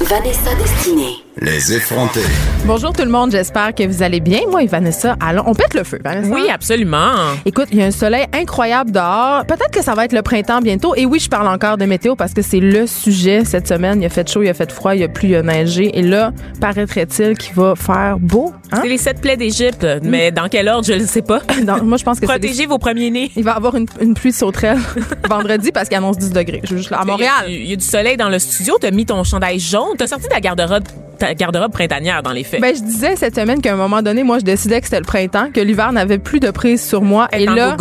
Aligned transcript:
Vanessa 0.00 0.54
Destinée. 0.56 1.16
Les 1.38 1.74
effrontés. 1.74 2.20
Bonjour 2.64 2.92
tout 2.94 3.02
le 3.04 3.10
monde, 3.10 3.30
j'espère 3.30 3.74
que 3.74 3.86
vous 3.86 4.02
allez 4.02 4.20
bien. 4.20 4.40
Moi 4.50 4.62
et 4.62 4.66
Vanessa, 4.66 5.16
allons, 5.20 5.42
on 5.46 5.54
pète 5.54 5.74
le 5.74 5.84
feu, 5.84 5.98
Vanessa. 6.02 6.34
Oui, 6.34 6.48
absolument. 6.50 7.12
Écoute, 7.44 7.68
il 7.72 7.78
y 7.78 7.82
a 7.82 7.86
un 7.86 7.90
soleil 7.90 8.24
incroyable 8.32 8.90
dehors. 8.90 9.44
Peut-être 9.46 9.70
que 9.70 9.82
ça 9.82 9.94
va 9.94 10.06
être 10.06 10.14
le 10.14 10.22
printemps 10.22 10.60
bientôt. 10.62 10.94
Et 10.94 11.04
oui, 11.04 11.18
je 11.18 11.28
parle 11.28 11.46
encore 11.48 11.76
de 11.76 11.84
météo 11.84 12.14
parce 12.16 12.32
que 12.32 12.40
c'est 12.40 12.60
le 12.60 12.86
sujet 12.86 13.44
cette 13.44 13.68
semaine. 13.68 14.00
Il 14.00 14.06
a 14.06 14.08
fait 14.08 14.26
chaud, 14.30 14.42
il 14.42 14.48
a 14.48 14.54
fait 14.54 14.70
froid, 14.72 14.94
il 14.94 15.02
a 15.02 15.08
plu, 15.08 15.28
il 15.30 15.34
a 15.36 15.42
neigé. 15.42 15.98
Et 15.98 16.02
là, 16.02 16.32
paraîtrait-il 16.60 17.36
qu'il 17.36 17.54
va 17.54 17.74
faire 17.76 18.16
beau. 18.18 18.52
Hein? 18.72 18.80
C'est 18.82 18.88
les 18.88 18.98
sept 18.98 19.20
plaies 19.20 19.36
d'Égypte, 19.36 19.86
mais 20.02 20.30
dans 20.32 20.48
quel 20.48 20.68
ordre, 20.68 20.86
je 20.86 20.94
ne 20.94 21.06
sais 21.06 21.22
pas. 21.22 21.40
Non, 21.66 21.82
moi, 21.82 21.98
je 21.98 22.04
pense 22.04 22.16
que 22.16 22.20
des- 22.22 22.26
Protégez 22.28 22.66
vos 22.66 22.78
premiers-nés. 22.78 23.30
Il 23.36 23.44
va 23.44 23.52
y 23.52 23.56
avoir 23.56 23.74
une, 23.76 23.86
une 24.00 24.14
pluie 24.14 24.30
de 24.30 24.36
sauterelles 24.36 24.78
vendredi 25.28 25.70
parce 25.72 25.88
qu'il 25.88 25.96
annonce 25.98 26.16
10 26.18 26.30
degrés. 26.30 26.60
Je 26.64 26.70
veux 26.72 26.76
juste 26.78 26.90
là, 26.90 27.00
à 27.00 27.04
Montréal. 27.04 27.32
Il 27.48 27.52
y, 27.52 27.56
a, 27.56 27.58
il 27.60 27.70
y 27.70 27.72
a 27.72 27.76
du 27.76 27.84
soleil 27.84 28.16
dans 28.16 28.28
le 28.30 28.38
studio. 28.38 28.76
T'as 28.80 28.90
mis 28.90 29.04
ton 29.04 29.22
chandail 29.24 29.58
jaune. 29.58 29.85
T'as 29.96 30.06
sorti 30.06 30.28
ta 30.28 30.40
garde-robe, 30.40 30.84
ta 31.18 31.34
garde-robe 31.34 31.72
printanière 31.72 32.22
dans 32.22 32.32
les 32.32 32.44
faits. 32.44 32.60
Ben, 32.60 32.74
je 32.74 32.82
disais 32.82 33.16
cette 33.16 33.34
semaine 33.34 33.60
qu'à 33.60 33.72
un 33.72 33.76
moment 33.76 34.02
donné, 34.02 34.22
moi, 34.22 34.38
je 34.38 34.44
décidais 34.44 34.80
que 34.80 34.86
c'était 34.86 35.00
le 35.00 35.04
printemps, 35.04 35.50
que 35.52 35.60
l'hiver 35.60 35.92
n'avait 35.92 36.18
plus 36.18 36.40
de 36.40 36.50
prise 36.50 36.86
sur 36.86 37.02
moi. 37.02 37.28
Et 37.32 37.46
là, 37.46 37.76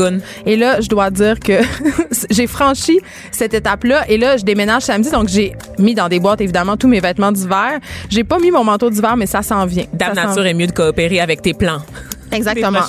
et 0.46 0.56
là, 0.56 0.82
je 0.82 0.88
dois 0.88 1.10
dire 1.10 1.40
que 1.40 1.54
j'ai 2.30 2.48
franchi 2.48 3.00
cette 3.32 3.54
étape-là. 3.54 4.10
Et 4.10 4.18
là, 4.18 4.38
je 4.38 4.44
déménage 4.44 4.84
samedi, 4.84 5.10
donc 5.12 5.28
j'ai 5.28 5.56
mis 5.80 5.96
dans 5.96 6.10
des 6.10 6.20
boîtes, 6.20 6.42
évidemment, 6.42 6.78
tous 6.78 6.88
mes 6.88 7.00
vêtements 7.00 7.32
d'hiver. 7.32 7.80
J'ai 8.10 8.24
pas 8.24 8.40
mis 8.40 8.52
mon 8.52 8.64
manteau 8.64 8.90
d'hiver, 8.90 9.16
mais 9.18 9.26
ça 9.26 9.42
s'en 9.42 9.66
vient. 9.66 9.86
Dame 9.94 10.16
Nature 10.16 10.46
est 10.46 10.54
mieux 10.54 10.68
de 10.68 10.72
coopérer 10.72 11.20
avec 11.20 11.42
tes 11.42 11.54
plans. 11.54 11.82
Exactement. 12.32 12.80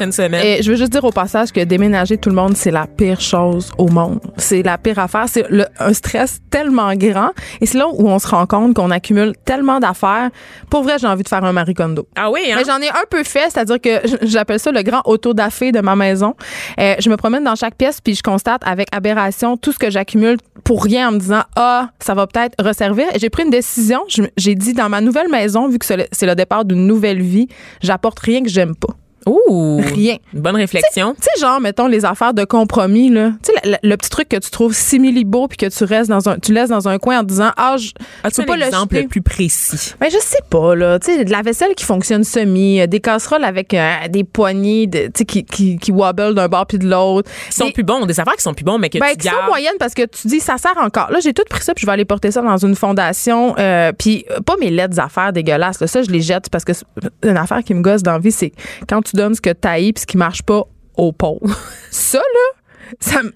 Et 0.58 0.62
je 0.62 0.70
veux 0.70 0.76
juste 0.76 0.92
dire 0.92 1.04
au 1.04 1.10
passage 1.12 1.52
que 1.52 1.60
déménager 1.62 2.16
tout 2.18 2.28
le 2.30 2.34
monde, 2.34 2.56
c'est 2.56 2.70
la 2.70 2.86
pire 2.86 3.20
chose 3.20 3.70
au 3.78 3.88
monde. 3.88 4.20
C'est 4.36 4.62
la 4.62 4.78
pire 4.78 4.98
affaire. 4.98 5.26
C'est 5.28 5.44
le- 5.50 5.66
un 5.78 5.92
stress 5.92 6.38
tellement 6.50 6.94
grand. 6.94 7.30
Et 7.60 7.66
c'est 7.66 7.78
là 7.78 7.86
où 7.88 8.08
on 8.08 8.18
se 8.18 8.26
rend 8.28 8.46
compte 8.46 8.74
qu'on 8.74 8.90
accumule 8.90 9.34
tellement 9.44 9.78
d'affaires. 9.80 10.30
Pour 10.70 10.82
vrai, 10.82 10.96
j'ai 10.98 11.06
envie 11.06 11.22
de 11.22 11.28
faire 11.28 11.44
un 11.44 11.52
Marie 11.52 11.74
Kondo. 11.74 12.06
Ah 12.16 12.30
oui, 12.30 12.40
hein? 12.50 12.56
Mais 12.58 12.64
j'en 12.64 12.78
ai 12.80 12.88
un 12.88 13.04
peu 13.10 13.22
fait, 13.24 13.50
c'est-à-dire 13.50 13.80
que 13.80 14.00
j'appelle 14.22 14.58
ça 14.58 14.72
le 14.72 14.82
grand 14.82 15.02
auto-dafé 15.04 15.72
de 15.72 15.80
ma 15.80 15.96
maison. 15.96 16.34
Euh, 16.80 16.94
je 16.98 17.10
me 17.10 17.16
promène 17.16 17.44
dans 17.44 17.54
chaque 17.54 17.74
pièce 17.76 18.00
puis 18.00 18.14
je 18.14 18.22
constate 18.22 18.62
avec 18.64 18.88
aberration 18.92 19.56
tout 19.56 19.72
ce 19.72 19.78
que 19.78 19.90
j'accumule 19.90 20.38
pour 20.64 20.82
rien 20.84 21.08
en 21.08 21.12
me 21.12 21.18
disant 21.18 21.42
ah 21.56 21.90
ça 22.00 22.14
va 22.14 22.26
peut-être 22.26 22.54
resservir. 22.64 23.06
Et 23.14 23.18
j'ai 23.18 23.30
pris 23.30 23.42
une 23.44 23.50
décision. 23.50 24.00
J'ai 24.36 24.54
dit 24.54 24.72
dans 24.72 24.88
ma 24.88 25.00
nouvelle 25.00 25.28
maison, 25.30 25.68
vu 25.68 25.78
que 25.78 25.86
c'est 25.86 26.26
le 26.26 26.34
départ 26.34 26.64
d'une 26.64 26.86
nouvelle 26.86 27.20
vie, 27.22 27.48
j'apporte 27.82 28.18
rien 28.20 28.42
que 28.42 28.48
j'aime 28.48 28.74
pas. 28.74 28.94
Ouh. 29.26 29.80
Rien. 29.84 30.16
Une 30.32 30.40
bonne 30.40 30.56
réflexion. 30.56 31.14
Tu 31.14 31.22
sais, 31.22 31.40
genre, 31.40 31.60
mettons, 31.60 31.86
les 31.88 32.04
affaires 32.04 32.32
de 32.32 32.44
compromis, 32.44 33.10
là. 33.10 33.32
Tu 33.42 33.52
sais, 33.52 33.68
le, 33.82 33.88
le 33.90 33.96
petit 33.96 34.08
truc 34.10 34.28
que 34.28 34.36
tu 34.36 34.50
trouves 34.50 34.72
simili 34.74 35.24
beau 35.24 35.48
puis 35.48 35.56
que 35.56 35.66
tu 35.66 35.84
restes 35.84 36.08
dans 36.10 36.28
un, 36.28 36.38
tu 36.38 36.52
laisses 36.52 36.68
dans 36.68 36.88
un 36.88 36.98
coin 36.98 37.20
en 37.20 37.22
disant, 37.24 37.50
ah, 37.56 37.76
je, 37.76 37.90
As-tu 38.22 38.44
pas 38.44 38.56
le 38.56 38.62
exemple 38.64 38.94
jeter. 38.94 39.08
plus 39.08 39.22
précis? 39.22 39.94
Ben, 40.00 40.08
je 40.10 40.18
sais 40.18 40.38
pas, 40.48 40.74
là. 40.76 40.98
Tu 40.98 41.12
sais, 41.14 41.24
de 41.24 41.30
la 41.32 41.42
vaisselle 41.42 41.74
qui 41.74 41.84
fonctionne 41.84 42.22
semi, 42.24 42.80
euh, 42.80 42.86
des 42.86 43.00
casseroles 43.00 43.44
avec 43.44 43.74
euh, 43.74 43.92
des 44.08 44.22
poignées, 44.24 44.86
de, 44.86 45.06
tu 45.06 45.10
sais, 45.18 45.24
qui, 45.24 45.44
qui, 45.44 45.76
qui 45.78 45.90
wobble 45.92 46.34
d'un 46.34 46.48
bord 46.48 46.66
puis 46.66 46.78
de 46.78 46.88
l'autre. 46.88 47.28
Ils 47.48 47.52
sont 47.54 47.66
Des- 47.66 47.72
plus 47.72 47.82
bons, 47.82 48.06
des 48.06 48.20
affaires 48.20 48.36
qui 48.36 48.42
sont 48.42 48.54
plus 48.54 48.64
bons, 48.64 48.78
mais 48.78 48.90
que 48.90 48.98
ben, 48.98 49.08
tu 49.12 49.16
qui 49.18 49.28
sont 49.28 49.34
moyennes 49.48 49.72
parce 49.78 49.94
que 49.94 50.02
tu 50.06 50.28
dis 50.28 50.40
ça 50.40 50.56
sert 50.58 50.76
encore. 50.78 51.10
Là, 51.10 51.18
j'ai 51.20 51.32
tout 51.32 51.42
pris 51.50 51.62
ça 51.64 51.74
puis 51.74 51.82
je 51.82 51.86
vais 51.86 51.92
aller 51.92 52.04
porter 52.04 52.30
ça 52.30 52.42
dans 52.42 52.56
une 52.58 52.76
fondation. 52.76 53.54
Euh, 53.58 53.92
puis 53.92 54.24
euh, 54.30 54.40
pas 54.40 54.54
mes 54.60 54.70
lettres 54.70 55.00
affaires 55.00 55.32
dégueulasses. 55.32 55.80
là. 55.80 55.86
Ça, 55.88 56.02
je 56.02 56.10
les 56.10 56.20
jette 56.20 56.48
parce 56.50 56.64
que 56.64 56.72
une 57.24 57.36
affaire 57.36 57.64
qui 57.64 57.74
me 57.74 57.80
gosse 57.82 58.02
dans 58.04 58.12
la 58.12 58.18
vie, 58.18 58.30
c'est 58.32 58.52
quand 58.88 59.02
tu 59.02 59.15
donnes 59.16 59.34
ce 59.34 59.40
que 59.40 59.50
tu 59.50 59.92
puis 59.92 60.00
ce 60.00 60.06
qui 60.06 60.16
marche 60.16 60.42
pas 60.42 60.64
aux 60.96 61.12
pauvres. 61.12 61.58
ça, 61.90 62.18
là, 62.18 62.55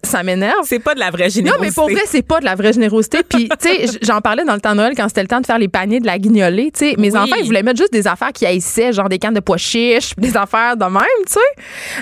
ça, 0.02 0.22
m'énerve. 0.22 0.60
C'est 0.64 0.78
pas 0.78 0.94
de 0.94 1.00
la 1.00 1.10
vraie 1.10 1.24
Non, 1.24 1.30
générosité. 1.30 1.66
mais 1.66 1.72
pour 1.72 1.90
vrai, 1.90 2.02
c'est 2.06 2.22
pas 2.22 2.40
de 2.40 2.44
la 2.44 2.54
vraie 2.54 2.72
générosité. 2.72 3.18
Puis, 3.28 3.48
tu 3.60 3.68
sais, 3.68 3.86
j'en 4.02 4.20
parlais 4.20 4.44
dans 4.44 4.54
le 4.54 4.60
temps 4.60 4.72
de 4.72 4.76
Noël 4.76 4.92
quand 4.96 5.08
c'était 5.08 5.22
le 5.22 5.28
temps 5.28 5.40
de 5.40 5.46
faire 5.46 5.58
les 5.58 5.68
paniers 5.68 6.00
de 6.00 6.06
la 6.06 6.18
guignolée. 6.18 6.70
Tu 6.72 6.90
sais, 6.90 6.94
mes 6.98 7.12
Oui. 7.12 7.18
enfants, 7.18 7.36
ils 7.38 7.44
voulaient 7.46 7.62
mettre 7.62 7.78
juste 7.78 7.92
des 7.92 8.06
affaires 8.06 8.32
qui 8.32 8.46
haïssaient, 8.46 8.92
genre 8.92 9.08
des 9.08 9.18
cannes 9.18 9.34
de 9.34 9.40
pois 9.40 9.56
chiches, 9.56 10.14
des 10.16 10.36
affaires 10.36 10.76
de 10.76 10.84
même, 10.84 11.02
tu 11.26 11.32
sais. 11.34 11.40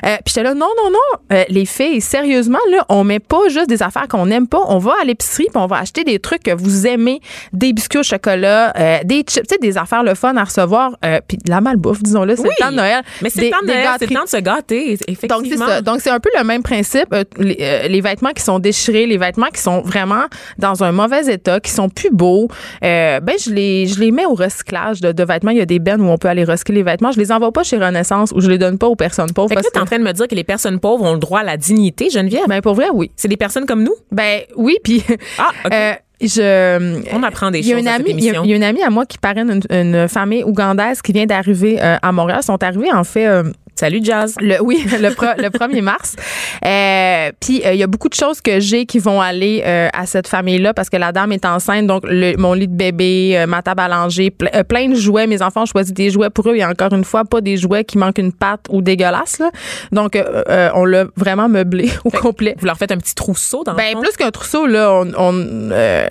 Euh, 0.07 0.17
puis 0.25 0.33
j'étais 0.35 0.43
là, 0.43 0.55
non, 0.55 0.69
non, 0.83 0.91
non. 0.91 1.37
Euh, 1.37 1.45
les 1.49 1.65
filles, 1.67 2.01
sérieusement, 2.01 2.59
là, 2.71 2.85
on 2.89 3.05
met 3.05 3.21
pas 3.21 3.49
juste 3.49 3.69
des 3.69 3.83
affaires 3.83 4.09
qu'on 4.09 4.27
n'aime 4.27 4.47
pas. 4.49 4.61
On 4.69 4.79
va 4.79 4.95
à 5.01 5.05
l'épicerie, 5.05 5.47
puis 5.53 5.57
on 5.63 5.67
va 5.67 5.79
acheter 5.79 6.05
des 6.05 6.19
trucs 6.19 6.43
que 6.43 6.55
vous 6.55 6.87
aimez, 6.87 7.21
des 7.53 7.73
biscuits 7.73 7.99
au 8.01 8.03
chocolat, 8.03 8.73
euh, 8.79 8.99
des 9.05 9.19
chips, 9.27 9.47
tu 9.47 9.55
sais, 9.55 9.59
des 9.61 9.79
affaires 9.79 10.03
le 10.03 10.15
fun 10.15 10.37
à 10.37 10.45
recevoir, 10.45 10.97
puis 11.27 11.39
de 11.39 11.51
la 11.51 11.61
malbouffe, 11.61 12.03
disons-le. 12.03 12.37
C'est 12.37 12.43
Oui. 12.43 12.49
le 12.59 12.65
temps 12.65 12.71
de 12.71 12.77
Noël. 12.77 13.03
Mais 13.23 13.31
c'est 13.31 13.43
le 13.43 13.51
temps 13.51 13.57
de 13.63 13.67
Noël, 13.67 13.79
c'est 13.99 14.07
gâteries. 14.07 14.09
le 14.15 14.15
temps 14.19 14.25
de 14.25 14.29
se 14.29 14.37
gâter, 14.37 14.89
Donc, 14.91 14.99
c'est 15.07 15.13
effectivement. 15.13 15.67
ça. 15.67 15.81
Donc, 15.83 16.01
c'est 16.01 16.11
un 16.11 16.21
peu 16.21 16.31
le 16.37 16.45
même 16.45 16.63
principe. 16.63 17.15
Euh, 17.39 17.83
les, 17.83 17.89
les 17.89 18.01
vêtements 18.01 18.31
qui 18.31 18.43
sont 18.43 18.59
déchirés, 18.59 19.07
les 19.07 19.19
vêtements 19.19 19.49
qui 19.53 19.61
sont 19.61 19.81
vraiment 19.83 20.25
dans 20.59 20.83
un 20.85 20.93
mauvais 20.93 21.27
état, 21.33 21.61
qui 21.61 21.71
sont 21.71 21.89
plus 21.89 22.11
beaux, 22.11 22.49
euh, 22.85 23.21
ben, 23.21 23.35
je 23.43 23.51
les, 23.51 23.87
je 23.87 24.01
les 24.01 24.11
mets 24.11 24.27
au 24.27 24.35
recyclage 24.35 25.01
de, 25.01 25.13
de 25.13 25.25
vêtements. 25.25 25.51
Il 25.51 25.59
y 25.59 25.63
a 25.63 25.67
des 25.67 25.79
bennes 25.79 26.01
où 26.01 26.09
on 26.09 26.19
peut 26.19 26.29
aller 26.29 26.45
recycler 26.45 26.77
les 26.77 26.83
vêtements. 26.83 27.13
Je 27.13 27.19
les 27.19 27.33
envoie 27.33 27.53
pas 27.53 27.63
chez 27.63 27.77
Renaissance 27.79 28.33
ou 28.35 28.41
je 28.41 28.49
les 28.51 28.59
donne 28.59 28.79
pas 28.79 28.87
aux 28.87 28.97
personnes 28.97 29.33
pauvres. 29.33 29.49
Fait 29.49 29.57
que 29.57 29.61
là, 29.63 29.69
t'es 29.73 29.81
en 29.81 29.85
train 29.85 29.99
de 29.99 30.05
me 30.05 30.13
dire 30.13 30.29
que 30.29 30.35
les 30.35 30.45
personnes 30.45 30.81
pauvres 30.81 31.05
ont 31.05 31.13
le 31.15 31.19
droit 31.19 31.41
à 31.41 31.45
la 31.45 31.57
dignité, 31.57 32.11
Geneviève? 32.11 32.45
ben, 32.49 32.61
pour 32.61 32.75
vrai, 32.75 32.87
oui. 32.93 33.11
c'est 33.17 33.29
des 33.29 33.37
personnes 33.37 33.67
comme 33.67 33.83
nous? 33.83 33.95
Ben, 34.13 34.41
oui, 34.57 34.77
puis. 34.83 35.03
Ah, 35.39 35.51
OK. 35.65 35.73
euh, 35.75 35.93
je, 36.21 37.15
On 37.15 37.23
apprend 37.23 37.51
des 37.53 37.61
il 37.61 37.67
y 37.69 37.75
a 37.75 37.79
une 37.79 37.87
amie, 37.87 38.07
il 38.09 38.21
y 38.25 38.27
a- 38.29 38.31
émission. 38.31 38.45
il 38.45 38.51
y 38.51 38.53
a 38.53 38.57
une 38.57 38.65
amie 38.65 38.83
à 38.83 38.91
moi 38.91 39.07
qui 39.07 39.19
parraine 39.19 39.61
une, 39.71 39.77
une 39.95 40.09
famille 40.09 40.43
ougandaise 40.43 41.01
qui 41.01 41.13
vient 41.13 41.27
d'arriver 41.27 41.79
euh, 41.81 41.97
à 42.03 42.11
Montréal. 42.13 42.41
Ils 42.43 42.47
sont 42.47 42.61
arrivés 42.63 42.93
en 42.93 43.05
fait 43.05 43.27
euh, 43.27 43.45
Salut, 43.79 44.01
Jazz. 44.03 44.35
le, 44.41 44.61
oui, 44.61 44.85
le, 45.01 45.15
pro- 45.15 45.27
le 45.39 45.51
1er 45.51 45.83
mars. 45.83 46.17
Euh, 46.65 47.31
Puis 47.41 47.63
euh, 47.65 47.75
il 47.75 47.79
y 47.79 47.83
a 47.85 47.87
beaucoup 47.87 48.09
de 48.09 48.15
choses 48.15 48.41
que 48.41 48.59
j'ai 48.59 48.87
qui 48.87 48.99
vont 48.99 49.21
aller 49.21 49.63
euh, 49.65 49.89
à 49.93 50.05
cette 50.07 50.27
famille-là 50.27 50.75
parce 50.75 50.91
que 50.91 50.97
la 50.97 51.13
dame 51.13 51.31
est 51.31 51.45
enceinte. 51.45 51.87
Donc, 51.87 52.03
le- 52.05 52.37
mon 52.37 52.55
lit 52.55 52.67
de 52.67 52.75
bébé, 52.75 53.35
euh, 53.39 53.47
ma 53.47 53.63
table 53.63 53.81
à 53.83 53.87
langer, 53.89 54.31
ple- 54.31 54.51
euh, 54.55 54.65
plein 54.65 54.89
de 54.89 54.97
jouets. 54.97 55.29
Mes 55.29 55.43
enfants 55.43 55.63
ont 55.63 55.67
choisi 55.67 55.93
des 55.93 56.11
jouets 56.11 56.31
pour 56.31 56.49
eux. 56.51 56.57
Et 56.57 56.65
encore 56.65 56.93
une 56.93 57.05
fois, 57.05 57.25
pas 57.25 57.41
des 57.41 57.57
jouets 57.57 57.85
qui 57.85 57.99
manquent 57.99 58.19
une 58.19 58.33
patte 58.33 58.67
ou 58.71 58.83
dégueulasses. 58.83 59.39
Là. 59.39 59.51
Donc, 59.93 60.17
euh, 60.17 60.43
euh, 60.49 60.71
on 60.75 60.85
l'a 60.85 61.05
vraiment 61.17 61.49
meublé 61.49 61.89
au 62.05 62.11
complet. 62.11 62.57
Vous 62.59 62.67
leur 62.67 62.77
faites 62.79 62.91
un 62.91 62.97
petit 62.99 63.15
trousseau 63.15 63.63
dans 63.63 63.73
le 63.73 63.79
Ben, 63.79 63.93
fond? 63.93 64.01
plus 64.03 64.17
qu'un 64.17 64.31
trousseau, 64.33 64.67
là, 64.67 64.93
on, 64.93 65.13
on, 65.17 65.33
euh, 65.71 66.07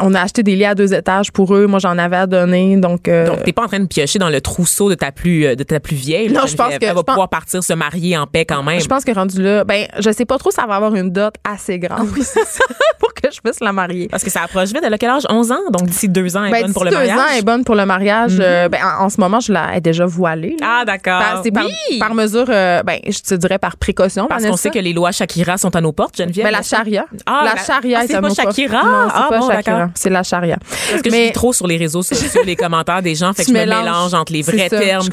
on 0.00 0.14
a 0.14 0.20
acheté 0.20 0.42
des 0.42 0.56
lits 0.56 0.64
à 0.64 0.74
deux 0.74 0.92
étages 0.92 1.30
pour 1.30 1.54
eux. 1.54 1.66
Moi, 1.66 1.78
j'en 1.78 1.96
avais 1.96 2.16
à 2.16 2.26
donner. 2.26 2.76
Donc, 2.76 3.06
euh, 3.06 3.26
Donc, 3.26 3.44
t'es 3.44 3.52
pas 3.52 3.62
en 3.62 3.68
train 3.68 3.80
de 3.80 3.86
piocher 3.86 4.18
dans 4.18 4.30
le 4.30 4.40
trousseau 4.40 4.90
de 4.90 4.94
ta 4.96 5.12
plus, 5.12 5.46
euh, 5.46 5.54
de 5.54 5.62
ta 5.62 5.78
plus 5.78 5.94
vieille. 5.96 6.28
Non, 6.32 6.46
je 6.46 6.56
pense 6.56 6.76
que- 6.78 7.03
pense- 7.04 7.14
pouvoir 7.14 7.28
partir 7.28 7.62
se 7.62 7.72
marier 7.72 8.16
en 8.16 8.26
paix 8.26 8.44
quand 8.44 8.62
même. 8.62 8.80
Je 8.80 8.86
pense 8.86 9.04
que 9.04 9.12
rendu 9.12 9.40
là, 9.42 9.64
ben, 9.64 9.86
je 9.98 10.10
sais 10.10 10.24
pas 10.24 10.38
trop, 10.38 10.50
ça 10.50 10.66
va 10.66 10.76
avoir 10.76 10.94
une 10.94 11.10
dot 11.10 11.34
assez 11.44 11.78
grande 11.78 12.08
pour 12.98 13.14
que 13.14 13.30
je 13.32 13.40
puisse 13.40 13.60
la 13.60 13.72
marier. 13.72 14.08
Parce 14.08 14.22
que 14.24 14.30
ça 14.30 14.42
approche 14.42 14.68
vite. 14.68 14.80
Elle 14.84 14.92
a 14.94 14.98
quel 14.98 15.10
âge? 15.10 15.22
11 15.28 15.52
ans? 15.52 15.58
Donc, 15.72 15.84
d'ici 15.88 16.08
deux 16.08 16.36
ans, 16.36 16.42
elle 16.44 16.48
est 16.50 16.52
Ben, 16.52 16.62
bonne 16.62 16.72
pour 16.72 16.84
le 16.84 16.90
deux 16.90 16.96
mariage. 16.96 17.14
Mhm. 17.16 17.22
ans, 17.22 17.26
elle 17.32 17.38
est 17.38 17.42
bonne 17.42 17.64
pour 17.64 17.74
le 17.74 17.86
mariage. 17.86 18.36
Euh, 18.40 18.68
ben, 18.68 18.80
en, 18.82 19.04
en 19.04 19.08
ce 19.08 19.20
moment, 19.20 19.40
je 19.40 19.52
la, 19.52 19.68
elle 19.72 19.78
est 19.78 19.80
déjà 19.80 20.06
voilée. 20.06 20.56
là. 20.60 20.78
Ah, 20.80 20.84
d'accord. 20.84 21.20
Par- 21.20 21.40
c'est 21.42 21.50
par, 21.50 21.64
Oui! 21.66 21.98
par 21.98 22.14
mesure, 22.14 22.46
euh, 22.48 22.82
ben, 22.82 22.98
je 23.06 23.18
te 23.20 23.34
dirais 23.34 23.58
par 23.58 23.76
précaution. 23.76 24.26
Parce 24.28 24.44
qu'on 24.44 24.56
sait 24.56 24.70
que 24.70 24.78
les 24.78 24.92
lois 24.92 25.12
Shakira 25.12 25.56
sont 25.58 25.74
à 25.76 25.80
nos 25.80 25.92
portes, 25.92 26.16
Geneviève. 26.16 26.44
Ben, 26.46 26.50
la 26.50 26.62
charia. 26.62 27.06
Ah, 27.26 27.42
la 27.44 27.54
la- 27.54 27.62
charia 27.64 27.98
ah, 28.00 28.04
est 28.04 28.06
c'est 28.08 28.14
à 28.14 28.20
pas 28.20 28.28
nos 28.28 28.34
portes. 28.34 28.48
Shakira? 28.48 28.80
Ah, 28.84 29.26
pas 29.28 29.38
bon, 29.38 29.48
Shakira. 29.50 29.72
d'accord. 29.78 29.88
C'est 29.94 30.10
la 30.10 30.22
charia. 30.22 30.56
Parce 30.90 31.02
que 31.02 31.10
je 31.10 31.14
Mais- 31.14 31.26
lis 31.26 31.32
trop 31.32 31.52
sur 31.52 31.66
les 31.66 31.76
réseaux 31.76 32.02
sociaux 32.02 32.42
les 32.44 32.56
commentaires 32.56 33.02
des 33.02 33.14
gens, 33.14 33.32
fait 33.32 33.42
que 33.44 33.48
je 33.48 33.54
me 33.54 33.60
mélange 33.60 34.14
entre 34.14 34.32
les 34.32 34.42
vrais 34.42 34.68
termes 34.68 35.06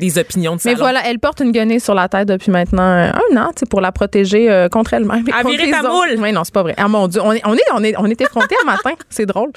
les 0.00 0.18
opinions 0.18 0.56
de 0.56 0.60
Mais 0.64 0.74
voilà, 0.74 1.00
elle 1.06 1.18
porte 1.18 1.37
une 1.40 1.52
guenille 1.52 1.80
sur 1.80 1.94
la 1.94 2.08
tête 2.08 2.28
depuis 2.28 2.50
maintenant 2.50 2.82
euh, 2.82 3.10
un 3.10 3.36
an, 3.36 3.48
tu 3.48 3.60
sais, 3.60 3.66
pour 3.66 3.80
la 3.80 3.92
protéger 3.92 4.50
euh, 4.50 4.68
contre 4.68 4.94
elle-même. 4.94 5.24
À 5.32 5.42
contre 5.42 5.56
virer 5.56 5.70
ta 5.70 5.82
moule. 5.82 6.16
Oui, 6.18 6.32
non, 6.32 6.44
c'est 6.44 6.54
pas 6.54 6.62
vrai. 6.62 6.74
Ah 6.76 6.88
mon 6.88 7.08
Dieu, 7.08 7.20
on 7.22 7.32
est, 7.32 7.42
on 7.44 7.54
est, 7.54 7.62
on 7.72 7.82
est, 7.82 7.94
on 7.98 8.06
est 8.06 8.20
effrontés 8.20 8.56
un 8.62 8.66
matin. 8.66 8.92
C'est 9.10 9.26
drôle. 9.26 9.50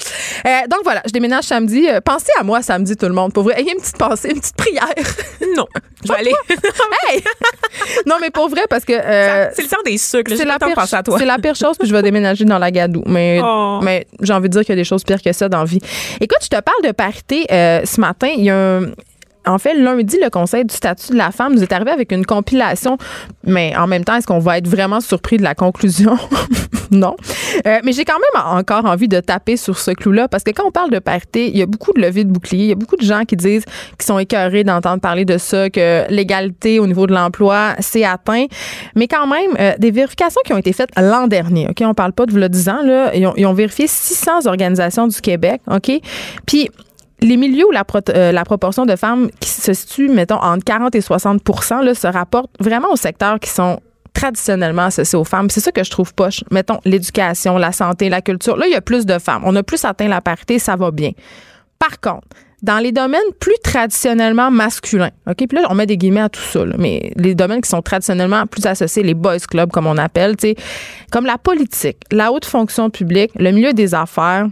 Euh, 0.45 0.49
donc 0.69 0.79
voilà, 0.83 1.01
je 1.05 1.11
déménage 1.11 1.45
samedi. 1.45 1.87
Euh, 1.89 1.99
pensez 2.01 2.31
à 2.39 2.43
moi 2.43 2.61
samedi, 2.61 2.95
tout 2.95 3.05
le 3.05 3.13
monde. 3.13 3.33
Pour 3.33 3.43
vrai, 3.43 3.59
ayez 3.59 3.71
une 3.71 3.79
petite 3.79 3.97
pensée, 3.97 4.29
une 4.31 4.39
petite 4.39 4.55
prière. 4.55 4.87
Non, 5.57 5.65
je 6.05 6.13
vais 6.13 6.19
aller. 6.19 6.33
hey! 7.09 7.21
Non, 8.05 8.15
mais 8.21 8.29
pour 8.29 8.47
vrai, 8.47 8.61
parce 8.69 8.85
que. 8.85 8.93
c'est 8.93 9.63
le 9.63 9.67
temps 9.67 9.81
des 9.83 9.97
sucres. 9.97 10.31
c'est 10.33 10.45
la 10.45 10.59
pire, 10.59 10.77
à 10.77 11.03
toi. 11.03 11.17
c'est 11.19 11.25
la 11.25 11.37
pire 11.39 11.55
chose, 11.55 11.77
puis 11.77 11.89
je 11.89 11.93
vais 11.93 12.01
déménager 12.01 12.45
dans 12.45 12.57
la 12.59 12.71
gadoue. 12.71 13.03
Mais, 13.05 13.41
Oh. 13.43 13.79
mais 13.83 14.07
j'ai 14.21 14.31
envie 14.33 14.47
de 14.47 14.53
dire 14.53 14.61
qu'il 14.61 14.69
y 14.69 14.77
a 14.77 14.81
des 14.81 14.85
choses 14.85 15.03
pires 15.03 15.21
que 15.21 15.33
ça 15.33 15.49
dans 15.49 15.59
la 15.59 15.65
vie. 15.65 15.81
Écoute, 16.21 16.37
je 16.41 16.47
te 16.47 16.61
parle 16.61 16.81
de 16.83 16.91
parité 16.91 17.45
ce 17.49 17.99
matin. 17.99 18.29
Il 18.33 18.45
y 18.45 18.49
a 18.49 18.55
un, 18.55 18.91
en 19.45 19.57
fait, 19.57 19.73
lundi, 19.73 20.17
le 20.21 20.29
Conseil 20.29 20.65
du 20.65 20.75
statut 20.75 21.11
de 21.11 21.17
la 21.17 21.31
femme 21.31 21.53
nous 21.53 21.63
est 21.63 21.71
arrivé 21.71 21.91
avec 21.91 22.11
une 22.11 22.25
compilation. 22.25 22.97
Mais 23.43 23.75
en 23.75 23.87
même 23.87 24.03
temps, 24.03 24.15
est-ce 24.15 24.27
qu'on 24.27 24.39
va 24.39 24.57
être 24.57 24.67
vraiment 24.67 25.01
surpris 25.01 25.37
de 25.37 25.43
la 25.43 25.55
conclusion? 25.55 26.17
non. 26.91 27.15
Euh, 27.65 27.79
mais 27.83 27.91
j'ai 27.91 28.05
quand 28.05 28.19
même 28.19 28.45
encore 28.45 28.85
envie 28.85 29.07
de 29.07 29.19
taper 29.19 29.57
sur 29.57 29.79
ce 29.79 29.91
clou-là 29.91 30.27
parce 30.27 30.43
que 30.43 30.51
quand 30.51 30.65
on 30.65 30.71
parle 30.71 30.91
de 30.91 30.99
parité, 30.99 31.47
il 31.47 31.57
y 31.57 31.61
a 31.61 31.65
beaucoup 31.65 31.93
de 31.93 32.01
levées 32.01 32.23
de 32.23 32.29
boucliers. 32.29 32.65
Il 32.65 32.69
y 32.69 32.71
a 32.71 32.75
beaucoup 32.75 32.97
de 32.97 33.03
gens 33.03 33.23
qui 33.23 33.35
disent 33.35 33.65
qu'ils 33.65 34.05
sont 34.05 34.19
écœurés 34.19 34.63
d'entendre 34.63 35.01
parler 35.01 35.25
de 35.25 35.37
ça, 35.37 35.69
que 35.69 36.05
l'égalité 36.09 36.79
au 36.79 36.85
niveau 36.85 37.07
de 37.07 37.13
l'emploi, 37.13 37.73
c'est 37.79 38.03
atteint. 38.03 38.45
Mais 38.95 39.07
quand 39.07 39.25
même, 39.25 39.51
euh, 39.59 39.73
des 39.79 39.91
vérifications 39.91 40.41
qui 40.45 40.53
ont 40.53 40.57
été 40.57 40.73
faites 40.73 40.89
l'an 40.97 41.27
dernier, 41.27 41.67
OK? 41.69 41.81
On 41.81 41.93
parle 41.93 42.13
pas 42.13 42.25
de 42.25 42.31
vous 42.31 42.37
le 42.37 42.47
là. 42.47 43.15
Ils 43.15 43.25
ont, 43.25 43.33
ils 43.37 43.45
ont 43.45 43.53
vérifié 43.53 43.87
600 43.87 44.45
organisations 44.45 45.07
du 45.07 45.19
Québec, 45.19 45.61
OK? 45.67 45.91
Puis, 46.45 46.69
les 47.21 47.37
milieux 47.37 47.67
où 47.67 47.71
la, 47.71 47.83
pro- 47.83 47.99
euh, 48.09 48.31
la 48.31 48.43
proportion 48.43 48.85
de 48.85 48.95
femmes 48.95 49.29
qui 49.39 49.49
se 49.49 49.73
situe, 49.73 50.09
mettons, 50.09 50.41
entre 50.41 50.63
40 50.63 50.95
et 50.95 51.01
60 51.01 51.41
là, 51.83 51.93
se 51.93 52.07
rapporte 52.07 52.49
vraiment 52.59 52.91
aux 52.91 52.95
secteurs 52.95 53.39
qui 53.39 53.49
sont 53.49 53.79
traditionnellement 54.13 54.83
associés 54.85 55.17
aux 55.17 55.23
femmes. 55.23 55.49
C'est 55.49 55.61
ça 55.61 55.71
que 55.71 55.83
je 55.83 55.89
trouve 55.91 56.13
poche. 56.13 56.43
Mettons, 56.51 56.79
l'éducation, 56.83 57.57
la 57.57 57.71
santé, 57.71 58.09
la 58.09 58.21
culture. 58.21 58.57
Là, 58.57 58.65
il 58.67 58.71
y 58.73 58.75
a 58.75 58.81
plus 58.81 59.05
de 59.05 59.19
femmes. 59.19 59.43
On 59.45 59.55
a 59.55 59.63
plus 59.63 59.85
atteint 59.85 60.07
la 60.07 60.21
parité, 60.21 60.59
ça 60.59 60.75
va 60.75 60.91
bien. 60.91 61.11
Par 61.79 61.99
contre, 61.99 62.27
dans 62.61 62.77
les 62.77 62.91
domaines 62.91 63.21
plus 63.39 63.55
traditionnellement 63.63 64.51
masculins, 64.51 65.09
OK? 65.27 65.37
Puis 65.47 65.57
là, 65.57 65.65
on 65.69 65.73
met 65.75 65.87
des 65.87 65.97
guillemets 65.97 66.21
à 66.21 66.29
tout 66.29 66.41
ça, 66.41 66.63
là, 66.63 66.75
mais 66.77 67.11
les 67.15 67.33
domaines 67.33 67.61
qui 67.61 67.69
sont 67.69 67.81
traditionnellement 67.81 68.45
plus 68.45 68.65
associés, 68.67 69.01
les 69.01 69.15
boys 69.15 69.39
clubs, 69.39 69.71
comme 69.71 69.87
on 69.87 69.97
appelle, 69.97 70.35
comme 71.11 71.25
la 71.25 71.39
politique, 71.39 71.97
la 72.11 72.31
haute 72.31 72.45
fonction 72.45 72.91
publique, 72.91 73.31
le 73.35 73.51
milieu 73.51 73.73
des 73.73 73.95
affaires, 73.95 74.45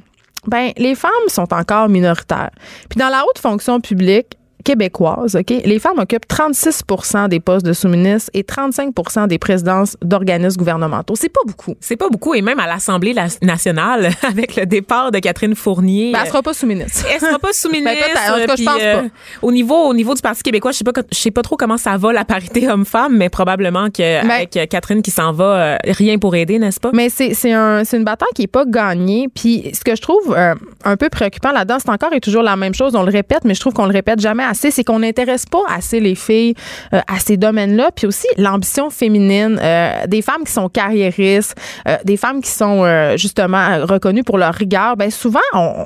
ben 0.48 0.72
les 0.78 0.96
femmes 0.96 1.12
sont 1.28 1.54
encore 1.54 1.90
minoritaires. 1.90 2.52
Puis 2.90 3.00
dans 3.00 3.10
la 3.10 3.24
haute 3.26 3.40
fonction 3.40 3.80
publique 3.80 4.39
québécoise, 4.64 5.36
OK, 5.36 5.50
les 5.50 5.80
femmes 5.80 6.00
occupent 6.00 6.26
36% 6.28 7.28
des 7.30 7.40
postes 7.40 7.66
de 7.66 7.74
sous-ministres 7.74 8.30
et 8.34 8.44
35% 8.44 9.28
des 9.28 9.38
présidences 9.40 9.96
d'organismes 10.04 10.58
gouvernementaux. 10.60 11.16
C'est 11.16 11.30
pas 11.30 11.42
beaucoup. 11.46 11.76
C'est 11.80 11.96
pas 11.96 12.10
beaucoup. 12.10 12.34
Et 12.34 12.42
même 12.42 12.60
à 12.60 12.68
l'Assemblée 12.68 13.14
la- 13.14 13.28
nationale, 13.42 14.10
avec 14.28 14.56
le 14.56 14.66
départ 14.66 15.12
de 15.12 15.20
Catherine 15.20 15.56
Fournier. 15.56 16.12
Ben, 16.12 16.20
elle 16.24 16.28
sera 16.28 16.42
pas 16.42 16.54
sous-ministre. 16.54 17.06
Elle 17.12 17.20
sera 17.20 17.40
pas 17.40 17.50
sous-ministre. 17.54 17.94
Ben. 18.14 18.34
En 18.34 18.46
cas, 18.46 18.56
je 18.58 18.64
pense 18.64 18.78
pas. 18.80 19.04
Au 19.42 19.52
niveau, 19.52 19.76
au 19.88 19.94
niveau 19.94 20.14
du 20.14 20.22
Parti 20.22 20.44
québécois, 20.44 20.72
je 20.72 20.78
sais 20.78 20.84
pas, 20.84 20.92
je 21.12 21.18
sais 21.18 21.32
pas 21.32 21.42
trop 21.42 21.56
comment 21.58 21.78
ça 21.78 21.98
va 21.98 22.12
la 22.14 22.26
parité 22.26 22.70
homme-femme, 22.70 23.16
mais 23.18 23.30
probablement 23.30 23.88
que 23.90 24.22
Ben- 24.22 24.30
avec 24.32 24.56
euh, 24.58 24.66
Catherine 24.66 25.02
qui 25.02 25.12
s'en 25.12 25.32
va, 25.34 25.44
euh, 25.46 25.78
rien 25.86 26.18
pour 26.18 26.36
aider, 26.36 26.60
n'est-ce 26.60 26.80
pas? 26.80 26.92
Mais 26.94 27.10
c'est 27.10 27.34
c'est 27.34 27.54
un, 27.54 27.84
c'est 27.84 27.98
une 27.98 28.04
bataille 28.04 28.30
qui 28.36 28.44
est 28.44 28.48
pas 28.48 28.66
gagnée. 28.66 29.28
Puis 29.34 29.72
ce 29.74 29.82
que 29.84 29.96
je 29.96 30.02
trouve 30.02 30.36
euh, 30.38 30.56
un 30.84 30.98
peu 30.98 31.10
préoccupant 31.10 31.52
là-dedans, 31.52 31.78
c'est 31.80 31.90
encore 31.90 32.14
et 32.14 32.20
toujours 32.20 32.44
la 32.44 32.56
même 32.56 32.74
chose. 32.74 32.96
On 32.96 33.04
le 33.04 33.12
répète, 33.12 33.46
mais 33.46 33.54
je 33.54 33.60
trouve 33.62 33.74
qu'on 33.74 33.86
le 33.86 33.94
répète 33.94 34.20
jamais 34.20 34.44
C'est 34.54 34.84
qu'on 34.84 35.00
n'intéresse 35.00 35.46
pas 35.46 35.62
assez 35.68 36.00
les 36.00 36.16
filles 36.16 36.54
euh, 36.94 37.00
à 37.08 37.20
ces 37.20 37.38
domaines-là. 37.38 37.92
Puis 37.96 38.08
aussi 38.08 38.28
l'ambition 38.38 38.90
féminine, 38.90 39.60
euh, 39.62 40.06
des 40.08 40.22
femmes 40.22 40.44
qui 40.46 40.52
sont 40.52 40.70
carriéristes, 40.70 41.56
euh, 41.88 41.98
des 42.04 42.18
femmes 42.18 42.42
qui 42.42 42.52
sont 42.52 42.70
justement 43.18 43.86
reconnues 43.86 44.24
pour 44.24 44.38
leur 44.38 44.54
rigueur. 44.54 44.96
Ben 44.98 45.12
souvent 45.12 45.40
on 45.54 45.86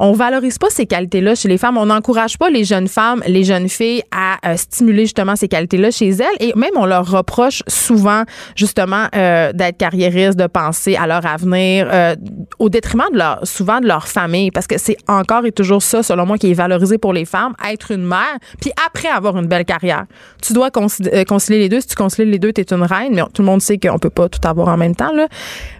on 0.00 0.12
valorise 0.12 0.58
pas 0.58 0.70
ces 0.70 0.86
qualités-là 0.86 1.34
chez 1.34 1.48
les 1.48 1.56
femmes. 1.56 1.78
On 1.78 1.86
n'encourage 1.86 2.36
pas 2.36 2.50
les 2.50 2.64
jeunes 2.64 2.88
femmes, 2.88 3.22
les 3.26 3.44
jeunes 3.44 3.68
filles 3.68 4.02
à 4.10 4.56
stimuler 4.56 5.02
justement 5.02 5.36
ces 5.36 5.48
qualités-là 5.48 5.90
chez 5.90 6.08
elles. 6.08 6.36
Et 6.40 6.52
même 6.56 6.72
on 6.74 6.84
leur 6.84 7.08
reproche 7.08 7.62
souvent 7.68 8.24
justement 8.56 9.06
d'être 9.12 9.76
carriéristes, 9.78 10.38
de 10.38 10.46
penser 10.46 10.96
à 10.96 11.06
leur 11.06 11.24
avenir 11.24 12.16
au 12.58 12.68
détriment 12.68 13.08
de 13.12 13.18
leur 13.18 13.46
souvent 13.46 13.80
de 13.80 13.86
leur 13.86 14.08
famille, 14.08 14.50
parce 14.50 14.66
que 14.66 14.78
c'est 14.78 14.96
encore 15.08 15.46
et 15.46 15.52
toujours 15.52 15.82
ça, 15.82 16.02
selon 16.02 16.26
moi, 16.26 16.38
qui 16.38 16.50
est 16.50 16.54
valorisé 16.54 16.98
pour 16.98 17.12
les 17.12 17.24
femmes, 17.24 17.54
être 17.70 17.93
une 17.94 18.04
mère, 18.04 18.38
puis 18.60 18.70
après 18.86 19.08
avoir 19.08 19.36
une 19.38 19.46
belle 19.46 19.64
carrière. 19.64 20.04
Tu 20.42 20.52
dois 20.52 20.68
euh, 20.76 21.24
concilier 21.24 21.58
les 21.58 21.68
deux. 21.68 21.80
Si 21.80 21.88
tu 21.88 21.94
concilies 21.94 22.30
les 22.30 22.38
deux, 22.38 22.52
tu 22.52 22.60
es 22.60 22.72
une 22.72 22.82
reine, 22.82 23.14
mais 23.14 23.22
tout 23.32 23.42
le 23.42 23.46
monde 23.46 23.62
sait 23.62 23.78
qu'on 23.78 23.98
peut 23.98 24.10
pas 24.10 24.28
tout 24.28 24.46
avoir 24.46 24.68
en 24.68 24.76
même 24.76 24.94
temps. 24.94 25.12
Là. 25.12 25.28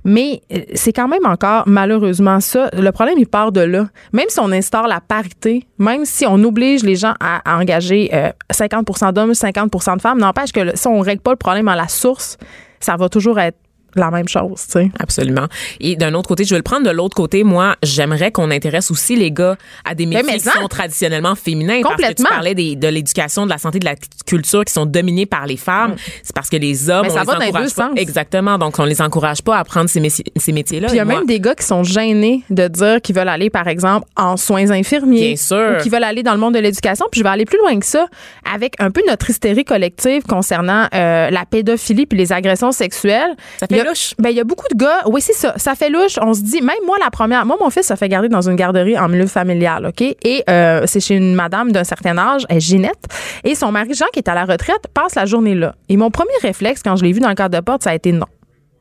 Mais 0.05 0.43
euh, 0.53 0.61
c'est 0.75 0.93
quand 0.93 1.09
même 1.09 1.27
encore 1.27 1.65
malheureusement 1.67 2.41
ça. 2.41 2.71
Le 2.73 2.91
problème, 2.91 3.17
il 3.19 3.27
part 3.27 3.53
de 3.53 3.61
là. 3.61 3.89
Même 4.13 4.27
si 4.29 4.41
on 4.41 4.51
instaure 4.53 4.87
la 4.87 5.01
parité, 5.01 5.67
même 5.79 6.05
si 6.05 6.27
on 6.27 6.43
oblige 6.45 6.83
les 6.83 6.97
gens 6.97 7.15
à, 7.21 7.43
engager 7.59 8.11
euh, 8.13 8.31
50% 8.53 9.13
d'hommes, 9.13 9.33
50% 9.33 9.97
de 9.97 10.01
femmes, 10.01 10.19
n'empêche 10.19 10.53
que 10.53 10.77
si 10.77 10.87
on 10.87 11.01
règle 11.01 11.23
pas 11.23 11.33
le 11.33 11.37
problème 11.37 11.69
à 11.69 11.77
la 11.77 11.89
source, 11.89 12.39
ça 12.81 12.97
va 12.97 13.09
toujours 13.09 13.39
être 13.39 13.57
la 13.97 14.11
même 14.11 14.29
chose, 14.29 14.63
tu 14.67 14.73
sais. 14.73 14.91
Absolument. 14.99 15.47
Et 15.81 15.97
d'un 15.97 16.15
autre 16.15 16.29
côté, 16.29 16.45
je 16.45 16.51
vais 16.51 16.57
le 16.59 16.63
prendre 16.63 16.85
de 16.87 16.91
l'autre 16.91 17.15
côté. 17.17 17.45
Moi, 17.45 17.77
j'aimerais 17.83 18.31
qu'on 18.33 18.51
intéresse 18.51 18.91
aussi 18.91 19.17
les 19.17 19.31
gars 19.31 19.57
à 19.85 19.95
des 19.95 20.07
métiers 20.07 20.25
mais 20.27 20.39
qui 20.39 20.45
sont 20.45 20.69
traditionnellement 20.69 21.35
féminins. 21.35 21.81
Parce 21.83 21.95
que 21.97 22.03
Complètement. 22.03 22.27
tu 22.29 22.35
parlais 22.35 22.55
des- 22.55 22.77
de 22.77 22.89
l'éducation, 22.89 23.45
de 23.45 23.51
la 23.51 23.59
santé, 23.59 23.79
de 23.79 23.85
la 23.85 23.95
culture 24.27 24.65
qui 24.65 24.73
sont 24.73 24.87
dominés 24.87 25.27
par 25.27 25.47
les 25.47 25.57
femmes. 25.57 25.95
C'est 26.23 26.35
parce 26.35 26.49
que 26.51 26.57
les 26.57 26.91
hommes, 26.91 27.03
Mais 27.07 27.11
on 27.13 27.15
ça 27.15 27.21
les 27.21 27.27
va 27.27 27.33
dans 27.35 27.39
les 27.41 27.47
encourage 27.49 27.65
deux 27.69 27.75
pas. 27.75 27.89
sens. 27.89 27.93
Exactement. 27.97 28.59
Donc, 28.59 28.79
on 28.79 28.85
les 28.85 29.01
encourage 29.01 29.43
pas 29.43 29.59
à 29.59 29.65
prendre 29.65 29.89
ces, 29.89 30.01
métiers- 30.01 30.25
ces 30.37 30.53
métiers-là. 30.53 30.89
Puis 30.89 30.97
il 30.97 30.99
y 30.99 31.01
a 31.01 31.05
moi- 31.05 31.17
même 31.17 31.27
des 31.27 31.41
gars 31.41 31.55
qui 31.55 31.65
sont 31.67 31.83
gênés 31.85 32.43
de 32.51 32.69
dire 32.69 33.01
qu'ils 33.03 33.15
veulent 33.15 33.29
aller, 33.29 33.51
par 33.51 33.69
exemple, 33.69 34.07
en 34.17 34.37
soins 34.37 34.71
infirmiers. 34.71 35.29
Bien 35.29 35.37
sûr. 35.37 35.77
Ou 35.79 35.83
qui 35.83 35.89
veulent 35.91 36.05
aller 36.05 36.23
dans 36.23 36.33
le 36.33 36.39
monde 36.39 36.55
de 36.55 36.59
l'éducation. 36.59 37.07
Puis 37.11 37.21
je 37.21 37.25
vais 37.25 37.31
aller 37.31 37.45
plus 37.45 37.59
loin 37.59 37.79
que 37.79 37.87
ça, 37.87 38.07
avec 38.53 38.75
un 38.81 38.91
peu 38.91 39.03
notre 39.09 39.31
hystérie 39.31 39.65
collective 39.65 40.23
concernant 40.25 40.89
euh, 40.95 41.31
la 41.31 41.45
pédophilie 41.45 42.07
puis 42.07 42.19
les 42.19 42.33
agressions 42.33 42.73
sexuelles. 42.73 43.35
Ça 43.59 43.67
fait 43.67 43.84
Il 43.85 43.87
y 43.87 43.89
a- 43.89 43.91
louche. 43.91 44.15
Ben, 44.19 44.31
il 44.31 44.37
y 44.37 44.41
a 44.41 44.45
beaucoup 44.45 44.67
de 44.73 44.77
gars. 44.77 45.03
Oui, 45.07 45.21
c'est 45.21 45.33
ça. 45.35 45.55
Ça 45.57 45.75
fait 45.75 45.91
louche. 45.91 46.19
On 46.21 46.35
se 46.35 46.41
dit, 46.43 46.61
même 46.61 46.77
moi, 46.87 46.97
la 47.03 47.11
première. 47.11 47.45
Moi, 47.47 47.57
mon 47.61 47.71
fils 47.71 47.87
se 47.87 47.95
fait 47.95 48.09
garder 48.09 48.29
dans 48.29 48.49
une 48.49 48.57
garderie 48.57 48.99
en 48.99 49.09
milieu 49.09 49.27
familial, 49.27 49.87
OK? 49.87 50.01
Et 50.03 50.43
euh, 50.51 50.83
c'est 50.87 51.01
chez 51.01 51.15
une 51.17 51.35
madame 51.35 51.73
d'un 51.73 51.85
certain 51.85 52.17
âge, 52.19 52.45
elle 52.49 52.61
Ginette. 52.61 53.05
Et 53.45 53.55
son 53.55 53.71
mari, 53.73 53.95
Jean, 53.95 54.07
qui 54.13 54.19
est 54.21 54.29
à 54.29 54.35
la 54.35 54.45
retraite, 54.45 54.87
passe 54.93 55.15
la 55.15 55.27
journée 55.27 55.55
là. 55.55 55.75
Et 55.89 55.97
mon 55.97 56.11
premier 56.11 56.33
réflexe, 56.43 56.83
quand 56.85 56.97
je 56.97 57.05
l'ai 57.05 57.13
vu 57.13 57.21
dans 57.21 57.29
le 57.29 57.35
cadre 57.35 57.57
de 57.57 57.63
porte, 57.65 57.83
ça 57.85 57.91
a 57.91 57.95
été 57.95 58.13
non. 58.13 58.27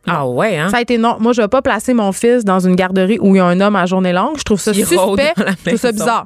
Ah 0.07 0.27
ouais, 0.27 0.57
hein? 0.57 0.67
Ça 0.69 0.77
a 0.77 0.81
été 0.81 0.97
non. 0.97 1.15
Moi, 1.19 1.31
je 1.33 1.41
vais 1.41 1.47
pas 1.47 1.61
placer 1.61 1.93
mon 1.93 2.11
fils 2.11 2.43
dans 2.43 2.59
une 2.59 2.75
garderie 2.75 3.19
où 3.21 3.35
il 3.35 3.37
y 3.37 3.41
a 3.41 3.45
un 3.45 3.61
homme 3.61 3.75
à 3.77 3.85
journée 3.85 4.11
longue. 4.11 4.37
Je 4.37 4.43
trouve 4.43 4.59
ça 4.59 4.73
suspect. 4.73 4.95
Je 4.97 5.65
trouve 5.67 5.77
ça 5.79 5.91
bizarre. 5.93 6.25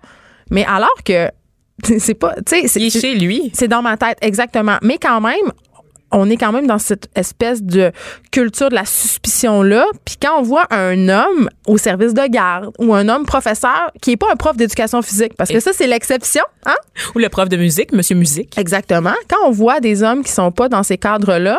Mais 0.50 0.66
alors 0.66 0.90
que 1.06 1.30
c'est 2.00 2.16
pas, 2.16 2.34
tu 2.44 2.68
sais, 2.68 2.68
c'est- 2.68 2.90
chez 2.90 3.14
lui. 3.14 3.52
c'est 3.54 3.68
dans 3.68 3.84
ma 3.84 3.96
tête 3.98 4.18
exactement. 4.22 4.78
Mais 4.82 4.98
quand 4.98 5.22
même, 5.22 5.52
on 6.12 6.30
est 6.30 6.38
quand 6.38 6.52
même 6.52 6.68
dans 6.68 6.78
cette 6.80 7.10
espèce 7.16 7.62
de 7.64 7.92
culture 8.32 8.70
de 8.70 8.76
la 8.76 8.86
suspicion 8.86 9.62
là. 9.62 9.86
Puis 10.06 10.16
quand 10.22 10.40
on 10.40 10.42
voit 10.42 10.66
un 10.72 11.10
homme 11.10 11.50
au 11.68 11.78
service 11.78 12.14
de 12.14 12.26
garde 12.28 12.72
ou 12.80 12.94
un 12.94 13.10
homme 13.10 13.26
professeur 13.26 13.92
qui 14.02 14.12
est 14.12 14.18
pas 14.18 14.28
un 14.32 14.36
prof 14.36 14.56
d'éducation 14.56 15.02
physique, 15.02 15.34
parce 15.38 15.50
que 15.50 15.58
Et- 15.58 15.62
ça 15.62 15.72
c'est 15.74 15.88
l'exception, 15.88 16.44
hein? 16.66 16.76
Ou 17.16 17.20
le 17.20 17.30
prof 17.30 17.50
de 17.50 17.58
musique, 17.58 17.92
monsieur 17.94 18.16
musique. 18.16 18.58
Exactement. 18.58 19.14
Quand 19.30 19.48
on 19.48 19.52
voit 19.52 19.80
des 19.80 20.04
hommes 20.04 20.24
qui 20.24 20.32
sont 20.32 20.52
pas 20.52 20.70
dans 20.70 20.84
ces 20.84 20.98
cadres-là, 20.98 21.58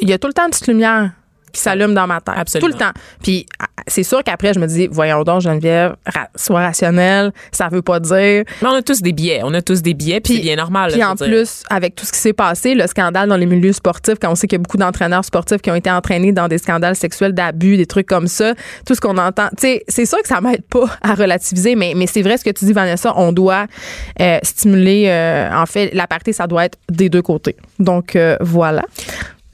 il 0.00 0.08
y 0.10 0.12
a 0.12 0.18
tout 0.18 0.26
le 0.26 0.32
temps 0.34 0.44
une 0.44 0.50
petite 0.50 0.66
lumière 0.66 1.10
qui 1.52 1.60
s'allume 1.60 1.94
dans 1.94 2.06
ma 2.06 2.20
tête. 2.20 2.34
Absolument. 2.36 2.68
Tout 2.68 2.72
le 2.74 2.78
temps. 2.78 2.92
Puis 3.22 3.46
ah, 3.58 3.66
c'est 3.86 4.02
sûr 4.02 4.22
qu'après, 4.24 4.52
je 4.52 4.58
me 4.58 4.66
dis, 4.66 4.88
voyons 4.90 5.22
donc, 5.22 5.40
Geneviève, 5.42 5.96
ra- 6.06 6.28
sois 6.34 6.60
rationnelle, 6.60 7.32
ça 7.52 7.68
veut 7.68 7.82
pas 7.82 8.00
dire. 8.00 8.44
Mais 8.62 8.68
on 8.68 8.74
a 8.74 8.82
tous 8.82 9.00
des 9.02 9.12
biais. 9.12 9.40
On 9.44 9.54
a 9.54 9.62
tous 9.62 9.82
des 9.82 9.94
biais, 9.94 10.20
puis 10.20 10.36
c'est 10.36 10.42
bien 10.42 10.56
normal. 10.56 10.92
Puis 10.92 11.02
en 11.04 11.14
dire. 11.14 11.26
plus, 11.26 11.62
avec 11.70 11.94
tout 11.94 12.04
ce 12.04 12.12
qui 12.12 12.18
s'est 12.18 12.32
passé, 12.32 12.74
le 12.74 12.86
scandale 12.86 13.28
dans 13.28 13.36
les 13.36 13.46
milieux 13.46 13.72
sportifs, 13.72 14.16
quand 14.20 14.30
on 14.30 14.34
sait 14.34 14.46
qu'il 14.46 14.56
y 14.58 14.60
a 14.60 14.62
beaucoup 14.62 14.76
d'entraîneurs 14.76 15.24
sportifs 15.24 15.62
qui 15.62 15.70
ont 15.70 15.74
été 15.74 15.90
entraînés 15.90 16.32
dans 16.32 16.48
des 16.48 16.58
scandales 16.58 16.96
sexuels, 16.96 17.32
d'abus, 17.32 17.76
des 17.76 17.86
trucs 17.86 18.06
comme 18.06 18.26
ça, 18.26 18.54
tout 18.86 18.94
ce 18.94 19.00
qu'on 19.00 19.16
entend, 19.18 19.48
tu 19.56 19.62
sais, 19.66 19.84
c'est 19.88 20.06
sûr 20.06 20.20
que 20.20 20.28
ça 20.28 20.40
m'aide 20.40 20.62
pas 20.62 20.86
à 21.02 21.14
relativiser, 21.14 21.74
mais, 21.76 21.92
mais 21.96 22.06
c'est 22.06 22.22
vrai 22.22 22.36
ce 22.36 22.44
que 22.44 22.50
tu 22.50 22.64
dis, 22.64 22.72
Vanessa, 22.72 23.12
on 23.16 23.32
doit 23.32 23.66
euh, 24.20 24.38
stimuler, 24.42 25.06
euh, 25.08 25.50
en 25.52 25.66
fait, 25.66 25.90
la 25.94 26.06
parité, 26.06 26.32
ça 26.32 26.46
doit 26.46 26.64
être 26.66 26.78
des 26.90 27.08
deux 27.08 27.22
côtés. 27.22 27.56
Donc, 27.78 28.16
euh, 28.16 28.36
voilà. 28.40 28.82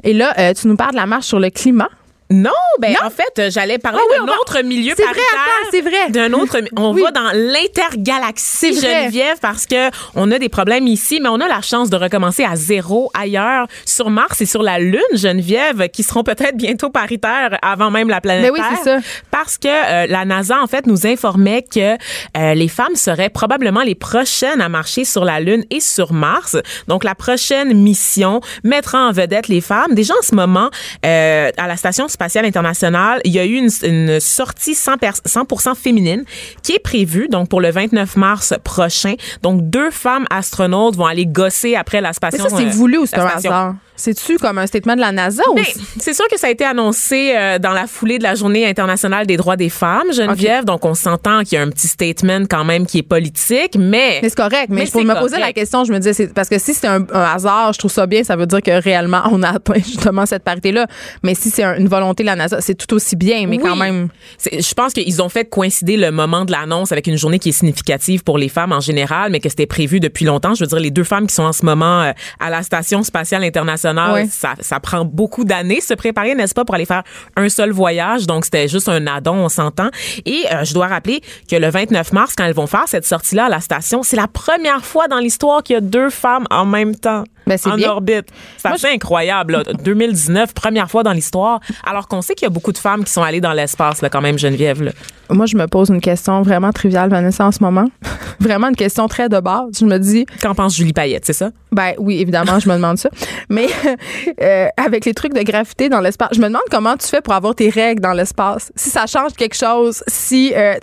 Et 0.04 0.12
là, 0.12 0.34
euh, 0.38 0.52
tu 0.52 0.66
nous 0.66 0.76
parles 0.76 0.92
de 0.92 0.96
la 0.96 1.06
marche 1.06 1.26
sur 1.26 1.38
le 1.38 1.50
climat. 1.50 1.88
Non, 2.32 2.50
ben 2.80 2.94
en 3.04 3.10
fait, 3.10 3.38
euh, 3.38 3.50
j'allais 3.50 3.78
parler 3.78 3.98
Ah 4.02 4.06
oui, 4.10 4.16
d'un 4.26 4.32
va- 4.32 4.38
autre 4.40 4.60
milieu 4.62 4.94
C'est 4.96 5.02
vrai, 5.04 5.12
paritaire. 5.12 5.24
attends, 5.34 5.68
c'est 5.70 5.80
vrai. 5.82 6.10
D'un 6.10 6.32
autre, 6.32 6.56
on 6.76 6.92
Oui. 6.94 7.02
va 7.02 7.10
dans 7.10 7.30
l'intergalaxie 7.34 8.74
C'est 8.74 8.80
vrai. 8.80 9.02
Geneviève 9.02 9.36
parce 9.40 9.66
que 9.66 9.90
on 10.14 10.30
a 10.30 10.38
des 10.38 10.48
problèmes 10.48 10.86
ici, 10.86 11.20
mais 11.22 11.28
on 11.28 11.40
a 11.40 11.48
la 11.48 11.60
chance 11.60 11.90
de 11.90 11.96
recommencer 11.96 12.44
à 12.44 12.56
zéro 12.56 13.10
ailleurs 13.14 13.66
sur 13.84 14.10
Mars 14.10 14.40
et 14.40 14.46
sur 14.46 14.62
la 14.62 14.78
Lune, 14.78 15.00
Geneviève, 15.14 15.88
qui 15.90 16.02
seront 16.02 16.22
peut-être 16.22 16.56
bientôt 16.56 16.90
paritaires 16.90 17.58
avant 17.62 17.90
même 17.90 18.08
la 18.08 18.20
planète 18.20 18.44
Ben 18.44 18.52
oui, 18.52 18.60
Terre. 18.60 18.78
c'est 18.82 18.90
ça. 18.90 18.98
Parce 19.30 19.58
que 19.58 19.68
euh, 19.68 20.06
la 20.08 20.24
NASA 20.24 20.60
en 20.62 20.66
fait 20.66 20.86
nous 20.86 21.06
informait 21.06 21.62
que 21.62 21.96
euh, 22.38 22.54
les 22.54 22.68
femmes 22.68 22.94
seraient 22.96 23.28
probablement 23.30 23.82
les 23.82 23.94
prochaines 23.94 24.60
à 24.60 24.68
marcher 24.68 25.04
sur 25.04 25.24
la 25.24 25.40
Lune 25.40 25.64
et 25.70 25.80
sur 25.80 26.12
Mars. 26.12 26.56
Donc 26.88 27.04
la 27.04 27.14
prochaine 27.14 27.74
mission 27.76 28.40
mettra 28.64 29.06
en 29.08 29.12
vedette 29.12 29.48
les 29.48 29.60
femmes. 29.60 29.94
Déjà 29.94 30.14
en 30.14 30.22
ce 30.22 30.34
moment, 30.34 30.70
euh, 31.04 31.50
à 31.56 31.66
la 31.68 31.76
station 31.76 32.08
spatiale 32.08 32.21
internationale, 32.44 33.20
il 33.24 33.32
y 33.32 33.38
a 33.38 33.44
eu 33.44 33.54
une, 33.56 33.70
une 33.82 34.20
sortie 34.20 34.72
100%, 34.74 34.98
pers- 34.98 35.20
100% 35.26 35.74
féminine 35.74 36.24
qui 36.62 36.72
est 36.72 36.78
prévue 36.78 37.28
donc 37.28 37.48
pour 37.48 37.60
le 37.60 37.70
29 37.70 38.16
mars 38.16 38.54
prochain. 38.64 39.14
Donc 39.42 39.62
deux 39.68 39.90
femmes 39.90 40.26
astronautes 40.30 40.96
vont 40.96 41.06
aller 41.06 41.26
gosser 41.26 41.74
après 41.76 42.00
la 42.00 42.08
Mais 42.10 42.12
station. 42.14 42.48
ça, 42.48 42.56
c'est 42.56 42.66
euh, 42.66 42.70
voulu 42.70 42.98
ou 42.98 43.06
c'est 43.06 43.18
un 43.18 43.26
hasard? 43.26 43.74
C'est-tu 44.02 44.36
comme 44.38 44.58
un 44.58 44.66
statement 44.66 44.96
de 44.96 45.00
la 45.00 45.12
NASA 45.12 45.42
ou 45.50 45.54
Ben, 45.54 45.64
c'est 45.98 46.12
sûr 46.14 46.26
que 46.28 46.36
ça 46.38 46.48
a 46.48 46.50
été 46.50 46.64
annoncé 46.64 47.34
euh, 47.36 47.58
dans 47.60 47.70
la 47.72 47.86
foulée 47.86 48.18
de 48.18 48.24
la 48.24 48.34
Journée 48.34 48.66
internationale 48.66 49.26
des 49.26 49.36
droits 49.36 49.56
des 49.56 49.68
femmes, 49.68 50.12
Geneviève. 50.12 50.64
Donc, 50.64 50.84
on 50.84 50.94
s'entend 50.94 51.40
qu'il 51.44 51.52
y 51.54 51.56
a 51.58 51.62
un 51.62 51.70
petit 51.70 51.86
statement 51.86 52.46
quand 52.50 52.64
même 52.64 52.84
qui 52.86 52.98
est 52.98 53.02
politique, 53.02 53.76
mais... 53.78 54.18
Mais 54.22 54.28
c'est 54.28 54.34
correct. 54.34 54.66
Mais, 54.70 54.82
Mais 54.84 54.86
pour 54.90 55.04
me 55.04 55.14
poser 55.14 55.36
la 55.36 55.42
correct. 55.42 55.54
question, 55.54 55.84
je 55.84 55.92
me 55.92 55.98
disais, 56.00 56.26
parce 56.28 56.48
que 56.48 56.58
si 56.58 56.74
c'est 56.74 56.88
un, 56.88 57.06
un 57.12 57.20
hasard, 57.22 57.72
je 57.74 57.78
trouve 57.78 57.92
ça 57.92 58.06
bien. 58.06 58.24
Ça 58.24 58.34
veut 58.34 58.46
dire 58.46 58.60
que 58.62 58.82
réellement, 58.82 59.22
on 59.30 59.42
a 59.44 59.50
atteint 59.50 59.74
justement 59.74 60.26
cette 60.26 60.42
parité-là. 60.42 60.86
Mais 61.22 61.34
si 61.36 61.50
c'est 61.50 61.62
un- 61.62 61.76
une 61.76 61.88
volonté 61.88 62.24
de 62.24 62.26
la 62.26 62.34
NASA, 62.36 62.60
c'est 62.60 62.74
tout 62.74 62.92
aussi 62.96 63.14
bien, 63.14 63.46
mais 63.46 63.58
Oui. 63.58 63.62
quand 63.62 63.76
même. 63.76 64.08
Je 64.50 64.74
pense 64.74 64.92
qu'ils 64.94 65.22
ont 65.22 65.28
fait 65.28 65.44
coïncider 65.44 65.96
le 65.96 66.10
moment 66.10 66.44
de 66.44 66.50
l'annonce 66.52 66.90
avec 66.90 67.06
une 67.06 67.16
journée 67.16 67.38
qui 67.38 67.50
est 67.50 67.52
significative 67.52 68.24
pour 68.24 68.36
les 68.38 68.48
femmes 68.48 68.72
en 68.72 68.80
général, 68.80 69.30
mais 69.30 69.38
que 69.38 69.48
c'était 69.48 69.66
prévu 69.66 70.00
depuis 70.00 70.24
longtemps. 70.24 70.54
Je 70.54 70.64
veux 70.64 70.68
dire, 70.68 70.80
les 70.80 70.90
deux 70.90 71.04
femmes 71.04 71.26
qui 71.28 71.34
sont 71.34 71.44
en 71.44 71.52
ce 71.52 71.64
moment 71.64 72.02
euh, 72.02 72.12
à 72.40 72.50
la 72.50 72.62
Station 72.62 73.02
spatiale 73.04 73.44
internationale, 73.44 73.91
Ouais. 73.92 74.26
ça, 74.26 74.54
ça 74.60 74.80
prend 74.80 75.04
beaucoup 75.04 75.44
d'années 75.44 75.80
se 75.80 75.94
préparer, 75.94 76.34
n'est-ce 76.34 76.54
pas, 76.54 76.64
pour 76.64 76.74
aller 76.74 76.86
faire 76.86 77.02
un 77.36 77.48
seul 77.48 77.70
voyage. 77.70 78.26
Donc, 78.26 78.44
c'était 78.44 78.68
juste 78.68 78.88
un 78.88 79.06
addon, 79.06 79.34
on 79.34 79.48
s'entend. 79.48 79.90
Et 80.24 80.44
euh, 80.52 80.64
je 80.64 80.74
dois 80.74 80.86
rappeler 80.86 81.20
que 81.50 81.56
le 81.56 81.68
29 81.68 82.12
mars, 82.12 82.34
quand 82.36 82.44
elles 82.44 82.54
vont 82.54 82.66
faire 82.66 82.84
cette 82.86 83.06
sortie-là 83.06 83.46
à 83.46 83.48
la 83.48 83.60
station, 83.60 84.02
c'est 84.02 84.16
la 84.16 84.28
première 84.28 84.84
fois 84.84 85.08
dans 85.08 85.18
l'histoire 85.18 85.62
qu'il 85.62 85.74
y 85.74 85.76
a 85.76 85.80
deux 85.80 86.10
femmes 86.10 86.46
en 86.50 86.64
même 86.64 86.94
temps. 86.96 87.24
Ben, 87.46 87.58
en 87.66 87.76
bien. 87.76 87.90
orbite. 87.90 88.26
C'est 88.56 88.68
assez 88.68 88.88
incroyable. 88.88 89.52
là. 89.54 89.62
2019, 89.84 90.54
première 90.54 90.90
fois 90.90 91.02
dans 91.02 91.12
l'histoire. 91.12 91.60
Alors 91.84 92.08
qu'on 92.08 92.22
sait 92.22 92.34
qu'il 92.34 92.46
y 92.46 92.50
a 92.50 92.50
beaucoup 92.50 92.72
de 92.72 92.78
femmes 92.78 93.04
qui 93.04 93.12
sont 93.12 93.22
allées 93.22 93.40
dans 93.40 93.52
l'espace, 93.52 94.02
là, 94.02 94.08
quand 94.08 94.20
même, 94.20 94.38
Geneviève. 94.38 94.82
là. 94.82 94.92
Moi, 95.30 95.46
je 95.46 95.56
me 95.56 95.66
pose 95.66 95.88
une 95.88 96.00
question 96.00 96.42
vraiment 96.42 96.72
triviale, 96.72 97.08
Vanessa, 97.08 97.46
en 97.46 97.52
ce 97.52 97.62
moment. 97.62 97.86
vraiment 98.40 98.68
une 98.68 98.76
question 98.76 99.08
très 99.08 99.28
de 99.28 99.40
base. 99.40 99.78
Je 99.80 99.84
me 99.86 99.98
dis, 99.98 100.26
Qu'en 100.42 100.54
pense 100.54 100.76
Julie 100.76 100.92
Payette, 100.92 101.24
c'est 101.24 101.32
ça? 101.32 101.50
Ben 101.70 101.92
oui, 101.98 102.20
évidemment, 102.20 102.58
je 102.58 102.68
me 102.68 102.74
demande 102.74 102.98
ça. 102.98 103.08
Mais 103.48 103.66
euh, 104.42 104.66
avec 104.76 105.04
les 105.06 105.14
trucs 105.14 105.32
de 105.32 105.42
gravité 105.42 105.88
dans 105.88 106.00
l'espace, 106.00 106.30
je 106.32 106.40
me 106.40 106.46
demande 106.46 106.62
comment 106.70 106.96
tu 106.96 107.06
fais 107.06 107.22
pour 107.22 107.32
avoir 107.32 107.54
tes 107.54 107.70
règles 107.70 108.02
dans 108.02 108.12
l'espace. 108.12 108.72
Si 108.76 108.90
ça 108.90 109.06
change 109.06 109.32
quelque 109.32 109.56
chose, 109.56 110.02
si 110.06 110.52
euh, 110.54 110.74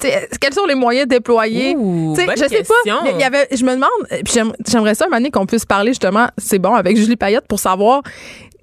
quels 0.41 0.53
sont 0.53 0.65
les 0.65 0.75
moyens 0.75 1.07
déployés? 1.07 1.75
Ouh, 1.77 2.15
bonne 2.15 2.25
je 2.35 2.43
sais 2.43 2.49
question. 2.49 2.95
pas. 3.03 3.19
Y 3.19 3.23
avait, 3.23 3.47
je 3.51 3.63
me 3.63 3.75
demande. 3.75 3.89
J'aimerais 4.67 4.95
ça, 4.95 5.07
Mané, 5.09 5.29
qu'on 5.29 5.45
puisse 5.45 5.65
parler 5.65 5.91
justement. 5.91 6.27
C'est 6.49 6.59
bon 6.59 6.73
avec 6.73 6.97
Julie 6.97 7.15
Payette 7.15 7.47
pour 7.47 7.59
savoir. 7.59 8.01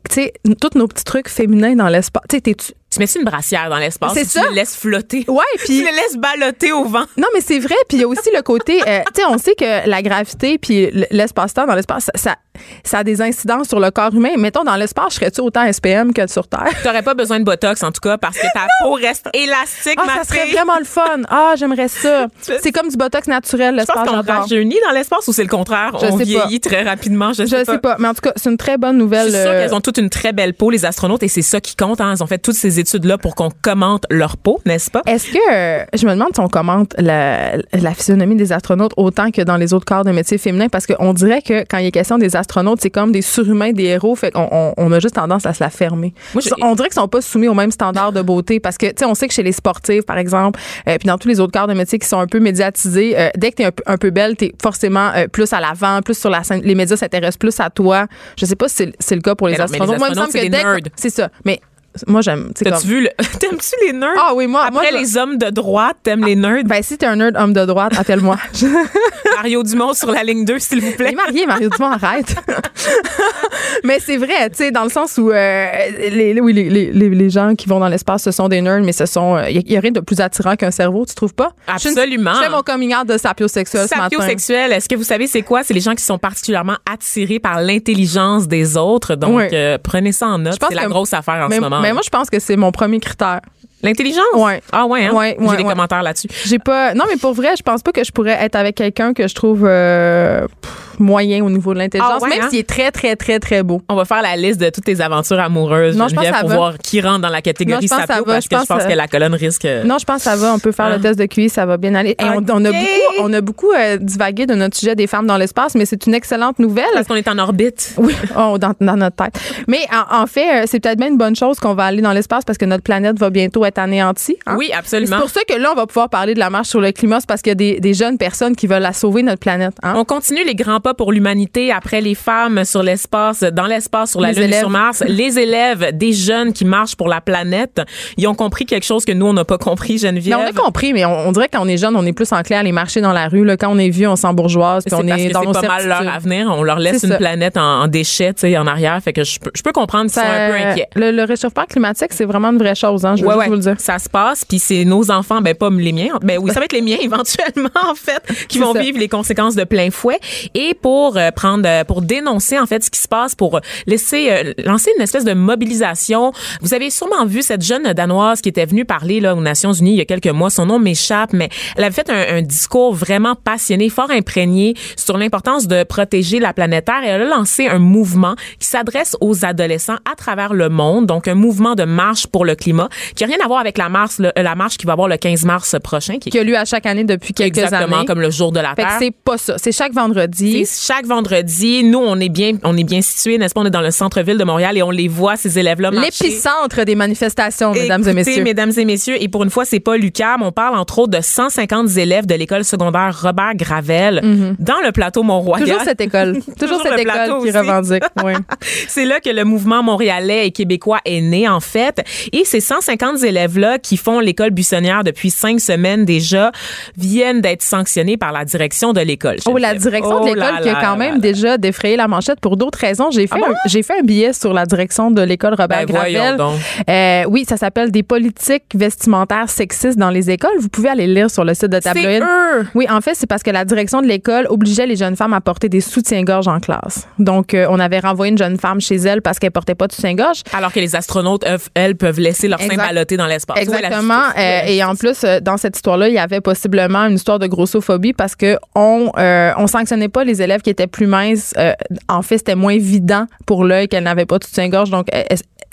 Tu 0.09 0.15
sais, 0.15 0.33
tous 0.61 0.79
nos 0.79 0.87
petits 0.87 1.05
trucs 1.05 1.29
féminins 1.29 1.75
dans 1.75 1.89
l'espace. 1.89 2.23
Tu 2.29 2.37
sais, 2.37 2.41
t'es-tu. 2.41 2.73
Tu 2.91 2.99
mets 3.01 3.07
une 3.07 3.25
brassière 3.25 3.69
dans 3.69 3.77
l'espace. 3.79 4.13
C'est 4.15 4.25
ça. 4.25 4.43
Tu 4.43 4.49
les 4.51 4.55
laisses 4.55 4.77
flotter? 4.77 5.25
Ouais, 5.29 5.43
Tu 5.59 5.65
puis. 5.67 5.79
les 5.79 5.91
laisses 5.91 6.17
ballotter 6.17 6.73
au 6.73 6.85
vent. 6.85 7.05
Non, 7.17 7.27
mais 7.35 7.41
c'est 7.41 7.59
vrai. 7.59 7.75
Puis 7.89 7.99
il 7.99 8.01
y 8.01 8.05
a 8.05 8.09
aussi 8.09 8.31
le 8.35 8.43
côté, 8.43 8.81
euh, 8.87 9.01
tu 9.15 9.21
sais, 9.21 9.27
on 9.29 9.37
sait 9.39 9.55
que 9.55 9.89
la 9.89 10.03
gravité 10.03 10.59
puis 10.59 10.91
l'espace-temps 11.11 11.67
dans 11.67 11.75
l'espace, 11.75 12.05
ça, 12.05 12.13
ça, 12.15 12.37
ça 12.85 12.99
a 12.99 13.05
des 13.05 13.21
incidences 13.23 13.69
sur 13.69 13.81
le 13.81 13.91
corps 13.91 14.15
humain. 14.15 14.31
Mettons, 14.39 14.65
dans 14.65 14.77
l'espace, 14.77 15.15
serais-tu 15.15 15.41
autant 15.41 15.71
SPM 15.71 16.13
que 16.13 16.27
sur 16.27 16.47
Terre? 16.49 16.69
T'aurais 16.83 17.03
pas 17.03 17.15
besoin 17.15 17.39
de 17.39 17.45
botox, 17.45 17.83
en 17.83 17.93
tout 17.93 18.01
cas, 18.01 18.19
parce 18.19 18.37
que 18.37 18.47
ta 18.53 18.67
peau 18.83 18.93
reste 18.95 19.29
élastique, 19.35 19.99
Ah, 19.99 20.07
ma 20.07 20.15
ça 20.17 20.25
serait 20.25 20.51
vraiment 20.51 20.79
le 20.79 20.85
fun. 20.85 21.23
Ah, 21.29 21.55
j'aimerais 21.57 21.89
ça. 21.89 22.27
C'est 22.41 22.73
comme 22.73 22.89
du 22.89 22.97
botox 22.97 23.27
naturel, 23.29 23.75
Je 23.81 23.85
pense 23.85 23.97
l'espace, 24.05 24.27
qu'on 24.27 24.33
rajeunit 24.41 24.79
dans 24.87 24.93
l'espace 24.93 25.27
ou 25.29 25.33
c'est 25.33 25.43
le 25.43 25.49
contraire? 25.49 25.93
Je 26.01 26.07
on 26.07 26.19
sais 26.19 26.25
pas. 26.25 26.25
vieillit 26.25 26.61
très 26.61 26.83
rapidement, 26.83 27.33
je, 27.33 27.45
Je 27.45 27.65
sais 27.65 27.79
pas. 27.79 27.97
Mais 27.99 28.09
en 28.09 28.15
tout 28.15 28.21
cas, 28.23 28.33
c'est 28.37 28.51
une 28.51 28.57
très 28.57 28.79
bonne 28.79 28.97
Je 28.97 29.03
nouvelle. 29.03 29.31
suis 29.31 29.41
sûre 29.41 29.51
euh, 29.51 29.61
qu'elles 29.63 29.75
ont 29.75 29.81
toutes 29.81 29.99
une 29.99 30.11
très 30.11 30.33
belle 30.33 30.55
peau, 30.55 30.71
les 30.71 30.85
astronautes, 30.85 31.23
et 31.23 31.29
c'est 31.29 31.43
ça 31.43 31.61
qui 31.61 31.77
compte. 31.77 32.01
Hein. 32.01 32.13
Elles 32.13 32.23
ont 32.23 32.27
fait 32.27 32.39
toutes 32.39 32.55
ces 32.57 32.79
études-là 32.81 33.19
pour 33.19 33.35
qu'on 33.35 33.51
commente 33.63 34.05
leur 34.11 34.37
peau, 34.37 34.61
n'est-ce 34.67 34.91
pas? 34.91 35.03
Est-ce 35.07 35.31
que, 35.33 35.53
euh, 35.53 35.85
je 35.95 36.07
me 36.07 36.13
demande 36.13 36.31
si 36.35 36.41
on 36.41 36.49
commente 36.49 36.95
la, 36.99 37.57
la 37.73 37.95
physionomie 37.95 38.37
des 38.37 38.53
astronautes 38.53 38.93
autant 38.97 39.31
que 39.31 39.43
dans 39.43 39.57
les 39.57 39.73
autres 39.75 39.85
corps 39.85 40.05
de 40.05 40.11
métier 40.13 40.39
féminins, 40.39 40.69
parce 40.69 40.87
qu'on 40.87 41.13
dirait 41.13 41.43
que 41.43 41.65
quand 41.69 41.79
il 41.79 41.87
est 41.87 41.93
question 41.93 42.19
des 42.19 42.37
astronautes, 42.37 42.46
c'est 42.81 42.91
comme 42.91 43.13
des 43.13 43.23
surhumains, 43.23 43.73
des 43.73 43.85
héros, 43.85 44.15
fait 44.17 44.31
qu'on 44.31 44.49
on, 44.51 44.75
on 44.77 44.93
a 44.93 45.01
juste 45.01 45.15
tendance 45.17 45.47
à 45.47 45.53
se 45.55 45.63
la 45.63 45.71
fermer. 45.71 46.15
Moi, 46.35 46.43
on 46.63 46.75
dirait 46.75 46.89
qu'ils 46.89 46.95
sont 47.01 47.09
pas 47.09 47.21
soumis 47.21 47.49
aux 47.49 47.55
mêmes 47.55 47.71
standards 47.71 48.13
de 48.13 48.23
beauté, 48.23 48.61
parce 48.61 48.79
que, 48.79 48.87
tu 48.87 48.95
sais, 48.99 49.05
on 49.05 49.15
sait 49.15 49.29
que 49.29 49.35
chez 49.35 49.43
les 49.43 49.53
sportifs, 49.53 50.05
par 50.07 50.19
exemple, 50.19 50.61
euh, 50.89 50.97
puis 50.99 51.07
dans 51.07 51.19
tous 51.19 51.29
les 51.29 51.41
autres 51.41 51.53
corps 51.53 51.67
de 51.67 51.75
métier 51.75 51.99
qui 51.99 52.09
sont 52.09 52.19
un 52.21 52.27
peu 52.27 52.41
médiatisés, 52.41 53.19
euh, 53.19 53.29
dès 53.37 53.51
que 53.51 53.57
t'es 53.57 53.65
un, 53.65 53.73
peu- 53.73 53.83
un 53.87 53.97
peu 53.97 54.11
belle, 54.11 54.37
t'es 54.37 54.53
forcément 54.63 55.11
euh, 55.15 55.27
plus 55.29 55.53
à 55.53 55.61
l'avant, 55.61 56.01
plus 56.03 56.19
sur 56.19 56.31
la 56.31 56.43
scène. 56.43 56.61
Les 56.65 56.75
médias 56.75 56.97
s'intéressent 56.97 57.37
plus 57.39 57.59
à 57.61 57.71
toi. 57.71 58.07
Je 58.39 58.47
sais 58.47 58.57
pas 58.57 58.69
si 58.69 58.93
c'est 58.99 59.15
le 59.15 59.21
cas 59.21 59.35
pour 59.35 59.49
les 59.49 59.53
Mais 59.55 59.59
les 59.59 59.65
astronautes. 59.65 59.99
Moi, 59.99 60.09
il 60.09 60.15
me 60.17 60.21
astronautes, 60.23 60.33
semble 60.53 60.81
que 60.81 60.83
dès. 60.85 60.91
C'est 60.97 61.11
ça. 61.11 61.31
Mais 61.45 61.61
moi, 62.07 62.21
j'aime, 62.21 62.51
T'as-tu 62.55 62.71
comme- 62.71 62.81
vu 62.91 63.01
le. 63.03 63.09
T'aimes-tu 63.39 63.87
les 63.87 63.93
nerds? 63.93 64.11
Ah 64.19 64.33
oui, 64.35 64.47
moi, 64.47 64.69
moi, 64.71 64.83
Après 64.83 64.93
je- 64.95 64.99
les 65.01 65.17
hommes 65.17 65.39
de 65.39 65.51
droite, 65.51 65.97
t'aimes 66.03 66.25
les 66.25 66.37
nerds? 66.37 66.65
ben, 66.65 66.83
si 66.83 66.97
t'es 66.99 67.07
un 67.07 67.17
nerd 67.17 67.37
homme 67.37 67.53
de 67.53 67.65
droite, 67.65 67.93
appelle-moi. 67.99 68.37
Mario 69.37 69.63
Dumont 69.63 69.93
sur 69.95 70.11
la 70.11 70.23
ligne 70.25 70.45
2, 70.45 70.59
s'il 70.59 70.81
vous 70.81 70.89
Il 70.89 70.97
plaît. 70.97 71.13
marié, 71.13 71.47
Mario 71.47 71.69
Dumont, 71.69 71.91
arrête. 71.91 72.35
mais 73.85 73.99
c'est 74.01 74.17
vrai, 74.17 74.51
tu 74.51 74.57
sais, 74.57 74.71
dans 74.71 74.85
le 74.85 74.91
sens 74.91 75.19
où 75.19 75.31
euh, 75.31 75.67
les, 76.11 76.41
oui, 76.41 76.53
les, 76.53 76.69
les, 76.71 76.93
les- 76.93 77.09
les 77.11 77.31
gens 77.31 77.55
qui 77.55 77.69
vont 77.69 77.79
dans 77.81 77.89
l'espace, 77.89 78.23
ce 78.25 78.31
sont 78.31 78.49
des 78.49 78.61
nerds, 78.61 78.83
mais 78.83 78.93
ce 78.93 79.07
sont. 79.07 79.39
Il 79.49 79.63
n'y 79.67 79.77
a, 79.77 79.81
rien 79.81 79.91
de 79.93 80.01
plus 80.01 80.21
attirant 80.21 80.57
qu'un 80.57 80.71
cerveau, 80.71 81.05
tu 81.07 81.15
trouves 81.15 81.35
pas? 81.35 81.53
Absolument. 81.67 82.35
Je 82.35 82.43
fais 82.45 82.49
mon 82.51 82.63
coming 82.63 82.95
out 82.95 83.07
de 83.07 83.17
sapiosexuel. 83.19 83.87
Sapiosexuel, 83.89 84.73
est-ce 84.73 84.89
que 84.89 84.95
vous 84.97 85.05
savez 85.05 85.27
c'est 85.27 85.43
quoi? 85.43 85.63
C'est 85.63 85.75
les 85.75 85.81
gens 85.81 85.95
qui 85.95 86.05
sont 86.05 86.19
particulièrement 86.19 86.77
attirés 86.91 87.39
par 87.39 87.61
l'intelligence 87.61 88.49
des 88.49 88.77
autres. 88.77 89.15
Donc, 89.15 89.53
euh, 89.53 89.79
prenez 89.83 90.13
ça 90.13 90.27
en 90.29 90.39
note. 90.39 90.59
C'est 90.69 90.75
la 90.75 90.87
grosse 90.87 91.13
affaire 91.13 91.47
en 91.49 91.51
ce 91.55 91.61
moment. 91.61 91.81
Mais 91.87 91.93
moi, 91.93 92.03
je 92.05 92.11
pense 92.11 92.31
que 92.31 92.39
c'est 92.39 92.57
mon 92.57 92.73
premier 92.73 93.01
critère. 93.01 93.41
L'intelligence? 93.83 94.25
Ouais. 94.35 94.63
Ah 94.73 94.87
ouais, 94.87 95.07
hein? 95.07 95.13
Ouais, 95.13 95.37
J'ai 95.39 95.47
ouais, 95.47 95.57
des 95.59 95.63
ouais. 95.65 95.69
commentaires 95.71 96.03
là-dessus. 96.03 96.29
J'ai 96.45 96.59
pas. 96.59 96.95
Non, 96.95 97.05
mais 97.09 97.17
pour 97.17 97.35
vrai, 97.35 97.55
je 97.57 97.63
pense 97.63 97.83
pas 97.83 97.93
que 97.93 98.03
je 98.05 98.11
pourrais 98.11 98.33
être 98.43 98.57
avec 98.57 98.75
quelqu'un 98.77 99.13
que 99.13 99.29
je 99.29 99.35
trouve 99.35 99.65
euh, 99.67 100.47
pff, 100.63 100.86
moyen 101.01 101.45
au 101.45 101.51
niveau 101.51 101.75
de 101.75 101.79
l'intelligence, 101.79 102.13
Ah 102.17 102.23
ouais, 102.23 102.29
même 102.31 102.43
hein? 102.43 102.47
s'il 102.51 102.59
est 102.61 102.69
très, 102.69 102.91
très, 102.91 103.17
très, 103.17 103.39
très 103.39 103.63
beau. 103.63 103.83
On 103.89 103.95
va 103.97 104.05
faire 104.05 104.23
la 104.23 104.37
liste 104.37 104.61
de 104.61 104.71
toutes 104.71 104.85
tes 104.85 105.01
aventures 105.01 105.39
amoureuses, 105.41 105.97
Non, 105.97 106.09
je 106.09 106.15
pense 106.15 106.27
pour 106.41 106.49
va. 106.49 106.57
voir 106.57 106.79
qui 106.79 107.01
rentre 107.01 107.21
dans 107.21 107.29
la 107.29 107.43
catégorie 107.43 107.81
Non, 107.81 107.81
je 107.83 107.89
pense 107.89 108.01
que 108.01 108.07
ça 108.07 108.15
sapio, 108.15 108.25
va. 108.25 108.33
parce 108.35 108.45
Je 108.45 108.49
que 108.49 108.55
je 108.57 108.61
pense, 108.61 108.69
pense 108.69 108.83
euh, 108.85 108.89
que 108.89 108.95
la 108.95 109.09
colonne 109.09 109.35
risque... 109.35 109.67
Non, 109.85 109.99
je 109.99 110.05
pense 110.05 110.17
que 110.19 110.23
ça 110.31 110.37
va. 110.37 110.53
On 110.55 110.59
peut 110.59 110.73
faire 110.73 110.87
Ah. 110.87 110.97
le 110.97 111.01
test 111.03 111.19
de 111.19 111.27
QI, 111.27 111.49
ça 111.49 111.67
va 111.67 111.77
bien 111.77 111.95
aller. 111.95 112.11
Et 112.11 112.25
on, 112.25 112.37
on 112.51 112.65
a 112.65 112.71
beaucoup, 112.73 113.21
on 113.21 113.33
a 113.33 113.41
beaucoup 113.41 113.73
euh, 113.73 113.97
divagué 113.99 114.47
de 114.47 114.55
notre 114.55 114.77
sujet 114.77 114.95
des 114.95 115.07
femmes 115.07 115.27
dans 115.27 115.37
l'espace, 115.37 115.75
mais 115.75 115.85
c'est 115.87 116.07
une 116.07 116.15
excellente 116.15 116.59
nouvelle. 116.59 116.85
Parce 116.95 117.07
qu'on 117.07 117.15
est 117.17 117.29
en 117.29 117.39
orbite. 117.39 117.95
Oui, 117.97 118.15
oh, 118.39 118.57
dans, 118.59 118.73
dans 118.81 118.97
notre 118.97 119.17
tête. 119.17 119.39
Mais 119.69 119.81
en, 119.93 120.23
en 120.23 120.27
fait, 120.27 120.63
euh, 120.63 120.65
c'est 120.67 120.81
peut-être 120.81 120.99
bien 120.99 121.09
une 121.09 121.19
bonne 121.19 121.37
chose 121.37 121.59
qu'on 121.59 121.75
va 121.75 121.85
aller 121.85 122.03
dans 122.03 122.13
l'espace 122.13 122.45
parce 122.45 122.59
que 122.59 122.65
notre 122.65 122.83
planète 122.83 123.19
va 123.19 123.31
bientôt 123.31 123.65
être 123.65 123.79
anéantie. 123.79 124.37
hein. 124.47 124.57
Oui, 124.59 124.67
Et 124.67 124.69
C'est 124.73 124.77
absolument. 124.79 125.19
pour 125.21 125.31
ça 125.31 125.41
que 125.49 125.55
là, 125.55 125.71
on 125.73 125.75
va 125.77 125.87
pouvoir 125.87 126.09
parler 126.09 126.35
de 126.35 126.39
la 126.39 126.51
marche 126.51 126.69
sur 126.69 126.81
le 126.81 126.93
climat, 126.93 127.21
c'est 127.21 127.29
parce 127.29 127.43
qu'il 127.43 127.51
y 127.51 127.53
a 127.53 127.55
des, 127.57 127.81
des 127.81 127.95
jeunes 127.95 128.19
personnes 128.19 128.55
qui 128.57 128.67
veulent 128.67 128.83
la 128.83 128.93
sauver, 128.93 129.23
notre 129.23 129.41
planète. 129.41 129.75
hein. 129.83 129.95
On 129.97 130.05
continue 130.05 130.45
les 130.45 130.55
grands 130.55 130.81
pas 130.87 130.95
pour 130.95 131.11
l'humanité 131.11 131.73
après 131.73 132.01
les 132.01 132.15
femmes 132.15 132.65
sur 132.65 132.81
l'espace, 132.85 133.41
dans 133.41 133.67
l'espace, 133.67 134.13
sur 134.13 134.21
la 134.21 134.29
Les 134.29 134.35
Lune 134.37 134.45
élèves. 134.45 134.61
sur 134.61 134.71
Mars. 134.71 135.03
Les 135.09 135.37
élèves, 135.37 135.91
des 135.93 136.13
jeunes 136.13 136.53
qui 136.53 136.65
marchent 136.65 136.95
pour 136.95 137.09
la 137.09 137.21
planète, 137.21 137.83
ils 138.17 138.29
ont 138.29 138.37
compris 138.37 138.67
quelque 138.67 138.85
chose 138.85 139.05
que 139.05 139.11
nous, 139.11 139.27
on 139.27 139.33
n'a 139.33 139.45
pas 139.45 139.59
compris, 139.59 139.95
Mais 139.95 139.99
Geneviève. 139.99 140.39
on 140.39 140.47
a 140.49 140.53
compris, 140.53 140.93
mais 140.93 141.05
on, 141.05 141.27
on 141.27 141.33
dirait 141.33 141.49
que 141.49 141.57
quand 141.57 141.65
on 141.65 141.69
est 141.69 141.77
jeune, 141.77 141.97
on 141.97 142.07
est 142.07 142.13
plus 142.13 142.31
enclin 142.33 142.59
à 142.59 142.61
aller 142.61 142.71
marcher 142.71 143.01
dans 143.01 143.13
la 143.13 143.27
rue. 143.27 143.45
Là. 143.45 143.57
Quand 143.57 143.69
on 143.75 143.79
est 143.79 143.89
vieux, 143.89 144.09
on 144.09 144.15
sent 144.15 144.33
bourgeoise, 144.33 144.85
puis 144.85 144.95
on 144.95 145.05
parce 145.05 145.21
est 145.21 145.27
que 145.29 145.33
dans 145.33 145.41
c'est 145.41 145.47
nos 145.47 145.53
pas 145.55 145.63
mal 145.63 145.89
leur 145.89 146.09
avenir. 146.15 146.47
On 146.57 146.63
leur 146.63 146.79
laisse 146.79 147.03
une 147.03 147.09
ça. 147.11 147.17
planète 147.17 147.57
en, 147.57 147.81
en 147.83 147.89
déchets, 147.89 148.33
tu 148.35 148.43
sais, 148.43 148.57
en 148.57 148.69
arrière. 148.69 149.01
Fait 149.03 149.13
que 149.13 149.25
je 149.25 149.41
peux, 149.41 149.51
je 149.57 149.63
peux 149.63 149.73
comprendre 149.73 150.05
qu'ils 150.09 150.21
sont 150.23 150.29
un 150.29 150.51
peu 150.51 150.55
inquiets. 150.57 150.87
Le, 150.95 151.11
le 151.11 151.25
réchauffement 151.25 151.65
climatique, 151.69 152.13
c'est 152.13 152.27
vraiment 152.27 152.51
une 152.53 152.59
vraie 152.59 152.77
chose, 152.77 153.05
hein, 153.05 153.17
je 153.17 153.23
veux 153.23 153.27
Ouais, 153.27 153.35
juste 153.35 153.41
ouais. 153.41 153.49
vous 153.49 153.55
le 153.55 153.61
dire. 153.61 153.75
Ça 153.81 153.99
se 153.99 154.09
passe, 154.09 154.45
puis 154.45 154.61
c'est 154.61 154.85
nos 154.85 155.11
enfants, 155.11 155.41
ben 155.41 155.53
pas 155.57 155.69
les 155.71 155.93
miens. 155.93 156.11
Ben 156.23 156.39
oui, 156.41 156.53
ça 156.53 156.61
va 156.61 156.65
être 156.67 156.73
les 156.73 156.81
miens 156.83 156.99
éventuellement 157.03 157.71
en 157.91 157.97
fait, 157.97 158.23
qui 158.49 158.61
vont 158.61 158.73
ça. 158.73 158.81
vivre 158.81 159.01
les 159.01 159.09
conséquences 159.09 159.57
de 159.57 159.65
plein 159.65 159.91
fouet. 159.91 160.21
Et 160.55 160.76
pour 160.77 161.17
euh, 161.17 161.31
prendre, 161.31 161.67
euh, 161.69 161.85
pour 161.85 162.03
dénoncer 162.03 162.59
en 162.59 162.67
fait 162.67 162.85
ce 162.85 162.91
qui 162.91 163.01
se 163.01 163.09
passe, 163.09 163.35
pour 163.35 163.61
laisser 163.87 164.29
euh, 164.31 164.53
lancer 164.65 164.91
une 164.97 165.03
espèce 165.03 165.25
de 165.25 165.35
mobilisation. 165.35 166.33
Vous 166.61 166.75
avez 166.75 166.91
sûrement 166.91 167.27
vu 167.27 167.43
cette 167.43 167.63
jeune 167.63 167.93
danoise 167.93 168.41
qui 168.41 168.49
était 168.49 168.67
venue 168.67 168.85
parler 168.85 169.21
là 169.21 169.35
aux 169.35 169.41
Nations 169.41 169.73
Unies 169.73 169.93
il 169.93 169.97
y 169.97 170.01
a 170.01 170.05
quelques 170.05 170.27
mois. 170.29 170.51
Son 170.51 170.67
nom 170.67 170.79
m'échappe, 170.79 171.33
mais 171.33 171.49
elle 171.77 171.85
avait 171.85 171.95
fait 171.95 172.11
un, 172.11 172.37
un 172.39 172.43
discours 172.43 172.95
vraiment 172.95 173.35
passionné, 173.35 173.89
fort 173.89 174.11
imprégné 174.11 174.75
sur 174.97 175.19
l'importance 175.19 175.67
de 175.67 175.83
protéger 175.85 176.39
la 176.39 176.53
planète 176.53 176.85
Terre. 176.87 177.03
Et 177.05 177.09
elle 177.09 177.23
a 177.23 177.25
lancé 177.37 177.67
un 177.69 177.79
mouvement 177.79 178.35
qui 178.61 178.67
s'adresse 178.69 179.17
aux 179.21 179.45
adolescents 179.45 179.97
à 180.11 180.15
travers 180.15 180.53
le 180.55 180.69
monde, 180.69 181.07
donc 181.07 181.27
un 181.29 181.35
mouvement 181.35 181.75
de 181.75 181.85
marche 181.85 182.27
pour 182.27 182.45
le 182.45 182.55
climat 182.55 182.89
qui 183.15 183.25
a 183.25 183.27
rien 183.27 183.39
à 183.43 183.47
voir 183.49 183.61
avec 183.61 183.79
la 183.79 183.89
marche, 183.89 184.19
le- 184.19 184.33
la 184.37 184.55
marche 184.55 184.77
qui 184.77 184.87
va 184.87 184.93
avoir 184.93 185.09
le 185.09 185.17
15 185.17 185.45
mars 185.45 185.77
prochain, 185.83 186.19
qui 186.19 186.29
est 186.29 186.33
Qui 186.33 186.39
a 186.39 186.45
lieu 186.45 186.57
à 186.57 186.65
chaque 186.65 186.87
année 186.87 187.05
depuis 187.05 187.33
quelques 187.33 187.59
exactement 187.59 187.97
années. 187.99 188.07
comme 188.07 188.21
le 188.21 188.31
jour 188.31 188.53
de 188.53 188.61
la 188.61 188.71
Fait 188.75 188.83
Terre. 188.83 188.97
c'est 188.99 189.11
pas 189.25 189.39
ça. 189.39 189.57
C'est 189.59 189.73
chaque 189.73 189.93
vendredi. 189.93 190.66
Chaque 190.67 191.07
vendredi. 191.07 191.83
Nous, 191.85 191.99
on 191.99 192.19
est 192.21 192.29
bien, 192.29 192.53
on 192.65 192.77
est 192.77 192.85
bien 192.85 193.01
situés, 193.03 193.39
n'est-ce 193.39 193.55
pas? 193.55 193.61
On 193.61 193.65
est 193.67 193.71
dans 193.71 193.81
le 193.81 193.91
centre-ville 193.91 194.37
de 194.39 194.45
Montréal 194.45 194.77
et 194.77 194.83
on 194.83 194.91
les 194.91 195.09
voit, 195.09 195.37
ces 195.37 195.59
élèves-là, 195.59 195.91
marcher. 195.91 196.25
L'épicentre 196.25 196.85
des 196.85 196.95
manifestations, 196.95 197.73
mesdames 197.73 198.07
et 198.09 198.13
messieurs. 198.13 198.43
mesdames 198.43 198.73
et 198.77 198.85
messieurs, 198.85 199.17
et 199.21 199.29
pour 199.29 199.45
une 199.45 199.51
fois, 199.51 199.65
c'est 199.65 199.81
pas 199.81 199.97
l'UQAM. 199.97 200.43
On 200.43 200.53
parle 200.53 200.77
entre 200.77 200.99
autres 200.99 201.17
de 201.17 201.23
150 201.23 201.97
élèves 201.97 202.27
de 202.27 202.35
l'école 202.35 202.65
secondaire 202.65 203.17
Robert 203.23 203.55
Gravel 203.55 204.21
dans 204.59 204.81
le 204.85 204.93
plateau 204.93 205.23
Mont-Royal. 205.23 205.67
Mhm. 205.67 205.73
Toujours 205.73 205.85
cette 205.85 206.01
école. 206.01 206.39
Toujours, 206.59 206.83
cette 206.83 206.93
le 206.95 207.01
école 207.01 207.27
qui 207.43 207.49
aussi. 207.49 207.57
revendique. 207.59 208.03
Oui. 208.25 208.33
C'est 208.89 209.05
là 209.05 209.21
que 209.21 209.31
le 209.31 209.45
mouvement 209.45 209.83
montréalais 209.83 210.47
et 210.47 210.51
québécois 210.51 211.01
est 211.05 211.21
né, 211.21 211.49
en 211.49 211.61
fait. 211.61 212.03
Et 212.33 212.45
ces 212.45 212.61
150 212.61 213.23
élèves-là 213.23 213.79
qui 213.79 213.97
font 213.97 214.21
l'école 214.21 214.51
buissonnière 214.51 215.05
depuis 215.05 215.31
cinq 215.31 215.61
semaines 215.61 216.05
déjà 216.05 216.53
viennent 216.97 217.41
d'être 217.41 217.63
sanctionnés 217.63 218.17
par 218.17 218.33
la 218.33 218.45
direction 218.45 218.93
de 218.93 219.01
l'école. 219.01 219.37
Oh, 219.47 219.57
la 219.59 219.75
direction 219.75 220.17
Oh 220.21 220.25
de 220.25 220.27
l'école, 220.35 220.56
là 220.57 220.63
qui 220.63 220.69
a 220.69 220.81
quand 220.81 220.97
même 220.97 221.15
là. 221.15 221.21
déjà 221.21 221.59
défrayé 221.59 221.97
la 221.97 222.09
manchette 222.09 222.41
pour 222.41 222.57
d'autres 222.57 222.79
raisons. 222.79 223.11
J'ai 223.11 223.27
fait, 223.27 223.37
Ah 223.43 223.49
bon? 223.49 223.55
j'ai 223.67 223.83
fait 223.83 223.99
un 224.01 224.03
billet 224.03 224.33
sur 224.33 224.53
la 224.53 224.67
direction 224.67 225.11
de 225.11 225.23
l'école 225.23 225.55
Robert 225.55 225.87
Ben, 225.87 225.95
Gravel. 225.95 226.37
donc. 226.37 226.55
Euh, 226.89 227.25
oui, 227.29 227.45
ça 227.49 227.57
s'appelle 227.57 227.91
Des 227.91 228.03
politiques 228.03 228.65
vestimentaires 228.75 229.49
sexistes 229.51 229.99
dans 229.99 230.11
les 230.11 230.31
écoles. 230.31 230.57
Vous 230.61 230.69
pouvez 230.69 230.89
aller 230.89 231.07
lire 231.07 231.31
sur 231.31 231.45
le 231.45 231.55
site 231.55 231.67
de 231.71 231.79
Tabloïd. 231.79 232.23
eux. 232.23 232.67
Oui, 232.75 232.87
en 232.91 233.01
fait, 233.01 233.15
c'est 233.15 233.27
parce 233.27 233.43
que 233.43 233.51
la 233.51 233.65
direction 233.65 234.03
de 234.03 234.07
l'école 234.07 234.47
obligeait 234.49 234.87
les 234.87 234.97
jeunes 234.97 235.17
femmes 235.17 235.33
à 235.35 235.41
porter 235.41 235.69
des 235.69 235.81
soutiens-gorge 235.81 236.49
en 236.49 236.61
classe. 236.61 237.07
Donc, 237.19 237.55
euh, 237.55 237.67
on 237.71 237.79
avait 237.79 237.99
renvoyé 238.01 238.33
une 238.33 238.39
jeune 238.39 238.59
femme 238.59 238.81
chez 238.81 238.97
elle 238.97 239.23
parce 239.23 239.39
qu'elle 239.39 239.51
portait 239.51 239.75
pas 239.75 239.87
de 239.87 239.93
soutien-gorge. 239.93 240.43
Alors 240.53 240.73
que 240.73 240.81
les 240.81 240.95
astronautes, 240.97 241.45
elles, 241.75 241.97
peuvent 241.97 242.21
laisser 242.21 242.49
leur 242.49 242.61
sein 242.61 242.77
balloter 242.77 243.17
dans 243.17 243.27
l'espace. 243.27 243.59
Exactement. 243.59 244.23
Euh, 244.39 244.61
et 244.67 244.83
en 244.85 244.95
plus, 244.95 245.25
dans 245.43 245.57
cette 245.57 245.77
histoire-là, 245.77 246.09
il 246.09 246.15
y 246.15 246.19
avait 246.19 246.41
possiblement 246.41 247.01
une 247.07 247.15
histoire 247.15 247.39
de 247.39 247.47
grossophobie 247.47 248.13
parce 248.13 248.35
que 248.37 248.57
on 248.75 249.11
on 249.17 249.67
sanctionnait 249.67 250.09
pas 250.09 250.25
les 250.25 250.43
élèves 250.47 250.63
qui 250.63 250.71
étaient 250.71 250.87
plus 250.87 251.07
minces. 251.07 251.53
Euh, 251.59 251.73
en 252.09 252.23
fait, 252.23 252.39
c'était 252.39 252.55
moins 252.55 252.73
évident 252.73 253.27
pour 253.47 253.65
l'œil 253.65 253.89
qu'elles 253.89 254.05
n'avaient 254.05 254.27
pas 254.27 254.39
de 254.39 254.45
soutien-gorge. 254.45 254.91
Donc, 254.91 255.07
euh, 255.15 255.23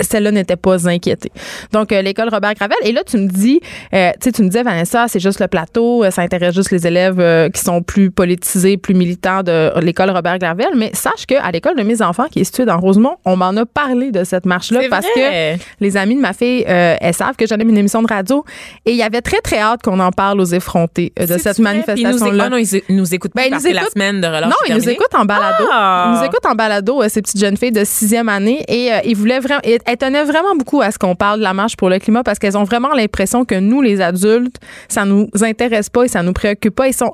celle-là 0.01 0.32
n'était 0.32 0.56
pas 0.56 0.89
inquiétée. 0.89 1.32
Donc, 1.72 1.92
euh, 1.92 2.01
l'école 2.01 2.27
Robert 2.30 2.56
Gravel. 2.56 2.75
Et 2.84 2.92
là, 2.92 3.03
tu 3.06 3.15
me 3.18 3.27
dis, 3.27 3.60
euh, 3.94 4.10
tu 4.13 4.18
sais, 4.24 4.32
tu 4.32 4.42
me 4.42 4.48
disais, 4.48 4.63
Vanessa, 4.63 5.06
c'est 5.08 5.20
juste 5.20 5.39
le 5.39 5.48
plateau, 5.48 6.03
ça 6.10 6.24
intéresse 6.24 6.56
juste 6.56 6.72
les 6.72 6.88
élèves 6.88 7.20
euh, 7.20 7.48
qui 7.50 7.62
sont 7.62 7.84
plus 7.84 8.10
politisés, 8.10 8.75
plus 8.77 8.96
militants 8.96 9.44
de 9.44 9.72
l'école 9.82 10.10
Robert 10.10 10.39
Gravel. 10.39 10.70
Mais 10.75 10.89
sache 10.96 11.27
qu'à 11.27 11.50
l'école 11.51 11.75
de 11.77 11.84
mes 11.84 12.01
enfants, 12.01 12.25
qui 12.30 12.39
est 12.42 12.44
située 12.44 12.65
dans 12.65 12.80
Rosemont, 12.80 13.18
on 13.24 13.38
m'en 13.38 13.56
a 13.56 13.65
parlé 13.68 14.12
de 14.12 14.24
cette 14.24 14.48
marche-là 14.48 14.82
parce 14.89 15.06
vrai. 15.15 15.58
que 15.60 15.63
les 15.80 15.96
amis 15.96 16.15
de 16.15 16.22
ma 16.22 16.34
fille, 16.34 16.63
elles 16.68 17.13
savent 17.13 17.36
que 17.36 17.46
j'anime 17.46 17.70
une 17.70 17.77
émission 17.77 18.01
de 18.01 18.08
radio 18.12 18.44
et 18.86 18.92
il 18.92 18.98
y 18.98 19.03
avait 19.03 19.22
très, 19.22 19.42
très 19.42 19.60
hâte 19.60 19.84
qu'on 19.84 20.00
en 20.00 20.12
parle 20.12 20.42
aux 20.42 20.46
effrontés 20.46 21.13
de 21.20 21.25
cette 21.38 21.60
ils 21.60 21.63
nous 21.63 21.70
écoutent- 21.70 21.88
manifestation-là. 21.88 22.44
ah 22.48 22.50
non, 22.50 22.58
ils, 22.58 22.82
nous 22.89 23.13
écoutent 23.13 23.32
Ben, 23.36 23.44
pas 23.44 23.50
parce 23.51 23.63
nous 23.63 23.70
que 23.70 23.75
la 23.75 23.82
écoutent- 23.82 23.94
semaine 23.94 24.22
de 24.22 24.27
relâche 24.27 24.53
Non, 24.54 24.58
est 24.66 24.78
ils 24.78 24.84
nous 24.84 24.90
écoutent 24.90 25.16
en 25.16 25.26
balado. 25.26 25.66
Ah! 25.72 26.06
Ils 26.08 26.20
nous 26.20 26.26
écoutent 26.26 26.46
en 26.46 26.56
balado, 26.56 27.02
ces 27.10 27.22
petites 27.22 27.40
jeunes 27.40 27.58
filles 27.58 27.72
de 27.72 27.84
sixième 27.84 28.30
année. 28.30 28.64
Et 28.68 28.94
euh, 28.94 29.00
ils 29.06 29.16
voulaient 29.16 29.40
vraiment. 29.40 29.62
Elles 29.64 29.98
tenaient 29.98 30.24
vraiment 30.24 30.56
beaucoup 30.56 30.82
à 30.82 30.92
ce 30.92 31.00
qu'on 31.00 31.16
parle 31.16 31.40
de 31.40 31.44
la 31.44 31.54
marche 31.54 31.76
pour 31.76 31.90
le 31.90 32.00
climat 32.00 32.24
parce 32.24 32.40
qu'elles 32.40 32.58
ont 32.58 32.64
vraiment 32.64 32.94
l'impression 32.94 33.46
que 33.46 33.56
nous, 33.56 33.82
les 33.82 34.02
adultes, 34.02 34.58
ça 34.88 35.06
nous 35.06 35.30
intéresse 35.42 35.90
pas 35.90 36.04
et 36.04 36.08
ça 36.08 36.24
nous 36.24 36.34
préoccupe 36.34 36.76
pas. 36.76 36.88
Ils 36.88 36.94
sont. 36.94 37.12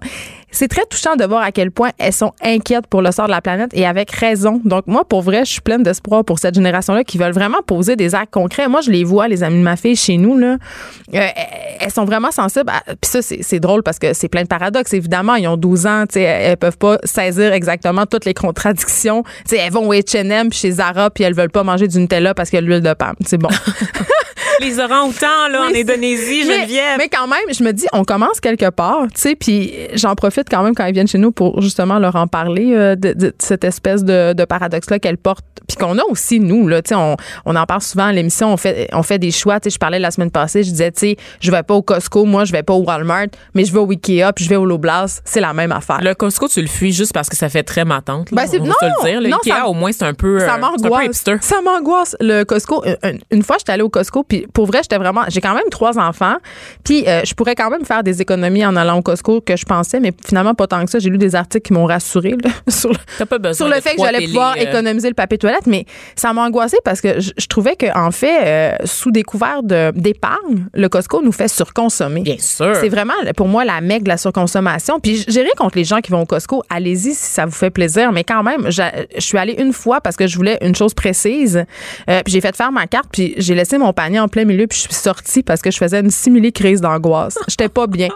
C'est 0.51 0.67
très 0.67 0.85
touchant 0.85 1.15
de 1.15 1.23
voir 1.25 1.41
à 1.43 1.51
quel 1.51 1.71
point 1.71 1.91
elles 1.97 2.13
sont 2.13 2.31
inquiètes 2.43 2.87
pour 2.87 3.01
le 3.01 3.11
sort 3.11 3.25
de 3.27 3.31
la 3.31 3.41
planète 3.41 3.69
et 3.73 3.85
avec 3.85 4.11
raison. 4.11 4.61
Donc 4.65 4.87
moi, 4.87 5.05
pour 5.05 5.21
vrai, 5.21 5.45
je 5.45 5.51
suis 5.51 5.61
pleine 5.61 5.83
d'espoir 5.83 6.23
pour 6.25 6.39
cette 6.39 6.55
génération-là 6.55 7.03
qui 7.03 7.17
veulent 7.17 7.33
vraiment 7.33 7.59
poser 7.65 7.95
des 7.95 8.15
actes 8.15 8.33
concrets. 8.33 8.67
Moi, 8.67 8.81
je 8.81 8.89
les 8.91 9.03
vois, 9.03 9.27
les 9.27 9.43
amis 9.43 9.59
de 9.59 9.63
ma 9.63 9.75
fille 9.75 9.95
chez 9.95 10.17
nous 10.17 10.37
là, 10.37 10.57
euh, 11.13 11.27
elles 11.79 11.91
sont 11.91 12.05
vraiment 12.05 12.31
sensibles. 12.31 12.69
à- 12.69 12.83
Puis 12.95 13.09
ça, 13.09 13.19
c'est 13.21 13.59
drôle 13.59 13.83
parce 13.83 13.99
que 13.99 14.13
c'est 14.13 14.27
plein 14.27 14.43
de 14.43 14.47
paradoxes. 14.47 14.93
Évidemment, 14.93 15.35
ils 15.35 15.47
ont 15.47 15.57
12 15.57 15.85
ans, 15.85 16.05
tu 16.07 16.13
sais, 16.15 16.21
elles 16.23 16.57
peuvent 16.57 16.77
pas 16.77 16.97
saisir 17.03 17.53
exactement 17.53 18.05
toutes 18.05 18.25
les 18.25 18.33
contradictions. 18.33 19.23
Tu 19.23 19.55
sais, 19.55 19.57
elles 19.57 19.71
vont 19.71 19.87
au 19.87 19.93
H&M 19.93 20.51
chez 20.51 20.71
Zara 20.71 21.09
puis 21.09 21.23
elles 21.23 21.35
veulent 21.35 21.51
pas 21.51 21.63
manger 21.63 21.87
du 21.87 21.99
Nutella 21.99 22.33
parce 22.33 22.49
qu'il 22.49 22.57
y 22.57 22.59
a 22.59 22.61
de 22.63 22.67
l'huile 22.67 22.81
de 22.81 22.93
palme. 22.93 23.15
C'est 23.25 23.37
bon. 23.37 23.49
Les 24.65 24.79
orang-outans, 24.79 25.47
là, 25.51 25.61
en 25.67 25.71
Oui, 25.71 25.81
Indonésie, 25.81 26.43
mais, 26.47 26.59
Geneviève. 26.61 26.97
mais 26.97 27.07
quand 27.09 27.27
même, 27.27 27.39
je 27.51 27.63
me 27.63 27.71
dis, 27.71 27.85
on 27.93 28.03
commence 28.03 28.39
quelque 28.39 28.69
part, 28.69 29.03
tu 29.13 29.21
sais, 29.21 29.35
puis 29.35 29.73
j'en 29.93 30.15
profite 30.15 30.47
quand 30.49 30.63
même 30.63 30.75
quand 30.75 30.85
ils 30.85 30.93
viennent 30.93 31.07
chez 31.07 31.17
nous 31.17 31.31
pour 31.31 31.61
justement 31.61 31.97
leur 31.99 32.15
en 32.15 32.27
parler 32.27 32.73
euh, 32.73 32.95
de, 32.95 33.13
de 33.13 33.33
cette 33.39 33.63
espèce 33.63 34.03
de, 34.03 34.33
de 34.33 34.45
paradoxe-là 34.45 34.99
qu'elles 34.99 35.17
portent, 35.17 35.45
puis 35.67 35.77
qu'on 35.77 35.97
a 35.97 36.03
aussi, 36.09 36.39
nous, 36.39 36.67
là, 36.67 36.81
tu 36.81 36.89
sais, 36.89 36.95
on, 36.95 37.15
on 37.45 37.55
en 37.55 37.65
parle 37.65 37.81
souvent 37.81 38.05
à 38.05 38.11
l'émission, 38.11 38.51
on 38.53 38.57
fait, 38.57 38.89
on 38.91 39.03
fait 39.03 39.19
des 39.19 39.31
choix, 39.31 39.59
tu 39.59 39.69
sais, 39.69 39.73
je 39.75 39.79
parlais 39.79 39.99
la 39.99 40.11
semaine 40.11 40.31
passée, 40.31 40.63
je 40.63 40.71
disais, 40.71 40.91
tu 40.91 40.99
sais, 40.99 41.15
je 41.39 41.51
vais 41.51 41.63
pas 41.63 41.75
au 41.75 41.81
Costco, 41.81 42.25
moi, 42.25 42.43
je 42.45 42.51
vais 42.51 42.63
pas 42.63 42.73
au 42.73 42.83
Walmart, 42.83 43.27
mais 43.53 43.65
je 43.65 43.71
vais 43.71 43.79
au 43.79 43.89
Ikea, 43.89 44.31
puis 44.35 44.45
je 44.45 44.49
vais 44.49 44.55
au 44.57 44.65
Loblaws, 44.65 45.21
c'est 45.25 45.41
la 45.41 45.53
même 45.53 45.71
affaire. 45.71 45.99
Le 46.01 46.13
Costco, 46.15 46.47
tu 46.47 46.61
le 46.61 46.67
fuis 46.67 46.91
juste 46.91 47.13
parce 47.13 47.29
que 47.29 47.35
ça 47.37 47.49
fait 47.49 47.63
très 47.63 47.85
matante. 47.85 48.31
là. 48.31 48.35
Ben, 48.43 48.47
c'est- 48.47 48.59
on 48.59 48.65
se 48.65 48.69
le 48.85 49.09
dire. 49.09 49.21
Le 49.21 49.29
non, 49.29 49.37
Ikea, 49.37 49.55
ça- 49.61 49.67
au 49.67 49.73
moins, 49.73 49.91
c'est 49.91 50.05
un 50.05 50.13
peu, 50.13 50.37
euh, 50.41 50.45
ça 50.45 50.55
peu 50.55 50.61
m'angoisse. 50.61 51.23
Ça 51.41 51.61
m'angoisse. 51.61 52.15
Le 52.19 52.43
Costco, 52.43 52.83
une, 53.03 53.19
une 53.31 53.43
fois, 53.43 53.57
j'étais 53.59 53.71
allée 53.71 53.83
au 53.83 53.89
Costco, 53.89 54.23
puis 54.23 54.45
pour 54.53 54.65
vrai, 54.65 54.79
j'étais 54.83 54.97
vraiment. 54.97 55.21
J'ai 55.29 55.41
quand 55.41 55.53
même 55.53 55.69
trois 55.71 55.97
enfants, 55.99 56.35
puis 56.83 57.07
euh, 57.07 57.21
je 57.25 57.33
pourrais 57.33 57.55
quand 57.55 57.69
même 57.69 57.85
faire 57.85 58.03
des 58.03 58.21
économies 58.21 58.65
en 58.65 58.75
allant 58.75 58.97
au 58.97 59.01
Costco 59.01 59.41
que 59.41 59.55
je 59.55 59.65
pensais, 59.65 59.99
mais 59.99 60.11
finalement, 60.25 60.53
pas 60.53 60.67
tant 60.67 60.83
que 60.85 60.91
ça. 60.91 60.99
J'ai 60.99 61.09
lu 61.09 61.17
des 61.17 61.35
articles 61.35 61.67
qui 61.67 61.73
m'ont 61.73 61.85
rassuré 61.85 62.35
là, 62.43 62.49
sur 62.67 62.89
le, 62.91 63.25
pas 63.25 63.53
sur 63.53 63.67
fait 63.81 63.95
que 63.95 64.01
j'allais 64.03 64.25
pouvoir 64.27 64.55
euh, 64.57 64.61
économiser 64.61 65.07
le 65.09 65.13
papier 65.13 65.37
toilette, 65.37 65.67
mais 65.67 65.85
ça 66.15 66.33
m'a 66.33 66.43
angoissée 66.45 66.77
parce 66.83 67.01
que 67.01 67.19
je, 67.19 67.31
je 67.37 67.47
trouvais 67.47 67.75
que 67.75 67.85
en 67.97 68.11
fait, 68.11 68.39
euh, 68.45 68.75
sous 68.85 69.11
découvert 69.11 69.63
de- 69.63 69.91
d'épargne, 69.95 70.67
le 70.73 70.89
Costco 70.89 71.21
nous 71.21 71.31
fait 71.31 71.47
surconsommer. 71.47 72.21
Bien 72.21 72.37
sûr. 72.39 72.75
C'est 72.75 72.89
vraiment 72.89 73.13
pour 73.35 73.47
moi 73.47 73.65
la 73.65 73.81
mecque 73.81 74.03
de 74.03 74.09
la 74.09 74.17
surconsommation. 74.17 74.99
Puis 74.99 75.23
j'ai 75.27 75.41
rien 75.41 75.51
contre 75.57 75.77
les 75.77 75.83
gens 75.83 75.99
qui 76.01 76.11
vont 76.11 76.21
au 76.21 76.25
Costco. 76.25 76.63
Allez-y 76.69 77.13
si 77.13 77.15
ça 77.15 77.45
vous 77.45 77.51
fait 77.51 77.69
plaisir. 77.69 78.11
Mais 78.11 78.23
quand 78.23 78.43
même, 78.43 78.69
je 78.69 78.81
suis 79.19 79.37
allée 79.37 79.55
une 79.59 79.73
fois 79.73 80.01
parce 80.01 80.15
que 80.15 80.27
je 80.27 80.35
voulais 80.35 80.57
une 80.61 80.75
chose 80.75 80.93
précise. 80.93 81.63
Euh, 82.09 82.21
puis 82.23 82.33
j'ai 82.33 82.41
fait 82.41 82.55
faire 82.55 82.71
ma 82.71 82.87
carte. 82.87 83.07
Puis 83.11 83.33
j'ai 83.37 83.55
laissé 83.55 83.77
mon 83.77 83.93
panier 83.93 84.19
en 84.19 84.27
plein 84.27 84.38
milieu. 84.45 84.67
Puis 84.67 84.77
je 84.77 84.83
suis 84.83 84.93
sortie 84.93 85.43
parce 85.43 85.61
que 85.61 85.71
je 85.71 85.77
faisais 85.77 85.99
une 85.99 86.11
simili 86.11 86.51
crise 86.51 86.81
d'angoisse. 86.81 87.37
J'étais 87.47 87.69
pas 87.69 87.87
bien. 87.87 88.09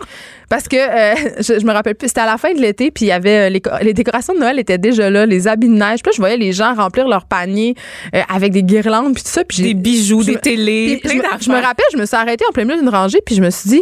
Parce 0.49 0.67
que 0.67 0.75
euh, 0.75 1.15
je, 1.39 1.59
je 1.59 1.65
me 1.65 1.71
rappelle 1.71 1.95
plus, 1.95 2.09
c'était 2.09 2.21
à 2.21 2.25
la 2.25 2.37
fin 2.37 2.53
de 2.53 2.59
l'été, 2.61 2.91
puis 2.91 3.05
il 3.05 3.07
y 3.07 3.11
avait 3.11 3.47
euh, 3.47 3.49
les, 3.49 3.59
co- 3.61 3.71
les 3.81 3.93
décorations 3.93 4.33
de 4.35 4.39
Noël 4.39 4.59
étaient 4.59 4.77
déjà 4.77 5.09
là, 5.09 5.25
les 5.25 5.47
habits 5.47 5.67
de 5.69 5.73
neige. 5.73 6.01
Puis 6.03 6.09
là, 6.09 6.11
je 6.15 6.21
voyais 6.21 6.37
les 6.37 6.51
gens 6.53 6.75
remplir 6.75 7.07
leur 7.07 7.25
panier 7.25 7.75
euh, 8.15 8.21
avec 8.29 8.51
des 8.51 8.61
guirlandes 8.63 9.13
puis 9.15 9.23
tout 9.23 9.29
ça. 9.29 9.43
Puis 9.43 9.63
Des 9.63 9.73
bijoux, 9.73 10.23
des 10.23 10.35
télés, 10.37 11.01
je, 11.03 11.09
je 11.45 11.49
me 11.49 11.55
rappelle, 11.61 11.85
je 11.93 11.97
me 11.97 12.05
suis 12.05 12.15
arrêtée 12.15 12.45
en 12.47 12.51
plein 12.53 12.65
milieu 12.65 12.77
d'une 12.79 12.89
rangée, 12.89 13.19
puis 13.25 13.35
je 13.35 13.41
me 13.41 13.49
suis 13.49 13.69
dit, 13.69 13.81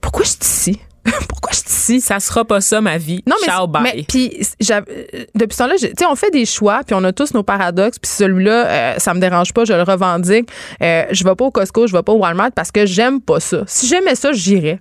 pourquoi 0.00 0.24
je 0.24 0.30
suis 0.30 0.38
ici? 0.42 0.80
pourquoi 1.28 1.52
je 1.52 1.58
suis 1.58 1.68
ici? 1.68 2.00
Ça 2.00 2.20
sera 2.20 2.44
pas 2.44 2.60
ça, 2.60 2.80
ma 2.80 2.98
vie. 2.98 3.22
Non, 3.26 3.36
mais, 3.40 3.46
Ciao, 3.46 3.66
bye. 3.66 3.82
mais 3.82 4.04
puis 4.08 4.32
euh, 4.70 4.80
depuis 5.34 5.54
ce 5.54 5.58
temps-là, 5.58 5.74
tu 5.78 5.86
sais, 5.86 6.06
on 6.06 6.14
fait 6.14 6.30
des 6.30 6.46
choix, 6.46 6.80
puis 6.86 6.94
on 6.98 7.04
a 7.04 7.12
tous 7.12 7.34
nos 7.34 7.42
paradoxes, 7.42 7.98
puis 7.98 8.10
celui-là, 8.10 8.66
euh, 8.66 8.94
ça 8.98 9.14
me 9.14 9.20
dérange 9.20 9.52
pas, 9.52 9.64
je 9.64 9.72
le 9.72 9.82
revendique. 9.82 10.48
Euh, 10.82 11.04
je 11.10 11.24
vais 11.24 11.34
pas 11.34 11.44
au 11.44 11.50
Costco, 11.50 11.86
je 11.86 11.92
vais 11.92 12.02
pas 12.02 12.12
au 12.12 12.18
Walmart 12.18 12.52
parce 12.52 12.70
que 12.70 12.86
j'aime 12.86 13.20
pas 13.20 13.40
ça. 13.40 13.64
Si 13.66 13.86
j'aimais 13.86 14.14
ça, 14.14 14.32
j'irais. 14.32 14.80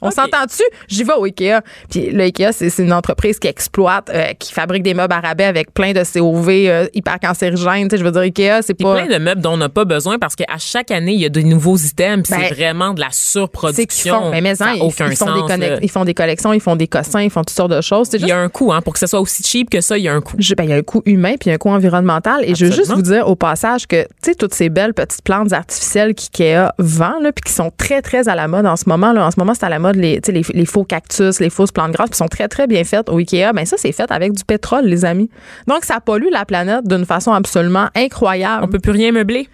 On 0.00 0.10
s'entend-tu? 0.10 0.62
J'y 0.88 1.04
vais 1.04 1.12
au 1.14 1.24
Ikea. 1.24 1.60
Puis 1.90 2.10
le 2.10 2.22
Ikea, 2.24 2.52
c'est 2.52 2.70
c'est 2.70 2.82
une 2.82 2.92
entreprise 2.92 3.38
qui 3.38 3.48
exploite, 3.48 4.10
euh, 4.12 4.32
qui 4.38 4.52
fabrique 4.52 4.82
des 4.82 4.94
meubles 4.94 5.12
à 5.14 5.20
rabais 5.20 5.44
avec 5.44 5.72
plein 5.72 5.92
de 5.92 6.02
COV 6.02 6.48
euh, 6.50 6.86
hyper 6.94 7.18
cancérigènes. 7.20 7.88
Je 7.90 8.02
veux 8.02 8.10
dire, 8.12 8.20
Ikea, 8.22 8.62
c'est 8.62 8.74
pas... 8.74 8.94
plein 8.94 9.06
de 9.06 9.22
meubles 9.22 9.40
dont 9.40 9.52
on 9.52 9.56
n'a 9.56 9.68
pas 9.68 9.84
besoin 9.84 10.18
parce 10.18 10.34
qu'à 10.36 10.58
chaque 10.58 10.90
année, 10.90 11.12
il 11.12 11.20
y 11.20 11.24
a 11.24 11.28
de 11.28 11.40
nouveaux 11.40 11.76
items. 11.76 12.28
puis 12.28 12.38
Ben, 12.38 12.46
c'est 12.48 12.54
vraiment 12.54 12.92
de 12.94 13.00
la 13.00 13.08
C'est 13.10 13.30
surproduction. 13.32 14.20
font. 14.20 14.30
Mais, 14.30 14.40
mais 14.40 14.54
ça 14.54 14.66
hein, 14.68 14.72
ils, 14.76 14.82
aucun 14.82 15.08
ils 15.10 15.16
font 15.16 15.26
sens. 15.26 15.34
des 15.48 15.54
connex- 15.54 15.70
là. 15.70 15.78
ils 15.82 15.90
font 15.90 16.04
des 16.04 16.14
collections, 16.14 16.52
ils 16.52 16.60
font 16.60 16.76
des 16.76 16.88
cossins, 16.88 17.22
ils 17.22 17.30
font 17.30 17.40
toutes 17.42 17.50
sortes 17.56 17.72
de 17.72 17.80
choses. 17.80 18.08
C'est 18.10 18.18
Il 18.20 18.26
y 18.28 18.32
a 18.32 18.38
un 18.38 18.48
coût, 18.48 18.72
hein, 18.72 18.80
pour 18.82 18.92
que 18.92 18.98
ce 18.98 19.06
soit 19.06 19.20
aussi 19.20 19.42
cheap 19.42 19.70
que 19.70 19.80
ça, 19.80 19.96
il 19.98 20.04
y 20.04 20.08
a 20.08 20.14
un 20.14 20.20
coût. 20.20 20.36
Je- 20.38 20.54
ben, 20.54 20.64
il 20.64 20.70
y 20.70 20.72
a 20.72 20.76
un 20.76 20.82
coût 20.82 21.02
humain 21.06 21.32
puis 21.38 21.46
il 21.46 21.48
y 21.48 21.52
a 21.52 21.54
un 21.54 21.58
coût 21.58 21.70
environnemental. 21.70 22.44
Et 22.44 22.54
je 22.54 22.66
veux 22.66 22.72
juste 22.72 22.92
vous 22.92 23.02
dire 23.02 23.28
au 23.28 23.36
passage 23.36 23.86
que, 23.86 24.02
tu 24.02 24.08
sais, 24.22 24.34
toutes 24.34 24.54
ces 24.54 24.68
belles 24.68 24.94
petites 24.94 25.22
plantes 25.22 25.52
artificielles 25.52 26.14
qu'IKEA 26.14 26.72
vend, 26.78 27.20
là, 27.22 27.32
puis 27.32 27.42
qui 27.46 27.52
sont 27.52 27.70
très, 27.76 28.02
très 28.02 28.28
à 28.28 28.34
la 28.34 28.48
mode 28.48 28.66
en 28.66 28.76
ce 28.76 28.84
moment. 28.88 29.12
Là. 29.12 29.26
En 29.26 29.30
ce 29.30 29.38
moment, 29.38 29.54
c'est 29.56 29.64
à 29.64 29.68
la 29.68 29.78
mode 29.78 29.96
les, 29.96 30.20
faux 30.66 30.84
cactus, 30.84 31.40
les 31.40 31.50
fausses 31.50 31.72
plantes 31.72 31.92
grasses, 31.92 32.10
qui 32.10 32.16
sont 32.16 32.28
très, 32.28 32.48
très 32.48 32.66
bien 32.66 32.84
faites 32.84 33.08
au 33.08 33.18
IKEA. 33.18 33.52
Ben, 33.52 33.64
ça, 33.66 33.76
c'est 33.78 33.92
fait 33.92 34.10
avec 34.10 34.32
du 34.32 34.44
pétrole, 34.44 34.84
les 34.86 35.04
amis. 35.04 35.30
Donc, 35.66 35.84
ça 35.84 36.00
pollue 36.00 36.28
la 36.30 36.44
planète 36.44 36.86
d'une 36.86 37.04
façon 37.04 37.32
absolument 37.32 37.88
incroyable. 37.94 38.64
On 38.64 38.68
peut 38.68 38.78
plus 38.78 38.92
rien 38.92 39.12
meubler. 39.12 39.48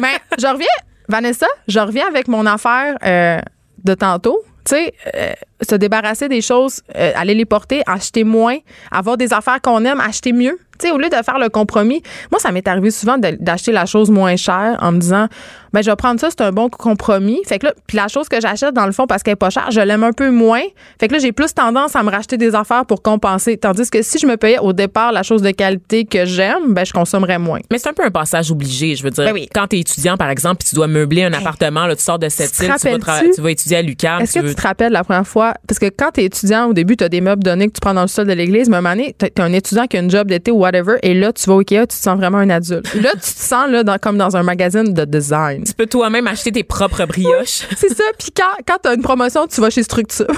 Mais 0.00 0.14
je 0.38 0.46
reviens, 0.46 0.66
Vanessa, 1.08 1.46
je 1.68 1.80
reviens 1.80 2.06
avec 2.08 2.28
mon 2.28 2.46
affaire 2.46 2.96
euh, 3.04 3.40
de 3.82 3.94
tantôt. 3.94 4.42
Tu 4.64 4.76
sais, 4.76 4.94
euh, 5.14 5.32
se 5.64 5.74
débarrasser 5.74 6.28
des 6.28 6.40
choses, 6.40 6.80
euh, 6.96 7.12
aller 7.16 7.34
les 7.34 7.44
porter, 7.44 7.82
acheter 7.86 8.24
moins, 8.24 8.56
avoir 8.90 9.16
des 9.16 9.32
affaires 9.32 9.60
qu'on 9.62 9.84
aime, 9.84 10.00
acheter 10.00 10.32
mieux. 10.32 10.58
Tu 10.76 10.88
sais, 10.88 10.92
au 10.92 10.98
lieu 10.98 11.08
de 11.08 11.14
faire 11.24 11.38
le 11.38 11.48
compromis, 11.50 12.02
moi, 12.32 12.40
ça 12.40 12.50
m'est 12.50 12.66
arrivé 12.66 12.90
souvent 12.90 13.16
d'acheter 13.16 13.70
la 13.70 13.86
chose 13.86 14.10
moins 14.10 14.34
chère 14.34 14.76
en 14.80 14.90
me 14.90 14.98
disant, 14.98 15.28
ben, 15.72 15.82
je 15.82 15.90
vais 15.90 15.94
prendre 15.94 16.18
ça, 16.18 16.30
c'est 16.30 16.40
un 16.40 16.50
bon 16.50 16.68
compromis. 16.68 17.40
Fait 17.46 17.60
que 17.60 17.66
là, 17.66 17.72
puis 17.86 17.96
la 17.96 18.08
chose 18.08 18.28
que 18.28 18.40
j'achète, 18.40 18.74
dans 18.74 18.86
le 18.86 18.90
fond, 18.90 19.06
parce 19.06 19.22
qu'elle 19.22 19.32
est 19.34 19.36
pas 19.36 19.50
chère, 19.50 19.70
je 19.70 19.80
l'aime 19.80 20.02
un 20.02 20.12
peu 20.12 20.30
moins. 20.30 20.62
Fait 20.98 21.06
que 21.06 21.12
là, 21.14 21.20
j'ai 21.20 21.30
plus 21.30 21.54
tendance 21.54 21.94
à 21.94 22.02
me 22.02 22.10
racheter 22.10 22.36
des 22.38 22.56
affaires 22.56 22.84
pour 22.86 23.02
compenser. 23.02 23.56
Tandis 23.56 23.88
que 23.88 24.02
si 24.02 24.18
je 24.18 24.26
me 24.26 24.36
payais 24.36 24.58
au 24.58 24.72
départ 24.72 25.12
la 25.12 25.22
chose 25.22 25.42
de 25.42 25.52
qualité 25.52 26.06
que 26.06 26.24
j'aime, 26.24 26.74
ben, 26.74 26.84
je 26.84 26.92
consommerais 26.92 27.38
moins. 27.38 27.60
Mais 27.70 27.78
c'est 27.78 27.88
un 27.88 27.92
peu 27.92 28.04
un 28.04 28.10
passage 28.10 28.50
obligé, 28.50 28.96
je 28.96 29.04
veux 29.04 29.10
dire. 29.10 29.24
Ben 29.26 29.32
oui. 29.32 29.48
Quand 29.54 29.68
tu 29.68 29.76
es 29.76 29.80
étudiant, 29.80 30.16
par 30.16 30.30
exemple, 30.30 30.56
puis 30.56 30.68
tu 30.70 30.74
dois 30.74 30.88
meubler 30.88 31.22
un 31.22 31.32
appartement, 31.32 31.86
là, 31.86 31.94
tu 31.94 32.02
sors 32.02 32.18
de 32.18 32.28
cette 32.28 32.50
te 32.52 32.64
île, 32.64 32.72
tu 32.74 33.30
tu 33.36 33.40
vas 33.40 33.50
étudier 33.52 33.76
à 33.76 33.82
l'UQAM. 33.82 34.22
Est-ce 34.22 34.34
que 34.34 34.40
veux- 34.40 34.48
tu 34.50 34.54
te 34.56 34.62
rappelles 34.62 34.92
la 34.92 35.04
première 35.04 35.26
fois? 35.26 35.53
Parce 35.66 35.78
que 35.78 35.86
quand 35.86 36.10
tu 36.12 36.20
es 36.20 36.24
étudiant, 36.24 36.66
au 36.68 36.72
début, 36.72 36.96
tu 36.96 37.04
as 37.04 37.08
des 37.08 37.20
meubles 37.20 37.42
donnés 37.42 37.68
que 37.68 37.72
tu 37.72 37.80
prends 37.80 37.94
dans 37.94 38.02
le 38.02 38.08
sol 38.08 38.26
de 38.26 38.32
l'église, 38.32 38.68
mais 38.68 38.76
à 38.76 38.78
un 38.78 38.82
moment 38.82 38.94
donné, 38.96 39.14
tu 39.18 39.26
es 39.26 39.40
un 39.40 39.52
étudiant 39.52 39.86
qui 39.86 39.96
a 39.96 40.00
une 40.00 40.10
job 40.10 40.28
d'été 40.28 40.50
ou 40.50 40.56
whatever, 40.58 40.96
et 41.02 41.14
là, 41.14 41.32
tu 41.32 41.44
vas 41.48 41.54
au 41.56 41.60
Ikea, 41.60 41.82
tu 41.82 41.96
te 41.96 42.02
sens 42.02 42.16
vraiment 42.18 42.38
un 42.38 42.50
adulte. 42.50 42.92
Là, 42.94 43.10
tu 43.12 43.20
te 43.20 43.24
sens 43.40 43.68
là, 43.70 43.82
dans- 43.84 43.98
comme 43.98 44.18
dans 44.18 44.36
un 44.36 44.42
magazine 44.42 44.92
de 44.92 45.04
design. 45.04 45.64
Tu 45.64 45.72
peux 45.74 45.86
toi-même 45.86 46.26
acheter 46.26 46.52
tes 46.52 46.64
propres 46.64 47.04
brioches. 47.06 47.62
C'est 47.76 47.94
ça. 47.94 48.04
Puis 48.18 48.28
quand, 48.36 48.44
quand 48.66 48.76
tu 48.82 48.88
as 48.88 48.94
une 48.94 49.02
promotion, 49.02 49.46
tu 49.46 49.60
vas 49.60 49.70
chez 49.70 49.82
Structure. 49.82 50.26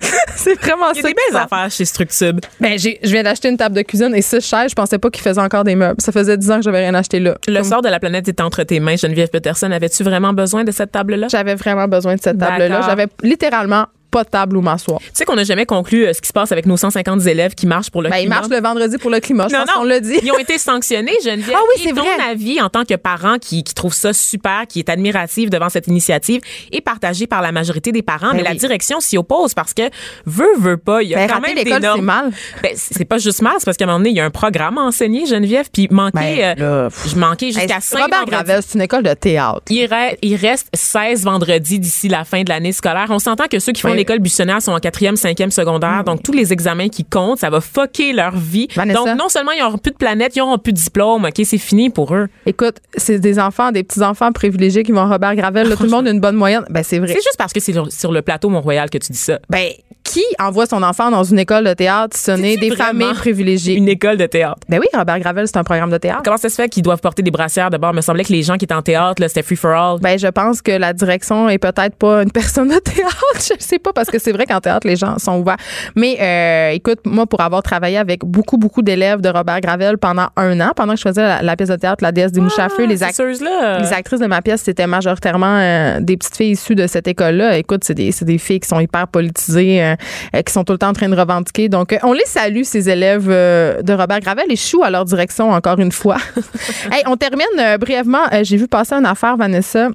C'est 0.36 0.58
vraiment 0.60 0.90
Il 0.92 0.96
y 0.96 1.00
a 1.00 1.02
ça. 1.02 1.08
des 1.08 1.14
belles 1.14 1.36
affaires 1.40 1.70
chez 1.70 1.84
Structube. 1.84 2.40
Ben, 2.60 2.78
j'ai- 2.78 2.98
je 3.02 3.10
viens 3.10 3.22
d'acheter 3.22 3.48
une 3.48 3.56
table 3.56 3.76
de 3.76 3.82
cuisine 3.82 4.14
et 4.14 4.22
six 4.22 4.40
chaises. 4.40 4.70
Je 4.70 4.74
pensais 4.74 4.98
pas 4.98 5.10
qu'ils 5.10 5.22
faisaient 5.22 5.40
encore 5.40 5.64
des 5.64 5.74
meubles. 5.76 6.00
Ça 6.00 6.12
faisait 6.12 6.36
10 6.38 6.50
ans 6.50 6.56
que 6.56 6.62
j'avais 6.62 6.80
rien 6.80 6.94
acheté 6.94 7.20
là. 7.20 7.36
Le 7.46 7.56
Comme- 7.56 7.64
sort 7.64 7.82
de 7.82 7.88
la 7.88 8.00
planète 8.00 8.26
est 8.28 8.40
entre 8.40 8.62
tes 8.62 8.80
mains, 8.80 8.96
Geneviève 8.96 9.28
Peterson. 9.28 9.70
Avais-tu 9.70 10.02
vraiment 10.02 10.32
besoin 10.32 10.64
de 10.64 10.70
cette 10.72 10.92
table-là? 10.92 11.28
J'avais 11.28 11.54
vraiment 11.54 11.86
besoin 11.88 12.14
de 12.16 12.20
cette 12.22 12.38
table-là. 12.38 12.80
J'avais 12.86 13.06
littéralement 13.22 13.86
pas 14.10 14.24
de 14.24 14.28
table 14.30 14.56
où 14.56 14.60
m'asseoir. 14.60 14.98
Tu 15.00 15.06
sais 15.14 15.24
qu'on 15.24 15.36
n'a 15.36 15.44
jamais 15.44 15.66
conclu 15.66 16.04
euh, 16.06 16.12
ce 16.12 16.20
qui 16.20 16.28
se 16.28 16.32
passe 16.32 16.52
avec 16.52 16.66
nos 16.66 16.76
150 16.76 17.26
élèves 17.26 17.54
qui 17.54 17.66
marchent 17.66 17.90
pour 17.90 18.02
le 18.02 18.10
Ben, 18.10 18.16
ils 18.16 18.20
climat. 18.22 18.36
marchent 18.36 18.50
le 18.50 18.60
vendredi 18.60 18.98
pour 18.98 19.10
le 19.10 19.20
climat. 19.20 19.46
Je 19.48 19.54
Non, 19.54 19.60
pense 19.64 19.74
non, 19.74 19.80
qu'on 19.82 19.86
l'a 19.86 20.00
dit. 20.00 20.16
Ils 20.22 20.32
ont 20.32 20.38
été 20.38 20.58
sanctionnés, 20.58 21.12
Geneviève. 21.24 21.56
Ah 21.56 21.62
oui, 21.74 21.82
c'est 21.84 21.92
ton 21.94 22.02
vrai. 22.02 22.10
avis 22.30 22.60
en 22.60 22.68
tant 22.68 22.84
que 22.84 22.94
parent 22.94 23.38
qui, 23.40 23.62
qui 23.64 23.74
trouve 23.74 23.94
ça 23.94 24.12
super, 24.12 24.66
qui 24.68 24.80
est 24.80 24.88
admiratif 24.88 25.50
devant 25.50 25.68
cette 25.68 25.86
initiative, 25.86 26.40
est 26.72 26.80
partagé 26.80 27.26
par 27.26 27.42
la 27.42 27.52
majorité 27.52 27.92
des 27.92 28.02
parents, 28.02 28.30
Ben 28.32 28.38
mais 28.38 28.42
la 28.42 28.54
direction 28.54 29.00
s'y 29.00 29.16
oppose 29.16 29.54
parce 29.54 29.74
que 29.74 29.82
veut, 30.26 30.56
veut 30.58 30.76
pas. 30.76 31.02
Il 31.02 31.10
y 31.10 31.14
a 31.14 31.18
Ben, 31.18 31.30
quand 31.30 31.40
même 31.40 31.54
des 31.54 31.64
l'école, 31.64 31.82
normes. 31.82 31.98
c'est 32.00 32.04
mal. 32.04 32.30
Ben, 32.62 32.72
c'est 32.74 33.04
pas 33.04 33.18
juste 33.18 33.42
mal, 33.42 33.54
c'est 33.58 33.64
parce 33.64 33.76
qu'à 33.76 33.84
un 33.84 33.88
moment 33.88 33.98
donné, 34.00 34.10
il 34.10 34.16
y 34.16 34.20
a 34.20 34.24
un 34.24 34.30
programme 34.30 34.78
à 34.78 34.82
enseigner, 34.82 35.26
Geneviève, 35.26 35.68
puis 35.72 35.88
manquer, 35.90 36.54
Ben, 36.56 36.60
euh, 36.60 36.90
je 37.06 37.16
manquais 37.16 37.52
jusqu'à 37.52 37.76
Hey, 37.76 37.80
5 37.82 38.02
Robert 38.02 38.24
Gravel, 38.26 38.60
c'est 38.66 38.74
une 38.74 38.82
école 38.82 39.02
de 39.02 39.14
théâtre. 39.14 39.62
il, 39.70 39.86
re- 39.86 40.16
il 40.22 40.36
reste 40.36 40.68
16 40.74 41.24
vendredis 41.24 41.78
d'ici 41.78 42.08
la 42.08 42.24
fin 42.24 42.42
de 42.42 42.48
l'année 42.48 42.72
scolaire. 42.72 43.06
On 43.10 43.18
s'entend 43.18 43.46
que 43.46 43.58
ceux 43.58 43.72
qui 43.72 43.82
font. 43.82 43.99
L'école 44.00 44.18
buissonnière 44.18 44.60
sont 44.60 44.72
en 44.72 44.78
quatrième, 44.80 45.16
cinquième 45.16 45.50
secondaire. 45.50 46.02
Donc, 46.04 46.22
tous 46.22 46.32
les 46.32 46.52
examens 46.52 46.88
qui 46.88 47.04
comptent, 47.04 47.38
ça 47.38 47.50
va 47.50 47.60
fucker 47.60 48.12
leur 48.12 48.34
vie. 48.36 48.68
Vanessa? 48.74 48.98
Donc, 48.98 49.18
non 49.18 49.28
seulement 49.28 49.52
ils 49.52 49.60
n'auront 49.60 49.78
plus 49.78 49.92
de 49.92 49.96
planète, 49.96 50.34
ils 50.36 50.40
n'auront 50.40 50.58
plus 50.58 50.72
de 50.72 50.78
diplôme. 50.78 51.24
OK, 51.24 51.40
c'est 51.44 51.58
fini 51.58 51.90
pour 51.90 52.14
eux. 52.14 52.28
Écoute, 52.46 52.76
c'est 52.96 53.18
des 53.18 53.38
enfants, 53.38 53.72
des 53.72 53.82
petits-enfants 53.82 54.32
privilégiés 54.32 54.82
qui 54.82 54.92
vont 54.92 55.08
Robert 55.08 55.34
Gravel. 55.36 55.68
Là, 55.68 55.76
tout 55.76 55.84
le 55.84 55.90
monde 55.90 56.06
a 56.06 56.10
une 56.10 56.20
bonne 56.20 56.36
moyenne. 56.36 56.64
Ben, 56.70 56.82
c'est 56.82 56.98
vrai. 56.98 57.08
C'est 57.08 57.14
juste 57.22 57.36
parce 57.38 57.52
que 57.52 57.60
c'est 57.60 57.72
sur- 57.72 57.90
sur 57.92 58.12
le 58.12 58.22
plateau 58.22 58.48
Mont-Royal 58.48 58.88
que 58.90 58.98
tu 58.98 59.12
dis 59.12 59.18
ça. 59.18 59.38
Ben, 59.48 59.68
qui 60.10 60.22
envoie 60.38 60.66
son 60.66 60.82
enfant 60.82 61.10
dans 61.10 61.22
une 61.22 61.38
école 61.38 61.64
de 61.64 61.72
théâtre 61.74 62.16
si 62.16 62.24
ce 62.24 62.30
n'est 62.32 62.56
des 62.56 62.74
familles 62.74 63.14
privilégiées? 63.14 63.74
Une 63.76 63.88
école 63.88 64.16
de 64.16 64.26
théâtre? 64.26 64.58
Ben 64.68 64.80
oui, 64.80 64.86
Robert 64.92 65.20
Gravel, 65.20 65.46
c'est 65.46 65.56
un 65.56 65.64
programme 65.64 65.90
de 65.90 65.98
théâtre. 65.98 66.22
Comment 66.24 66.36
ça 66.36 66.48
se 66.48 66.54
fait 66.56 66.68
qu'ils 66.68 66.82
doivent 66.82 67.00
porter 67.00 67.22
des 67.22 67.30
brassières 67.30 67.70
d'abord? 67.70 67.92
Me 67.94 68.00
semblait 68.00 68.24
que 68.24 68.32
les 68.32 68.42
gens 68.42 68.56
qui 68.56 68.64
étaient 68.64 68.74
en 68.74 68.82
théâtre, 68.82 69.22
c'était 69.28 69.42
free 69.42 69.56
for 69.56 69.70
all. 69.70 70.00
Ben, 70.00 70.18
je 70.18 70.26
pense 70.26 70.62
que 70.62 70.72
la 70.72 70.92
direction 70.92 71.48
est 71.48 71.58
peut-être 71.58 71.94
pas 71.96 72.22
une 72.22 72.32
personne 72.32 72.68
de 72.68 72.78
théâtre. 72.78 73.16
Je 73.36 73.54
sais 73.58 73.78
pas, 73.78 73.92
parce 73.92 74.10
que 74.10 74.18
c'est 74.18 74.32
vrai 74.32 74.44
qu'en 74.46 74.60
théâtre, 74.60 74.86
les 74.86 74.96
gens 74.96 75.18
sont 75.18 75.38
ouverts. 75.38 75.56
Mais 75.96 76.16
euh, 76.20 76.70
écoute, 76.70 76.98
moi, 77.04 77.26
pour 77.26 77.40
avoir 77.40 77.62
travaillé 77.62 77.96
avec 77.96 78.20
beaucoup, 78.24 78.58
beaucoup 78.58 78.82
d'élèves 78.82 79.20
de 79.20 79.28
Robert 79.28 79.60
Gravel 79.60 79.96
pendant 79.98 80.28
un 80.36 80.60
an, 80.60 80.72
pendant 80.76 80.92
que 80.94 80.98
je 80.98 81.08
faisais 81.08 81.22
la, 81.22 81.40
la 81.42 81.56
pièce 81.56 81.68
de 81.70 81.76
théâtre 81.76 82.02
La 82.02 82.12
déesse 82.12 82.32
des 82.32 82.40
mouches 82.40 82.58
à 82.58 82.68
feu, 82.68 82.84
les, 82.86 83.02
act- 83.02 83.18
les 83.20 83.92
actrices 83.92 84.20
de 84.20 84.26
ma 84.26 84.42
pièce, 84.42 84.62
c'était 84.62 84.86
majoritairement 84.86 85.56
euh, 85.58 86.00
des 86.00 86.16
petites 86.16 86.36
filles 86.36 86.50
issues 86.52 86.74
de 86.74 86.86
cette 86.86 87.08
école-là. 87.08 87.56
Écoute, 87.58 87.82
c'est 87.84 87.94
des, 87.94 88.10
des 88.22 88.38
filles 88.38 88.60
qui 88.60 88.68
sont 88.68 88.80
hyper 88.80 89.08
politisées, 89.08 89.82
euh, 89.82 89.94
qui 90.32 90.52
sont 90.52 90.64
tout 90.64 90.72
le 90.72 90.78
temps 90.78 90.88
en 90.88 90.92
train 90.92 91.08
de 91.08 91.16
revendiquer. 91.16 91.68
Donc, 91.68 91.92
euh, 91.92 91.98
on 92.02 92.12
les 92.12 92.26
salue, 92.26 92.62
ces 92.62 92.88
élèves 92.88 93.28
euh, 93.28 93.82
de 93.82 93.92
Robert 93.92 94.20
Gravel, 94.20 94.46
et 94.50 94.56
chou 94.56 94.82
à 94.82 94.90
leur 94.90 95.04
direction, 95.04 95.50
encore 95.50 95.78
une 95.78 95.92
fois. 95.92 96.16
hey, 96.92 97.02
on 97.06 97.16
termine 97.16 97.46
euh, 97.58 97.78
brièvement. 97.78 98.24
Euh, 98.32 98.42
J'ai 98.42 98.56
vu 98.56 98.68
passer 98.68 98.94
une 98.94 99.06
affaire, 99.06 99.36
Vanessa. 99.36 99.88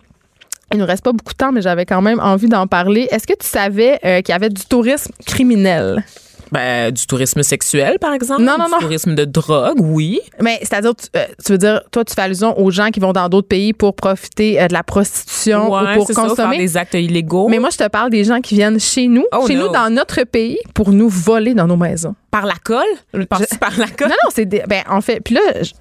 Il 0.72 0.80
nous 0.80 0.86
reste 0.86 1.04
pas 1.04 1.12
beaucoup 1.12 1.34
de 1.34 1.38
temps, 1.38 1.52
mais 1.52 1.62
j'avais 1.62 1.86
quand 1.86 2.02
même 2.02 2.20
envie 2.20 2.50
d'en 2.50 2.66
parler. 2.68 3.08
Est-ce 3.12 3.28
que 3.28 3.34
tu 3.40 3.48
savais 3.48 4.00
euh, 4.04 4.22
qu'il 4.22 4.34
y 4.34 4.36
avait 4.36 4.50
du 4.50 4.66
tourisme 4.66 5.12
criminel? 5.26 6.04
Ben, 6.52 6.92
du 6.92 7.06
tourisme 7.08 7.42
sexuel, 7.44 7.98
par 8.00 8.14
exemple. 8.14 8.44
Non, 8.44 8.58
non, 8.58 8.66
du 8.66 8.72
non. 8.72 8.80
tourisme 8.80 9.16
de 9.16 9.26
drogue, 9.26 9.80
oui. 9.82 10.20
Mais 10.42 10.60
c'est-à-dire, 10.62 10.94
tu, 10.96 11.08
euh, 11.16 11.26
tu 11.44 11.52
veux 11.54 11.58
dire, 11.58 11.82
toi, 11.92 12.04
tu 12.06 12.14
fais 12.14 12.22
allusion 12.22 12.58
aux 12.60 12.72
gens 12.72 12.90
qui 12.92 13.00
vont 13.00 13.14
dans 13.14 13.28
d'autres 13.30 13.48
pays 13.48 13.74
pour 13.74 13.96
profiter 13.96 14.62
euh, 14.62 14.68
de 14.68 14.74
la 14.74 14.84
prostitution 14.84 15.72
Ouais, 15.72 15.94
ou 15.94 15.96
pour 15.98 16.08
c'est 16.08 16.14
ça, 16.14 16.22
faire 16.22 16.30
consommer? 16.30 16.58
des 16.58 16.78
actes 16.78 16.94
illégaux. 16.94 17.48
Mais 17.50 17.60
moi, 17.60 17.70
je 17.72 17.78
te 17.78 17.88
parle 17.88 18.10
des 18.10 18.24
gens 18.24 18.42
qui 18.42 18.56
viennent 18.56 18.80
chez 18.80 19.08
nous, 19.08 19.26
Oh, 19.36 19.46
chez 19.48 19.56
no. 19.56 19.68
nous, 19.68 19.74
dans 19.74 19.92
notre 19.94 20.24
pays, 20.24 20.60
pour 20.74 20.92
nous 20.92 21.10
voler 21.10 21.54
dans 21.54 21.68
nos 21.68 21.78
maisons. 21.78 22.16
par 22.32 22.46
la 22.46 22.56
colle? 22.64 22.84
Par, 23.30 23.40
Je- 23.40 23.58
par 23.58 23.72
la 23.78 23.88
colle? 23.88 24.10
Non, 24.10 24.16
non, 24.26 24.30
c'est 24.34 24.46
des, 24.46 24.62
ben 24.68 24.84
en 24.90 25.00
fait, 25.02 25.22
puis 25.22 25.36
là, 25.36 25.42
je- 25.62 25.72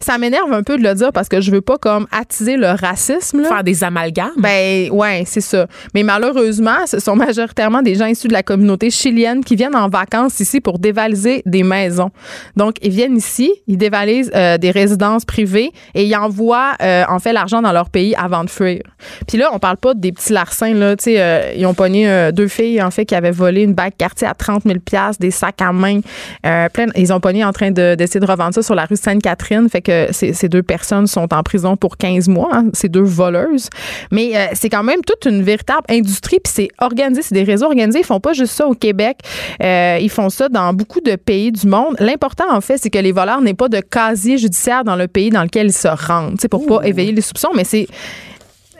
ça 0.00 0.18
m'énerve 0.18 0.52
un 0.52 0.62
peu 0.62 0.76
de 0.78 0.82
le 0.82 0.94
dire 0.94 1.12
parce 1.12 1.28
que 1.28 1.40
je 1.40 1.50
veux 1.50 1.60
pas 1.60 1.78
comme 1.78 2.06
attiser 2.12 2.56
le 2.56 2.68
racisme 2.68 3.40
là. 3.42 3.48
Faire 3.48 3.64
des 3.64 3.82
amalgames? 3.84 4.30
Ben 4.36 4.90
ouais, 4.90 5.24
c'est 5.26 5.40
ça. 5.40 5.66
Mais 5.94 6.02
malheureusement, 6.02 6.86
ce 6.86 6.98
sont 6.98 7.16
majoritairement 7.16 7.82
des 7.82 7.94
gens 7.94 8.06
issus 8.06 8.28
de 8.28 8.32
la 8.32 8.42
communauté 8.42 8.90
chilienne 8.90 9.42
qui 9.44 9.56
viennent 9.56 9.76
en 9.76 9.88
vacances 9.88 10.40
ici 10.40 10.60
pour 10.60 10.78
dévaliser 10.78 11.42
des 11.46 11.62
maisons. 11.62 12.10
Donc 12.56 12.76
ils 12.82 12.90
viennent 12.90 13.16
ici, 13.16 13.52
ils 13.66 13.78
dévalisent 13.78 14.30
euh, 14.34 14.58
des 14.58 14.70
résidences 14.70 15.24
privées 15.24 15.70
et 15.94 16.04
ils 16.04 16.16
envoient 16.16 16.72
euh, 16.82 17.04
en 17.08 17.18
fait 17.18 17.32
l'argent 17.32 17.62
dans 17.62 17.72
leur 17.72 17.88
pays 17.90 18.14
avant 18.16 18.44
de 18.44 18.50
fuir. 18.50 18.82
Puis 19.26 19.38
là, 19.38 19.50
on 19.52 19.58
parle 19.58 19.76
pas 19.78 19.94
des 19.94 20.12
petits 20.12 20.32
larcins 20.32 20.74
là, 20.74 20.96
tu 20.96 21.04
sais, 21.04 21.20
euh, 21.20 21.52
ils 21.56 21.64
ont 21.66 21.74
pogné 21.74 22.30
deux 22.32 22.48
filles 22.48 22.82
en 22.82 22.90
fait 22.90 23.04
qui 23.06 23.14
avaient 23.14 23.30
volé 23.30 23.62
une 23.62 23.74
bague 23.74 23.94
quartier 23.96 24.26
à 24.26 24.34
30 24.34 24.64
000 24.64 24.78
pièces, 24.80 25.18
des 25.18 25.30
sacs 25.30 25.62
à 25.62 25.72
main, 25.72 26.00
plein. 26.42 26.86
Ils 26.96 27.12
ont 27.12 27.20
pogné 27.20 27.44
en 27.44 27.52
train 27.52 27.70
de- 27.70 27.94
d'essayer 27.94 28.20
de 28.20 28.26
revendre 28.26 28.54
ça 28.54 28.62
sur 28.62 28.74
la 28.74 28.84
rue 28.84 28.96
Sainte-Catherine, 28.96 29.55
fait 29.68 29.82
que 29.82 30.08
ces, 30.12 30.32
ces 30.32 30.48
deux 30.48 30.62
personnes 30.62 31.06
sont 31.06 31.32
en 31.32 31.42
prison 31.42 31.76
pour 31.76 31.96
15 31.96 32.28
mois, 32.28 32.50
hein, 32.52 32.66
ces 32.72 32.88
deux 32.88 33.02
voleuses. 33.02 33.68
Mais 34.10 34.36
euh, 34.36 34.46
c'est 34.54 34.68
quand 34.68 34.82
même 34.82 35.00
toute 35.02 35.26
une 35.26 35.42
véritable 35.42 35.84
industrie, 35.88 36.38
puis 36.42 36.52
c'est 36.54 36.68
organisé, 36.78 37.22
c'est 37.22 37.34
des 37.34 37.44
réseaux 37.44 37.66
organisés. 37.66 38.00
Ils 38.00 38.04
font 38.04 38.20
pas 38.20 38.32
juste 38.32 38.52
ça 38.52 38.66
au 38.66 38.74
Québec, 38.74 39.18
euh, 39.62 39.98
ils 40.00 40.10
font 40.10 40.30
ça 40.30 40.48
dans 40.48 40.72
beaucoup 40.72 41.00
de 41.00 41.16
pays 41.16 41.52
du 41.52 41.66
monde. 41.66 41.96
L'important, 41.98 42.52
en 42.52 42.60
fait, 42.60 42.78
c'est 42.78 42.90
que 42.90 42.98
les 42.98 43.12
voleurs 43.12 43.40
n'aient 43.40 43.54
pas 43.54 43.68
de 43.68 43.80
casier 43.80 44.38
judiciaire 44.38 44.84
dans 44.84 44.96
le 44.96 45.08
pays 45.08 45.30
dans 45.30 45.42
lequel 45.42 45.66
ils 45.66 45.72
se 45.72 45.88
rendent, 45.88 46.40
sais, 46.40 46.48
pour 46.48 46.66
pas 46.66 46.82
éveiller 46.84 47.12
les 47.12 47.20
soupçons. 47.20 47.50
Mais 47.54 47.64
c'est, 47.64 47.86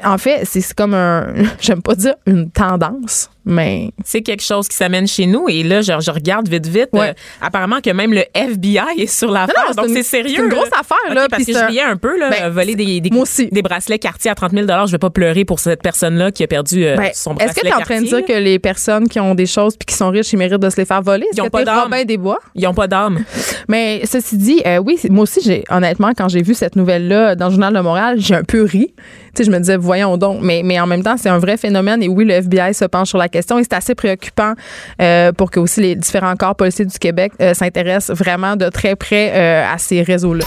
en 0.05 0.19
fait, 0.19 0.45
c'est 0.45 0.61
c'est 0.61 0.75
comme 0.75 0.95
un, 0.95 1.27
j'aime 1.61 1.83
pas 1.83 1.95
dire 1.95 2.15
une 2.27 2.51
tendance, 2.51 3.31
mais 3.47 3.91
C'est 4.05 4.23
quelque 4.23 4.43
chose 4.43 4.67
qui 4.69 4.77
s'amène 4.77 5.07
chez 5.07 5.27
nous. 5.27 5.49
Et 5.49 5.63
là, 5.63 5.81
je, 5.81 5.93
je 6.01 6.11
regarde 6.11 6.49
vite, 6.49 6.67
vite. 6.67 6.89
Ouais. 6.93 7.11
euh, 7.11 7.13
apparemment 7.41 7.81
que 7.81 7.91
même 7.91 8.13
le 8.13 8.25
FBI 8.35 8.81
est 8.99 9.07
sur 9.07 9.31
l'affaire. 9.31 9.55
Non, 9.57 9.63
non, 9.69 9.73
c'est 9.83 9.89
Donc, 9.89 9.97
c'est 9.97 10.03
sérieux. 10.03 10.35
c'est 10.37 10.43
une 10.43 10.49
grosse 10.49 10.69
affaire, 10.79 11.15
là, 11.15 11.29
parce 11.31 11.45
puis 11.45 11.53
que 11.53 11.59
je 11.59 11.65
riais 11.65 11.83
un 11.83 11.97
peu, 11.97 12.19
là, 12.19 12.31
Ben, 12.31 12.49
voler 12.51 12.75
des, 12.75 13.01
des, 13.01 13.63
bracelets 13.63 14.01
quartier 14.01 14.33
à 14.33 14.35
30 14.35 14.51
000 14.53 14.67
Je 14.87 14.93
vais 14.93 14.99
pas 14.99 15.11
pleurer 15.11 15.45
pour 15.45 15.61
cette 15.61 15.81
personne-là 15.81 16.33
qui 16.33 16.43
a 16.43 16.49
perdu 16.49 16.85
euh, 16.85 16.97
Ben, 16.97 17.11
son 17.15 17.37
Est-ce 17.37 17.45
bracelet 17.45 17.55
que 17.55 17.61
tu 17.61 17.67
es 17.67 17.75
en 17.75 17.81
train 17.81 18.01
de 18.01 18.07
dire 18.07 18.25
que 18.25 18.33
les 18.33 18.59
personnes 18.59 19.09
qui 19.09 19.21
ont 19.21 19.37
des 19.37 19.47
choses 19.47 19.77
puis 19.77 19.87
qui 19.87 19.95
sont 19.95 20.11
riches, 20.11 20.33
ils 20.33 20.39
méritent 20.39 20.61
de 20.61 20.69
se 20.71 20.77
les 20.79 20.85
faire 20.85 21.03
voler? 21.03 21.27
Est-ce 21.27 21.37
Ils 21.37 21.43
ont 21.43 21.45
que 21.47 21.51
pas 21.51 21.65
d'âme. 21.65 21.83
Robin 21.85 22.05
des 22.05 22.17
Bois? 22.19 22.41
Ils 22.57 22.67
ont 22.67 22.75
pas 22.75 22.89
d'âme. 22.89 23.25
Mais 23.69 24.03
ceci 24.07 24.37
dit, 24.37 24.61
euh, 24.67 24.79
oui, 24.79 24.99
moi 25.09 25.23
aussi, 25.23 25.41
j'ai 25.45 25.63
honnêtement, 25.71 26.11
quand 26.17 26.29
j'ai 26.29 26.43
vu 26.43 26.55
cette 26.55 26.75
nouvelle-là 26.75 27.37
dans 27.37 27.47
le 27.47 27.53
Journal 27.53 27.73
de 27.75 27.81
Montréal, 27.81 28.17
j'ai 28.19 28.35
un 28.35 28.43
peu 28.45 28.65
ri. 28.65 28.93
Tu 28.97 29.43
sais, 29.43 29.45
je 29.45 29.51
me 29.51 29.59
disais, 29.59 29.77
voyons 29.77 30.17
donc. 30.17 30.41
Mais, 30.43 30.63
mais 30.65 30.81
en 30.81 30.87
même 30.87 31.03
temps, 31.03 31.17
c'est 31.17 31.29
un 31.29 31.39
vrai 31.39 31.57
phénomène. 31.57 32.03
Et 32.03 32.09
oui, 32.09 32.25
le 32.25 32.33
FBI 32.35 32.75
se 32.75 32.87
penche 32.87 33.09
sur 33.11 33.19
la 33.19 33.29
question. 33.29 33.36
Et 33.39 33.63
c'est 33.63 33.73
assez 33.75 33.95
préoccupant 33.95 34.53
euh, 35.01 35.33
pour 35.33 35.51
que 35.51 35.61
aussi 35.61 35.81
les 35.81 35.95
différents 35.95 36.37
corps 36.37 36.57
policiers 36.57 36.85
du 36.85 36.99
Québec 36.99 37.33
euh, 37.41 37.55
s'intéressent 37.55 38.17
vraiment 38.17 38.57
de 38.57 38.69
très 38.69 38.97
près 38.97 39.33
euh, 39.35 39.73
à 39.73 39.79
ces 39.79 40.03
réseaux-là. 40.03 40.45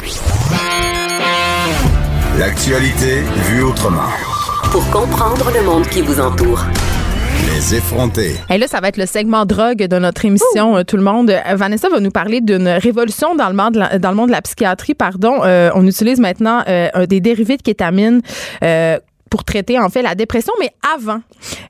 L'actualité 2.37 3.21
vue 3.49 3.63
autrement. 3.63 4.09
Pour 4.71 4.89
comprendre 4.91 5.51
le 5.53 5.61
monde 5.65 5.87
qui 5.87 6.01
vous 6.01 6.19
entoure. 6.19 6.63
Les 7.47 7.75
effronter. 7.75 8.35
Et 8.49 8.57
là, 8.57 8.67
ça 8.67 8.79
va 8.81 8.89
être 8.89 8.97
le 8.97 9.05
segment 9.05 9.45
drogue 9.45 9.77
de 9.87 9.97
notre 9.97 10.25
émission, 10.25 10.83
tout 10.83 10.97
le 10.97 11.03
monde. 11.03 11.33
Vanessa 11.55 11.89
va 11.89 11.99
nous 11.99 12.11
parler 12.11 12.41
d'une 12.41 12.67
révolution 12.67 13.35
dans 13.35 13.47
le 13.47 13.55
monde 13.55 13.73
de 13.75 13.79
la, 13.79 13.97
dans 13.99 14.09
le 14.09 14.15
monde 14.15 14.27
de 14.27 14.33
la 14.33 14.41
psychiatrie. 14.41 14.93
Pardon, 14.93 15.41
Euh, 15.43 15.69
on 15.73 15.85
utilise 15.87 16.19
maintenant 16.19 16.63
euh, 16.67 17.05
des 17.05 17.21
dérivés 17.21 17.57
de 17.57 17.61
kétamine. 17.61 18.21
euh, 18.63 18.99
pour 19.29 19.43
traiter 19.43 19.77
en 19.79 19.89
fait 19.89 20.01
la 20.01 20.15
dépression, 20.15 20.53
mais 20.59 20.71
avant, 20.95 21.19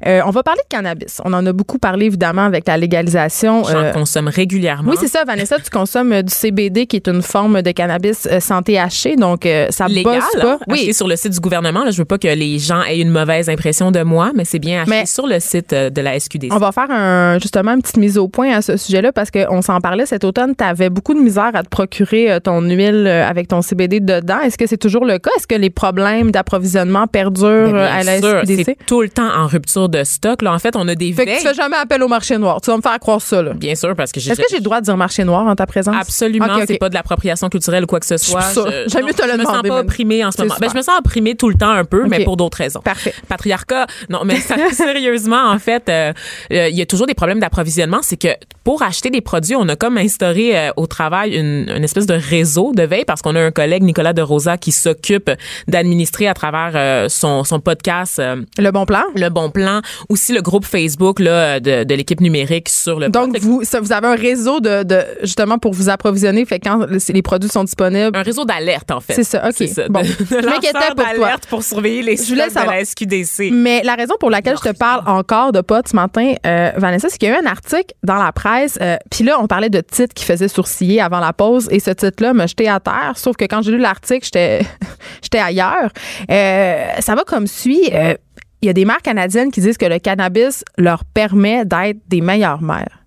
euh, 0.06 0.22
on 0.26 0.30
va 0.32 0.44
parler 0.44 0.62
de 0.70 0.76
cannabis. 0.76 1.22
On 1.26 1.34
en 1.34 1.46
a 1.46 1.54
beaucoup 1.54 1.78
parlé 1.80 2.06
évidemment 2.06 2.44
avec 2.46 2.68
la 2.68 2.78
légalisation. 2.78 3.64
J'en 3.66 3.76
euh, 3.78 3.92
consomme 3.92 4.28
régulièrement. 4.28 4.92
oui, 4.92 4.98
c'est 5.00 5.08
ça, 5.08 5.24
Vanessa. 5.26 5.58
Tu 5.60 5.70
consommes 5.70 6.14
euh, 6.14 6.22
du 6.22 6.34
CBD 6.34 6.86
qui 6.88 6.96
est 6.96 7.08
une 7.08 7.22
forme 7.22 7.62
de 7.62 7.72
cannabis 7.72 8.28
sans 8.40 8.62
THC, 8.62 9.16
donc 9.18 9.46
euh, 9.46 9.68
ça 9.72 9.88
légal. 9.88 10.20
bosse 10.20 10.42
pas. 10.42 10.54
hein, 10.54 10.60
acheté 10.70 10.94
sur 10.94 11.08
le 11.08 11.16
site 11.16 11.34
du 11.34 11.40
gouvernement. 11.40 11.84
Là, 11.84 11.92
je 11.92 11.98
veux 11.98 12.06
pas 12.06 12.18
que 12.18 12.28
les 12.28 12.60
gens 12.60 12.82
aient 12.84 13.00
une 13.00 13.10
mauvaise 13.10 13.50
impression 13.50 13.92
de 13.92 14.02
moi, 14.04 14.32
mais 14.36 14.46
c'est 14.46 14.60
bien 14.60 14.82
acheté 14.84 14.92
Mais- 14.92 15.06
sur 15.06 15.28
le 15.28 15.40
site 15.40 15.74
de 15.74 16.02
la 16.02 16.20
SQDC. 16.20 16.52
On 16.54 16.58
va 16.58 16.72
faire 16.72 16.90
un, 16.90 17.38
justement 17.40 17.74
une 17.74 17.82
petite 17.82 17.98
mise 17.98 18.18
au 18.18 18.28
point 18.28 18.52
à 18.56 18.62
ce 18.62 18.78
sujet-là 18.78 19.12
parce 19.12 19.32
qu'on 19.32 19.62
s'en 19.62 19.80
parlait 19.82 20.06
cet 20.06 20.24
automne. 20.24 20.56
Tu 20.58 20.64
avais 20.64 20.90
beaucoup 20.90 21.14
de 21.14 21.20
misère 21.20 21.52
à 21.54 21.64
te 21.64 21.70
procurer 21.70 22.40
ton 22.44 22.62
huile 22.62 23.08
avec 23.08 23.48
ton 23.48 23.62
CBD 23.62 24.00
dedans. 24.00 24.40
Est-ce 24.42 24.58
que 24.58 24.68
c'est 24.68 24.78
toujours 24.78 25.06
le 25.06 25.18
cas? 25.20 25.32
Est-ce 25.38 25.48
que 25.48 25.56
les 25.56 25.70
problèmes 25.70 26.32
d'approvisionnement 26.32 27.08
perdurent? 27.08 27.49
Euh, 27.50 27.88
à 27.92 28.04
la 28.04 28.18
SQDC? 28.20 28.64
c'est 28.66 28.78
tout 28.86 29.02
le 29.02 29.10
temps 29.10 29.30
en 29.34 29.48
rupture 29.48 29.90
de 29.90 30.04
stock. 30.04 30.42
Là, 30.42 30.54
en 30.54 30.60
fait, 30.60 30.76
on 30.76 30.88
a 30.88 30.96
des 30.96 31.12
Fait 31.14 31.26
que 31.26 31.30
veilles. 31.32 31.42
tu 31.42 31.48
fais 31.48 31.54
jamais 31.54 31.78
appel 31.78 32.02
au 32.04 32.08
marché 32.08 32.38
noir. 32.38 32.62
Tu 32.62 32.70
vas 32.72 32.78
me 32.78 32.82
faire 32.82 33.00
croire 33.00 33.22
ça, 33.22 33.42
là. 33.42 33.54
Bien 33.54 33.76
sûr, 33.76 33.96
parce 33.96 34.12
que 34.12 34.20
j'ai 34.20 34.32
Est-ce 34.32 34.40
que 34.42 34.48
j'ai 34.50 34.58
le 34.58 34.64
droit 34.64 34.80
de 34.80 34.86
dire 34.86 34.98
marché 34.98 35.24
noir 35.24 35.46
en 35.48 35.56
ta 35.56 35.66
présence? 35.66 35.96
Absolument, 36.00 36.46
Ok, 36.46 36.58
ok. 36.58 36.64
c'est 36.68 36.78
pas 36.78 36.90
de 36.90 36.94
l'appropriation 36.94 37.50
culturelle 37.50 37.84
ou 37.84 37.88
quoi 37.88 38.00
que 38.00 38.06
ce 38.06 38.18
soit. 38.18 38.42
J'aime 38.88 39.06
mieux 39.06 39.14
te 39.14 39.24
le 39.24 39.34
Je 39.34 39.38
me 39.38 39.44
sens 39.44 39.52
demander, 39.54 39.70
pas 39.70 39.80
opprimée 39.82 40.24
en 40.26 40.32
ce 40.32 40.42
moment. 40.42 40.56
Ben, 40.60 40.70
je 40.72 40.76
me 40.78 40.82
sens 40.82 40.98
opprimée 41.00 41.36
tout 41.36 41.50
le 41.50 41.56
temps 41.56 41.70
un 41.72 41.86
peu, 41.86 42.06
mais 42.08 42.24
pour 42.24 42.38
d'autres 42.38 42.58
raisons. 42.58 42.82
Parfait. 42.82 43.14
Patriarcat, 43.28 43.88
non, 44.10 44.22
mais 44.26 44.36
ça- 44.40 44.56
sérieusement, 44.72 45.50
en 45.50 45.60
fait, 45.60 45.90
euh, 45.90 46.14
euh, 46.52 46.70
il 46.70 46.76
y 46.78 46.82
a 46.82 46.86
toujours 46.86 47.08
des 47.08 47.14
problèmes 47.14 47.40
d'approvisionnement. 47.40 48.00
C'est 48.02 48.18
que 48.18 48.28
pour 48.64 48.82
acheter 48.84 49.10
des 49.10 49.22
produits, 49.22 49.56
on 49.56 49.68
a 49.70 49.76
comme 49.76 49.98
instauré 49.98 50.58
euh, 50.58 50.70
au 50.78 50.88
travail 50.88 51.36
une, 51.36 51.70
une 51.76 51.84
espèce 51.84 52.06
de 52.06 52.14
réseau 52.14 52.72
de 52.76 52.84
veille 52.84 53.06
parce 53.06 53.22
qu'on 53.22 53.36
a 53.36 53.42
un 53.42 53.52
collègue, 53.52 53.84
Nicolas 53.84 54.14
de 54.14 54.22
Rosa, 54.22 54.58
qui 54.58 54.72
s'occupe 54.72 55.32
d'administrer 55.68 56.28
à 56.28 56.34
travers 56.34 57.10
son, 57.10 57.39
son, 57.44 57.56
son 57.56 57.60
podcast 57.60 58.20
euh, 58.20 58.42
Le 58.58 58.72
bon 58.72 58.86
plan? 58.86 59.04
Le 59.16 59.30
Bon 59.30 59.50
Plan, 59.50 59.82
aussi 60.10 60.34
le 60.34 60.42
groupe 60.42 60.66
Facebook 60.66 61.20
là, 61.20 61.60
de, 61.60 61.84
de 61.84 61.96
l'équipe 61.96 62.22
numérique 62.22 62.70
sur 62.70 63.00
le 63.00 63.10
Donc, 63.10 63.38
vous, 63.40 63.64
ça, 63.64 63.80
vous 63.80 63.92
avez 63.92 64.08
un 64.08 64.16
réseau 64.16 64.60
de, 64.60 64.84
de, 64.84 65.04
justement 65.24 65.58
pour 65.58 65.74
vous 65.74 65.90
approvisionner. 65.90 66.46
Fait 66.46 66.60
quand 66.60 66.86
le- 66.86 67.00
les 67.14 67.22
produits 67.22 67.50
sont 67.50 67.64
disponibles. 67.64 68.16
un 68.18 68.22
réseau 68.24 68.46
d'alerte 68.46 68.92
en 68.92 69.00
fait. 69.00 69.14
C'est 69.14 69.24
ça, 69.24 69.48
OK. 69.50 69.68
Ça. 69.68 69.88
Bon. 69.90 70.02
De, 70.02 70.06
Je 70.06 70.46
m'inquiétais 70.46 70.80
pour 70.96 70.96
toi. 70.96 71.14
d'alerte 71.14 71.46
pour 71.48 71.64
surveiller 71.64 72.02
les 72.02 72.18
Je 72.18 72.24
voulais 72.30 72.50
stocks 72.50 72.54
de 72.56 72.60
savoir. 72.60 72.76
la 72.76 72.86
SQDC. 72.86 73.50
Mais 73.52 73.82
la 73.84 73.96
raison 73.96 74.16
pour 74.20 74.30
laquelle 74.30 74.56
je 74.64 74.70
te 74.70 74.76
parle 74.78 75.04
encore 75.08 75.52
de 75.52 75.62
potes 75.62 75.90
ce 75.90 75.96
matin, 75.96 76.34
euh, 76.46 76.72
Vanessa, 76.78 77.08
c'est 77.10 77.18
qu'il 77.18 77.30
y 77.30 77.32
a 77.32 77.36
eu 77.40 77.44
un 77.44 77.50
article 77.50 77.94
dans 78.04 78.16
la 78.16 78.32
presse. 78.32 78.78
euh, 78.82 78.98
Puis 79.12 79.24
là, 79.24 79.38
on 79.40 79.48
parlait 79.48 79.70
de 79.70 79.82
titres 79.82 80.14
qui 80.14 80.26
faisaient 80.26 80.48
sourciller 80.48 81.02
avant 81.02 81.20
la 81.20 81.34
pause. 81.34 81.68
Et 81.72 81.80
ce 81.80 81.92
titre-là 81.92 82.34
m'a 82.34 82.48
jeté 82.48 82.68
à 82.70 82.80
terre. 82.80 83.14
Sauf 83.16 83.36
que 83.38 83.46
quand 83.46 83.62
j'ai 83.62 83.72
lu 83.72 83.78
l'article, 83.80 84.24
j'étais 84.26 84.62
j'étais 85.22 85.40
ailleurs. 85.40 85.90
Euh, 86.32 86.86
ça 87.00 87.16
va 87.16 87.24
comme 87.30 87.48
suit. 87.48 87.90
Euh, 87.94 88.16
Il 88.62 88.66
y 88.66 88.70
a 88.70 88.74
des 88.74 88.84
mères 88.84 89.02
canadiennes 89.02 89.52
qui 89.52 89.62
disent 89.62 89.78
que 89.78 89.86
le 89.86 90.00
cannabis 90.00 90.66
leur 90.78 91.06
permet 91.06 91.64
d'être 91.64 92.00
des 92.10 92.20
meilleures 92.20 92.62
mères. 92.62 92.99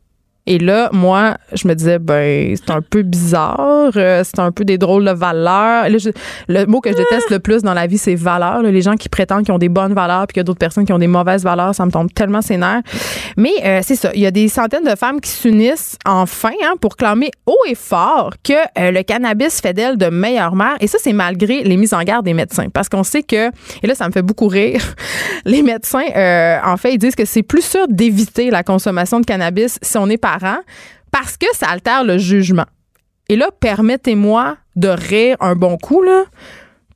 Et 0.46 0.58
là, 0.58 0.90
moi, 0.92 1.36
je 1.52 1.68
me 1.68 1.74
disais, 1.74 2.00
ben, 2.00 2.56
c'est 2.56 2.72
un 2.72 2.82
peu 2.82 3.02
bizarre, 3.02 3.92
euh, 3.94 4.24
c'est 4.24 4.40
un 4.40 4.50
peu 4.50 4.64
des 4.64 4.76
drôles 4.76 5.04
de 5.04 5.12
valeurs. 5.12 5.86
Le 6.48 6.64
mot 6.66 6.80
que 6.80 6.90
je 6.90 6.96
déteste 6.96 7.30
le 7.30 7.38
plus 7.38 7.62
dans 7.62 7.74
la 7.74 7.86
vie, 7.86 7.98
c'est 7.98 8.16
valeurs. 8.16 8.60
Les 8.62 8.82
gens 8.82 8.96
qui 8.96 9.08
prétendent 9.08 9.44
qu'ils 9.44 9.54
ont 9.54 9.58
des 9.58 9.68
bonnes 9.68 9.94
valeurs 9.94 10.26
puis 10.26 10.34
qu'il 10.34 10.40
y 10.40 10.42
a 10.42 10.44
d'autres 10.44 10.58
personnes 10.58 10.84
qui 10.84 10.92
ont 10.92 10.98
des 10.98 11.06
mauvaises 11.06 11.44
valeurs, 11.44 11.76
ça 11.76 11.86
me 11.86 11.92
tombe 11.92 12.12
tellement 12.12 12.42
sénère. 12.42 12.82
Mais 13.36 13.52
euh, 13.64 13.80
c'est 13.84 13.94
ça, 13.94 14.10
il 14.14 14.20
y 14.20 14.26
a 14.26 14.32
des 14.32 14.48
centaines 14.48 14.84
de 14.84 14.96
femmes 14.96 15.20
qui 15.20 15.30
s'unissent 15.30 15.96
enfin 16.04 16.50
hein, 16.64 16.74
pour 16.80 16.96
clamer 16.96 17.30
haut 17.46 17.62
et 17.68 17.76
fort 17.76 18.32
que 18.42 18.52
euh, 18.52 18.90
le 18.90 19.02
cannabis 19.04 19.60
fait 19.60 19.74
d'elles 19.74 19.96
de 19.96 20.06
meilleures 20.06 20.56
mères. 20.56 20.76
Et 20.80 20.88
ça, 20.88 20.98
c'est 21.00 21.12
malgré 21.12 21.62
les 21.62 21.76
mises 21.76 21.94
en 21.94 22.02
garde 22.02 22.24
des 22.24 22.34
médecins. 22.34 22.68
Parce 22.68 22.88
qu'on 22.88 23.04
sait 23.04 23.22
que, 23.22 23.50
et 23.82 23.86
là, 23.86 23.94
ça 23.94 24.08
me 24.08 24.12
fait 24.12 24.22
beaucoup 24.22 24.48
rire, 24.48 24.82
les 25.44 25.62
médecins, 25.62 26.02
en 26.64 26.76
fait, 26.76 26.94
ils 26.94 26.98
disent 26.98 27.14
que 27.14 27.24
c'est 27.24 27.44
plus 27.44 27.64
sûr 27.64 27.86
d'éviter 27.88 28.50
la 28.50 28.64
consommation 28.64 29.20
de 29.20 29.24
cannabis 29.24 29.78
si 29.82 29.98
on 29.98 30.08
est 30.08 30.18
parce 31.10 31.36
que 31.36 31.46
ça 31.54 31.68
altère 31.68 32.04
le 32.04 32.18
jugement. 32.18 32.66
Et 33.28 33.36
là, 33.36 33.48
permettez-moi 33.60 34.56
de 34.76 34.88
rire 34.88 35.36
un 35.40 35.54
bon 35.54 35.76
coup, 35.76 36.02
là, 36.02 36.24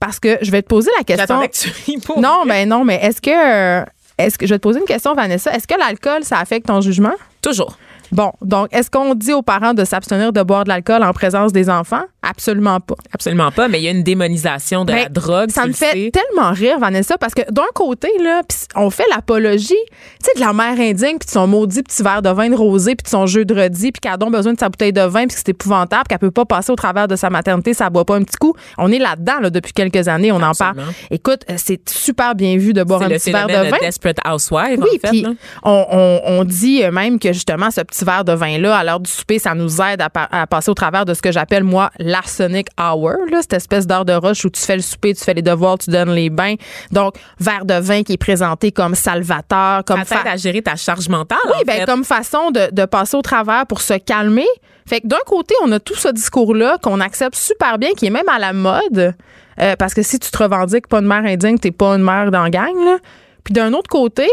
parce 0.00 0.20
que 0.20 0.38
je 0.42 0.50
vais 0.50 0.62
te 0.62 0.68
poser 0.68 0.90
la 0.98 1.04
question. 1.04 1.26
J'attendais 1.26 1.48
que 1.48 1.56
tu 1.56 1.70
ris 1.86 1.98
pour 1.98 2.20
Non, 2.20 2.40
vrai. 2.44 2.48
ben 2.64 2.68
non, 2.68 2.84
mais 2.84 2.96
est-ce 3.02 3.20
que. 3.20 3.30
euh, 3.30 3.84
Est-ce 4.18 4.38
que 4.38 4.46
je 4.46 4.54
vais 4.54 4.58
te 4.58 4.62
poser 4.62 4.80
une 4.80 4.86
question, 4.86 5.14
Vanessa? 5.14 5.52
Est-ce 5.54 5.66
que 5.66 5.78
l'alcool, 5.78 6.24
ça 6.24 6.38
affecte 6.38 6.66
ton 6.66 6.80
jugement? 6.80 7.12
Toujours. 7.42 7.76
Bon, 8.12 8.32
donc, 8.42 8.68
est-ce 8.72 8.90
qu'on 8.90 9.14
dit 9.14 9.32
aux 9.32 9.42
parents 9.42 9.74
de 9.74 9.84
s'abstenir 9.84 10.32
de 10.32 10.42
boire 10.42 10.64
de 10.64 10.68
l'alcool 10.68 11.02
en 11.02 11.12
présence 11.12 11.52
des 11.52 11.68
enfants? 11.70 12.02
Absolument 12.22 12.80
pas. 12.80 12.94
Absolument 13.12 13.50
pas, 13.52 13.68
mais 13.68 13.78
il 13.80 13.84
y 13.84 13.88
a 13.88 13.92
une 13.92 14.02
démonisation 14.02 14.84
de 14.84 14.92
la 14.92 15.04
Ben, 15.04 15.12
drogue. 15.12 15.50
Ça 15.50 15.66
me 15.66 15.72
fait 15.72 16.10
tellement 16.10 16.50
rire, 16.50 16.78
Vanessa, 16.80 17.18
parce 17.18 17.34
que 17.34 17.42
d'un 17.52 17.62
côté, 17.74 18.08
là, 18.22 18.42
pis 18.48 18.56
on 18.74 18.90
fait 18.90 19.04
l'apologie, 19.10 19.68
tu 19.68 20.24
sais, 20.24 20.32
de 20.34 20.40
la 20.40 20.52
mère 20.52 20.78
indigne, 20.80 21.18
puis 21.18 21.26
de 21.26 21.30
son 21.30 21.46
maudit 21.46 21.82
petit 21.82 22.02
verre 22.02 22.22
de 22.22 22.30
vin 22.30 22.48
de 22.50 22.54
rosé, 22.56 22.96
puis 22.96 23.04
de 23.04 23.08
son 23.08 23.26
jeu 23.26 23.44
de 23.44 23.54
redis, 23.54 23.92
puis 23.92 24.00
qu'elle 24.00 24.12
a 24.12 24.16
donc 24.16 24.32
besoin 24.32 24.52
de 24.54 24.58
sa 24.58 24.68
bouteille 24.68 24.92
de 24.92 25.00
vin, 25.02 25.20
puis 25.26 25.28
que 25.28 25.34
c'est 25.34 25.50
épouvantable, 25.50 26.04
qu'elle 26.08 26.18
peut 26.18 26.30
pas 26.30 26.44
passer 26.44 26.72
au 26.72 26.76
travers 26.76 27.06
de 27.08 27.16
sa 27.16 27.30
maternité, 27.30 27.74
ça 27.74 27.90
boit 27.90 28.04
pas 28.04 28.16
un 28.16 28.22
petit 28.22 28.36
coup. 28.38 28.54
On 28.78 28.90
est 28.90 28.98
là-dedans, 28.98 29.40
là, 29.40 29.50
depuis 29.50 29.72
quelques 29.72 30.08
années, 30.08 30.32
on 30.32 30.42
en 30.42 30.52
parle. 30.52 30.76
Écoute, 31.10 31.42
euh, 31.50 31.54
c'est 31.56 31.88
super 31.88 32.34
bien 32.34 32.56
vu 32.56 32.72
de 32.72 32.82
boire 32.82 33.02
un 33.02 33.08
le 33.08 33.16
petit 33.16 33.30
verre 33.30 33.46
de 33.46 33.52
vin. 33.52 33.76
de 33.76 33.80
Desperate 33.80 34.18
Housewives, 34.26 34.80
Oui, 34.80 34.88
en 34.96 34.98
fait. 35.00 35.08
puis 35.08 35.22
là. 35.22 35.30
on, 35.62 35.86
on- 35.92 36.20
on 36.26 36.44
dit 36.44 36.82
même 36.92 37.18
que 37.18 37.32
justement 37.32 37.70
ce 37.70 37.80
petit 37.82 37.95
verre 38.04 38.24
de 38.24 38.32
vin-là, 38.32 38.76
à 38.76 38.84
l'heure 38.84 39.00
du 39.00 39.10
souper, 39.10 39.38
ça 39.38 39.54
nous 39.54 39.80
aide 39.80 40.00
à, 40.02 40.10
pa- 40.10 40.28
à 40.30 40.46
passer 40.46 40.70
au 40.70 40.74
travers 40.74 41.04
de 41.04 41.14
ce 41.14 41.22
que 41.22 41.32
j'appelle 41.32 41.64
moi 41.64 41.90
l'arsenic 41.98 42.68
hour, 42.80 43.14
là, 43.30 43.40
cette 43.42 43.54
espèce 43.54 43.86
d'heure 43.86 44.04
de 44.04 44.12
rush 44.12 44.44
où 44.44 44.50
tu 44.50 44.60
fais 44.60 44.76
le 44.76 44.82
souper, 44.82 45.14
tu 45.14 45.24
fais 45.24 45.34
les 45.34 45.42
devoirs, 45.42 45.78
tu 45.78 45.90
donnes 45.90 46.10
les 46.12 46.30
bains. 46.30 46.54
Donc, 46.90 47.14
verre 47.38 47.64
de 47.64 47.74
vin 47.74 48.02
qui 48.02 48.12
est 48.14 48.16
présenté 48.18 48.72
comme 48.72 48.94
salvateur, 48.94 49.84
comme 49.84 50.04
Ça 50.04 50.16
à 50.26 50.36
gérer 50.36 50.62
ta 50.62 50.76
charge 50.76 51.08
mentale. 51.08 51.38
oui, 51.46 51.52
en 51.62 51.64
ben, 51.66 51.80
fait. 51.80 51.86
comme 51.86 52.04
façon 52.04 52.50
de, 52.50 52.68
de 52.72 52.84
passer 52.84 53.16
au 53.16 53.22
travers 53.22 53.66
pour 53.66 53.80
se 53.80 53.94
calmer. 53.94 54.46
Fait 54.88 55.00
que 55.00 55.06
d'un 55.06 55.16
côté, 55.26 55.54
on 55.64 55.72
a 55.72 55.80
tout 55.80 55.94
ce 55.96 56.08
discours-là 56.08 56.78
qu'on 56.82 57.00
accepte 57.00 57.34
super 57.36 57.78
bien, 57.78 57.90
qui 57.96 58.06
est 58.06 58.10
même 58.10 58.28
à 58.28 58.38
la 58.38 58.52
mode. 58.52 59.14
Euh, 59.60 59.74
parce 59.78 59.94
que 59.94 60.02
si 60.02 60.18
tu 60.18 60.30
te 60.30 60.38
revendiques 60.42 60.86
pas 60.86 60.98
une 60.98 61.06
mère 61.06 61.24
indigne, 61.24 61.58
t'es 61.58 61.70
pas 61.70 61.94
une 61.96 62.02
mère 62.02 62.30
dans 62.30 62.42
la 62.42 62.50
gang. 62.50 62.74
Là. 62.84 62.98
Puis 63.42 63.52
d'un 63.54 63.72
autre 63.72 63.88
côté, 63.88 64.28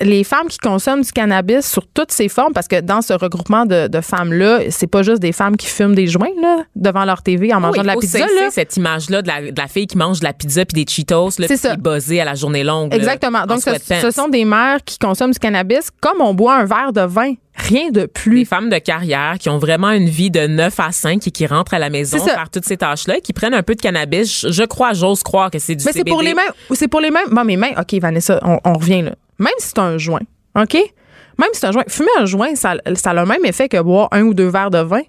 les 0.00 0.24
femmes 0.24 0.48
qui 0.48 0.58
consomment 0.58 1.02
du 1.02 1.12
cannabis 1.12 1.66
sur 1.66 1.86
toutes 1.86 2.12
ses 2.12 2.28
formes, 2.28 2.52
parce 2.52 2.68
que 2.68 2.80
dans 2.80 3.00
ce 3.00 3.14
regroupement 3.14 3.64
de, 3.64 3.88
de 3.88 4.00
femmes-là, 4.00 4.60
c'est 4.70 4.86
pas 4.86 5.02
juste 5.02 5.20
des 5.20 5.32
femmes 5.32 5.56
qui 5.56 5.66
fument 5.66 5.94
des 5.94 6.06
joints 6.06 6.34
là, 6.40 6.64
devant 6.74 7.04
leur 7.04 7.22
TV 7.22 7.52
en 7.54 7.60
mangeant 7.60 7.82
de 7.82 7.86
la 7.86 7.96
pizza. 7.96 8.18
Là. 8.18 8.50
cette 8.50 8.76
image-là 8.76 9.22
de 9.22 9.28
la, 9.28 9.50
de 9.50 9.58
la 9.58 9.68
fille 9.68 9.86
qui 9.86 9.96
mange 9.96 10.20
de 10.20 10.24
la 10.24 10.32
pizza 10.32 10.64
puis 10.64 10.84
des 10.84 10.90
Cheetos, 10.90 11.38
là, 11.38 11.46
C'est 11.46 11.48
puis 11.48 11.56
ça. 11.58 11.68
qui 11.70 11.74
est 11.74 11.82
buzzée 11.82 12.20
à 12.20 12.24
la 12.24 12.34
journée 12.34 12.64
longue. 12.64 12.92
Exactement. 12.92 13.40
en 13.40 13.46
Donc, 13.46 13.60
ce, 13.62 14.10
sont 14.10 14.28
des 14.28 14.44
mères 14.44 14.78
qui 14.84 14.98
consomment 14.98 15.32
du 15.32 15.38
cannabis 15.38 15.90
comme 16.00 16.20
on 16.20 16.34
boit 16.34 16.56
un 16.56 16.64
verre 16.64 16.92
de 16.92 17.02
vin. 17.02 17.32
Rien 17.58 17.90
de 17.90 18.04
plus. 18.04 18.40
des 18.40 18.44
femmes 18.44 18.68
de 18.68 18.76
carrière 18.76 19.36
qui 19.40 19.48
ont 19.48 19.56
vraiment 19.56 19.90
une 19.90 20.10
vie 20.10 20.30
de 20.30 20.46
9 20.46 20.78
à 20.78 20.92
5 20.92 21.26
et 21.26 21.30
qui 21.30 21.46
rentrent 21.46 21.72
à 21.72 21.78
la 21.78 21.88
maison 21.88 22.18
C'est 22.22 22.30
faire 22.30 22.50
toutes 22.50 22.66
ces 22.66 22.76
tâches-là 22.76 23.16
et 23.16 23.20
qui 23.22 23.32
prennent 23.32 23.54
un 23.54 23.62
peu 23.62 23.74
de 23.74 23.80
cannabis. 23.80 24.46
Je, 24.50 24.62
crois, 24.64 24.92
j'ose 24.92 25.22
croire 25.22 25.50
que 25.50 25.58
c'est 25.58 25.74
du 25.74 25.82
Mais 25.86 25.92
c'est 25.92 26.04
pour 26.04 26.20
les 26.20 26.34
mêmes. 26.34 26.44
C'est 26.74 26.88
pour 26.88 27.00
les 27.00 27.10
mêmes. 27.10 27.30
Bon, 27.30 27.44
mais 27.44 27.56
même. 27.56 27.74
OK, 27.78 27.98
Vanessa, 27.98 28.38
on, 28.42 28.58
on 28.62 28.74
revient 28.74 29.02
là. 29.02 29.12
Même 29.38 29.52
si 29.58 29.68
c'est 29.68 29.78
un 29.78 29.98
joint, 29.98 30.20
OK? 30.54 30.74
Même 30.74 31.50
si 31.52 31.60
c'est 31.60 31.66
un 31.66 31.72
joint. 31.72 31.84
Fumer 31.88 32.08
un 32.18 32.26
joint, 32.26 32.54
ça, 32.54 32.74
ça 32.94 33.10
a 33.10 33.14
le 33.14 33.26
même 33.26 33.44
effet 33.44 33.68
que 33.68 33.80
boire 33.80 34.08
un 34.12 34.22
ou 34.22 34.34
deux 34.34 34.48
verres 34.48 34.70
de 34.70 34.78
vin. 34.78 35.02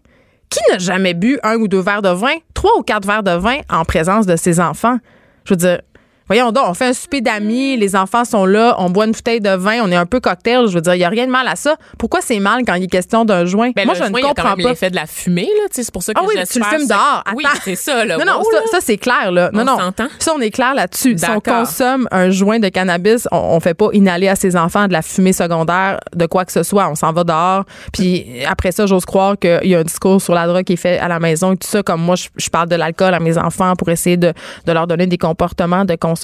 Qui 0.49 0.59
n'a 0.71 0.77
jamais 0.77 1.13
bu 1.13 1.39
un 1.43 1.55
ou 1.55 1.67
deux 1.67 1.79
verres 1.81 2.01
de 2.01 2.09
vin, 2.09 2.35
trois 2.53 2.77
ou 2.77 2.81
quatre 2.81 3.05
verres 3.05 3.23
de 3.23 3.31
vin 3.31 3.57
en 3.69 3.83
présence 3.85 4.25
de 4.25 4.35
ses 4.35 4.59
enfants? 4.59 4.97
Je 5.45 5.53
veux 5.53 5.57
dire. 5.57 5.81
Voyons 6.27 6.51
donc, 6.51 6.65
on 6.67 6.73
fait 6.73 6.87
un 6.87 6.93
souper 6.93 7.21
d'amis, 7.21 7.77
les 7.77 7.95
enfants 7.95 8.25
sont 8.25 8.45
là, 8.45 8.75
on 8.79 8.89
boit 8.89 9.05
une 9.05 9.11
bouteille 9.11 9.39
de 9.39 9.49
vin, 9.49 9.79
on 9.83 9.91
est 9.91 9.95
un 9.95 10.05
peu 10.05 10.19
cocktail. 10.19 10.67
Je 10.67 10.73
veux 10.73 10.81
dire, 10.81 10.93
il 10.95 10.99
n'y 10.99 11.03
a 11.05 11.09
rien 11.09 11.25
de 11.25 11.31
mal 11.31 11.47
à 11.47 11.55
ça. 11.55 11.75
Pourquoi 11.97 12.19
c'est 12.21 12.39
mal 12.39 12.63
quand 12.67 12.73
il 12.75 12.83
est 12.83 12.87
question 12.87 13.23
d'un 13.25 13.45
joint? 13.45 13.71
Ben, 13.75 13.85
Moi, 13.85 13.93
le 13.93 13.99
je 13.99 14.03
joint, 14.03 14.09
ne 14.11 14.17
il 14.17 14.21
y 14.21 14.25
a 14.25 14.27
quand 14.29 14.33
comprends 14.35 14.55
même 14.57 14.63
pas. 14.63 14.69
l'effet 14.69 14.89
de 14.89 14.95
la 14.95 15.05
fumée, 15.05 15.43
là, 15.45 15.67
tu 15.69 15.75
sais, 15.75 15.83
c'est 15.83 15.91
pour 15.93 16.03
ça 16.03 16.13
que 16.13 16.19
Ah 16.21 16.25
oui, 16.27 16.35
tu 16.51 16.59
le 16.59 16.65
fumes 16.65 16.87
dehors. 16.87 17.23
Oui, 17.35 17.43
Attends. 17.45 17.59
c'est 17.63 17.75
ça, 17.75 18.03
là. 18.05 18.17
Non, 18.17 18.25
non, 18.25 18.39
Wow, 18.39 18.45
ça, 18.71 18.79
c'est 18.81 18.97
clair, 18.97 19.31
là. 19.31 19.49
Non, 19.53 19.61
On 19.61 19.65
non. 19.65 19.91
Ça, 20.19 20.33
on 20.35 20.41
est 20.41 20.51
clair 20.51 20.73
là-dessus. 20.75 21.17
Si 21.17 21.29
on 21.29 21.39
consomme 21.39 22.07
un 22.11 22.29
joint 22.29 22.59
de 22.59 22.67
cannabis, 22.69 23.27
on, 23.31 23.37
on 23.37 23.59
fait 23.61 23.73
pas 23.73 23.87
inhaler 23.93 24.27
à 24.27 24.35
ses 24.35 24.57
enfants 24.57 24.87
de 24.87 24.93
la 24.93 25.01
fumée 25.01 25.33
secondaire, 25.33 25.99
de 26.13 26.25
quoi 26.25 26.43
que 26.43 26.51
ce 26.51 26.63
soit. 26.63 26.89
On 26.89 26.95
s'en 26.95 27.13
va 27.13 27.23
dehors. 27.23 27.63
Puis 27.93 28.43
après 28.45 28.71
ça, 28.73 28.85
j'ose 28.85 29.05
croire 29.05 29.37
qu'il 29.39 29.61
y 29.63 29.75
a 29.75 29.79
un 29.79 29.83
discours 29.83 30.21
sur 30.21 30.33
la 30.33 30.45
drogue 30.45 30.63
qui 30.65 30.73
est 30.73 30.77
fait 30.77 30.99
à 30.99 31.07
la 31.07 31.19
maison 31.19 31.53
et 31.53 31.57
tout 31.57 31.67
ça. 31.69 31.83
Comme 31.83 32.01
moi, 32.01 32.15
je, 32.15 32.27
je 32.35 32.49
parle 32.49 32.67
de 32.67 32.75
l'alcool 32.75 33.13
à 33.13 33.19
mes 33.21 33.37
enfants 33.37 33.73
pour 33.77 33.87
essayer 33.89 34.17
de, 34.17 34.33
de 34.65 34.71
leur 34.73 34.87
donner 34.87 35.07
des 35.07 35.17
comportements 35.17 35.85
de 35.85 35.95
consommation 35.95 36.16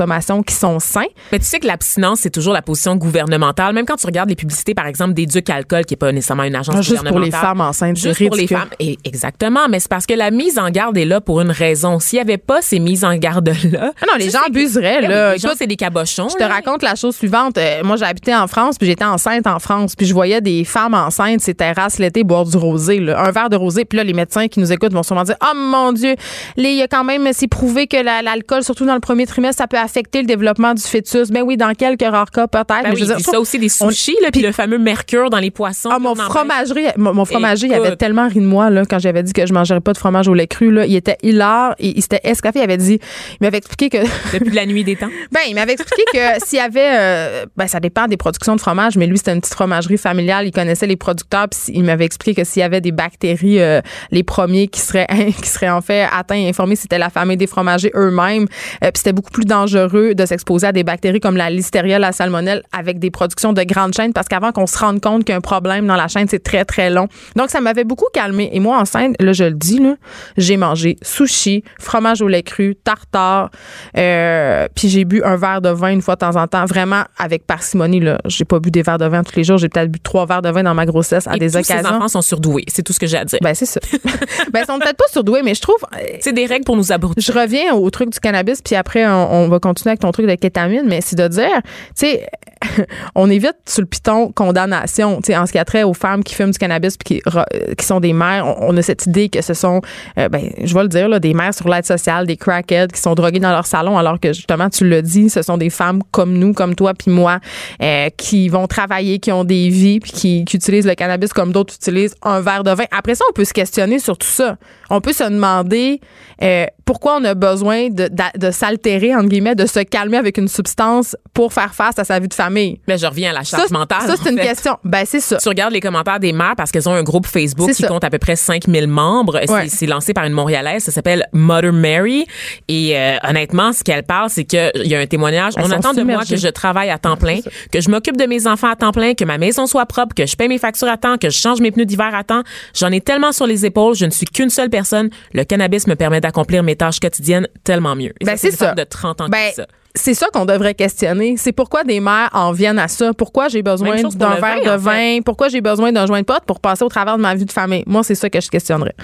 qui 0.46 0.54
sont 0.56 0.80
sains. 0.80 1.02
Mais 1.32 1.40
tu 1.40 1.46
sais 1.46 1.60
que 1.60 1.68
l'abstinence, 1.68 2.20
c'est 2.22 2.30
toujours 2.30 2.54
la 2.54 2.62
position 2.62 2.96
gouvernementale. 2.96 3.74
Même 3.74 3.86
quand 3.86 3.96
tu 3.96 4.06
regardes 4.06 4.30
les 4.30 4.36
publicités, 4.36 4.74
par 4.74 4.88
exemple, 4.88 5.14
d'Éduc 5.14 5.50
Alcool, 5.50 5.86
qui 5.86 5.94
n'est 5.94 5.98
pas 5.98 6.12
nécessairement 6.12 6.44
une 6.44 6.56
agence 6.56 6.76
Ah, 6.78 6.82
Juste 6.82 6.98
pour 7.08 7.20
les 7.20 7.30
gouvernementale. 7.30 7.42
femmes 7.42 7.62
enceintes. 7.62 7.98
Juste 7.98 8.28
pour 8.28 8.36
les 8.36 8.48
femmes. 8.48 8.70
Et 8.80 8.98
exactement. 9.04 9.68
Mais 9.70 9.80
c'est 9.80 9.90
parce 9.90 10.06
que 10.06 10.14
la 10.14 10.32
mise 10.32 10.58
en 10.60 10.70
garde 10.70 10.98
est 10.98 11.06
là 11.06 11.22
pour 11.22 11.42
une 11.42 11.52
raison. 11.52 12.00
S'il 12.00 12.18
n'y 12.18 12.22
avait 12.22 12.38
pas 12.38 12.62
ces 12.62 12.80
mises 12.80 13.04
en 13.06 13.16
garde-là. 13.16 13.92
Ah 14.02 14.06
non, 14.08 14.14
les 14.18 14.30
gens 14.30 14.40
abuseraient, 14.48 15.00
oui, 15.02 15.08
là. 15.08 15.34
Les 15.34 15.40
gens, 15.40 15.50
c'est 15.58 15.68
des 15.68 15.76
cabochons. 15.76 16.30
Je 16.30 16.36
te 16.36 16.44
raconte 16.44 16.82
la 16.84 16.96
chose 16.96 17.16
suivante. 17.16 17.58
Euh, 17.58 17.82
moi, 17.84 17.98
habité 18.04 18.36
en 18.36 18.48
France, 18.48 18.78
puis 18.78 18.88
j'étais 18.88 19.06
enceinte 19.06 19.48
en 19.48 19.60
France, 19.60 19.96
puis 19.96 20.06
je 20.06 20.14
voyais 20.14 20.42
des 20.42 20.64
femmes 20.66 20.94
enceintes, 20.94 21.42
ces 21.42 21.54
terrasses 21.54 22.00
l'été, 22.00 22.24
boire 22.24 22.46
du 22.46 22.58
rosé, 22.58 23.00
là. 23.00 23.22
un 23.24 23.32
verre 23.32 23.50
de 23.50 23.56
rosé. 23.56 23.86
Puis 23.86 23.98
là, 23.98 24.04
les 24.04 24.14
médecins 24.14 24.48
qui 24.48 24.60
nous 24.60 24.72
écoutent 24.72 24.94
vont 24.94 25.04
sûrement 25.04 25.24
dire, 25.24 25.36
oh 25.44 25.56
mon 25.56 25.94
Dieu, 25.94 26.16
il 26.58 26.66
y 26.76 26.82
a 26.82 26.88
quand 26.88 27.04
même, 27.04 27.30
c'est 27.34 27.48
prouvé 27.48 27.88
que 27.88 27.98
la- 27.98 28.22
l'alcool, 28.22 28.64
surtout 28.64 28.86
dans 28.86 28.94
le 28.96 29.00
premier 29.00 29.26
trimestre, 29.26 29.60
ça 29.62 29.68
peut 29.68 29.78
affecter 29.84 30.22
le 30.22 30.28
développement 30.28 30.74
du 30.74 30.82
fœtus. 30.82 31.30
Ben 31.30 31.42
oui, 31.42 31.58
dans 31.58 31.74
quelques 31.74 32.02
rares 32.02 32.32
cas, 32.32 32.48
peut-être. 32.48 32.68
Ben 32.68 32.82
mais 32.84 32.90
oui, 32.92 32.96
je 32.98 33.02
veux 33.02 33.08
dire, 33.08 33.16
puis 33.16 33.24
ça 33.24 33.40
aussi, 33.40 33.60
des 33.60 33.70
sushis, 33.70 34.18
là, 34.22 34.30
puis 34.32 34.42
le 34.42 34.52
fameux 34.52 34.78
mercure 34.78 35.30
dans 35.30 35.40
les 35.40 35.52
poissons. 35.52 35.90
ah, 35.92 36.00
mon 36.00 36.16
fromagerie, 36.16 36.86
mon, 36.98 37.14
mon 37.14 37.26
fromager, 37.26 37.68
il 37.68 37.74
avait 37.74 37.96
tellement 37.96 38.28
ri 38.28 38.40
de 38.40 38.46
moi 38.46 38.70
là, 38.70 38.84
quand 38.86 39.00
j'avais 39.00 39.24
dit 39.24 39.34
que 39.34 39.46
je 39.46 39.54
mangerais 39.54 39.82
pas 39.82 39.94
de 39.94 39.98
fromage 39.98 40.28
au 40.28 40.34
lait 40.34 40.48
cru. 40.48 40.72
Là. 40.72 40.86
Il 40.86 40.96
était 40.96 41.18
hilar. 41.24 41.76
Il, 41.80 41.98
il 41.98 42.02
s'était 42.02 42.22
esclaffé. 42.24 42.60
Il 42.60 42.64
avait 42.64 42.78
dit, 42.78 43.00
il 43.34 43.38
m'avait 43.44 43.58
expliqué 43.58 43.90
que 43.90 44.04
Depuis 44.34 44.52
la 44.52 44.66
nuit 44.66 44.84
des 44.84 44.96
temps. 44.96 45.10
Ben, 45.32 45.42
il 45.48 45.56
m'avait 45.56 45.74
expliqué 45.74 46.04
que 46.14 46.46
s'il 46.46 46.60
y 46.60 46.62
avait, 46.62 46.92
euh, 46.94 47.46
ben, 47.58 47.68
ça 47.68 47.80
dépend 47.80 48.08
des 48.08 48.18
productions 48.18 48.56
de 48.56 48.62
fromage, 48.62 48.98
mais 48.98 49.08
lui, 49.08 49.18
c'était 49.18 49.34
une 49.34 49.42
petite 49.42 49.56
fromagerie 49.56 49.98
familiale. 49.98 50.46
Il 50.46 50.52
connaissait 50.52 50.86
les 50.86 50.96
producteurs, 50.96 51.50
puis 51.50 51.60
il 51.74 51.84
m'avait 51.84 52.06
expliqué 52.06 52.42
que 52.42 52.48
s'il 52.48 52.60
y 52.60 52.64
avait 52.64 52.82
des 52.82 52.92
bactéries, 52.92 53.60
euh, 53.60 53.82
les 54.12 54.24
premiers 54.24 54.68
qui 54.68 54.80
seraient, 54.80 55.08
qui 55.42 55.48
seraient 55.48 55.70
en 55.70 55.82
fait 55.82 56.08
atteints 56.12 56.36
et 56.36 56.50
informés, 56.50 56.76
c'était 56.76 57.00
la 57.00 57.10
famille 57.10 57.38
des 57.38 57.48
fromagers 57.48 57.92
eux-mêmes. 57.96 58.44
Euh, 58.84 58.92
puis 58.92 58.98
c'était 58.98 59.14
beaucoup 59.14 59.32
plus 59.32 59.46
dangereux 59.46 59.73
de 59.78 60.26
s'exposer 60.26 60.68
à 60.68 60.72
des 60.72 60.84
bactéries 60.84 61.20
comme 61.20 61.38
la 61.38 61.50
listeria, 61.50 62.00
la 62.00 62.12
salmonelle, 62.12 62.64
avec 62.72 63.00
des 63.00 63.12
productions 63.12 63.54
de 63.54 63.64
grandes 63.64 63.94
chaînes, 63.94 64.14
parce 64.14 64.28
qu'avant 64.28 64.52
qu'on 64.52 64.68
se 64.68 64.78
rende 64.78 65.02
compte 65.02 65.24
qu'il 65.24 65.32
y 65.32 65.34
a 65.34 65.38
un 65.38 65.42
problème 65.42 65.86
dans 65.88 65.96
la 65.96 66.08
chaîne, 66.08 66.28
c'est 66.30 66.44
très, 66.44 66.66
très 66.66 66.90
long. 66.90 67.08
Donc, 67.36 67.50
ça 67.50 67.62
m'avait 67.62 67.84
beaucoup 67.84 68.08
calmé. 68.14 68.50
Et 68.54 68.60
moi, 68.60 68.78
enceinte, 68.80 69.16
là, 69.20 69.34
je 69.34 69.44
le 69.46 69.52
dis, 69.54 69.80
là, 69.80 69.96
j'ai 70.38 70.58
mangé 70.58 70.98
sushi, 71.02 71.64
fromage 71.80 72.22
au 72.22 72.28
lait 72.28 72.44
cru, 72.44 72.76
tartare, 72.84 73.50
euh, 73.98 74.68
puis 74.76 74.90
j'ai 74.90 75.06
bu 75.06 75.22
un 75.24 75.36
verre 75.36 75.62
de 75.62 75.70
vin 75.70 75.90
une 75.92 76.02
fois 76.02 76.16
de 76.16 76.20
temps 76.20 76.36
en 76.36 76.48
temps, 76.48 76.66
vraiment 76.66 77.04
avec 77.18 77.46
parcimonie. 77.46 78.00
Là, 78.00 78.20
j'ai 78.26 78.46
pas 78.46 78.60
bu 78.60 78.72
des 78.72 78.82
verres 78.82 78.98
de 78.98 79.06
vin 79.06 79.24
tous 79.24 79.36
les 79.36 79.44
jours. 79.44 79.58
J'ai 79.58 79.70
peut-être 79.70 79.92
bu 79.92 80.00
trois 80.00 80.26
verres 80.26 80.42
de 80.42 80.50
vin 80.50 80.64
dans 80.64 80.74
ma 80.74 80.86
grossesse 80.86 81.28
à 81.28 81.36
Et 81.36 81.40
des 81.40 81.48
tous 81.52 81.64
ces 81.64 81.74
occasions. 81.74 81.96
enfants 81.98 82.08
sont 82.08 82.22
surdoués. 82.22 82.66
C'est 82.68 82.84
tout 82.84 82.94
ce 82.94 83.00
que 83.00 83.08
j'ai 83.08 83.18
à 83.18 83.26
dire. 83.26 83.40
Ben 83.42 83.54
c'est 83.54 83.66
ça. 83.66 83.80
ben 84.52 84.62
ils 84.62 84.66
sont 84.66 84.80
peut-être 84.80 84.98
pas 84.98 85.08
surdoués, 85.12 85.42
mais 85.44 85.56
je 85.56 85.62
trouve. 85.62 85.78
euh, 85.94 86.18
c'est 86.22 86.34
des 86.34 86.46
règles 86.46 86.66
pour 86.66 86.76
nous 86.76 86.92
abrutir. 86.92 87.22
Je 87.24 87.38
reviens 87.38 87.74
au 87.74 87.90
truc 87.90 88.10
du 88.12 88.20
cannabis, 88.20 88.62
puis 88.62 88.76
après 88.76 89.06
on, 89.06 89.34
on 89.34 89.48
va 89.50 89.60
continuer 89.64 89.92
avec 89.92 90.02
ton 90.02 90.12
truc 90.12 90.28
de 90.28 90.36
kétamine, 90.36 90.86
mais 90.86 91.02
c'est 91.02 91.16
de 91.16 91.28
dire, 91.28 91.62
tu 91.64 92.06
sais, 92.08 92.28
on 93.16 93.30
évite 93.30 93.58
sur 93.68 93.82
le 93.82 93.88
piton 93.88 94.32
condamnation, 94.32 95.20
en 95.20 95.46
ce 95.46 95.52
qui 95.52 95.58
a 95.58 95.66
trait 95.66 95.84
aux 95.84 95.94
femmes 95.94 96.24
qui 96.24 96.36
fument 96.36 96.52
du 96.52 96.58
cannabis 96.58 96.98
puis 96.98 97.22
qui, 97.22 97.76
qui 97.78 97.86
sont 97.86 98.00
des 98.00 98.14
mères. 98.14 98.46
On, 98.60 98.76
a 98.78 98.82
cette 98.82 99.06
idée 99.06 99.30
que 99.30 99.42
ce 99.42 99.54
sont, 99.54 99.82
euh, 100.18 100.30
ben, 100.30 100.50
je 100.64 100.74
vais 100.74 100.84
le 100.84 100.90
dire, 100.90 101.20
des 101.20 101.34
mères 101.34 101.54
sur 101.54 101.68
l'aide 101.70 101.86
sociale, 101.86 102.28
des 102.28 102.38
crackheads 102.38 102.88
qui 102.88 103.02
sont 103.02 103.14
droguées 103.16 103.40
dans 103.40 103.52
leur 103.52 103.66
salon, 103.66 103.98
alors 103.98 104.20
que 104.20 104.34
justement, 104.34 104.70
tu 104.70 104.88
le 104.88 105.02
dis, 105.02 105.30
ce 105.30 105.42
sont 105.42 105.58
des 105.58 105.70
femmes 105.70 106.02
comme 106.12 106.34
nous, 106.34 106.54
comme 106.54 106.76
toi 106.76 106.94
puis 106.94 107.12
moi, 107.12 107.40
euh, 107.82 108.10
qui 108.18 108.50
vont 108.50 108.68
travailler, 108.68 109.20
qui 109.20 109.32
ont 109.32 109.44
des 109.44 109.70
vies 109.70 110.00
puis 110.00 110.12
qui, 110.12 110.42
utilisent 110.54 110.86
le 110.86 110.96
cannabis 110.96 111.34
comme 111.34 111.52
d'autres 111.52 111.74
utilisent 111.74 112.16
un 112.22 112.40
verre 112.42 112.64
de 112.64 112.72
vin. 112.72 112.86
Après 112.92 113.16
ça, 113.16 113.26
on 113.30 113.34
peut 113.34 113.46
se 113.46 113.54
questionner 113.54 114.00
sur 114.00 114.18
tout 114.18 114.28
ça. 114.28 114.58
On 114.90 115.02
peut 115.02 115.14
se 115.14 115.24
demander 115.24 116.00
euh, 116.42 116.66
pourquoi 116.86 117.18
on 117.20 117.24
a 117.24 117.34
besoin 117.34 117.90
de, 117.90 118.10
de, 118.38 118.52
s'altérer, 118.52 119.16
entre 119.16 119.30
guillemets, 119.30 119.56
de 119.56 119.66
se 119.66 119.80
calmer 119.80 120.18
avec 120.18 120.38
une 120.38 120.48
substance 120.48 121.16
pour 121.34 121.54
faire 121.54 121.74
face 121.74 121.98
à 121.98 122.04
sa 122.04 122.20
vie 122.20 122.28
de 122.28 122.34
famille. 122.34 122.53
Mais 122.54 122.98
je 122.98 123.06
reviens 123.06 123.32
à 123.32 123.34
la 123.34 123.44
charge 123.44 123.72
mentale. 123.72 124.04
Ça, 124.08 124.16
c'est 124.22 124.30
une 124.30 124.40
question. 124.40 124.78
Ben, 124.84 125.04
c'est 125.06 125.20
ça. 125.20 125.38
Tu 125.38 125.50
regardes 125.50 125.74
les 125.74 125.80
commentaires 125.80 126.20
des 126.20 126.34
mères 126.34 126.54
parce 126.56 126.72
qu'elles 126.72 126.88
ont 126.88 126.94
un 126.94 127.04
groupe 127.04 127.26
Facebook 127.26 127.72
qui 127.72 127.84
compte 127.84 128.04
à 128.04 128.10
peu 128.10 128.20
près 128.20 128.36
5000 128.36 128.88
membres. 128.88 129.42
C'est 129.68 129.86
lancé 129.86 130.14
par 130.14 130.26
une 130.26 130.34
Montréalaise. 130.34 130.84
Ça 130.84 130.92
s'appelle 130.92 131.26
Mother 131.34 131.74
Mary. 131.74 132.26
Et 132.68 132.98
euh, 132.98 133.18
honnêtement, 133.24 133.74
ce 133.74 133.84
qu'elle 133.84 134.04
parle, 134.04 134.30
c'est 134.30 134.44
qu'il 134.44 134.72
y 134.86 134.96
a 134.96 135.00
un 135.00 135.06
témoignage. 135.06 135.54
on 135.58 135.70
attend 135.72 135.94
de 135.94 136.04
moi 136.04 136.24
que 136.26 136.36
je 136.36 136.48
travaille 136.48 136.90
à 136.90 136.98
temps 136.98 137.18
plein, 137.18 137.40
que 137.72 137.82
je 137.82 137.90
m'occupe 137.90 138.18
de 138.18 138.26
mes 138.26 138.48
enfants 138.48 138.70
à 138.70 138.76
temps 138.76 138.92
plein, 138.92 139.14
que 139.14 139.26
ma 139.26 139.38
maison 139.38 139.68
soit 139.68 139.86
propre, 139.86 140.16
que 140.16 140.26
je 140.26 140.36
paie 140.36 140.48
mes 140.48 140.58
factures 140.58 140.88
à 140.90 140.98
temps, 140.98 141.18
que 141.18 141.30
je 141.30 141.38
change 141.38 141.62
mes 141.62 141.72
pneus 141.72 141.86
d'hiver 141.86 142.14
à 142.14 142.24
temps. 142.24 142.44
J'en 142.74 142.92
ai 142.92 143.02
tellement 143.02 143.32
sur 143.32 143.48
les 143.48 143.66
épaules. 143.66 143.96
Je 143.96 144.06
ne 144.06 144.12
suis 144.12 144.26
qu'une 144.26 144.50
seule 144.50 144.70
personne. 144.70 145.10
Le 145.34 145.44
cannabis 145.44 145.88
me 145.88 145.96
permet 145.96 146.22
d'accomplir 146.22 146.64
mes 146.64 146.76
tâches 146.76 147.00
quotidiennes 147.00 147.48
tellement 147.64 147.96
mieux. 147.96 148.14
ben, 148.24 148.38
c'est 148.38 148.52
ça. 148.52 148.74
de 148.74 148.84
30 148.84 149.22
ans 149.22 149.30
ben, 149.30 149.52
ça 149.56 149.66
c'est 149.96 150.16
ça 150.16 150.28
qu'on 150.34 150.46
devrait 150.46 150.74
questionner. 150.74 151.36
C'est 151.38 151.52
pourquoi 151.52 151.84
des 151.84 152.00
mères 152.00 152.30
en 152.34 152.52
viennent 152.52 152.80
à 152.80 152.88
ça? 152.88 153.14
Pourquoi 153.14 153.48
j'ai 153.48 153.62
besoin 153.62 154.02
d'un 154.02 154.36
verre 154.36 154.64
de 154.64 154.78
vin? 154.78 155.20
Pourquoi 155.24 155.50
j'ai 155.50 155.62
besoin 155.62 155.92
d'un 155.92 156.08
joint 156.08 156.22
de 156.22 156.26
pote 156.26 156.44
pour 156.48 156.60
passer 156.60 156.84
au 156.84 156.90
travers 156.90 157.18
de 157.18 157.22
ma 157.22 157.36
vie 157.36 157.46
de 157.46 157.52
famille? 157.52 157.84
Moi, 157.86 158.02
c'est 158.04 158.16
ça 158.16 158.30
que 158.30 158.42
je 158.42 158.50
questionnerais. 158.50 158.96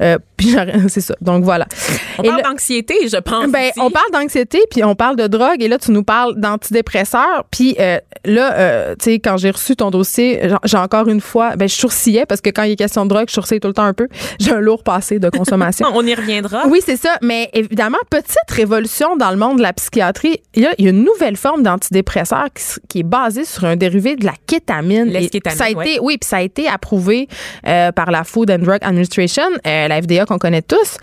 Euh, 0.00 0.18
puis 0.36 0.54
c'est 0.88 1.00
ça. 1.00 1.14
Donc 1.20 1.42
voilà. 1.42 1.66
On 2.18 2.22
parle 2.22 2.42
d'anxiété, 2.42 3.08
je 3.08 3.16
pense. 3.16 3.50
Ben, 3.50 3.70
on 3.78 3.90
parle 3.90 4.10
d'anxiété, 4.12 4.60
puis 4.70 4.84
on 4.84 4.94
parle 4.94 5.16
de 5.16 5.26
drogue. 5.26 5.60
Et 5.60 5.68
là, 5.68 5.78
tu 5.78 5.90
nous 5.90 6.04
parles 6.04 6.38
d'antidépresseurs. 6.38 7.44
Puis 7.50 7.74
euh, 7.80 7.98
là, 8.24 8.54
euh, 8.54 8.94
tu 9.00 9.12
sais, 9.12 9.18
quand 9.18 9.36
j'ai 9.38 9.50
reçu 9.50 9.74
ton 9.74 9.90
dossier, 9.90 10.48
j'ai 10.64 10.78
encore 10.78 11.08
une 11.08 11.20
fois, 11.20 11.56
ben, 11.56 11.68
je 11.68 11.74
sourcillais 11.74 12.24
parce 12.24 12.40
que 12.40 12.50
quand 12.50 12.62
il 12.62 12.72
est 12.72 12.76
question 12.76 13.04
de 13.04 13.10
drogue, 13.10 13.26
je 13.28 13.34
sourcille 13.34 13.58
tout 13.58 13.68
le 13.68 13.74
temps 13.74 13.82
un 13.82 13.94
peu. 13.94 14.08
J'ai 14.38 14.52
un 14.52 14.60
lourd 14.60 14.82
passé 14.82 15.18
de 15.18 15.28
consommation. 15.28 15.88
on 15.94 16.06
y 16.06 16.14
reviendra. 16.14 16.66
Oui, 16.68 16.80
c'est 16.84 16.96
ça. 16.96 17.16
Mais 17.22 17.50
évidemment, 17.52 17.98
petite 18.10 18.50
révolution 18.50 19.16
dans 19.16 19.30
le 19.30 19.36
monde 19.36 19.56
de 19.56 19.62
la 19.62 19.72
psychiatrie 19.72 20.35
il 20.54 20.62
y, 20.62 20.66
a, 20.66 20.74
une 20.78 21.04
nouvelle 21.04 21.36
forme 21.36 21.62
d'antidépresseur 21.62 22.48
qui, 22.88 23.00
est 23.00 23.02
basée 23.02 23.44
sur 23.44 23.64
un 23.64 23.76
dérivé 23.76 24.16
de 24.16 24.24
la 24.24 24.34
kétamine. 24.46 25.12
ça 25.48 25.64
a 25.64 25.70
été, 25.70 25.98
oui, 26.00 26.18
puis 26.18 26.28
ça 26.28 26.38
a 26.38 26.42
été 26.42 26.68
approuvé 26.68 27.28
euh, 27.66 27.92
par 27.92 28.10
la 28.10 28.24
Food 28.24 28.50
and 28.50 28.58
Drug 28.58 28.78
Administration, 28.82 29.48
euh, 29.66 29.88
la 29.88 30.02
FDA 30.02 30.24
qu'on 30.24 30.38
connaît 30.38 30.62
tous, 30.62 30.98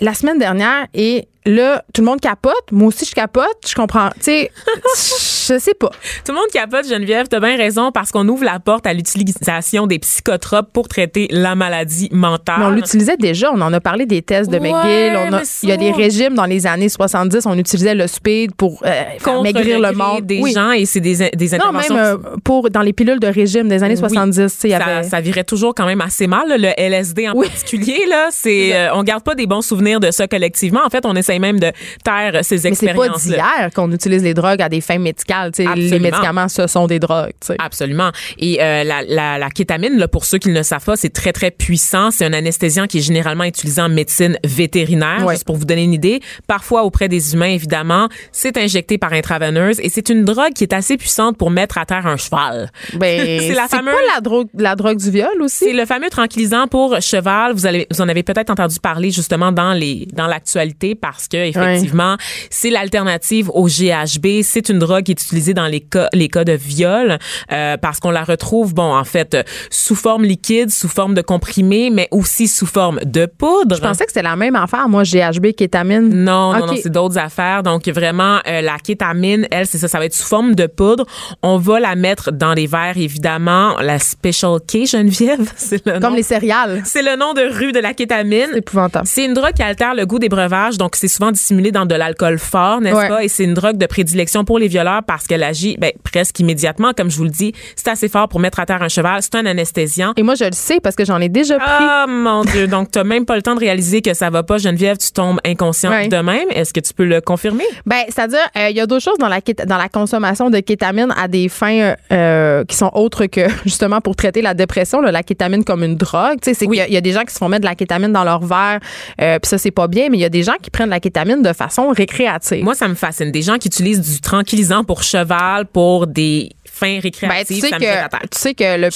la 0.00 0.14
semaine 0.14 0.38
dernière. 0.38 0.86
Et 0.94 1.28
là, 1.44 1.84
tout 1.92 2.00
le 2.00 2.06
monde 2.06 2.20
capote. 2.20 2.70
Moi 2.70 2.88
aussi, 2.88 3.04
je 3.04 3.14
capote. 3.14 3.56
Je 3.66 3.74
comprends. 3.74 4.10
Tu 4.16 4.22
sais, 4.22 4.50
je 4.96 5.58
sais 5.58 5.74
pas. 5.74 5.90
Tout 6.24 6.32
le 6.32 6.34
monde 6.34 6.48
capote, 6.52 6.88
Geneviève. 6.88 7.28
T'as 7.28 7.40
bien 7.40 7.56
raison 7.56 7.92
parce 7.92 8.10
qu'on 8.10 8.26
ouvre 8.28 8.44
la 8.44 8.60
porte 8.60 8.86
à 8.86 8.92
l'utilisation 8.92 9.86
des 9.86 9.98
psychotropes 9.98 10.72
pour 10.72 10.88
traiter 10.88 11.28
la 11.30 11.54
maladie 11.54 12.08
mentale. 12.12 12.56
Mais 12.58 12.64
on 12.66 12.70
l'utilisait 12.70 13.16
déjà. 13.16 13.50
On 13.52 13.60
en 13.60 13.72
a 13.72 13.80
parlé 13.80 14.06
des 14.06 14.22
tests 14.22 14.50
de 14.50 14.58
McGill. 14.58 15.16
On 15.16 15.32
a, 15.32 15.42
il 15.62 15.68
y 15.68 15.72
a 15.72 15.76
des 15.76 15.92
régimes 15.92 16.34
dans 16.34 16.46
les 16.46 16.66
années 16.66 16.88
70. 16.88 17.46
On 17.46 17.58
utilisait 17.58 17.94
le 17.94 18.06
speed 18.06 18.54
pour 18.54 18.82
euh, 18.84 19.42
maigrir 19.42 19.80
le 19.80 19.92
monde. 19.92 20.26
des 20.26 20.42
gens 20.52 20.72
et 20.72 20.86
c'est 20.86 21.00
des, 21.00 21.30
des 21.30 21.54
interventions. 21.54 21.94
Non, 21.94 22.00
même 22.00 22.20
euh, 22.24 22.36
pour, 22.44 22.70
dans 22.70 22.82
les 22.82 22.92
pilules 22.92 23.20
de 23.20 23.26
régime 23.26 23.68
des 23.68 23.82
années 23.82 23.96
70. 23.96 24.48
ça, 24.48 24.76
avait... 24.76 25.02
ça 25.02 25.20
virait 25.20 25.44
toujours 25.44 25.74
quand 25.74 25.86
même 25.86 26.00
assez 26.00 26.26
mal. 26.26 26.46
le 26.48 26.70
LSD 26.76 27.28
en 27.28 27.40
particulier, 27.40 28.04
là, 28.08 28.28
c'est, 28.30 28.74
euh, 28.76 28.94
on 28.94 29.02
garde 29.02 29.22
pas 29.22 29.34
des 29.34 29.46
bons 29.46 29.62
souvenirs 29.62 30.00
de 30.00 30.10
ça 30.10 30.28
collectivement. 30.28 30.80
En 30.84 30.90
fait, 30.90 31.04
on 31.04 31.14
même 31.38 31.60
de 31.60 31.72
taire 32.04 32.44
ces 32.44 32.66
expériences. 32.66 33.26
Mais 33.26 33.32
c'est 33.32 33.36
pas 33.36 33.58
d'hier 33.58 33.70
qu'on 33.74 33.90
utilise 33.92 34.22
les 34.22 34.34
drogues 34.34 34.62
à 34.62 34.68
des 34.68 34.80
fins 34.80 34.98
médicales. 34.98 35.52
Les 35.58 35.98
médicaments, 35.98 36.48
ce 36.48 36.66
sont 36.66 36.86
des 36.86 36.98
drogues. 36.98 37.32
Absolument. 37.58 38.10
Et 38.38 38.62
euh, 38.62 38.84
la, 38.84 39.02
la, 39.02 39.38
la, 39.38 39.50
kétamine, 39.50 39.98
là, 39.98 40.08
pour 40.08 40.24
ceux 40.24 40.38
qui 40.38 40.48
ne 40.48 40.54
le 40.54 40.62
savent 40.62 40.84
pas, 40.84 40.96
c'est 40.96 41.12
très, 41.12 41.32
très 41.32 41.50
puissant. 41.50 42.10
C'est 42.10 42.24
un 42.24 42.32
anesthésiant 42.32 42.86
qui 42.86 42.98
est 42.98 43.02
généralement 43.02 43.44
utilisé 43.44 43.80
en 43.80 43.88
médecine 43.88 44.38
vétérinaire, 44.44 45.28
juste 45.30 45.44
pour 45.44 45.56
vous 45.56 45.64
donner 45.64 45.84
une 45.84 45.92
idée. 45.92 46.20
Parfois 46.46 46.84
auprès 46.84 47.08
des 47.08 47.34
humains, 47.34 47.46
évidemment. 47.46 48.08
C'est 48.32 48.56
injecté 48.56 48.98
par 48.98 49.12
intraveineuse 49.12 49.80
et 49.80 49.88
c'est 49.88 50.08
une 50.08 50.24
drogue 50.24 50.52
qui 50.54 50.64
est 50.64 50.72
assez 50.72 50.96
puissante 50.96 51.36
pour 51.36 51.50
mettre 51.50 51.78
à 51.78 51.86
terre 51.86 52.06
un 52.06 52.16
cheval. 52.16 52.70
Ben, 52.94 53.40
c'est 53.40 53.54
la 53.54 53.68
fameuse... 53.68 53.94
pas 53.94 54.14
la 54.14 54.20
drogue, 54.20 54.48
la 54.56 54.76
drogue 54.76 54.98
du 54.98 55.10
viol 55.10 55.40
aussi? 55.40 55.64
C'est 55.64 55.72
le 55.72 55.86
fameux 55.86 56.10
tranquillisant 56.10 56.66
pour 56.66 57.00
cheval. 57.00 57.52
Vous, 57.52 57.66
allez, 57.66 57.86
vous 57.90 58.00
en 58.00 58.08
avez 58.08 58.22
peut-être 58.22 58.50
entendu 58.50 58.78
parler 58.80 59.10
justement 59.10 59.52
dans 59.52 59.72
les 59.72 60.06
dans 60.12 60.26
l'actualité 60.26 60.94
parce 60.94 61.21
que 61.28 61.36
effectivement, 61.36 62.16
c'est 62.50 62.70
l'alternative 62.70 63.50
au 63.50 63.66
GHB. 63.66 64.42
C'est 64.42 64.68
une 64.68 64.78
drogue 64.78 65.04
qui 65.04 65.12
est 65.12 65.22
utilisée 65.22 65.54
dans 65.54 65.66
les 65.66 65.80
cas, 65.80 66.08
les 66.12 66.28
cas 66.28 66.44
de 66.44 66.52
viol 66.52 67.18
euh, 67.52 67.76
parce 67.76 68.00
qu'on 68.00 68.10
la 68.10 68.24
retrouve, 68.24 68.74
bon, 68.74 68.94
en 68.94 69.04
fait, 69.04 69.36
sous 69.70 69.94
forme 69.94 70.24
liquide, 70.24 70.70
sous 70.70 70.88
forme 70.88 71.14
de 71.14 71.22
comprimé, 71.22 71.90
mais 71.90 72.08
aussi 72.10 72.48
sous 72.48 72.66
forme 72.66 73.00
de 73.04 73.26
poudre. 73.26 73.76
Je 73.76 73.80
pensais 73.80 74.04
que 74.04 74.12
c'était 74.12 74.22
la 74.22 74.36
même 74.36 74.56
affaire, 74.56 74.88
moi, 74.88 75.02
GHB, 75.02 75.52
kétamine. 75.52 76.08
Non, 76.08 76.52
non, 76.52 76.66
non, 76.66 76.74
c'est 76.80 76.90
d'autres 76.90 77.18
affaires. 77.18 77.62
Donc, 77.62 77.88
vraiment, 77.88 78.38
euh, 78.46 78.60
la 78.60 78.78
kétamine, 78.78 79.46
elle, 79.50 79.66
c'est 79.66 79.78
ça, 79.78 79.88
ça 79.88 79.98
va 79.98 80.06
être 80.06 80.14
sous 80.14 80.26
forme 80.26 80.54
de 80.54 80.66
poudre. 80.66 81.04
On 81.42 81.58
va 81.58 81.80
la 81.80 81.94
mettre 81.94 82.32
dans 82.32 82.54
les 82.54 82.66
verres, 82.66 82.96
évidemment. 82.96 83.78
La 83.80 83.98
Special 83.98 84.58
K, 84.60 84.86
Geneviève, 84.86 85.52
c'est 85.56 85.84
le 85.86 86.00
Comme 86.00 86.14
les 86.14 86.22
céréales. 86.22 86.82
C'est 86.84 87.02
le 87.02 87.16
nom 87.16 87.34
de 87.34 87.42
rue 87.42 87.72
de 87.72 87.80
la 87.80 87.94
kétamine. 87.94 88.48
C'est 88.52 88.58
épouvantable. 88.58 89.06
C'est 89.06 89.24
une 89.24 89.34
drogue 89.34 89.52
qui 89.52 89.62
altère 89.62 89.94
le 89.94 90.06
goût 90.06 90.18
des 90.18 90.28
breuvages, 90.28 90.78
donc 90.78 90.96
c'est 90.96 91.08
souvent 91.12 91.32
dissimulé 91.32 91.72
dans 91.72 91.86
de 91.86 91.94
l'alcool 91.94 92.38
fort, 92.38 92.80
n'est-ce 92.80 93.08
pas? 93.08 93.24
Et 93.24 93.28
c'est 93.28 93.44
une 93.44 93.54
drogue 93.54 93.76
de 93.76 93.86
prédilection 93.86 94.44
pour 94.44 94.58
les 94.58 94.68
violeurs 94.68 95.02
parce 95.06 95.26
qu'elle 95.26 95.42
agit 95.42 95.76
ben, 95.78 95.92
presque 96.04 96.38
immédiatement. 96.40 96.92
Comme 96.96 97.10
je 97.10 97.16
vous 97.16 97.24
le 97.24 97.30
dis, 97.30 97.52
c'est 97.76 97.88
assez 97.88 98.08
fort 98.08 98.28
pour 98.28 98.40
mettre 98.40 98.60
à 98.60 98.66
terre 98.66 98.82
un 98.82 98.88
cheval. 98.88 99.22
C'est 99.22 99.34
un 99.34 99.46
anesthésiant. 99.46 100.12
Et 100.16 100.22
moi, 100.22 100.34
je 100.34 100.44
le 100.44 100.52
sais 100.52 100.80
parce 100.80 100.96
que 100.96 101.04
j'en 101.04 101.20
ai 101.20 101.28
déjà 101.28 101.56
pris. 101.58 101.66
Ah, 101.68 102.06
mon 102.08 102.44
Dieu. 102.44 102.66
Donc, 102.66 102.90
tu 102.90 103.02
même 103.02 103.24
pas 103.24 103.36
le 103.36 103.42
temps 103.42 103.54
de 103.54 103.60
réaliser 103.60 104.02
que 104.02 104.14
ça 104.14 104.30
va 104.30 104.42
pas, 104.42 104.58
Geneviève. 104.58 104.96
Tu 104.98 105.12
tombes 105.12 105.40
inconsciente 105.44 106.08
de 106.08 106.16
même. 106.16 106.48
Est-ce 106.50 106.72
que 106.72 106.80
tu 106.80 106.94
peux 106.94 107.04
le 107.04 107.20
confirmer? 107.20 107.64
Ben, 107.86 108.02
c'est-à-dire, 108.08 108.46
euh, 108.56 108.68
il 108.70 108.76
y 108.76 108.80
a 108.80 108.86
d'autres 108.86 109.02
choses 109.02 109.18
dans 109.18 109.28
la, 109.28 109.40
dans 109.40 109.78
la 109.78 109.88
consommation 109.88 110.50
de 110.50 110.60
kétamine 110.60 111.12
à 111.16 111.28
des 111.28 111.48
fins 111.48 111.94
euh, 112.12 112.64
qui 112.64 112.76
sont 112.76 112.90
autres 112.94 113.26
que 113.26 113.48
justement 113.64 114.00
pour 114.00 114.16
traiter 114.16 114.42
la 114.42 114.54
dépression. 114.54 115.00
la 115.00 115.22
kétamine 115.22 115.64
comme 115.64 115.82
une 115.82 115.96
drogue. 115.96 116.40
Tu 116.40 116.50
sais, 116.50 116.54
c'est 116.54 116.66
qu'il 116.66 116.76
y, 116.76 116.96
a 116.96 117.00
des 117.00 117.12
gens 117.12 117.22
qui 117.22 117.34
se 117.34 117.38
font 117.38 117.48
mettre 117.48 117.62
de 117.62 117.68
la 117.68 117.74
kétamine 117.74 118.12
dans 118.12 118.24
leur 118.24 118.44
verre. 118.44 118.80
Euh, 119.20 119.38
Puis 119.38 119.48
ça, 119.48 119.58
c'est 119.58 119.70
pas 119.70 119.88
bien, 119.88 120.08
mais 120.10 120.18
il 120.18 120.20
y 120.20 120.24
a 120.24 120.30
des 120.30 120.42
gens 120.42 120.54
qui 120.60 120.70
prennent 120.70 120.86
de 120.86 120.90
la 120.90 121.00
kétamine 121.02 121.42
de 121.42 121.52
façon 121.52 121.88
récréative. 121.90 122.64
Moi, 122.64 122.74
ça 122.74 122.88
me 122.88 122.94
fascine. 122.94 123.30
Des 123.30 123.42
gens 123.42 123.58
qui 123.58 123.68
utilisent 123.68 124.00
du 124.00 124.20
tranquillisant 124.20 124.84
pour 124.84 125.02
cheval, 125.02 125.66
pour 125.66 126.06
des 126.06 126.50
ben, 126.82 127.44
tu, 127.46 127.54
sais 127.54 127.70
que, 127.70 128.26
tu 128.28 128.38
sais 128.38 128.54
que 128.54 128.76
le, 128.76 128.88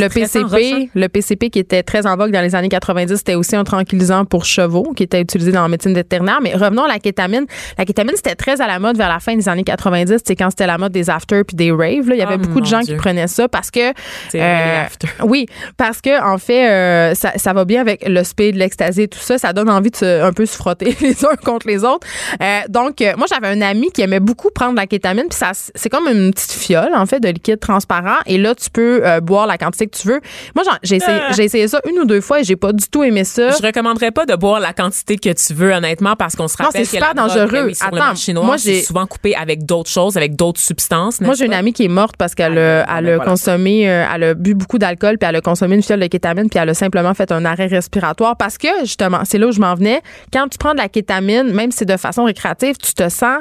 le 0.00 0.08
PCP, 0.08 0.90
le 0.94 1.08
PCP 1.08 1.50
qui 1.50 1.58
était 1.58 1.82
très 1.82 2.06
en 2.06 2.16
vogue 2.16 2.30
dans 2.30 2.40
les 2.40 2.54
années 2.54 2.68
90, 2.68 3.16
c'était 3.16 3.34
aussi 3.34 3.56
un 3.56 3.64
tranquillisant 3.64 4.24
pour 4.24 4.44
chevaux 4.44 4.92
qui 4.96 5.02
était 5.02 5.20
utilisé 5.20 5.52
dans 5.52 5.62
la 5.62 5.68
médecine 5.68 5.94
vétérinaire. 5.94 6.40
Mais 6.42 6.54
revenons 6.54 6.84
à 6.84 6.88
la 6.88 6.98
kétamine. 6.98 7.46
La 7.78 7.84
kétamine, 7.84 8.16
c'était 8.16 8.34
très 8.34 8.60
à 8.60 8.66
la 8.66 8.78
mode 8.78 8.96
vers 8.96 9.08
la 9.08 9.20
fin 9.20 9.36
des 9.36 9.48
années 9.48 9.64
90. 9.64 10.18
C'est 10.24 10.36
quand 10.36 10.50
c'était 10.50 10.66
la 10.66 10.78
mode 10.78 10.92
des 10.92 11.10
after 11.10 11.44
puis 11.44 11.56
des 11.56 11.70
raves. 11.70 12.08
Là. 12.08 12.14
Il 12.14 12.18
y 12.18 12.22
avait 12.22 12.36
oh 12.36 12.46
beaucoup 12.46 12.60
de 12.60 12.66
gens 12.66 12.80
qui 12.80 12.94
prenaient 12.94 13.28
ça 13.28 13.48
parce 13.48 13.70
que 13.70 13.92
euh, 14.34 14.84
oui, 15.22 15.46
parce 15.76 16.00
que 16.00 16.22
en 16.22 16.38
fait, 16.38 16.68
euh, 16.68 17.14
ça, 17.14 17.32
ça, 17.36 17.52
va 17.52 17.64
bien 17.64 17.80
avec 17.80 18.04
le 18.06 18.24
speed, 18.24 18.56
l'ecstasy, 18.56 19.08
tout 19.08 19.18
ça. 19.18 19.38
Ça 19.38 19.52
donne 19.52 19.70
envie 19.70 19.90
de 19.90 19.96
se, 19.96 20.22
un 20.22 20.32
peu 20.32 20.46
se 20.46 20.56
frotter 20.56 20.96
les 21.00 21.24
uns 21.24 21.36
contre 21.44 21.66
les 21.66 21.84
autres. 21.84 22.06
Euh, 22.42 22.60
donc, 22.68 23.00
euh, 23.00 23.14
moi, 23.16 23.26
j'avais 23.28 23.48
un 23.48 23.60
ami 23.60 23.90
qui 23.90 24.02
aimait 24.02 24.20
beaucoup 24.20 24.50
prendre 24.50 24.74
la 24.74 24.86
kétamine. 24.86 25.26
Puis 25.28 25.38
ça, 25.38 25.52
c'est 25.54 25.88
comme 25.88 26.08
une 26.08 26.32
petite 26.32 26.52
fiole 26.52 26.94
en 26.94 27.06
fait 27.06 27.20
de 27.20 27.33
liquide 27.34 27.60
transparent 27.60 28.18
et 28.26 28.38
là 28.38 28.54
tu 28.54 28.70
peux 28.70 29.06
euh, 29.06 29.20
boire 29.20 29.46
la 29.46 29.58
quantité 29.58 29.86
que 29.86 29.96
tu 29.96 30.08
veux. 30.08 30.20
Moi 30.54 30.64
j'ai 30.82 30.96
essayé, 30.96 31.18
ah. 31.28 31.42
essayé 31.42 31.68
ça 31.68 31.80
une 31.88 31.98
ou 31.98 32.04
deux 32.04 32.20
fois 32.20 32.40
et 32.40 32.44
j'ai 32.44 32.56
pas 32.56 32.72
du 32.72 32.86
tout 32.88 33.02
aimé 33.02 33.24
ça. 33.24 33.50
Je 33.50 33.66
recommanderais 33.66 34.10
pas 34.10 34.26
de 34.26 34.34
boire 34.34 34.60
la 34.60 34.72
quantité 34.72 35.16
que 35.16 35.30
tu 35.30 35.54
veux 35.54 35.72
honnêtement 35.72 36.16
parce 36.16 36.36
qu'on 36.36 36.48
se 36.48 36.56
rappelle 36.56 36.84
c'est 36.84 36.96
super 36.96 37.14
dangereux. 37.14 37.70
Attends, 37.80 38.42
moi 38.42 38.56
j'ai 38.56 38.82
souvent 38.82 39.06
coupé 39.06 39.34
avec 39.34 39.64
d'autres 39.64 39.90
choses, 39.90 40.16
avec 40.16 40.36
d'autres 40.36 40.60
substances. 40.60 41.20
Moi 41.20 41.34
j'ai 41.34 41.46
une 41.46 41.54
amie 41.54 41.72
qui 41.72 41.84
est 41.84 41.88
morte 41.88 42.16
parce 42.16 42.34
qu'elle 42.34 42.58
a, 42.58 42.86
elle 42.98 43.08
a 43.08 43.18
consommé, 43.18 43.88
euh, 43.88 44.06
elle 44.14 44.24
a 44.24 44.34
bu 44.34 44.54
beaucoup 44.54 44.78
d'alcool 44.78 45.18
puis 45.18 45.28
elle 45.28 45.36
a 45.36 45.40
consommé 45.40 45.74
une 45.74 45.82
fiole 45.82 46.00
de 46.00 46.06
kétamine 46.06 46.48
puis 46.48 46.58
elle 46.58 46.68
a 46.68 46.74
simplement 46.74 47.14
fait 47.14 47.30
un 47.32 47.44
arrêt 47.44 47.66
respiratoire 47.66 48.36
parce 48.36 48.58
que 48.58 48.68
justement 48.80 49.20
c'est 49.24 49.38
là 49.38 49.46
où 49.46 49.52
je 49.52 49.60
m'en 49.60 49.74
venais. 49.74 50.00
Quand 50.32 50.48
tu 50.48 50.58
prends 50.58 50.72
de 50.72 50.78
la 50.78 50.88
kétamine, 50.88 51.52
même 51.52 51.70
si 51.70 51.78
c'est 51.78 51.84
de 51.84 51.96
façon 51.96 52.24
récréative, 52.24 52.76
tu 52.76 52.94
te 52.94 53.08
sens 53.08 53.38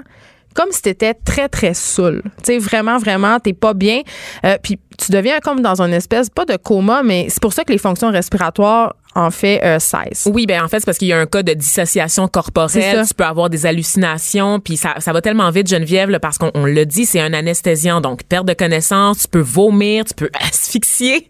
comme 0.53 0.71
si 0.71 0.81
t'étais 0.81 1.13
très, 1.13 1.49
très 1.49 1.73
saoul. 1.73 2.21
Tu 2.37 2.43
sais, 2.43 2.57
vraiment, 2.57 2.97
vraiment, 2.97 3.39
t'es 3.39 3.53
pas 3.53 3.73
bien. 3.73 4.01
Euh, 4.45 4.57
puis 4.61 4.79
tu 4.97 5.11
deviens 5.11 5.39
comme 5.39 5.61
dans 5.61 5.81
une 5.81 5.93
espèce, 5.93 6.29
pas 6.29 6.45
de 6.45 6.55
coma, 6.55 7.03
mais 7.03 7.27
c'est 7.29 7.41
pour 7.41 7.53
ça 7.53 7.63
que 7.63 7.71
les 7.71 7.77
fonctions 7.77 8.11
respiratoires 8.11 8.95
en 9.15 9.31
fait 9.31 9.61
euh, 9.63 9.79
16. 9.79 10.29
Oui, 10.33 10.45
ben 10.45 10.61
en 10.63 10.67
fait, 10.67 10.79
c'est 10.79 10.85
parce 10.85 10.97
qu'il 10.97 11.07
y 11.07 11.13
a 11.13 11.19
un 11.19 11.25
cas 11.25 11.43
de 11.43 11.53
dissociation 11.53 12.27
corporelle. 12.27 13.05
Tu 13.07 13.13
peux 13.13 13.23
avoir 13.25 13.49
des 13.49 13.65
hallucinations, 13.65 14.59
puis 14.59 14.77
ça, 14.77 14.95
ça 14.99 15.13
va 15.13 15.21
tellement 15.21 15.49
vite, 15.51 15.67
Geneviève, 15.67 16.09
là, 16.09 16.19
parce 16.19 16.37
qu'on 16.37 16.51
on 16.53 16.65
le 16.65 16.85
dit, 16.85 17.05
c'est 17.05 17.19
un 17.19 17.33
anesthésiant. 17.33 18.01
Donc, 18.01 18.23
perte 18.23 18.45
de 18.45 18.53
connaissance, 18.53 19.19
tu 19.23 19.27
peux 19.27 19.39
vomir, 19.39 20.05
tu 20.05 20.13
peux 20.13 20.29
asphyxier, 20.47 21.27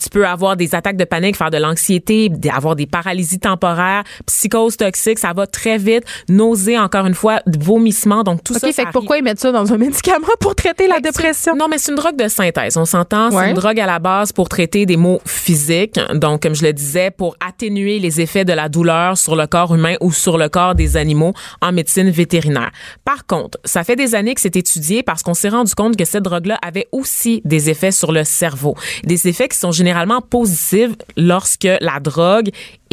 tu 0.00 0.08
peux 0.10 0.26
avoir 0.26 0.56
des 0.56 0.74
attaques 0.74 0.96
de 0.96 1.04
panique, 1.04 1.36
faire 1.36 1.50
de 1.50 1.58
l'anxiété, 1.58 2.30
avoir 2.54 2.76
des 2.76 2.86
paralysies 2.86 3.38
temporaires, 3.40 4.04
psychose 4.26 4.76
toxique, 4.76 5.18
ça 5.18 5.32
va 5.32 5.46
très 5.46 5.78
vite, 5.78 6.04
nausées, 6.28 6.78
encore 6.78 7.06
une 7.06 7.14
fois, 7.14 7.40
vomissements, 7.46 8.22
donc 8.22 8.44
tout 8.44 8.52
OK, 8.54 8.60
ça. 8.60 8.66
fait 8.66 8.72
ça 8.72 8.82
que 8.82 8.88
arrive. 8.88 8.92
pourquoi 8.92 9.18
ils 9.18 9.24
mettent 9.24 9.40
ça 9.40 9.52
dans 9.52 9.72
un 9.72 9.78
médicament 9.78 10.26
pour 10.40 10.54
traiter 10.54 10.86
la 10.86 10.96
Fait 10.96 11.00
c'est- 11.04 11.10
dépression? 11.12 11.56
Non, 11.56 11.66
mais 11.68 11.78
c'est 11.78 11.90
une 11.92 11.96
drogue 11.96 12.16
de 12.16 12.28
synthèse. 12.28 12.76
On 12.76 12.84
s'entend. 12.84 13.30
C'est 13.30 13.48
une 13.50 13.54
drogue 13.54 13.80
à 13.80 13.86
la 13.86 13.98
base 13.98 14.32
pour 14.32 14.48
traiter 14.48 14.86
des 14.86 14.96
maux 14.96 15.20
physiques. 15.26 15.98
Donc, 16.14 16.42
comme 16.42 16.54
je 16.54 16.62
le 16.64 16.72
disais, 16.72 17.10
pour 17.10 17.23
atténuer 17.40 17.98
les 17.98 18.20
effets 18.20 18.44
de 18.44 18.52
la 18.52 18.68
douleur 18.68 19.16
sur 19.16 19.36
le 19.36 19.46
corps 19.46 19.74
humain 19.74 19.94
ou 20.00 20.12
sur 20.12 20.38
le 20.38 20.48
corps 20.48 20.74
des 20.74 20.96
animaux 20.96 21.32
en 21.60 21.72
médecine 21.72 22.10
vétérinaire. 22.10 22.70
Par 23.04 23.26
contre, 23.26 23.58
ça 23.64 23.84
fait 23.84 23.96
des 23.96 24.14
années 24.14 24.34
que 24.34 24.40
c'est 24.40 24.56
étudié 24.56 25.02
parce 25.02 25.22
qu'on 25.22 25.34
s'est 25.34 25.48
rendu 25.48 25.74
compte 25.74 25.96
que 25.96 26.04
cette 26.04 26.24
drogue-là 26.24 26.58
avait 26.62 26.88
aussi 26.92 27.40
des 27.44 27.70
effets 27.70 27.92
sur 27.92 28.12
le 28.12 28.24
cerveau. 28.24 28.74
Des 29.04 29.28
effets 29.28 29.48
qui 29.48 29.58
sont 29.58 29.72
généralement 29.72 30.20
positifs 30.20 30.92
lorsque 31.16 31.68
la 31.80 32.00
drogue 32.00 32.50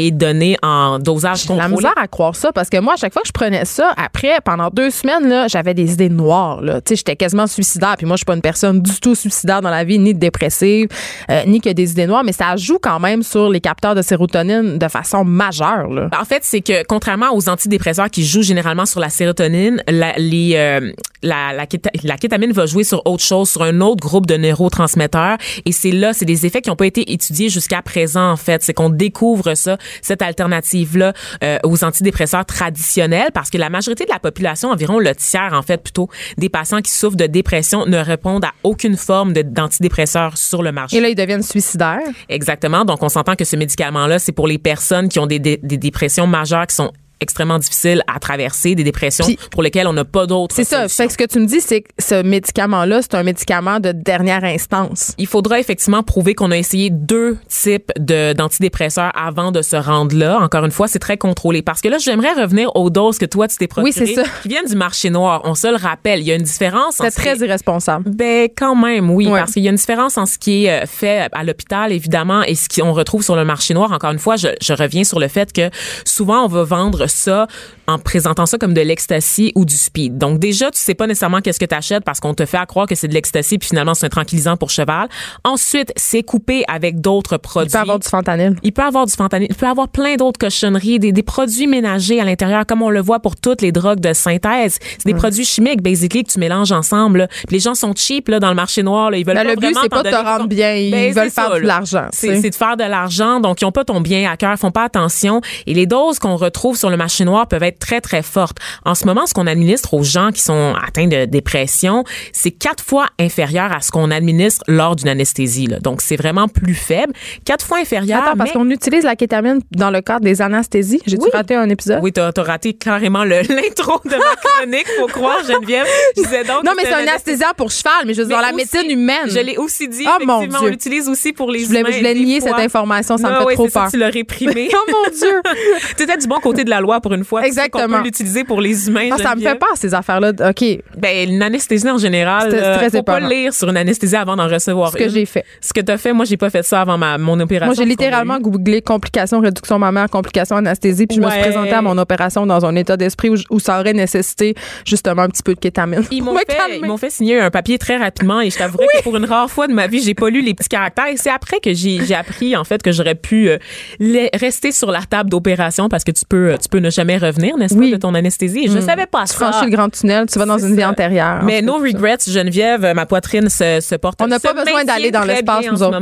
est 0.07 0.11
donnée 0.11 0.57
en 0.61 0.99
dosage 0.99 1.43
J'ai 1.47 1.53
la 1.53 1.63
contrôlé. 1.65 1.75
misère 1.87 1.93
à 1.97 2.07
croire 2.07 2.35
ça 2.35 2.51
parce 2.51 2.69
que 2.69 2.77
moi, 2.79 2.93
à 2.93 2.97
chaque 2.97 3.13
fois 3.13 3.21
que 3.21 3.27
je 3.27 3.33
prenais 3.33 3.65
ça, 3.65 3.91
après, 3.97 4.39
pendant 4.43 4.69
deux 4.69 4.89
semaines, 4.91 5.27
là, 5.27 5.47
j'avais 5.47 5.73
des 5.73 5.93
idées 5.93 6.09
noires. 6.09 6.61
Là. 6.61 6.81
Tu 6.81 6.89
sais, 6.89 6.95
J'étais 6.97 7.15
quasiment 7.15 7.47
suicidaire. 7.47 7.95
Puis 7.97 8.05
moi, 8.05 8.15
je 8.15 8.19
suis 8.19 8.25
pas 8.25 8.35
une 8.35 8.41
personne 8.41 8.81
du 8.81 8.99
tout 8.99 9.15
suicidaire 9.15 9.61
dans 9.61 9.69
la 9.71 9.83
vie, 9.83 9.97
ni 9.99 10.13
dépressive, 10.13 10.87
euh, 11.29 11.43
ni 11.47 11.59
qui 11.61 11.69
a 11.69 11.73
des 11.73 11.91
idées 11.91 12.05
noires, 12.05 12.23
mais 12.23 12.31
ça 12.31 12.55
joue 12.55 12.77
quand 12.81 12.99
même 12.99 13.23
sur 13.23 13.49
les 13.49 13.59
capteurs 13.61 13.95
de 13.95 14.01
sérotonine 14.01 14.77
de 14.77 14.87
façon 14.87 15.23
majeure. 15.23 15.87
Là. 15.89 16.09
En 16.19 16.25
fait, 16.25 16.43
c'est 16.43 16.61
que 16.61 16.83
contrairement 16.85 17.33
aux 17.33 17.49
antidépresseurs 17.49 18.09
qui 18.09 18.23
jouent 18.25 18.43
généralement 18.43 18.85
sur 18.85 18.99
la 18.99 19.09
sérotonine, 19.09 19.81
la, 19.87 20.13
les, 20.17 20.53
euh, 20.55 20.91
la, 21.23 21.53
la, 21.53 21.65
la 22.03 22.17
kétamine 22.17 22.51
va 22.51 22.65
jouer 22.65 22.83
sur 22.83 23.01
autre 23.05 23.23
chose, 23.23 23.49
sur 23.49 23.63
un 23.63 23.81
autre 23.81 23.99
groupe 24.01 24.25
de 24.25 24.37
neurotransmetteurs. 24.37 25.37
Et 25.65 25.71
c'est 25.71 25.91
là, 25.91 26.13
c'est 26.13 26.25
des 26.25 26.45
effets 26.45 26.61
qui 26.61 26.69
n'ont 26.69 26.75
pas 26.75 26.85
été 26.85 27.11
étudiés 27.11 27.49
jusqu'à 27.49 27.81
présent, 27.81 28.31
en 28.31 28.37
fait. 28.37 28.61
C'est 28.63 28.73
qu'on 28.73 28.89
découvre 28.89 29.53
ça, 29.55 29.77
cette 30.01 30.21
alternative-là, 30.21 31.13
euh, 31.43 31.57
aux 31.63 31.83
antidépresseurs 31.83 32.45
traditionnels, 32.45 33.31
parce 33.33 33.49
que 33.49 33.57
la 33.57 33.69
majorité 33.69 34.05
de 34.05 34.09
la 34.09 34.19
population, 34.19 34.69
environ 34.69 34.99
le 34.99 35.13
tiers, 35.15 35.51
en 35.53 35.61
fait, 35.61 35.81
plutôt, 35.81 36.09
des 36.37 36.49
patients 36.49 36.81
qui 36.81 36.91
souffrent 36.91 37.17
de 37.17 37.25
dépression 37.27 37.85
ne 37.85 37.97
répondent 37.97 38.45
à 38.45 38.51
aucune 38.63 38.97
forme 38.97 39.33
d'antidépresseurs 39.33 40.37
sur 40.37 40.61
le 40.63 40.71
marché. 40.71 40.97
Et 40.97 41.01
là, 41.01 41.09
ils 41.09 41.15
deviennent 41.15 41.43
suicidaires. 41.43 41.99
Exactement. 42.29 42.85
Donc, 42.85 43.03
on 43.03 43.09
s'entend 43.09 43.35
que 43.35 43.45
ce 43.45 43.55
médicament-là, 43.55 44.19
c'est 44.19 44.31
pour 44.31 44.47
les 44.47 44.57
personnes 44.57 45.09
qui 45.09 45.19
ont 45.19 45.27
des, 45.27 45.39
des- 45.39 45.59
des 45.61 45.77
dépressions 45.77 46.27
majeures 46.27 46.67
qui 46.67 46.75
sont 46.75 46.91
extrêmement 47.21 47.59
difficiles 47.59 48.03
à 48.13 48.19
traverser, 48.19 48.75
des 48.75 48.83
dépressions 48.83 49.25
pour 49.51 49.63
lesquelles 49.63 49.87
on 49.87 49.93
n'a 49.93 50.05
pas 50.05 50.25
d'autres 50.25 50.55
C'est 50.55 50.63
ça. 50.63 50.87
Fait 50.89 51.05
que 51.07 51.13
ce 51.13 51.17
que 51.17 51.25
tu 51.25 51.39
me 51.39 51.45
dis, 51.45 51.61
c'est 51.61 51.81
que 51.81 51.87
ce 51.99 52.21
médicament-là, 52.23 53.01
c'est 53.01 53.15
un 53.15 53.23
médicament 53.23 53.79
de 53.79 53.91
dernière 53.91 54.43
instance. 54.43 55.13
Il 55.17 55.27
faudra 55.27 55.59
effectivement 55.59 56.03
prouver 56.03 56.33
qu'on 56.33 56.51
a 56.51 56.57
essayé 56.57 56.89
deux 56.89 57.37
types 57.47 57.91
de 57.99 58.33
d'antidépresseurs 58.33 59.11
avant 59.15 59.51
de 59.51 59.61
se 59.61 59.75
rendre 59.75 60.15
là. 60.15 60.39
Encore 60.39 60.65
une 60.65 60.71
fois, 60.71 60.87
c'est 60.87 60.99
très 60.99 61.17
contrôlé. 61.17 61.61
Parce 61.61 61.81
que 61.81 61.87
là, 61.89 61.97
j'aimerais 61.99 62.33
revenir 62.33 62.75
aux 62.75 62.89
doses 62.89 63.17
que 63.17 63.25
toi, 63.25 63.47
tu 63.47 63.57
t'es 63.57 63.67
procurées, 63.67 63.91
Oui, 63.99 64.07
c'est 64.07 64.13
ça. 64.15 64.23
qui 64.41 64.47
viennent 64.49 64.65
du 64.65 64.75
marché 64.75 65.09
noir. 65.09 65.41
On 65.43 65.53
se 65.55 65.67
le 65.67 65.75
rappelle. 65.75 66.19
Il 66.21 66.25
y 66.27 66.31
a 66.31 66.35
une 66.35 66.41
différence. 66.43 66.99
en 66.99 67.03
C'est 67.03 67.11
ce 67.11 67.15
très 67.17 67.35
qui 67.37 67.43
irresponsable. 67.45 68.09
Ben 68.09 68.49
quand 68.55 68.75
même, 68.75 69.09
oui, 69.11 69.27
Ouais. 69.27 69.39
parce 69.39 69.53
qu'il 69.53 69.63
y 69.63 69.67
a 69.67 69.71
une 69.71 69.75
différence 69.77 70.17
en 70.17 70.25
ce 70.25 70.37
qui 70.37 70.65
est 70.65 70.83
euh, 70.83 70.85
fait 70.87 71.27
à 71.31 71.43
l'hôpital, 71.43 71.91
évidemment, 71.91 72.41
et 72.43 72.55
ce 72.55 72.67
qu'on 72.69 72.93
retrouve 72.93 73.23
sur 73.23 73.35
le 73.35 73.45
marché 73.45 73.73
noir. 73.73 73.91
Encore 73.91 74.11
une 74.11 74.19
fois, 74.19 74.35
je, 74.35 74.47
je 74.61 74.73
reviens 74.73 75.03
sur 75.03 75.19
le 75.19 75.27
fait 75.27 75.51
que 75.53 75.69
souvent 76.05 76.45
on 76.45 76.47
va 76.47 76.63
vendre 76.63 77.07
ça 77.11 77.47
en 77.87 77.97
présentant 77.99 78.45
ça 78.45 78.57
comme 78.57 78.73
de 78.73 78.81
l'ecstasy 78.81 79.51
ou 79.55 79.65
du 79.65 79.75
speed. 79.75 80.17
Donc 80.17 80.39
déjà, 80.39 80.71
tu 80.71 80.79
sais 80.79 80.95
pas 80.95 81.07
nécessairement 81.07 81.41
qu'est-ce 81.41 81.59
que 81.59 81.65
tu 81.65 81.75
achètes 81.75 82.03
parce 82.03 82.19
qu'on 82.19 82.33
te 82.33 82.45
fait 82.45 82.57
à 82.57 82.65
croire 82.65 82.87
que 82.87 82.95
c'est 82.95 83.07
de 83.07 83.13
l'ecstasy 83.13 83.57
puis 83.57 83.69
finalement 83.69 83.93
c'est 83.93 84.05
un 84.05 84.09
tranquillisant 84.09 84.57
pour 84.57 84.69
cheval. 84.69 85.09
Ensuite, 85.43 85.91
c'est 85.95 86.23
coupé 86.23 86.63
avec 86.67 87.01
d'autres 87.01 87.37
produits. 87.37 87.69
Il 87.69 87.73
peut 87.73 87.79
avoir 87.79 87.99
du 87.99 88.07
fentanyl. 88.07 88.55
Il 88.63 88.71
peut 88.71 88.81
avoir 88.83 89.05
du 89.05 89.13
fentanyl. 89.13 89.47
Il 89.49 89.55
peut 89.55 89.67
avoir 89.67 89.89
plein 89.89 90.15
d'autres 90.15 90.39
cochonneries, 90.39 90.99
des, 90.99 91.11
des 91.11 91.23
produits 91.23 91.67
ménagers 91.67 92.19
à 92.21 92.25
l'intérieur, 92.25 92.65
comme 92.65 92.81
on 92.81 92.89
le 92.89 93.01
voit 93.01 93.19
pour 93.19 93.35
toutes 93.35 93.61
les 93.61 93.71
drogues 93.71 93.99
de 93.99 94.13
synthèse. 94.13 94.77
C'est 94.97 95.05
des 95.05 95.13
produits 95.13 95.45
chimiques, 95.45 95.81
basically, 95.81 96.23
que 96.23 96.31
tu 96.31 96.39
mélanges 96.39 96.71
ensemble. 96.71 97.19
là. 97.19 97.27
Les 97.49 97.59
gens 97.59 97.75
sont 97.75 97.93
cheap 97.95 98.29
là, 98.29 98.39
dans 98.39 98.49
le 98.49 98.55
marché 98.55 98.83
noir. 98.83 99.11
Là. 99.11 99.17
Ils 99.17 99.25
veulent 99.25 99.35
Ben, 99.35 99.43
pas 99.43 99.49
le 99.49 99.55
but, 99.55 99.65
vraiment 99.67 99.81
c'est 99.83 99.89
pas 99.89 100.03
de 100.03 100.09
te 100.09 100.15
rendre 100.15 100.47
bien. 100.47 100.73
Ils 100.75 100.91
Ben, 100.91 101.13
veulent 101.13 101.29
faire 101.29 101.49
ça, 101.49 101.59
de 101.59 101.65
l'argent, 101.65 102.07
c'est 102.11 102.49
de 102.49 102.55
faire 102.55 102.77
de 102.77 102.83
l'argent. 102.83 103.39
Donc, 103.39 103.61
ils 103.61 103.65
ont 103.65 103.71
pas 103.71 103.83
ton 103.83 104.01
bien 104.01 104.29
à 104.31 104.37
cœur, 104.37 104.57
font 104.57 104.71
pas 104.71 104.83
attention. 104.83 105.41
Et 105.67 105.73
les 105.73 105.85
doses 105.85 106.19
qu'on 106.19 106.35
retrouve 106.37 106.77
sur 106.77 106.89
le 106.89 106.97
marché 107.01 107.25
noir 107.25 107.47
peuvent 107.47 107.63
être 107.63 107.79
très, 107.79 107.99
très 108.01 108.21
fortes. 108.21 108.57
En 108.85 108.93
ce 108.95 109.05
moment, 109.05 109.25
ce 109.25 109.33
qu'on 109.33 109.47
administre 109.47 109.93
aux 109.95 110.03
gens 110.03 110.29
qui 110.31 110.41
sont 110.41 110.75
atteints 110.85 111.07
de 111.07 111.25
dépression, 111.25 112.03
c'est 112.31 112.51
quatre 112.51 112.83
fois 112.83 113.07
inférieur 113.19 113.71
à 113.75 113.81
ce 113.81 113.89
qu'on 113.91 114.11
administre 114.11 114.63
lors 114.67 114.95
d'une 114.95 115.07
anesthésie. 115.09 115.65
là. 115.67 115.79
Donc, 115.79 116.01
c'est 116.01 116.15
vraiment 116.15 116.47
plus 116.47 116.75
faible. 116.75 117.13
Quatre 117.45 117.65
fois 117.65 117.79
inférieur. 117.79 118.21
Attends, 118.21 118.37
parce 118.37 118.51
mais- 118.51 118.59
qu'on 118.59 118.69
utilise 118.69 119.03
la 119.03 119.15
kétamine 119.15 119.61
dans 119.71 119.89
le 119.89 120.01
cadre 120.01 120.23
des 120.25 120.41
anesthésies. 120.41 121.01
J'ai-tu 121.07 121.23
Oui. 121.23 121.29
raté 121.33 121.55
un 121.55 121.69
épisode? 121.69 121.99
Oui, 122.03 122.11
t'as 122.11 122.29
as 122.35 122.43
raté 122.43 122.73
carrément 122.73 123.23
l'intro 123.33 123.99
de 124.05 124.09
ma 124.11 124.35
chronique, 124.43 124.87
faut 124.99 125.07
croire, 125.07 125.39
Geneviève. 125.47 125.87
Je 126.17 126.21
disais 126.23 126.43
donc 126.43 126.63
Non, 126.63 126.73
mais 126.77 126.83
c'est 126.83 126.93
un 126.93 126.99
anesthésiant 127.07 127.53
pour 127.57 127.71
cheval, 127.71 128.03
mais 128.05 128.13
je 128.13 128.21
veux 128.21 128.27
dire, 128.27 128.35
dans 128.37 128.41
la 128.43 128.51
médecine 128.53 128.89
humaine. 128.89 129.27
Je 129.27 129.39
l'ai 129.39 129.57
aussi 129.57 129.87
dit, 129.87 130.05
Oh, 130.07 130.23
mon 130.25 130.45
Dieu. 130.45 130.49
on 130.61 130.65
l'utilise 130.67 131.09
aussi 131.09 131.33
pour 131.33 131.49
les 131.51 131.59
Je 131.61 131.65
voulais, 131.67 131.79
humains. 131.81 131.89
je 131.91 131.97
voulais 131.97 132.13
nier 132.15 132.41
cette 132.41 132.53
information, 132.59 133.17
ça 133.17 133.23
Non, 133.29 133.33
me 133.35 133.39
fait 133.39 133.45
ouais, 133.45 133.53
trop 133.55 133.65
c'est 133.65 133.71
ça, 133.73 133.81
peur. 133.81 133.91
tu 133.91 133.97
l'as 133.97 134.09
réprimé. 134.09 134.69
oh 134.75 134.91
mon 134.91 135.09
Dieu! 135.17 135.41
tu 135.97 136.03
étais 136.03 136.17
du 136.17 136.27
bon 136.27 136.39
côté 136.39 136.63
de 136.63 136.69
la 136.69 136.80
loi 136.81 136.99
pour 137.01 137.13
une 137.13 137.23
fois. 137.23 137.41
Tu 137.41 137.45
sais 137.45 137.49
Exactement. 137.49 137.97
peut 137.99 138.03
l'utiliser 138.03 138.43
pour 138.43 138.61
les 138.61 138.87
humains. 138.87 139.09
Ah, 139.11 139.17
ça 139.17 139.35
me 139.35 139.41
fait 139.41 139.55
peur, 139.55 139.69
ces 139.75 139.93
affaires-là. 139.93 140.31
OK, 140.49 140.63
Ben, 140.97 141.29
une 141.29 141.41
anesthésie 141.41 141.89
en 141.89 141.97
général, 141.97 142.49
euh, 142.53 142.77
très 142.77 142.89
faut 142.89 143.03
pas 143.03 143.19
lire 143.19 143.53
sur 143.53 143.69
une 143.69 143.77
anesthésie 143.77 144.15
avant 144.15 144.35
d'en 144.35 144.47
recevoir 144.47 144.91
ce 144.91 144.97
que 144.97 145.09
j'ai 145.09 145.25
fait. 145.25 145.45
Ce 145.61 145.73
que 145.73 145.81
t'as 145.81 145.97
fait, 145.97 146.13
moi, 146.13 146.25
j'ai 146.25 146.37
pas 146.37 146.49
fait 146.49 146.63
ça 146.63 146.81
avant 146.81 146.97
ma, 146.97 147.17
mon 147.17 147.39
opération. 147.39 147.67
Moi, 147.73 147.75
j'ai 147.75 147.85
littéralement 147.89 148.39
googlé 148.39 148.81
complications, 148.81 149.39
réduction 149.39 149.79
mammaire, 149.79 150.09
complications, 150.09 150.57
anesthésie, 150.57 151.07
puis 151.07 151.17
je 151.17 151.21
me 151.21 151.29
suis 151.29 151.39
présentée 151.39 151.71
à 151.73 151.81
mon 151.81 151.97
opération 151.97 152.45
dans 152.45 152.65
un 152.65 152.75
état 152.75 152.97
d'esprit 152.97 153.29
où, 153.29 153.35
où 153.49 153.59
ça 153.59 153.79
aurait 153.79 153.93
nécessité 153.93 154.55
justement 154.85 155.23
un 155.23 155.29
petit 155.29 155.43
peu 155.43 155.53
de 155.53 155.59
kétamine. 155.59 156.03
Ils 156.11 156.23
m'ont 156.23 156.35
fait, 156.47 156.97
fait 156.97 157.09
signer 157.09 157.39
un 157.39 157.49
papier 157.49 157.77
très 157.77 157.97
rapidement 157.97 158.41
et 158.41 158.49
je 158.49 158.57
t'avouerais 158.57 158.87
que 158.97 159.03
pour 159.03 159.15
une 159.17 159.25
rare 159.25 159.49
fois 159.49 159.67
de 159.67 159.73
ma 159.73 159.87
vie, 159.87 160.01
j'ai 160.01 160.13
pas 160.13 160.29
lu 160.29 160.41
les 160.41 160.53
petits 160.53 160.69
caractères. 160.69 161.07
Et 161.07 161.17
c'est 161.17 161.29
après 161.29 161.59
que 161.59 161.73
j'ai 161.73 161.99
j'ai 162.05 162.15
appris 162.15 162.55
en 162.55 162.63
fait 162.63 162.81
que 162.81 162.91
j'aurais 162.91 163.15
pu 163.15 163.49
euh, 163.49 163.57
les- 163.99 164.29
rester 164.33 164.71
sur 164.71 164.91
la 164.91 165.01
table 165.01 165.29
d'opération 165.29 165.89
parce 165.89 166.03
que 166.03 166.11
tu 166.11 166.23
peux 166.27 166.55
tu 166.61 166.69
peux 166.71 166.79
ne 166.79 166.89
jamais 166.89 167.17
revenir, 167.17 167.55
n'est-ce 167.57 167.75
Oui. 167.75 167.91
pas, 167.91 167.97
de 167.97 168.01
ton 168.01 168.15
anesthésie? 168.15 168.65
Et 168.65 168.67
Je 168.69 168.79
savais 168.79 169.05
pas 169.05 169.25
Tu 169.25 169.33
ça. 169.33 169.51
franchis 169.51 169.65
le 169.69 169.75
grand 169.75 169.89
tunnel, 169.89 170.25
tu 170.25 170.39
vas 170.39 170.45
dans 170.45 170.57
une 170.57 170.73
vie 170.75 170.81
ça. 170.81 170.89
antérieure. 170.89 171.41
Mais 171.43 171.61
no 171.61 171.75
regrets, 171.75 172.17
Geneviève, 172.27 172.93
ma 172.95 173.05
poitrine 173.05 173.49
se, 173.49 173.79
se 173.81 173.95
porte. 173.95 174.19
On 174.23 174.27
n'a 174.27 174.39
pas 174.39 174.53
besoin 174.53 174.83
d'aller 174.85 175.11
dans 175.11 175.23
l'espace, 175.23 175.65
nous 175.71 175.83
autres. 175.83 175.99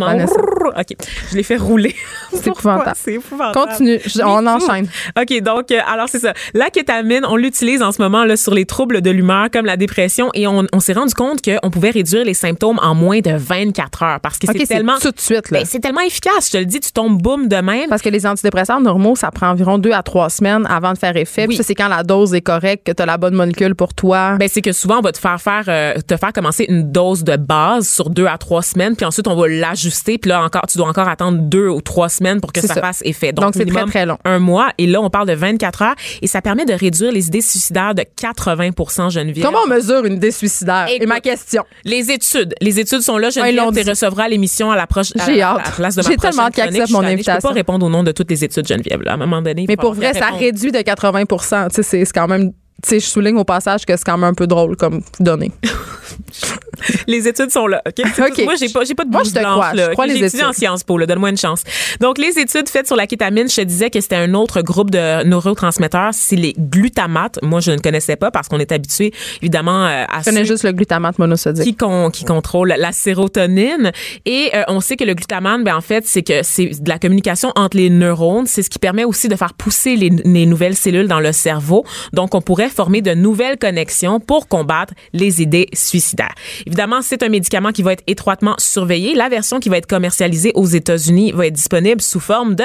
OK, 0.77 0.95
je 1.31 1.35
l'ai 1.35 1.43
fait 1.43 1.57
rouler. 1.57 1.95
C'est 2.33 2.47
épouvantable. 2.47 2.95
C'est 2.95 3.13
épouvantable. 3.15 3.67
Continue, 3.69 3.99
je- 4.05 4.21
on 4.23 4.45
enchaîne. 4.47 4.87
OK, 5.19 5.41
donc, 5.41 5.71
euh, 5.71 5.79
alors 5.87 6.07
c'est 6.09 6.19
ça. 6.19 6.33
La 6.53 6.69
kétamine, 6.69 7.25
on 7.27 7.35
l'utilise 7.35 7.81
en 7.81 7.91
ce 7.91 8.01
moment 8.01 8.23
là, 8.25 8.37
sur 8.37 8.53
les 8.53 8.65
troubles 8.65 9.01
de 9.01 9.09
l'humeur 9.09 9.47
comme 9.51 9.65
la 9.65 9.77
dépression 9.77 10.29
et 10.33 10.47
on, 10.47 10.65
on 10.71 10.79
s'est 10.79 10.93
rendu 10.93 11.13
compte 11.13 11.39
qu'on 11.43 11.69
pouvait 11.69 11.89
réduire 11.89 12.25
les 12.25 12.33
symptômes 12.33 12.79
en 12.81 12.93
moins 12.95 13.19
de 13.19 13.31
24 13.35 14.03
heures 14.03 14.19
parce 14.19 14.37
que 14.37 14.47
OK, 14.49 14.55
c'est 14.59 14.67
tellement... 14.67 14.97
tout 14.99 15.11
de 15.11 15.19
suite. 15.19 15.51
Là. 15.51 15.59
Ben, 15.59 15.65
c'est 15.65 15.79
tellement 15.79 16.01
efficace. 16.01 16.47
Je 16.47 16.51
te 16.53 16.57
le 16.57 16.65
dis, 16.65 16.79
tu 16.79 16.91
tombes 16.91 17.21
boum 17.21 17.47
de 17.47 17.55
même. 17.57 17.89
Parce 17.89 18.01
que 18.01 18.09
les 18.09 18.25
antidépresseurs 18.25 18.79
normaux, 18.81 19.15
ça 19.15 19.31
prend 19.31 19.49
environ 19.49 19.77
deux 19.77 19.91
à 19.91 20.03
trois 20.03 20.29
semaines 20.29 20.65
avant 20.69 20.93
de 20.93 20.97
faire 20.97 21.15
effet. 21.17 21.43
Puis 21.47 21.49
Oui. 21.49 21.55
ça, 21.57 21.63
c'est 21.63 21.75
quand 21.75 21.87
la 21.87 22.03
dose 22.03 22.33
est 22.33 22.41
correcte, 22.41 22.85
que 22.85 22.91
tu 22.91 23.01
as 23.01 23.05
la 23.05 23.17
bonne 23.17 23.33
molécule 23.35 23.75
pour 23.75 23.93
toi. 23.93 24.35
Ben, 24.37 24.47
c'est 24.51 24.61
que 24.61 24.71
souvent, 24.71 24.99
on 24.99 25.01
va 25.01 25.11
te 25.11 25.17
faire 25.17 25.39
faire, 25.41 25.63
euh, 25.67 25.93
te 26.07 26.15
faire 26.17 26.33
commencer 26.33 26.65
une 26.69 26.91
dose 26.91 27.23
de 27.23 27.35
base 27.35 27.87
sur 27.89 28.09
deux 28.09 28.25
à 28.27 28.37
trois 28.37 28.61
semaines, 28.61 28.95
puis 28.95 29.05
ensuite, 29.05 29.27
on 29.27 29.35
va 29.35 29.47
l'ajuster, 29.47 30.17
puis 30.17 30.29
là, 30.29 30.43
encore, 30.43 30.58
tu 30.67 30.77
dois 30.77 30.87
encore 30.87 31.07
attendre 31.07 31.37
deux 31.39 31.67
ou 31.67 31.81
trois 31.81 32.09
semaines 32.09 32.41
pour 32.41 32.53
que 32.53 32.61
ça, 32.61 32.73
ça. 32.73 32.81
fasse 32.81 33.01
effet. 33.05 33.31
Donc, 33.31 33.53
c'est 33.55 33.65
très, 33.65 33.85
très 33.85 34.05
long. 34.05 34.17
Un 34.25 34.39
mois, 34.39 34.69
et 34.77 34.87
là, 34.87 35.01
on 35.01 35.09
parle 35.09 35.27
de 35.27 35.33
24 35.33 35.81
heures, 35.81 35.95
et 36.21 36.27
ça 36.27 36.41
permet 36.41 36.65
de 36.65 36.73
réduire 36.73 37.11
les 37.11 37.27
idées 37.27 37.41
suicidaires 37.41 37.95
de 37.95 38.03
80% 38.03 39.11
Geneviève. 39.11 39.45
Comment 39.45 39.59
on 39.65 39.69
mesure 39.69 40.05
une 40.05 40.13
idée 40.13 40.31
suicidaire? 40.31 40.87
Et 40.89 41.05
ma 41.05 41.19
question. 41.19 41.63
Les 41.83 42.11
études. 42.11 42.53
Les 42.61 42.79
études 42.79 43.01
sont 43.01 43.17
là. 43.17 43.29
Geneviève, 43.29 43.83
tu 43.83 43.89
recevras 43.89 44.27
l'émission 44.27 44.71
à 44.71 44.75
la 44.75 44.87
prochaine. 44.87 45.21
J'ai 45.25 45.41
hâte. 45.41 45.71
J'ai 46.07 46.17
tellement 46.17 46.43
hâte 46.43 46.57
mon 46.89 47.01
Je 47.01 47.05
peux 47.05 47.11
invitation. 47.11 47.49
pas 47.49 47.53
répondre 47.53 47.85
au 47.85 47.89
nom 47.89 48.03
de 48.03 48.11
toutes 48.11 48.29
les 48.29 48.43
études, 48.43 48.67
Geneviève. 48.67 49.01
Là. 49.01 49.11
À 49.11 49.13
un 49.15 49.17
moment 49.17 49.41
donné, 49.41 49.65
Mais 49.67 49.77
pour 49.77 49.93
vrai, 49.93 50.13
ça 50.13 50.29
réduit 50.29 50.71
de 50.71 50.81
80 50.81 51.23
Tu 51.69 51.83
sais, 51.83 51.83
c'est 51.83 52.13
quand 52.13 52.27
même 52.27 52.51
tu 52.83 52.89
sais, 52.89 52.99
je 52.99 53.05
souligne 53.05 53.37
au 53.37 53.43
passage 53.43 53.85
que 53.85 53.95
c'est 53.95 54.03
quand 54.05 54.17
même 54.17 54.29
un 54.29 54.33
peu 54.33 54.47
drôle 54.47 54.75
comme 54.75 55.01
données. 55.19 55.51
les 57.07 57.27
études 57.27 57.51
sont 57.51 57.67
là. 57.67 57.81
OK? 57.87 58.43
Moi, 58.45 58.55
j'ai 58.59 58.69
pas, 58.69 58.83
j'ai 58.83 58.95
pas 58.95 59.05
de 59.05 59.09
Moi, 59.11 59.23
je 59.23 59.31
te 59.31 59.39
blanche, 59.39 59.51
crois. 59.53 59.73
là. 59.73 59.85
Je 59.87 59.91
crois 59.91 60.05
OK? 60.05 60.11
les 60.11 60.23
études. 60.23 60.43
en 60.45 60.53
Sciences 60.53 60.83
Po, 60.83 60.97
là. 60.97 61.05
Donne-moi 61.05 61.29
une 61.29 61.37
chance. 61.37 61.63
Donc, 61.99 62.17
les 62.17 62.39
études 62.39 62.69
faites 62.69 62.87
sur 62.87 62.95
la 62.95 63.07
kétamine, 63.07 63.49
je 63.49 63.55
te 63.55 63.61
disais 63.61 63.89
que 63.89 63.99
c'était 64.01 64.15
un 64.15 64.33
autre 64.33 64.61
groupe 64.61 64.91
de 64.91 65.23
neurotransmetteurs. 65.25 66.11
C'est 66.13 66.35
les 66.35 66.53
glutamates. 66.57 67.39
Moi, 67.41 67.59
je 67.59 67.71
ne 67.71 67.77
connaissais 67.77 68.15
pas 68.15 68.31
parce 68.31 68.47
qu'on 68.47 68.59
est 68.59 68.71
habitué, 68.71 69.13
évidemment, 69.41 69.85
euh, 69.85 70.05
à 70.09 70.19
Je 70.19 70.25
connais 70.25 70.45
juste 70.45 70.63
le 70.63 70.71
glutamate 70.71 71.19
monosodique. 71.19 71.63
qui, 71.65 71.75
con- 71.75 72.09
qui 72.11 72.25
contrôle 72.25 72.73
la 72.77 72.91
sérotonine. 72.91 73.91
Et 74.25 74.51
euh, 74.55 74.63
on 74.67 74.79
sait 74.79 74.95
que 74.95 75.03
le 75.03 75.13
glutamate, 75.13 75.63
ben, 75.63 75.75
en 75.75 75.81
fait, 75.81 76.05
c'est 76.07 76.23
que 76.23 76.43
c'est 76.43 76.67
de 76.81 76.89
la 76.89 76.99
communication 76.99 77.51
entre 77.55 77.77
les 77.77 77.89
neurones. 77.89 78.45
C'est 78.47 78.63
ce 78.63 78.69
qui 78.69 78.79
permet 78.79 79.03
aussi 79.03 79.27
de 79.27 79.35
faire 79.35 79.53
pousser 79.53 79.95
les, 79.95 80.09
les 80.09 80.45
nouvelles 80.45 80.75
cellules 80.75 81.07
dans 81.07 81.19
le 81.19 81.31
cerveau. 81.33 81.83
Donc, 82.13 82.35
on 82.35 82.41
pourrait 82.41 82.68
former 82.69 83.01
de 83.01 83.13
nouvelles 83.13 83.57
connexions 83.57 84.19
pour 84.19 84.47
combattre 84.47 84.93
les 85.13 85.41
idées 85.41 85.67
suicidaires. 85.73 86.33
Évidemment, 86.65 87.01
c'est 87.01 87.23
un 87.23 87.29
médicament 87.29 87.71
qui 87.71 87.83
va 87.83 87.93
être 87.93 88.03
étroitement 88.07 88.55
surveillé. 88.57 89.15
La 89.15 89.29
version 89.29 89.59
qui 89.59 89.69
va 89.69 89.77
être 89.77 89.87
commercialisée 89.87 90.51
aux 90.55 90.65
États-Unis 90.65 91.31
va 91.31 91.47
être 91.47 91.53
disponible 91.53 92.01
sous 92.01 92.19
forme 92.19 92.55
de 92.55 92.63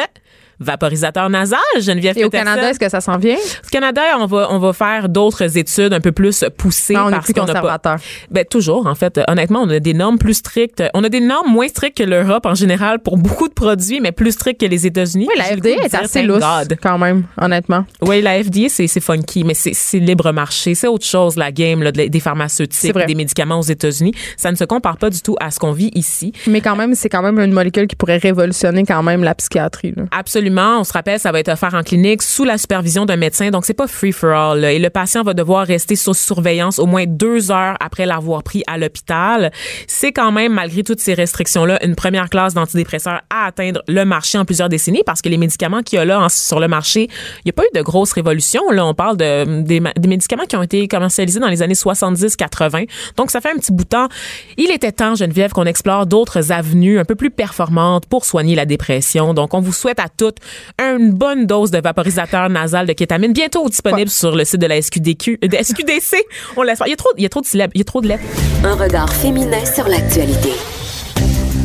vaporisateur 0.61 1.28
nasal, 1.30 1.59
Geneviève 1.80 2.16
Et 2.18 2.24
au. 2.24 2.30
Canada, 2.30 2.70
est-ce 2.70 2.78
que 2.80 2.88
ça 2.88 3.00
s'en 3.00 3.16
vient? 3.18 3.36
Au 3.36 3.68
Canada, 3.70 4.02
on 4.18 4.26
va, 4.26 4.48
on 4.50 4.59
va 4.59 4.72
faire 4.72 5.09
d'autres 5.09 5.57
études 5.57 5.92
un 5.92 6.00
peu 6.00 6.12
plus 6.12 6.44
poussées. 6.57 6.94
Ah, 6.96 7.05
on 7.07 7.09
est 7.09 7.12
parce 7.12 7.24
plus 7.26 7.34
qu'on 7.34 7.40
n'a 7.44 7.52
pas- 7.52 7.61
conservateur. 7.61 7.96
ben, 8.30 8.44
toujours, 8.44 8.86
en 8.86 8.94
fait. 8.94 9.20
Honnêtement, 9.28 9.61
on 9.62 9.68
a 9.70 9.80
des 9.80 9.94
normes 9.94 10.18
plus 10.18 10.34
strictes. 10.34 10.82
On 10.94 11.02
a 11.05 11.09
des 11.09 11.20
normes 11.20 11.50
moins 11.52 11.68
strictes 11.68 11.98
que 11.98 12.02
l'Europe 12.02 12.46
en 12.46 12.55
général 12.55 12.98
pour 13.00 13.16
beaucoup 13.16 13.48
de 13.48 13.55
produits, 13.55 14.00
mais 14.00 14.12
plus 14.12 14.32
strictes 14.32 14.61
que 14.61 14.66
les 14.66 14.86
États-Unis. 14.86 15.26
Oui, 15.28 15.34
la 15.36 15.57
FDA 15.57 15.70
est 15.84 15.94
assez 15.94 16.22
lousse, 16.22 16.40
God. 16.40 16.76
quand 16.82 16.98
même, 16.98 17.24
honnêtement. 17.40 17.84
Oui, 18.02 18.20
la 18.22 18.42
FDA, 18.42 18.68
c'est 18.68 19.00
funky, 19.00 19.44
mais 19.44 19.55
c'est 19.55 19.98
libre 19.98 20.32
marché. 20.32 20.74
C'est 20.74 20.88
autre 20.88 21.07
chose, 21.07 21.36
la 21.36 21.52
game 21.52 21.82
là, 21.82 21.92
de- 21.92 22.07
des 22.07 22.20
pharmaceutiques, 22.20 22.96
des 23.07 23.14
médicaments 23.14 23.59
aux 23.59 23.62
États-Unis. 23.62 24.12
Ça 24.36 24.50
ne 24.50 24.57
se 24.57 24.64
compare 24.64 24.96
pas 24.96 25.11
du 25.11 25.20
tout 25.20 25.36
à 25.40 25.50
ce 25.50 25.59
qu'on 25.59 25.72
vit 25.72 25.90
ici. 25.94 26.32
Mais 26.46 26.61
quand 26.61 26.76
même, 26.76 26.94
c'est 26.94 27.09
quand 27.09 27.22
même 27.22 27.38
une 27.40 27.52
molécule 27.52 27.86
qui 27.86 27.96
pourrait 27.96 28.18
révolutionner 28.18 28.84
quand 28.84 29.02
même 29.02 29.22
la 29.24 29.34
psychiatrie. 29.34 29.92
là. 29.96 30.05
Absolument. 30.11 30.43
On 30.80 30.84
se 30.84 30.92
rappelle, 30.92 31.18
ça 31.18 31.32
va 31.32 31.40
être 31.40 31.49
offert 31.49 31.74
en 31.74 31.82
clinique 31.82 32.22
sous 32.22 32.45
la 32.45 32.59
supervision 32.59 33.07
d'un 33.07 33.16
médecin. 33.16 33.51
Donc, 33.51 33.64
c'est 33.64 33.74
pas 33.74 33.86
free 33.86 34.12
for 34.12 34.30
all. 34.30 34.64
Et 34.64 34.78
le 34.78 34.90
patient 34.90 35.22
va 35.22 35.34
devoir 35.34 35.66
rester 35.66 35.97
sous 35.97 36.14
surveillance 36.14 36.78
au 36.78 36.86
moins 36.86 37.05
deux 37.07 37.51
heures 37.51 37.76
après 37.80 38.07
l'avoir 38.07 38.42
pris 38.42 38.62
à 38.66 38.78
l'hôpital. 38.78 39.53
C'est 39.86 40.12
quand 40.12 40.32
même, 40.32 40.53
malgré 40.53 40.82
toutes 40.82 41.01
ces 41.01 41.14
restrictions-là, 41.14 41.84
une 41.84 41.95
première 41.95 42.28
classe 42.28 42.55
d'antidépresseurs 42.55 43.22
à 43.30 43.47
atteindre 43.47 43.82
le 43.88 44.05
marché 44.05 44.38
en 44.38 44.45
plusieurs 44.45 44.68
décennies 44.68 45.03
parce 45.05 45.22
que 45.22 45.28
les 45.28 45.36
médicaments 45.36 45.82
qu'il 45.82 45.99
y 45.99 46.03
a 46.03 46.05
là 46.05 46.26
sur 46.28 46.61
le 46.61 46.68
marché, 46.68 47.09
il 47.38 47.47
n'y 47.47 47.51
a 47.51 47.53
pas 47.53 47.64
eu 47.64 47.76
de 47.76 47.82
grosse 47.82 48.12
révolution. 48.12 48.62
Là, 48.70 48.86
on 48.86 48.95
parle 48.95 49.16
de, 49.16 49.62
des, 49.62 49.80
des 49.80 50.09
médicaments 50.09 50.45
qui 50.45 50.57
ont 50.57 50.62
été 50.62 50.86
commercialisés 50.88 51.40
dans 51.40 51.49
les 51.49 51.62
années 51.62 51.74
70-80. 51.74 52.88
Donc, 53.16 53.30
ça 53.30 53.40
fait 53.40 53.51
un 53.51 53.57
petit 53.57 53.72
bout 53.72 53.84
de 53.84 53.88
temps. 53.88 54.09
Il 54.57 54.70
était 54.70 54.92
temps, 54.92 55.14
Geneviève, 55.14 55.53
qu'on 55.53 55.66
explore 55.66 56.07
d'autres 56.07 56.53
avenues 56.53 56.99
un 56.99 57.05
peu 57.05 57.14
plus 57.14 57.30
performantes 57.30 58.07
pour 58.07 58.24
soigner 58.24 58.55
la 58.55 58.66
dépression. 58.66 59.34
Donc, 59.34 59.55
on 59.55 59.61
vous 59.61 59.72
souhaite 59.72 60.01
à 60.01 60.09
toutes 60.09 60.34
une 60.78 61.12
bonne 61.12 61.47
dose 61.47 61.70
de 61.70 61.78
vaporisateur 61.78 62.49
nasal 62.49 62.87
de 62.87 62.93
kétamine, 62.93 63.32
bientôt 63.32 63.68
disponible 63.68 64.11
sur 64.11 64.35
le 64.35 64.45
site 64.45 64.61
de 64.61 64.66
la 64.66 64.80
SQDQ, 64.80 65.39
de 65.43 65.57
SQDC. 65.62 66.16
On 66.57 66.62
l'espère. 66.62 66.87
Il 66.87 66.91
y 66.91 66.95
a 66.95 66.97
trop, 66.97 67.11
il 67.16 67.22
y 67.22 67.26
a 67.26 67.28
trop 67.28 67.41
de 67.41 67.47
syllabes, 67.47 67.70
il 67.74 67.78
y 67.78 67.82
a 67.82 67.85
trop 67.85 68.01
de 68.01 68.09
lettres. 68.09 68.24
Un 68.64 68.74
regard 68.74 69.12
féminin 69.12 69.64
sur 69.64 69.89
l'actualité. 69.89 70.53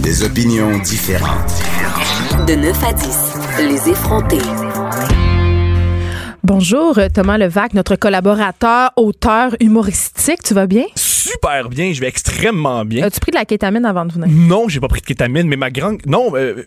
Des 0.01 0.23
opinions 0.23 0.77
différentes. 0.79 1.51
De 2.47 2.55
9 2.55 2.83
à 2.83 2.93
10, 2.93 3.17
les 3.59 3.89
effrontés. 3.89 4.37
Bonjour, 6.43 6.97
Thomas 7.13 7.37
Levac, 7.37 7.73
notre 7.73 7.95
collaborateur, 7.95 8.91
auteur 8.95 9.55
humoristique. 9.59 10.41
Tu 10.43 10.53
vas 10.53 10.67
bien? 10.67 10.85
Super 11.31 11.69
bien, 11.69 11.91
je 11.93 11.99
vais 12.01 12.07
extrêmement 12.07 12.83
bien. 12.85 13.05
As-tu 13.05 13.19
pris 13.19 13.31
de 13.31 13.37
la 13.37 13.45
kétamine 13.45 13.85
avant 13.85 14.05
de 14.05 14.13
venir? 14.13 14.27
Non, 14.29 14.67
j'ai 14.69 14.79
pas 14.79 14.87
pris 14.87 15.01
de 15.01 15.05
kétamine, 15.05 15.47
mais 15.47 15.55
ma 15.55 15.69
grande. 15.71 15.99
Non, 16.05 16.31
euh, 16.35 16.63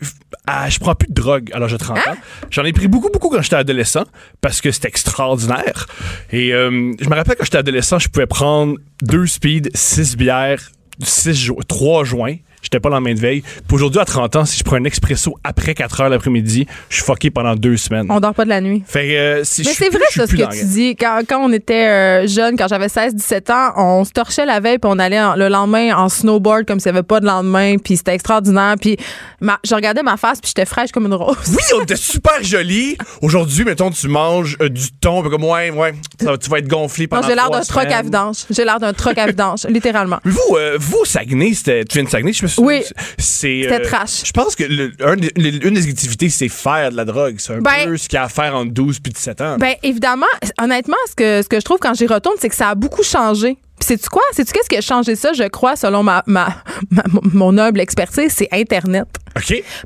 ah, 0.46 0.68
je 0.68 0.78
prends 0.78 0.94
plus 0.94 1.08
de 1.08 1.14
drogue 1.14 1.50
alors 1.52 1.68
j'ai 1.68 1.78
30 1.78 1.98
Hein? 1.98 2.12
ans. 2.12 2.16
J'en 2.50 2.64
ai 2.64 2.72
pris 2.72 2.88
beaucoup, 2.88 3.10
beaucoup 3.12 3.28
quand 3.28 3.42
j'étais 3.42 3.56
adolescent 3.56 4.04
parce 4.40 4.60
que 4.60 4.70
c'était 4.70 4.88
extraordinaire. 4.88 5.86
Et 6.30 6.52
euh, 6.54 6.92
je 7.00 7.08
me 7.08 7.14
rappelle 7.14 7.36
quand 7.36 7.44
j'étais 7.44 7.58
adolescent, 7.58 7.98
je 7.98 8.08
pouvais 8.08 8.26
prendre 8.26 8.76
deux 9.02 9.26
speeds, 9.26 9.68
six 9.74 10.16
bières, 10.16 10.70
six 11.02 11.34
jo- 11.34 11.58
trois 11.66 12.04
joints. 12.04 12.36
J'étais 12.62 12.80
pas 12.80 12.88
dans 12.88 12.94
la 12.96 13.00
main 13.00 13.12
de 13.14 13.18
veille. 13.20 13.42
Puis 13.42 13.74
aujourd'hui, 13.74 14.00
à 14.00 14.04
30 14.04 14.36
ans, 14.36 14.44
si 14.44 14.56
je 14.58 14.62
prends 14.64 14.76
un 14.76 14.84
expresso 14.84 15.36
après 15.44 15.74
4 15.74 16.00
heures 16.00 16.08
l'après-midi, 16.08 16.66
je 16.88 16.94
suis 16.96 17.04
fucké 17.04 17.30
pendant 17.30 17.54
deux 17.56 17.76
semaines. 17.76 18.06
On 18.08 18.20
dort 18.20 18.34
pas 18.34 18.44
de 18.44 18.50
la 18.50 18.60
nuit. 18.60 18.82
Fait 18.86 19.08
que, 19.08 19.12
euh, 19.12 19.44
si 19.44 19.62
Mais 19.62 19.64
je 19.70 19.74
suis 19.74 19.84
c'est 19.84 19.90
vrai, 19.90 20.04
ça, 20.10 20.26
ce 20.26 20.32
que 20.32 20.58
tu 20.60 20.64
dis. 20.66 20.96
Quand, 20.96 21.20
quand 21.28 21.40
on 21.44 21.52
était 21.52 21.86
euh, 21.88 22.26
jeune, 22.26 22.56
quand 22.56 22.68
j'avais 22.68 22.86
16-17 22.86 23.50
ans, 23.52 23.72
on 23.76 24.04
se 24.04 24.12
torchait 24.12 24.46
la 24.46 24.60
veille, 24.60 24.78
puis 24.78 24.90
on 24.92 24.98
allait 24.98 25.20
en- 25.20 25.34
le 25.34 25.48
lendemain 25.48 25.94
en 25.96 26.08
snowboard 26.08 26.64
comme 26.66 26.78
s'il 26.80 26.92
n'y 26.92 26.98
avait 26.98 27.06
pas 27.06 27.20
de 27.20 27.26
lendemain, 27.26 27.76
puis 27.78 27.96
c'était 27.96 28.14
extraordinaire. 28.14 28.76
Puis 28.80 28.96
ma- 29.40 29.58
je 29.64 29.74
regardais 29.74 30.02
ma 30.02 30.16
face, 30.16 30.40
puis 30.40 30.48
j'étais 30.54 30.64
fraîche 30.66 30.92
comme 30.92 31.06
une 31.06 31.14
rose. 31.14 31.36
Oui, 31.50 31.56
on 31.76 31.82
était 31.82 31.96
super 31.96 32.42
jolis. 32.42 32.96
Aujourd'hui, 33.22 33.64
mettons, 33.64 33.90
tu 33.90 34.06
manges 34.08 34.56
euh, 34.60 34.68
du 34.68 34.92
thon, 35.00 35.20
puis 35.22 35.30
comme, 35.30 35.44
ouais, 35.44 35.70
ouais, 35.70 35.94
ça- 36.20 36.38
tu 36.38 36.48
vas 36.48 36.58
être 36.58 36.68
gonflé 36.68 37.06
pendant 37.08 37.26
j'ai 37.26 37.34
l'air 37.34 37.50
d'un 37.50 37.60
troc 37.62 37.86
à 37.86 38.02
vidange. 38.02 38.36
J'ai 38.50 38.64
l'air 38.64 38.78
d'un 38.78 38.92
troc 38.92 39.18
à 39.18 39.26
vidange, 39.26 39.64
littéralement. 39.68 40.18
Mais 40.24 40.30
vous, 40.30 40.56
vous, 40.78 41.04
Saguenay, 41.04 41.52
tu 41.64 41.72
viens 41.92 42.04
de 42.04 42.08
Saguenay, 42.08 42.32
je 42.32 42.42
me 42.42 42.48
suis 42.48 42.51
Oui. 42.58 42.82
C'est, 43.18 43.62
C'était 43.62 43.80
trash. 43.82 44.22
Je 44.24 44.32
pense 44.32 44.54
que 44.56 44.64
le- 44.64 44.92
un 45.04 45.16
des- 45.16 45.32
le- 45.36 45.66
une 45.66 45.74
des 45.74 45.88
activités, 45.88 46.28
c'est 46.28 46.48
faire 46.48 46.90
de 46.90 46.96
la 46.96 47.04
drogue. 47.04 47.36
C'est 47.38 47.54
un 47.54 47.58
Ben- 47.60 47.84
peu 47.86 47.96
ce 47.96 48.08
qu'il 48.08 48.16
y 48.16 48.20
a 48.20 48.24
à 48.24 48.28
faire 48.28 48.54
entre 48.56 48.72
12 48.72 48.98
puis 49.00 49.12
17 49.12 49.40
ans. 49.40 49.56
Ben 49.58 49.74
évidemment, 49.82 50.26
honnêtement, 50.60 50.96
ce 51.08 51.14
que, 51.14 51.42
ce 51.42 51.48
que 51.48 51.58
je 51.60 51.64
trouve 51.64 51.78
quand 51.78 51.94
j'y 51.94 52.06
retourne, 52.06 52.36
c'est 52.40 52.48
que 52.48 52.54
ça 52.56 52.70
a 52.70 52.74
beaucoup 52.74 53.02
changé. 53.02 53.56
Puis 53.82 53.88
sais-tu 53.88 54.08
quoi? 54.10 54.22
Sais-tu 54.30 54.52
qu'est-ce 54.52 54.68
qui 54.68 54.76
a 54.76 54.80
changé 54.80 55.16
ça, 55.16 55.32
je 55.32 55.42
crois, 55.42 55.74
selon 55.74 56.04
ma, 56.04 56.22
ma, 56.28 56.46
ma- 56.92 57.02
mon 57.32 57.58
humble 57.58 57.80
expertise? 57.80 58.32
C'est 58.32 58.46
Internet. 58.52 59.08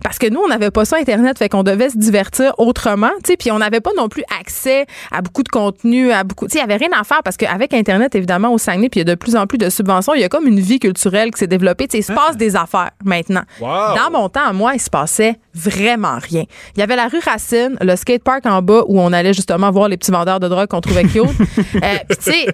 Parce 0.02 0.18
que 0.18 0.28
nous, 0.28 0.38
on 0.44 0.48
n'avait 0.48 0.70
pas 0.70 0.84
ça 0.84 0.98
Internet, 0.98 1.38
fait 1.38 1.48
qu'on 1.48 1.62
devait 1.62 1.88
se 1.88 1.96
divertir 1.96 2.52
autrement, 2.58 3.12
tu 3.24 3.30
sais, 3.30 3.36
puis 3.38 3.50
on 3.52 3.58
n'avait 3.58 3.80
pas 3.80 3.92
non 3.96 4.10
plus 4.10 4.22
accès 4.38 4.84
à 5.10 5.22
beaucoup 5.22 5.42
de 5.42 5.48
contenu, 5.48 6.12
à 6.12 6.24
beaucoup, 6.24 6.46
tu 6.46 6.52
sais, 6.52 6.58
il 6.58 6.60
y 6.60 6.64
avait 6.64 6.76
rien 6.76 6.90
à 6.94 7.04
faire 7.04 7.22
parce 7.22 7.38
qu'avec 7.38 7.72
Internet, 7.72 8.14
évidemment, 8.14 8.52
au 8.52 8.58
Saguenay, 8.58 8.90
puis 8.90 9.00
il 9.00 9.06
y 9.06 9.10
a 9.10 9.14
de 9.14 9.18
plus 9.18 9.34
en 9.34 9.46
plus 9.46 9.56
de 9.56 9.70
subventions, 9.70 10.12
il 10.12 10.20
y 10.20 10.24
a 10.24 10.28
comme 10.28 10.46
une 10.46 10.60
vie 10.60 10.78
culturelle 10.78 11.30
qui 11.30 11.38
s'est 11.38 11.46
développée, 11.46 11.88
tu 11.88 11.92
sais, 11.92 11.98
il 12.00 12.02
se 12.04 12.12
passe 12.12 12.36
des 12.36 12.54
affaires 12.54 12.90
maintenant. 13.02 13.42
Wow. 13.60 13.94
Dans 13.96 14.10
mon 14.12 14.28
temps, 14.28 14.44
à 14.46 14.52
moi, 14.52 14.74
il 14.74 14.80
se 14.80 14.90
passait 14.90 15.38
vraiment 15.56 16.18
rien. 16.20 16.44
Il 16.76 16.80
y 16.80 16.82
avait 16.82 16.96
la 16.96 17.08
rue 17.08 17.18
Racine, 17.24 17.76
le 17.80 17.96
skatepark 17.96 18.44
en 18.46 18.62
bas 18.62 18.82
où 18.86 19.00
on 19.00 19.12
allait 19.12 19.32
justement 19.34 19.70
voir 19.70 19.88
les 19.88 19.96
petits 19.96 20.10
vendeurs 20.10 20.38
de 20.40 20.48
drogue 20.48 20.68
qu'on 20.68 20.80
trouvait 20.80 21.04
cute. 21.04 21.24
Euh, 21.82 21.98
puis 22.08 22.16
tu 22.16 22.30
sais, 22.32 22.46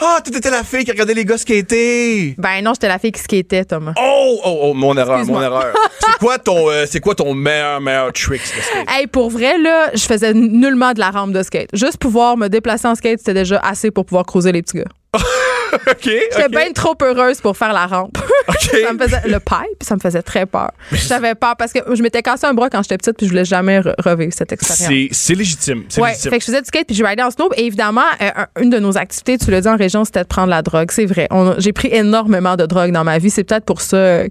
Ah, 0.00 0.18
tu 0.24 0.36
étais 0.36 0.50
la 0.50 0.62
fille 0.62 0.84
qui 0.84 0.90
regardait 0.90 1.14
les 1.14 1.24
gars 1.24 1.38
skater. 1.38 2.34
ben 2.38 2.62
non, 2.62 2.72
j'étais 2.74 2.88
la 2.88 2.98
fille 2.98 3.12
qui 3.12 3.20
skatait, 3.20 3.64
Thomas. 3.64 3.92
Oh, 4.00 4.40
oh, 4.44 4.58
oh, 4.62 4.74
mon 4.74 4.96
erreur, 4.96 5.24
mon 5.26 5.42
erreur. 5.42 5.72
c'est 6.00 6.18
quoi 6.18 6.38
ton, 6.38 6.68
euh, 6.70 6.84
c'est 6.88 7.00
quoi 7.00 7.14
ton 7.14 7.34
meilleur, 7.34 7.80
meilleur 7.80 8.12
trick, 8.12 8.40
skate? 8.40 8.86
Hey, 8.88 9.06
pour 9.06 9.30
vrai, 9.30 9.58
là, 9.58 9.90
je 9.94 10.04
faisais 10.04 10.32
nullement 10.34 10.92
de 10.92 11.00
la 11.00 11.10
rampe 11.10 11.32
de 11.32 11.42
skate. 11.42 11.70
Juste 11.72 11.98
pouvoir 11.98 12.36
me 12.36 12.48
déplacer 12.48 12.86
en 12.88 12.94
skate, 12.94 13.18
c'était 13.18 13.34
déjà 13.34 13.58
assez 13.58 13.90
pour 13.90 14.04
pouvoir 14.04 14.24
creuser 14.24 14.52
les 14.52 14.62
petits 14.62 14.78
gars. 14.78 14.84
OK, 15.90 16.02
J'étais 16.04 16.44
OK. 16.44 16.50
bien 16.50 16.72
trop 16.72 16.94
heureuse 17.02 17.40
pour 17.40 17.56
faire 17.56 17.72
la 17.72 17.86
rampe. 17.86 18.18
ça 18.60 18.92
me 18.92 18.98
faisait 18.98 19.20
le 19.26 19.38
pipe, 19.40 19.82
ça 19.82 19.94
me 19.96 20.00
faisait 20.00 20.22
très 20.22 20.46
peur. 20.46 20.70
J'avais 20.92 21.34
peur 21.34 21.54
parce 21.56 21.72
que 21.72 21.80
je 21.94 22.02
m'étais 22.02 22.22
cassé 22.22 22.46
un 22.46 22.54
bras 22.54 22.68
quand 22.70 22.82
j'étais 22.82 22.96
petite 22.98 23.16
puis 23.16 23.26
je 23.26 23.30
voulais 23.32 23.44
jamais 23.44 23.80
re- 23.80 23.94
revivre 24.02 24.32
cette 24.32 24.52
expérience. 24.52 25.08
C'est, 25.12 25.34
légitime. 25.34 25.84
C'est 25.88 26.00
Ouais, 26.00 26.08
légitime. 26.10 26.30
fait 26.30 26.38
que 26.38 26.42
je 26.44 26.46
faisais 26.46 26.60
du 26.62 26.66
skate 26.66 26.86
puis 26.86 26.96
je 26.96 27.04
ridais 27.04 27.22
en 27.22 27.30
snow 27.30 27.50
et 27.56 27.66
évidemment 27.66 28.02
euh, 28.20 28.30
un- 28.36 28.62
une 28.62 28.70
de 28.70 28.78
nos 28.78 28.96
activités, 28.96 29.38
tu 29.38 29.50
l'as 29.50 29.60
dit 29.60 29.68
en 29.68 29.76
région, 29.76 30.04
c'était 30.04 30.22
de 30.22 30.28
prendre 30.28 30.48
la 30.50 30.62
drogue, 30.62 30.90
c'est 30.90 31.06
vrai. 31.06 31.28
J'ai 31.58 31.72
pris 31.72 31.88
énormément 31.92 32.56
de 32.56 32.66
drogue 32.66 32.92
dans 32.92 33.04
ma 33.04 33.18
vie, 33.18 33.30
c'est 33.30 33.44
peut-être 33.44 33.64
pour 33.64 33.80
ça 33.80 33.96
euh, 33.96 34.28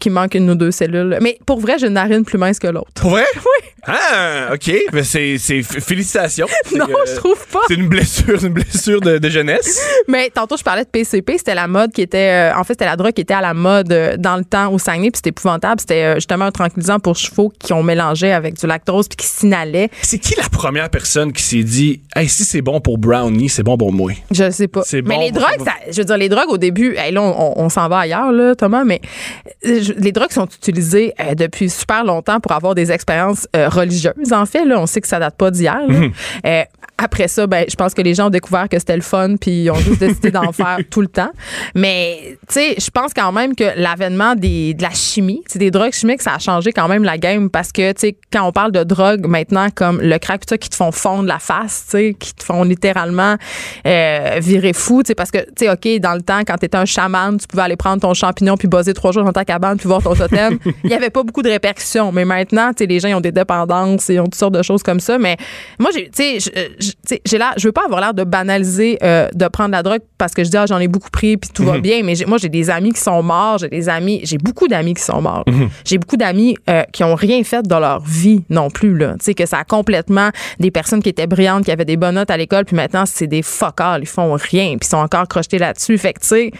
qu'il 0.00 0.12
manque 0.12 0.34
une 0.34 0.48
ou 0.50 0.54
deux 0.54 0.70
cellules. 0.70 1.18
Mais 1.20 1.38
pour 1.46 1.60
vrai, 1.60 1.76
j'ai 1.78 1.86
une 1.86 1.94
narine 1.94 2.24
plus 2.24 2.38
mince 2.38 2.58
que 2.58 2.66
l'autre. 2.68 2.88
Pour 2.94 3.10
vrai? 3.10 3.24
Oui. 3.36 3.70
Ah, 3.86 4.50
OK. 4.52 4.72
Mais 4.92 5.02
c'est, 5.04 5.38
félicitations. 5.62 6.46
Non, 6.76 6.86
C'est, 6.86 6.92
euh, 6.92 7.14
je 7.14 7.16
trouve 7.16 7.46
pas. 7.46 7.60
C'est 7.68 7.74
une 7.74 7.88
blessure, 7.88 8.44
une 8.44 8.52
blessure 8.52 9.00
de, 9.00 9.18
de 9.18 9.28
jeunesse. 9.28 9.80
Mais 10.06 10.30
tantôt, 10.48 10.58
je 10.58 10.64
parlais 10.64 10.84
de 10.84 10.88
PCP. 10.88 11.38
C'était 11.38 11.54
la 11.54 11.66
mode 11.68 11.92
qui 11.92 12.02
était. 12.02 12.52
euh, 12.52 12.58
en 12.58 12.64
fait, 12.64 12.72
c'était 12.74 12.86
la 12.86 12.96
drogue 12.96 13.12
qui 13.12 13.20
était 13.20 13.34
à 13.34 13.40
la 13.40 13.54
mode 13.54 13.92
euh, 13.92 14.16
dans 14.16 14.36
le 14.36 14.44
temps 14.44 14.72
au 14.72 14.78
Saguenay. 14.78 15.10
Puis 15.10 15.18
c'était 15.18 15.30
épouvantable. 15.30 15.80
C'était 15.80 16.04
euh, 16.04 16.14
justement 16.16 16.46
un 16.46 16.50
tranquillisant 16.50 16.98
pour 16.98 17.16
chevaux 17.16 17.52
qui 17.58 17.72
ont 17.72 17.82
mélangé 17.82 18.32
avec 18.32 18.58
du 18.58 18.66
lactose 18.66 19.08
puis 19.08 19.16
qui 19.16 19.26
s'inhalaient. 19.26 19.90
C'est 20.02 20.18
qui 20.18 20.34
la 20.36 20.48
première 20.48 20.88
personne 20.90 21.32
qui 21.32 21.42
s'est 21.42 21.62
dit, 21.62 22.00
hey, 22.16 22.28
si 22.28 22.44
c'est 22.44 22.62
bon 22.62 22.80
pour 22.80 22.98
Brownie, 22.98 23.48
c'est 23.48 23.62
bon 23.62 23.76
pour 23.76 23.92
moi? 23.92 24.12
Je 24.30 24.50
sais 24.50 24.68
pas. 24.68 24.82
C'est 24.84 25.02
mais 25.02 25.14
bon 25.16 25.20
les 25.20 25.32
pour- 25.32 25.40
drogues, 25.42 25.64
ça- 25.64 25.90
je 25.90 25.98
veux 25.98 26.04
dire, 26.04 26.16
les 26.16 26.28
drogues 26.28 26.48
au 26.50 26.58
début, 26.58 26.94
hey, 26.96 27.12
là, 27.12 27.22
on, 27.22 27.54
on 27.56 27.68
s'en 27.68 27.88
va 27.88 27.98
ailleurs, 28.00 28.32
là, 28.32 28.54
Thomas, 28.54 28.84
mais 28.84 29.00
je- 29.64 29.92
les 29.98 30.12
drogues 30.12 30.32
sont 30.32 30.46
utilisées 30.46 31.12
euh, 31.20 31.34
depuis 31.34 31.68
super 31.70 32.04
longtemps 32.04 32.40
pour 32.40 32.52
avoir 32.52 32.74
des 32.74 32.90
expériences 32.92 33.46
euh, 33.56 33.68
religieuses. 33.68 34.32
En 34.32 34.46
fait, 34.46 34.64
là, 34.64 34.78
on 34.80 34.86
sait 34.86 35.00
que 35.00 35.08
ça 35.08 35.18
date 35.18 35.36
pas 35.36 35.50
d'hier. 35.50 35.78
Euh, 36.46 36.62
après 36.98 37.28
ça, 37.28 37.46
ben, 37.46 37.64
je 37.68 37.76
pense 37.76 37.94
que 37.94 38.02
les 38.02 38.14
gens 38.14 38.26
ont 38.26 38.30
découvert 38.30 38.68
que 38.68 38.78
c'était 38.78 38.96
le 38.96 39.02
fun, 39.02 39.36
puis 39.40 39.62
ils 39.62 39.70
ont 39.70 39.76
juste 39.76 40.00
décidé 40.00 40.32
d'en 40.32 40.50
faire 40.52 40.78
tout 40.90 41.00
le 41.00 41.06
temps. 41.06 41.30
Mais, 41.76 42.36
tu 42.48 42.54
sais, 42.54 42.74
je 42.78 42.90
pense 42.90 43.14
quand 43.14 43.30
même 43.30 43.54
que 43.54 43.64
l'avènement 43.76 44.34
des, 44.34 44.74
de 44.74 44.82
la 44.82 44.90
chimie, 44.90 45.42
c'est 45.46 45.60
des 45.60 45.70
drogues 45.70 45.92
chimiques, 45.92 46.22
ça 46.22 46.34
a 46.34 46.38
changé 46.40 46.72
quand 46.72 46.88
même 46.88 47.04
la 47.04 47.16
game 47.16 47.50
parce 47.50 47.70
que, 47.70 47.92
tu 47.92 48.00
sais, 48.00 48.16
quand 48.32 48.42
on 48.42 48.50
parle 48.50 48.72
de 48.72 48.82
drogue 48.82 49.26
maintenant, 49.26 49.68
comme 49.72 50.00
le 50.00 50.18
crack, 50.18 50.40
tout 50.40 50.50
ça, 50.50 50.58
qui 50.58 50.68
te 50.68 50.74
font 50.74 50.90
fondre 50.90 51.28
la 51.28 51.38
face, 51.38 51.84
tu 51.84 51.90
sais, 51.90 52.16
qui 52.18 52.34
te 52.34 52.42
font 52.42 52.64
littéralement 52.64 53.36
euh, 53.86 54.38
virer 54.40 54.72
fou, 54.72 55.02
tu 55.04 55.08
sais, 55.08 55.14
parce 55.14 55.30
que, 55.30 55.38
tu 55.38 55.66
sais, 55.66 55.70
OK, 55.70 56.00
dans 56.00 56.14
le 56.14 56.22
temps, 56.22 56.40
quand 56.40 56.56
t'étais 56.56 56.78
un 56.78 56.84
chaman, 56.84 57.38
tu 57.38 57.46
pouvais 57.46 57.62
aller 57.62 57.76
prendre 57.76 58.02
ton 58.02 58.12
champignon 58.12 58.56
puis 58.56 58.66
bosser 58.66 58.92
trois 58.92 59.12
jours 59.12 59.22
dans 59.22 59.32
ta 59.32 59.44
cabane 59.44 59.78
puis 59.78 59.86
voir 59.86 60.02
ton 60.02 60.14
totem. 60.14 60.58
Il 60.84 60.90
y 60.90 60.94
avait 60.94 61.10
pas 61.10 61.22
beaucoup 61.22 61.42
de 61.42 61.48
répercussions. 61.50 62.10
Mais 62.10 62.24
maintenant, 62.24 62.70
tu 62.70 62.78
sais, 62.78 62.86
les 62.86 62.98
gens 62.98 63.08
ils 63.08 63.14
ont 63.14 63.20
des 63.20 63.32
dépendances 63.32 64.10
et 64.10 64.18
ont 64.18 64.24
toutes 64.24 64.34
sortes 64.34 64.54
de 64.54 64.62
choses 64.62 64.82
comme 64.82 65.00
ça. 65.00 65.16
Mais 65.18 65.36
moi, 65.78 65.90
j'ai, 65.94 66.10
tu 66.10 66.40
sais, 66.40 66.76
j'ai 67.24 67.38
l'air, 67.38 67.54
je 67.56 67.68
veux 67.68 67.72
pas 67.72 67.84
avoir 67.84 68.00
l'air 68.00 68.14
de 68.14 68.24
banaliser 68.24 68.98
euh, 69.02 69.28
de 69.34 69.48
prendre 69.48 69.72
la 69.72 69.82
drogue 69.82 70.00
parce 70.16 70.34
que 70.34 70.44
je 70.44 70.50
dis, 70.50 70.56
ah, 70.56 70.66
j'en 70.66 70.78
ai 70.78 70.88
beaucoup 70.88 71.10
pris 71.10 71.36
puis 71.36 71.50
tout 71.52 71.64
va 71.64 71.78
bien. 71.78 72.02
Mais 72.02 72.14
moi, 72.26 72.38
j'ai 72.38 72.48
des 72.48 72.70
amis 72.70 72.92
qui 72.92 73.00
sont 73.00 73.22
morts. 73.22 73.58
J'ai 73.58 73.68
des 73.68 73.88
amis, 73.88 74.20
j'ai 74.24 74.38
beaucoup 74.38 74.68
d'amis 74.68 74.94
qui 74.94 75.02
sont 75.02 75.20
morts. 75.20 75.44
J'ai 75.84 75.98
beaucoup 75.98 76.16
d'amis 76.16 76.56
euh, 76.68 76.82
qui 76.92 77.04
ont 77.04 77.14
rien 77.14 77.42
fait 77.44 77.66
dans 77.66 77.80
leur 77.80 78.00
vie 78.00 78.42
non 78.50 78.70
plus, 78.70 78.96
là. 78.96 79.12
Tu 79.18 79.26
sais, 79.26 79.34
que 79.34 79.46
ça 79.46 79.58
a 79.58 79.64
complètement 79.64 80.30
des 80.58 80.70
personnes 80.70 81.02
qui 81.02 81.08
étaient 81.08 81.26
brillantes, 81.26 81.64
qui 81.64 81.70
avaient 81.70 81.84
des 81.84 81.96
bonnes 81.96 82.16
notes 82.16 82.30
à 82.30 82.36
l'école, 82.36 82.64
puis 82.64 82.76
maintenant, 82.76 83.04
c'est 83.06 83.26
des 83.26 83.42
fuckers. 83.42 83.98
Ils 84.00 84.06
font 84.06 84.34
rien, 84.34 84.76
puis 84.78 84.80
ils 84.82 84.88
sont 84.88 84.98
encore 84.98 85.26
crochetés 85.28 85.58
là-dessus. 85.58 85.98
Fait 85.98 86.12
que, 86.12 86.20
tu 86.20 86.28
sais, 86.28 86.50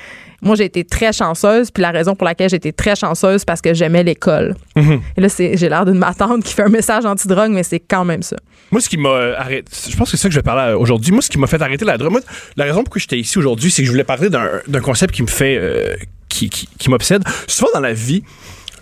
moi, 0.41 0.55
j'ai 0.55 0.65
été 0.65 0.85
très 0.85 1.13
chanceuse, 1.13 1.71
puis 1.71 1.83
la 1.83 1.91
raison 1.91 2.15
pour 2.15 2.25
laquelle 2.25 2.49
j'ai 2.49 2.57
été 2.57 2.73
très 2.73 2.95
chanceuse, 2.95 3.45
parce 3.45 3.61
que 3.61 3.75
j'aimais 3.75 4.05
l'école. 4.05 4.55
Et 4.77 5.21
là, 5.21 5.29
c'est, 5.29 5.57
j'ai 5.57 5.69
l'air 5.69 5.85
d'une 5.85 5.99
matante 5.99 6.45
qui 6.45 6.55
fait 6.55 6.63
un 6.63 6.69
message 6.69 7.05
anti-drogue, 7.05 7.51
mais 7.51 7.65
c'est 7.65 7.81
quand 7.81 8.05
même 8.05 8.23
ça. 8.23 8.37
Moi, 8.71 8.81
ce 8.81 8.89
qui 8.89 8.99
m'a 8.99 9.35
arrêté, 9.37 9.65
je 9.91 9.97
pense 9.97 10.11
que 10.11 10.17
c'est 10.17 10.23
ça 10.23 10.29
que 10.29 10.35
je 10.35 10.39
vais 10.39 10.45
parler 10.45 10.75
aujourd'hui. 10.75 11.11
Moi, 11.11 11.23
ce 11.23 11.31
qui 11.31 11.39
m'a 11.39 11.47
fait 11.47 11.61
arrêter 11.61 11.85
la 11.85 11.99
drogue, 11.99 12.13
moi, 12.13 12.21
la 12.57 12.65
raison 12.65 12.85
pour 12.85 12.95
laquelle 12.95 13.03
j'étais 13.03 13.19
ici 13.19 13.39
aujourd'hui, 13.39 13.71
c'est 13.71 13.83
que 13.83 13.87
je 13.87 13.91
voulais 13.91 14.05
parler 14.05 14.31
d'un 14.31 14.49
d'un 14.69 14.81
concept 14.81 15.15
qui 15.15 15.23
me 15.23 15.27
fait, 15.27 15.57
euh, 15.59 15.97
qui, 16.29 16.51
qui, 16.51 16.69
qui 16.79 16.91
m'obsède. 16.91 17.25
Souvent 17.47 17.71
dans 17.75 17.81
la 17.81 17.93
vie, 17.93 18.23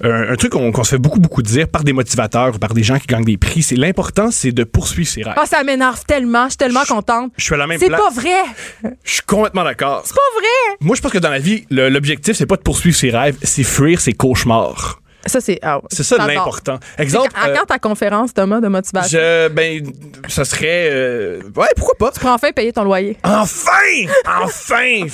un, 0.03 0.33
un 0.33 0.37
truc 0.37 0.53
qu'on 0.53 0.85
se 0.85 0.91
fait 0.91 0.99
beaucoup, 0.99 1.21
beaucoup 1.21 1.43
dire 1.43 1.69
par 1.69 1.85
des 1.85 1.93
motivateurs 1.93 2.55
ou 2.55 2.59
par 2.59 2.75
des 2.75 2.83
gens 2.83 2.99
qui 2.99 3.07
gagnent 3.07 3.25
des 3.25 3.37
prix, 3.37 3.63
c'est 3.63 3.77
l'important, 3.77 4.31
c'est 4.31 4.53
de 4.53 4.65
poursuivre 4.65 5.09
ses 5.09 5.23
rêves. 5.23 5.35
Ah, 5.37 5.47
ça 5.47 5.63
m'énerve 5.63 6.05
tellement, 6.07 6.45
je 6.45 6.51
suis 6.51 6.57
tellement 6.59 6.85
contente. 6.89 7.33
Je 7.37 7.45
suis 7.45 7.55
à 7.55 7.59
la 7.59 7.67
même 7.67 7.79
C'est 7.79 7.91
pas 7.91 8.11
vrai! 8.11 8.37
Je 9.05 9.13
suis 9.13 9.23
complètement 9.23 9.65
d'accord. 9.65 10.03
C'est 10.05 10.15
pas 10.15 10.21
vrai! 10.35 10.77
Moi, 10.81 10.97
je 10.97 11.01
pense 11.01 11.13
que 11.13 11.19
dans 11.19 11.31
la 11.31 11.39
vie, 11.39 11.65
l'objectif, 11.71 12.35
c'est 12.37 12.47
pas 12.47 12.57
de 12.57 12.63
poursuivre 12.63 12.97
ses 12.97 13.11
rêves, 13.11 13.37
c'est 13.43 13.65
fuir 13.65 14.01
ses 14.01 14.13
cauchemars. 14.13 15.01
Ça, 15.27 15.41
c'est. 15.41 15.59
ah, 15.63 15.81
C'est 15.91 16.03
ça 16.03 16.17
l'important. 16.19 16.79
Exemple, 16.99 17.31
quand, 17.35 17.41
à 17.41 17.49
euh, 17.51 17.55
quand 17.59 17.67
ta 17.67 17.79
conférence, 17.79 18.33
Thomas, 18.35 18.61
de 18.61 18.69
motivation? 18.69 19.19
je, 19.19 19.49
ben, 19.49 19.83
ça 20.29 20.45
serait, 20.45 20.89
euh, 20.93 21.41
ouais, 21.57 21.67
pourquoi 21.77 21.95
pas? 21.99 22.13
Tu 22.13 22.21
pourras 22.21 22.35
enfin 22.35 22.51
payer 22.53 22.73
ton 22.73 22.85
loyer. 22.85 23.17
Enfin! 23.25 23.71
Enfin! 24.43 25.07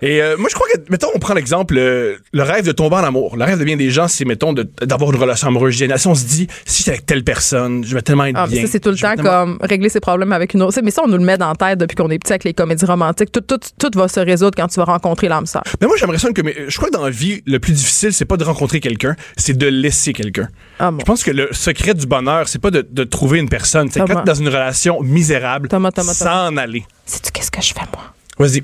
Et 0.00 0.20
euh, 0.22 0.36
moi, 0.38 0.48
je 0.48 0.54
crois 0.54 0.66
que, 0.72 0.80
mettons, 0.90 1.08
on 1.14 1.18
prend 1.18 1.34
l'exemple, 1.34 1.76
euh, 1.78 2.16
le 2.32 2.42
rêve 2.42 2.64
de 2.66 2.72
tomber 2.72 2.96
en 2.96 3.04
amour. 3.04 3.36
Le 3.36 3.44
rêve 3.44 3.58
de 3.58 3.64
bien 3.64 3.76
des 3.76 3.90
gens, 3.90 4.08
c'est, 4.08 4.24
mettons, 4.24 4.52
d'avoir 4.52 5.10
une 5.12 5.18
relation 5.20 5.48
amoureuse. 5.48 5.76
Si 5.96 6.06
on 6.08 6.14
se 6.14 6.24
dit, 6.24 6.46
si 6.64 6.78
j'étais 6.78 6.90
avec 6.92 7.06
telle 7.06 7.24
personne, 7.24 7.84
je 7.84 7.94
vais 7.94 8.02
tellement 8.02 8.24
être 8.26 8.36
Ah, 8.38 8.46
bien. 8.46 8.62
ça, 8.62 8.68
c'est 8.72 8.80
tout 8.80 8.90
le 8.90 8.96
temps 8.96 9.14
tellement- 9.14 9.30
comme 9.30 9.58
régler 9.62 9.88
ses 9.88 10.00
problèmes 10.00 10.32
avec 10.32 10.54
une 10.54 10.62
autre. 10.62 10.78
Mais 10.82 10.90
ça, 10.90 11.02
on 11.04 11.08
nous 11.08 11.18
le 11.18 11.24
met 11.24 11.38
dans 11.38 11.48
la 11.48 11.54
tête 11.54 11.78
depuis 11.78 11.94
qu'on 11.94 12.10
est 12.10 12.18
petit 12.18 12.32
avec 12.32 12.44
les 12.44 12.54
comédies 12.54 12.84
romantiques. 12.84 13.30
Tout, 13.32 13.40
tout, 13.40 13.58
tout 13.78 13.90
va 13.98 14.08
se 14.08 14.20
résoudre 14.20 14.52
quand 14.56 14.68
tu 14.68 14.78
vas 14.80 14.84
rencontrer 14.84 15.28
l'âme 15.28 15.46
sœur. 15.46 15.62
Mais 15.80 15.86
moi, 15.86 15.96
j'aimerais 15.98 16.18
ça 16.18 16.30
que, 16.32 16.42
je 16.68 16.76
crois 16.76 16.88
que 16.88 16.94
dans 16.94 17.04
la 17.04 17.10
vie, 17.10 17.42
le 17.46 17.58
plus 17.58 17.72
difficile, 17.72 18.12
c'est 18.12 18.24
pas 18.24 18.36
de 18.36 18.44
rencontrer 18.44 18.80
quelqu'un, 18.80 19.14
c'est 19.36 19.56
de 19.56 19.66
laisser 19.66 20.12
quelqu'un. 20.12 20.48
Ah, 20.78 20.90
bon. 20.90 20.98
Je 21.00 21.04
pense 21.04 21.22
que 21.22 21.30
le 21.30 21.48
secret 21.52 21.94
du 21.94 22.06
bonheur, 22.06 22.48
c'est 22.48 22.58
pas 22.60 22.70
de, 22.70 22.86
de 22.88 23.04
trouver 23.04 23.38
une 23.38 23.48
personne. 23.48 23.90
C'est 23.90 24.00
quand 24.00 24.06
t'es 24.06 24.24
dans 24.24 24.34
une 24.34 24.48
relation 24.48 25.00
misérable, 25.02 25.68
s'en 26.02 26.56
aller. 26.56 26.84
Sais-tu 27.06 27.30
qu'est-ce 27.32 27.50
que 27.50 27.62
je 27.62 27.72
fais, 27.74 27.80
moi? 27.92 28.04
Vas-y. 28.38 28.62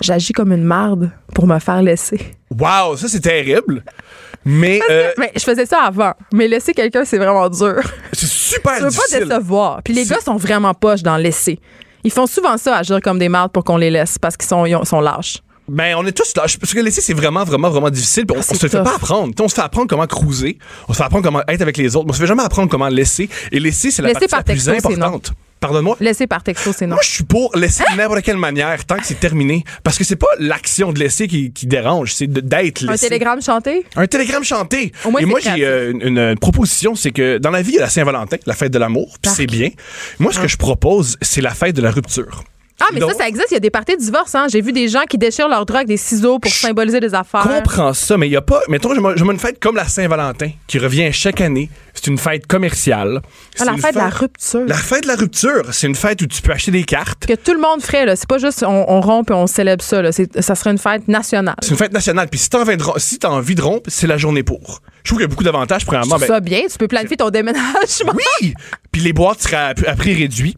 J'agis 0.00 0.32
comme 0.32 0.52
une 0.52 0.62
marde 0.64 1.10
pour 1.34 1.46
me 1.46 1.58
faire 1.58 1.82
laisser. 1.82 2.20
Wow, 2.56 2.96
ça 2.96 3.08
c'est 3.08 3.20
terrible. 3.20 3.82
Mais 4.44 4.80
euh, 4.88 5.10
Mais 5.18 5.32
je 5.34 5.40
faisais 5.42 5.66
ça 5.66 5.80
avant. 5.82 6.12
Mais 6.32 6.46
laisser 6.46 6.72
quelqu'un, 6.72 7.04
c'est 7.04 7.18
vraiment 7.18 7.48
dur. 7.48 7.80
c'est 8.12 8.28
super 8.28 8.76
Tu 8.76 8.82
veux 8.84 8.88
difficile. 8.90 9.18
pas 9.28 9.38
décevoir. 9.38 9.82
Puis 9.82 9.92
les 9.94 10.04
gars 10.06 10.20
sont 10.24 10.36
vraiment 10.36 10.72
poches 10.72 11.02
dans 11.02 11.16
laisser. 11.16 11.58
Ils 12.04 12.12
font 12.12 12.26
souvent 12.28 12.56
ça, 12.56 12.76
agir 12.76 13.00
comme 13.02 13.18
des 13.18 13.28
mardes 13.28 13.50
pour 13.50 13.64
qu'on 13.64 13.76
les 13.76 13.90
laisse 13.90 14.18
parce 14.18 14.36
qu'ils 14.36 14.48
sont, 14.48 14.64
ils 14.66 14.76
ont- 14.76 14.84
sont 14.84 15.00
lâches. 15.00 15.38
Ben, 15.68 15.94
on 15.96 16.06
est 16.06 16.12
tous 16.12 16.34
là. 16.36 16.42
Parce 16.60 16.72
que 16.74 16.80
laisser, 16.80 17.00
c'est 17.00 17.12
vraiment, 17.14 17.44
vraiment, 17.44 17.68
vraiment 17.70 17.90
difficile. 17.90 18.24
On, 18.30 18.34
Ah, 18.34 18.38
on 18.38 18.42
se 18.42 18.52
le 18.54 18.58
fait 18.58 18.68
tough. 18.78 18.84
pas 18.84 18.94
apprendre. 18.96 19.28
Tu 19.28 19.38
sais, 19.38 19.42
on 19.44 19.48
se 19.48 19.54
fait 19.54 19.60
apprendre 19.60 19.86
comment 19.88 20.06
cruiser. 20.06 20.58
On 20.88 20.92
se 20.92 20.98
fait 20.98 21.04
apprendre 21.04 21.24
comment 21.24 21.42
être 21.46 21.60
avec 21.62 21.76
les 21.76 21.94
autres. 21.96 22.06
Mais 22.06 22.10
on 22.12 22.14
se 22.14 22.20
fait 22.20 22.26
jamais 22.26 22.42
apprendre 22.42 22.70
comment 22.70 22.88
laisser. 22.88 23.28
Et 23.52 23.60
laisser, 23.60 23.90
c'est 23.90 24.02
la 24.02 24.08
Laisser 24.08 24.20
partie 24.28 24.32
la 24.32 24.38
par 24.38 24.44
plus 24.44 24.64
texto, 24.64 24.88
importante. 24.92 25.32
Pardonne-moi. 25.60 25.96
Laisser 25.98 26.28
par 26.28 26.42
texto, 26.44 26.72
c'est 26.72 26.86
non. 26.86 26.94
Moi, 26.94 27.02
je 27.02 27.10
suis 27.10 27.24
pour 27.24 27.50
laisser 27.56 27.82
de 27.90 27.96
n'importe 27.96 28.22
quelle 28.22 28.36
manière 28.36 28.84
tant 28.86 28.96
que 28.96 29.04
c'est 29.04 29.18
terminé. 29.18 29.64
Parce 29.82 29.98
que 29.98 30.04
c'est 30.04 30.14
pas 30.16 30.28
l'action 30.38 30.92
de 30.92 31.00
laisser 31.00 31.26
qui, 31.26 31.52
qui 31.52 31.66
dérange, 31.66 32.14
c'est 32.14 32.28
d'être 32.28 32.84
Un 32.84 32.92
laissé. 32.92 33.08
télégramme 33.08 33.42
chanté? 33.42 33.84
Un 33.96 34.06
télégramme 34.06 34.44
chanté. 34.44 34.92
Au 35.04 35.10
moins, 35.10 35.20
Et 35.20 35.24
moi, 35.24 35.40
j'ai 35.40 35.64
euh, 35.66 35.90
une, 35.90 36.02
une- 36.02 36.18
une 36.18 36.38
proposition, 36.38 36.94
c'est 36.94 37.10
que 37.10 37.38
dans 37.38 37.50
la 37.50 37.60
vie, 37.62 37.72
il 37.72 37.74
y 37.74 37.78
a 37.78 37.82
la 37.82 37.90
Saint-Valentin, 37.90 38.36
la 38.46 38.54
fête 38.54 38.72
de 38.72 38.78
l'amour, 38.78 39.16
puis 39.20 39.32
c'est 39.34 39.46
bien. 39.46 39.70
Moi, 40.20 40.32
ce 40.32 40.38
que 40.38 40.46
je 40.48 40.56
propose, 40.56 41.16
c'est 41.22 41.40
la 41.40 41.50
fête 41.54 41.74
de 41.74 41.82
la 41.82 41.90
rupture. 41.90 42.44
Ah, 42.80 42.84
mais 42.94 43.00
Donc- 43.00 43.10
ça, 43.12 43.18
ça 43.18 43.28
existe. 43.28 43.48
Il 43.50 43.54
y 43.54 43.56
a 43.56 43.60
des 43.60 43.70
parties 43.70 43.96
de 43.96 44.00
divorce. 44.00 44.34
Hein? 44.34 44.46
J'ai 44.50 44.60
vu 44.60 44.72
des 44.72 44.88
gens 44.88 45.02
qui 45.08 45.18
déchirent 45.18 45.48
leur 45.48 45.66
drogue 45.66 45.78
avec 45.78 45.88
des 45.88 45.96
ciseaux 45.96 46.38
pour 46.38 46.50
symboliser 46.52 47.00
des 47.00 47.14
affaires. 47.14 47.42
comprends 47.42 47.92
ça, 47.92 48.16
mais 48.16 48.26
il 48.26 48.30
n'y 48.30 48.36
a 48.36 48.40
pas. 48.42 48.60
Mettons, 48.68 48.94
je 48.94 49.24
me 49.24 49.32
une 49.32 49.38
fête 49.38 49.58
comme 49.60 49.74
la 49.76 49.86
Saint-Valentin 49.88 50.50
qui 50.66 50.78
revient 50.78 51.12
chaque 51.12 51.40
année. 51.40 51.68
C'est 51.94 52.06
une 52.06 52.18
fête 52.18 52.46
commerciale. 52.46 53.20
Ah, 53.58 53.64
la 53.64 53.76
fête 53.76 53.94
de 53.94 53.98
la 53.98 54.08
rupture. 54.08 54.64
La 54.66 54.76
fête 54.76 55.02
de 55.02 55.08
la 55.08 55.16
rupture, 55.16 55.62
c'est 55.72 55.88
une 55.88 55.96
fête 55.96 56.22
où 56.22 56.26
tu 56.26 56.40
peux 56.40 56.52
acheter 56.52 56.70
des 56.70 56.84
cartes. 56.84 57.26
Que 57.26 57.34
tout 57.34 57.52
le 57.52 57.60
monde 57.60 57.82
ferait. 57.82 58.06
là. 58.06 58.14
C'est 58.14 58.28
pas 58.28 58.38
juste 58.38 58.62
on, 58.62 58.84
on 58.88 59.00
rompt 59.00 59.28
et 59.30 59.34
on 59.34 59.46
célèbre 59.48 59.82
ça. 59.82 60.00
Là. 60.00 60.12
C'est- 60.12 60.40
Ça 60.40 60.54
serait 60.54 60.70
une 60.70 60.78
fête 60.78 61.08
nationale. 61.08 61.56
C'est 61.60 61.70
une 61.70 61.76
fête 61.76 61.92
nationale. 61.92 62.28
Puis 62.28 62.38
si 62.38 62.48
t'as 62.48 62.58
si 62.98 63.26
envie 63.26 63.54
de 63.56 63.62
rompre, 63.62 63.90
c'est 63.90 64.06
la 64.06 64.16
journée 64.18 64.44
pour. 64.44 64.80
Je 65.02 65.10
trouve 65.10 65.18
qu'il 65.18 65.24
y 65.24 65.24
a 65.24 65.28
beaucoup 65.28 65.42
d'avantages. 65.44 65.80
Je 65.80 65.86
Premièrement, 65.86 66.16
trouve 66.16 66.20
ben, 66.28 66.34
ça 66.34 66.40
bien. 66.40 66.60
Tu 66.70 66.78
peux 66.78 66.86
planifier 66.88 67.16
ton 67.16 67.30
déménagement. 67.30 68.14
oui! 68.40 68.54
Puis 68.92 69.02
les 69.02 69.12
boîtes 69.12 69.42
seraient 69.42 69.56
à, 69.56 69.74
à 69.86 69.94
prix 69.96 70.14
réduit. 70.14 70.56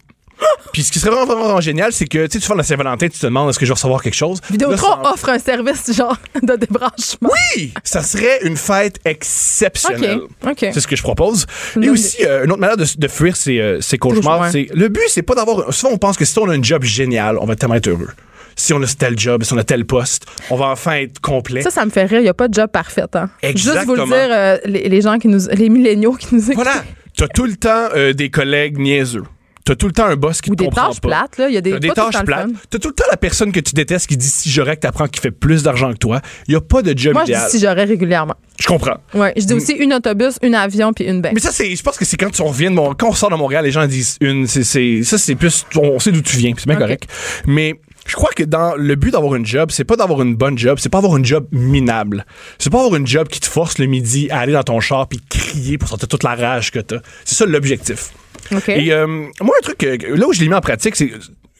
Puis 0.72 0.84
ce 0.84 0.92
qui 0.92 0.98
serait 0.98 1.10
vraiment, 1.10 1.26
vraiment, 1.26 1.44
vraiment 1.44 1.60
génial, 1.60 1.92
c'est 1.92 2.06
que 2.06 2.26
tu 2.26 2.32
sais, 2.32 2.38
tu 2.38 2.46
fais 2.46 2.54
la 2.54 2.62
Saint-Valentin, 2.62 3.08
tu 3.08 3.18
te 3.18 3.26
demandes 3.26 3.48
est-ce 3.50 3.58
que 3.58 3.64
je 3.66 3.70
vais 3.70 3.74
recevoir 3.74 4.02
quelque 4.02 4.14
chose? 4.14 4.40
Vidéotron 4.50 5.02
ça- 5.02 5.12
offre 5.12 5.28
un 5.30 5.38
service 5.38 5.92
genre 5.96 6.16
de 6.42 6.56
débranchement. 6.56 7.30
Oui! 7.56 7.72
Ça 7.84 8.02
serait 8.02 8.40
une 8.44 8.56
fête 8.56 8.98
exceptionnelle. 9.04 10.20
OK, 10.44 10.48
OK. 10.50 10.66
C'est 10.72 10.80
ce 10.80 10.86
que 10.86 10.96
je 10.96 11.02
propose. 11.02 11.46
Et 11.82 11.90
aussi, 11.90 12.24
euh, 12.24 12.44
une 12.44 12.52
autre 12.52 12.60
manière 12.60 12.76
de, 12.76 12.84
de 12.96 13.08
fuir 13.08 13.36
ses, 13.36 13.58
euh, 13.58 13.80
cauchemars, 13.98 14.40
Ouais. 14.40 14.50
c'est 14.50 14.68
le 14.74 14.88
but, 14.88 15.02
c'est 15.08 15.22
pas 15.22 15.34
d'avoir. 15.34 15.72
Souvent, 15.74 15.92
on 15.94 15.98
pense 15.98 16.16
que 16.16 16.24
si 16.24 16.38
on 16.38 16.48
a 16.48 16.54
un 16.56 16.62
job 16.62 16.82
génial, 16.84 17.36
on 17.38 17.46
va 17.46 17.56
tellement 17.56 17.74
être 17.74 17.88
heureux. 17.88 18.08
Si 18.56 18.72
on 18.74 18.82
a 18.82 18.86
tel 18.86 19.18
job, 19.18 19.42
si 19.42 19.52
on 19.54 19.58
a 19.58 19.64
tel 19.64 19.84
poste, 19.86 20.26
on 20.50 20.56
va 20.56 20.66
enfin 20.66 20.92
être 20.96 21.18
complet. 21.20 21.62
Ça, 21.62 21.70
ça 21.70 21.84
me 21.84 21.90
fait 21.90 22.04
rire. 22.04 22.20
Il 22.20 22.24
n'y 22.24 22.28
a 22.28 22.34
pas 22.34 22.48
de 22.48 22.54
job 22.54 22.68
parfait. 22.70 23.04
Hein. 23.14 23.28
Juste 23.54 23.66
vous 23.86 23.94
le 23.94 24.02
Exactement. 24.02 24.06
dire, 24.06 24.28
euh, 24.30 24.58
les, 24.66 24.88
les 24.88 25.00
gens 25.00 25.18
qui 25.18 25.28
nous. 25.28 25.40
Les 25.52 25.68
milléniaux 25.68 26.12
qui 26.12 26.34
nous 26.34 26.42
écoutent. 26.50 26.54
Voilà. 26.64 26.84
T'as 27.16 27.28
tout 27.28 27.44
le 27.44 27.56
temps 27.56 27.88
euh, 27.94 28.12
des 28.12 28.30
collègues 28.30 28.78
niaiseux. 28.78 29.24
T'as 29.64 29.74
tout 29.76 29.86
le 29.86 29.92
temps 29.92 30.06
un 30.06 30.16
boss 30.16 30.40
qui 30.40 30.50
Ou 30.50 30.54
te 30.54 30.60
des 30.60 30.64
comprend 30.66 30.88
tâches 30.88 31.00
pas. 31.00 31.08
plates. 31.08 31.38
Là. 31.38 31.48
Il 31.48 31.54
y 31.54 31.58
a 31.58 31.60
des, 31.60 31.78
des 31.78 31.90
tâches 31.90 32.22
plates. 32.24 32.48
T'as 32.70 32.78
tout 32.78 32.88
le 32.88 32.94
temps 32.94 33.04
la 33.10 33.16
personne 33.18 33.52
que 33.52 33.60
tu 33.60 33.74
détestes 33.74 34.06
qui 34.06 34.16
dit 34.16 34.26
si 34.26 34.50
j'aurais 34.50 34.76
que 34.76 34.80
t'apprends 34.80 35.06
qui 35.06 35.20
fait 35.20 35.30
plus 35.30 35.62
d'argent 35.62 35.92
que 35.92 35.98
toi. 35.98 36.20
Il 36.48 36.54
y 36.54 36.56
a 36.56 36.60
pas 36.60 36.82
de 36.82 36.96
job 36.96 37.12
Moi, 37.12 37.24
je 37.26 37.32
dis 37.32 37.38
si 37.50 37.60
j'aurais 37.60 37.84
régulièrement. 37.84 38.34
Je 38.58 38.66
comprends. 38.66 38.96
Ouais, 39.14 39.32
je 39.36 39.44
dis 39.44 39.54
aussi 39.54 39.72
une 39.72 39.92
autobus, 39.94 40.38
une 40.42 40.54
avion 40.54 40.92
puis 40.92 41.04
une 41.04 41.20
baie. 41.20 41.30
Mais 41.34 41.40
ça, 41.40 41.52
c'est, 41.52 41.74
je 41.76 41.82
pense 41.82 41.96
que 41.98 42.04
c'est 42.04 42.16
quand 42.16 42.40
on 42.40 42.46
revient 42.46 42.64
de 42.66 42.70
Mon- 42.70 42.94
quand 42.94 43.08
on 43.08 43.12
sort 43.14 43.30
de 43.30 43.36
Montréal, 43.36 43.64
les 43.64 43.70
gens 43.70 43.86
disent 43.86 44.16
une, 44.20 44.46
c'est, 44.46 44.64
c'est, 44.64 45.02
ça, 45.02 45.18
c'est 45.18 45.34
plus, 45.34 45.64
on 45.76 45.98
sait 45.98 46.12
d'où 46.12 46.20
tu 46.22 46.36
viens, 46.36 46.52
puis 46.52 46.62
c'est 46.62 46.70
bien 46.70 46.78
correct. 46.78 47.06
Mais 47.46 47.78
je 48.06 48.14
crois 48.16 48.30
que 48.34 48.42
dans 48.42 48.74
le 48.76 48.94
but 48.96 49.10
d'avoir 49.12 49.34
une 49.34 49.46
job, 49.46 49.70
c'est 49.72 49.84
pas 49.84 49.96
d'avoir 49.96 50.22
une 50.22 50.34
bonne 50.36 50.56
job, 50.58 50.78
c'est 50.80 50.88
pas 50.88 50.98
avoir 50.98 51.16
une 51.16 51.24
job 51.24 51.46
minable. 51.52 52.24
C'est 52.58 52.70
pas 52.70 52.78
avoir 52.80 52.96
une 52.96 53.06
job 53.06 53.28
qui 53.28 53.40
te 53.40 53.46
force 53.46 53.78
le 53.78 53.86
midi 53.86 54.28
à 54.30 54.40
aller 54.40 54.52
dans 54.54 54.62
ton 54.62 54.80
char 54.80 55.06
puis 55.08 55.20
crier 55.28 55.76
pour 55.78 55.88
sortir 55.88 56.08
toute 56.08 56.22
la 56.24 56.34
rage 56.34 56.70
que 56.70 56.78
t'as. 56.80 56.98
C'est 57.24 57.34
ça 57.36 57.46
l'objectif. 57.46 58.10
OK. 58.54 58.68
Et 58.68 58.92
euh, 58.92 59.06
moi, 59.06 59.54
un 59.58 59.62
truc, 59.62 59.82
euh, 59.84 59.96
là 60.16 60.26
où 60.26 60.32
je 60.32 60.40
l'ai 60.40 60.48
mis 60.48 60.54
en 60.54 60.60
pratique, 60.60 60.96
c'est 60.96 61.10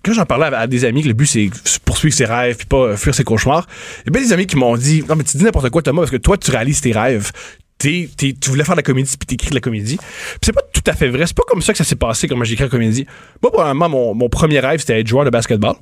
quand 0.04 0.12
j'en 0.12 0.24
parlais 0.24 0.46
à, 0.54 0.66
des 0.66 0.84
amis 0.84 1.02
que 1.02 1.08
le 1.08 1.14
but 1.14 1.26
c'est 1.26 1.50
poursuivre 1.84 2.14
ses 2.14 2.24
rêves 2.24 2.56
puis 2.56 2.66
pas 2.66 2.96
fuir 2.96 3.14
ses 3.14 3.24
cauchemars, 3.24 3.66
il 3.98 4.06
y 4.06 4.08
a 4.08 4.12
bien 4.18 4.22
des 4.26 4.32
amis 4.32 4.46
qui 4.46 4.56
m'ont 4.56 4.76
dit 4.76 5.04
Non, 5.08 5.14
mais 5.16 5.24
tu 5.24 5.36
dis 5.36 5.44
n'importe 5.44 5.68
quoi, 5.70 5.82
Thomas, 5.82 6.00
parce 6.02 6.10
que 6.10 6.16
toi, 6.16 6.36
tu 6.38 6.50
réalises 6.50 6.80
tes 6.80 6.92
rêves. 6.92 7.30
T'es- 7.78 8.08
t'es- 8.14 8.34
tu 8.38 8.50
voulais 8.50 8.64
faire 8.64 8.74
de 8.74 8.80
la 8.80 8.82
comédie 8.82 9.16
puis 9.16 9.26
t'écris 9.26 9.50
de 9.50 9.54
la 9.54 9.60
comédie. 9.62 9.96
Puis 9.96 10.38
c'est 10.42 10.52
pas 10.52 10.60
tout 10.72 10.82
à 10.86 10.92
fait 10.92 11.08
vrai. 11.08 11.26
C'est 11.26 11.36
pas 11.36 11.44
comme 11.48 11.62
ça 11.62 11.72
que 11.72 11.78
ça 11.78 11.84
s'est 11.84 11.96
passé 11.96 12.28
quand 12.28 12.42
j'ai 12.44 12.52
écrit 12.52 12.64
la 12.64 12.70
comédie. 12.70 13.06
Moi, 13.42 13.50
probablement, 13.50 13.88
mon, 13.88 14.14
mon 14.14 14.28
premier 14.28 14.60
rêve, 14.60 14.80
c'était 14.80 15.00
être 15.00 15.06
joueur 15.08 15.24
de 15.24 15.30
basketball. 15.30 15.76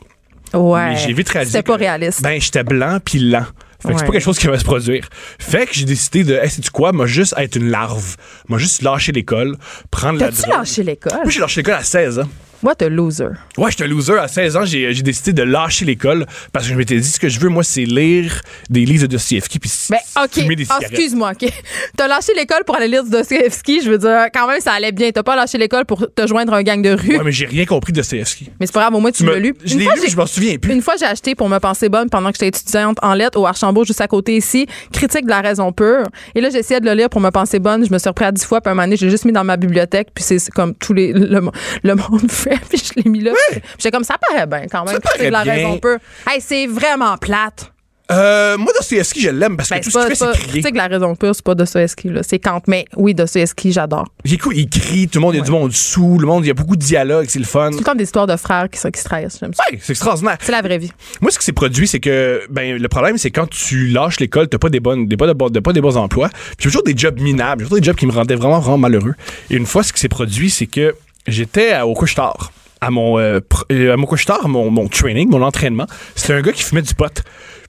ouais. 0.55 0.91
Mais 0.91 0.97
j'ai 0.97 1.13
vite 1.13 1.29
réalisé. 1.29 1.59
C'était 1.59 1.67
pas 1.67 1.75
que, 1.75 1.81
réaliste. 1.81 2.23
Ben, 2.23 2.41
j'étais 2.41 2.63
blanc 2.63 2.99
puis 3.05 3.19
lent. 3.19 3.47
Fait 3.81 3.93
que 3.93 3.99
c'est 3.99 4.07
pas 4.07 4.13
quelque 4.13 4.23
chose 4.25 4.39
qui 4.39 4.49
va 4.49 4.59
se 4.59 4.65
produire. 4.65 5.09
Fait 5.39 5.67
que 5.67 5.73
j'ai 5.73 5.85
décidé 5.85 6.25
de, 6.25 6.35
hey, 6.35 6.51
sais-tu 6.51 6.71
quoi, 6.71 6.93
moi 6.93 7.07
juste 7.07 7.35
être 7.37 7.57
une 7.57 7.71
larve. 7.71 8.17
Moi 8.49 8.59
juste 8.59 8.83
lâcher 8.83 9.13
l'école, 9.13 9.57
prendre 9.91 10.19
la 10.19 10.31
drogue. 10.31 10.49
lâché 10.49 10.83
l'école? 10.83 11.13
Moi, 11.23 11.31
j'ai 11.31 11.41
lâché 11.41 11.61
l'école 11.61 11.75
à 11.75 11.85
16 11.85 12.19
ans. 12.19 12.29
What 12.63 12.83
a 12.83 12.89
loser. 12.89 13.29
Ouais, 13.57 13.71
j'étais 13.71 13.85
un 13.85 13.87
loser. 13.89 14.19
À 14.19 14.29
16 14.29 14.57
ans, 14.57 14.65
j'ai 14.65 14.93
décidé 15.03 15.33
de 15.33 15.43
lâcher 15.43 15.85
l'école 15.85 16.27
parce 16.53 16.67
que 16.67 16.73
je 16.73 16.77
m'étais 16.79 16.97
dit 16.99 17.09
ce 17.09 17.21
que 17.21 17.29
je 17.29 17.39
veux, 17.39 17.49
moi, 17.49 17.63
c'est 17.63 17.85
lire 17.85 18.41
des 18.69 18.85
livres 18.85 19.03
de 19.03 19.13
Dostoevsky 19.13 19.59
puis 19.59 19.71
Ben, 19.91 19.99
OK. 20.25 20.31
fumer 20.33 20.57
des 20.57 20.67
Ah, 20.69 20.79
excuse-moi, 20.81 21.33
OK. 21.41 21.51
T'as 21.97 22.09
lâché 22.09 22.33
l'école 22.37 22.65
pour 22.65 22.77
aller 22.77 22.89
lire 22.89 23.05
du 23.05 23.11
Dostoevsky. 23.11 23.83
Je 23.83 23.91
veux 23.91 23.99
dire, 23.99 24.27
quand 24.35 24.49
même, 24.49 24.61
ça 24.61 24.73
allait 24.73 24.93
bien. 24.93 25.11
T'as 25.11 25.23
pas 25.23 25.37
lâché 25.37 25.57
l'école 25.59 25.85
pour 25.85 26.07
te 26.15 26.27
joindre 26.27 26.53
un 26.55 26.63
gang 26.63 26.83
de 26.83 26.91
rue. 26.91 27.17
Ouais, 27.19 27.25
mais 27.25 27.33
j'ai 27.33 27.47
rien 27.47 27.65
compris 27.65 27.93
de 27.93 27.99
Dostoevsky. 27.99 28.51
Mais 28.59 28.67
c'est 28.67 28.73
pas 28.73 28.81
grave, 28.81 28.95
au 28.95 29.01
moins, 29.01 29.11
tu 29.13 29.25
l'as 29.25 29.39
lu. 29.39 29.55
Je 29.65 29.77
l'ai 29.79 29.85
lu, 29.85 29.91
je 30.09 30.17
m'en 30.17 30.27
souviens 30.27 30.57
plus. 30.59 30.73
Une 30.73 30.83
fois, 30.83 30.95
j'ai 30.99 31.07
acheté 31.07 31.35
pour 31.35 31.49
me 31.49 31.59
penser 31.59 31.89
bonne 31.89 32.11
pendant 32.11 32.31
que 32.31 32.37
j'étais 32.41 32.49
étudiante 32.49 32.99
en 33.03 33.15
lettres 33.15 33.39
au 33.39 33.47
Archambault, 33.47 33.85
juste 33.85 34.01
à 34.01 34.09
côté 34.09 34.37
ici, 34.37 34.67
Critique 34.93 35.25
de 35.25 35.31
la 35.31 35.41
raison 35.41 35.73
pure. 35.73 36.05
Et 36.35 36.41
là, 36.41 36.51
j'essayais 36.51 36.81
de 36.81 36.87
le 36.87 36.95
lire 36.95 37.09
pour 37.11 37.21
me 37.21 37.31
penser 37.31 37.59
bonne. 37.59 37.87
Je 37.87 37.93
me 37.93 37.99
suis 37.99 38.09
repris 38.09 38.25
à 38.25 38.33
10 38.33 38.45
fois, 38.45 38.61
puis 38.61 38.71
un 38.71 38.75
moment 38.75 38.85
donné, 38.87 38.97
j'ai 38.97 39.11
juste 39.11 39.25
mis 39.25 39.33
dans 39.33 39.45
ma 39.45 39.57
bibliothèque, 39.57 40.09
puis 40.15 40.25
c'est 40.25 40.39
comme 40.51 40.75
tous 40.75 40.93
les, 40.93 41.13
le, 41.13 41.41
mo- 41.41 41.53
le 41.83 41.95
monde 41.95 42.29
fait, 42.31 42.48
puis 42.69 42.79
je 42.79 43.01
l'ai 43.03 43.09
mis 43.11 43.21
là. 43.21 43.33
Puis 43.51 43.61
J'étais 43.79 43.91
comme, 43.91 44.05
ça 44.05 44.17
paraît 44.19 44.47
bien 44.47 44.67
quand 44.71 44.85
même. 44.85 44.99
Ça 45.03 45.19
de 45.25 45.29
la 45.31 45.43
bien. 45.45 45.53
raison 45.55 45.79
pure. 45.79 45.99
Hey, 46.29 46.41
c'est 46.41 46.67
vraiment 46.67 47.17
plate. 47.17 47.73
Euh, 48.11 48.57
moi, 48.57 48.73
Dostoevsky, 48.75 49.21
je 49.21 49.29
l'aime 49.29 49.59
parce 49.59 49.69
que 49.69 49.75
Ben, 49.75 49.81
tout 49.83 49.91
ce 49.91 49.99
qu'il 49.99 50.09
fait, 50.09 50.15
c'est 50.15 50.31
crier. 50.33 50.49
Critique 50.49 50.73
de 50.73 50.79
la 50.79 50.87
raison 50.87 51.15
pure, 51.15 51.35
c'est 51.35 51.45
pas 51.45 51.55
Dostoevsky, 51.55 52.09
là. 52.09 52.23
C'est 52.23 52.39
Kant. 52.39 52.63
Mais 52.67 52.87
oui, 52.97 53.13
Dostoevsky, 53.15 53.71
j'adore. 53.71 54.07
Il, 54.25 54.33
écoute, 54.33 54.55
il 54.57 54.67
crie, 54.71 55.09
tout 55.09 55.19
le 55.19 55.27
monde, 55.27 55.35
il 55.35 55.39
y 55.39 55.41
a 55.43 55.45
du 55.45 55.51
monde 55.51 55.73
sous, 55.75 56.19
le 56.19 56.27
monde, 56.27 56.43
il 56.43 56.49
y 56.49 56.51
a 56.51 56.55
beaucoup 56.55 56.75
de 56.77 56.81
dialogues, 56.81 57.27
c'est 57.29 57.39
le 57.39 57.45
fun. 57.45 57.67
C'est 57.67 57.73
tout 57.73 57.79
le 57.81 57.85
temps 57.85 57.95
des 57.95 58.05
histoires 58.05 58.27
de 58.27 58.37
frères 58.37 58.71
qui, 58.71 58.79
se- 58.81 58.89
qui 58.89 58.99
se 58.99 59.05
trahissent. 59.05 59.37
J'aime 59.39 59.53
ça. 59.53 59.63
Ouais, 59.71 59.79
c'est 59.83 59.93
extraordinaire. 59.93 60.39
C'est 60.41 60.53
la 60.53 60.63
vraie 60.63 60.79
vie. 60.79 60.91
Moi, 61.21 61.31
ce 61.31 61.39
qui 61.39 61.45
s'est 61.45 61.53
produit, 61.53 61.87
c'est 61.87 62.01
que 62.01 62.41
ben 62.49 62.79
le 62.81 62.89
problème, 62.89 63.19
c'est 63.19 63.31
quand 63.31 63.47
tu 63.51 63.89
lâches 63.89 64.21
l'école, 64.21 64.49
t'as 64.49 64.57
pas 64.57 64.71
des 64.71 64.81
bonnes, 64.81 65.07
des 65.07 65.19
pas 65.19 65.27
de, 65.27 65.35
de- 65.51 65.61
pas 65.61 65.75
des 65.75 65.83
bons 65.83 65.99
emplois. 65.99 66.31
Puis 66.31 66.57
j'ai 66.61 66.65
toujours 66.71 66.85
des 66.85 66.97
jobs 66.97 67.21
minables, 67.21 67.61
j'ai 67.65 67.67
toujours 67.69 67.81
des 67.81 67.85
jobs 67.85 67.97
qui 67.97 68.07
me 68.07 68.13
rendaient 68.13 68.37
vraiment 68.37 68.61
vraiment 68.61 68.79
malheureux. 68.79 69.17
Et 69.51 69.57
une 69.57 69.67
fois, 69.67 69.83
ce 69.83 69.93
qui 69.93 70.01
s'est 70.01 70.09
produit, 70.09 70.49
c'est 70.49 70.65
que 70.67 70.95
j'étais 71.29 71.81
au 71.81 71.95
couche-tard. 71.95 72.53
À 72.81 72.91
mon, 72.91 73.19
euh, 73.19 73.41
euh, 73.73 73.93
à 73.93 73.97
mon 73.97 74.07
couche-tard, 74.07 74.49
mon, 74.49 74.71
mon 74.71 74.87
training, 74.89 75.29
mon 75.29 75.43
entraînement, 75.43 75.87
c'était 76.15 76.35
un 76.35 76.43
gars 76.43 76.53
qui 76.53 76.63
fumait 76.63 76.83
du 76.83 76.95
pot. 76.95 77.23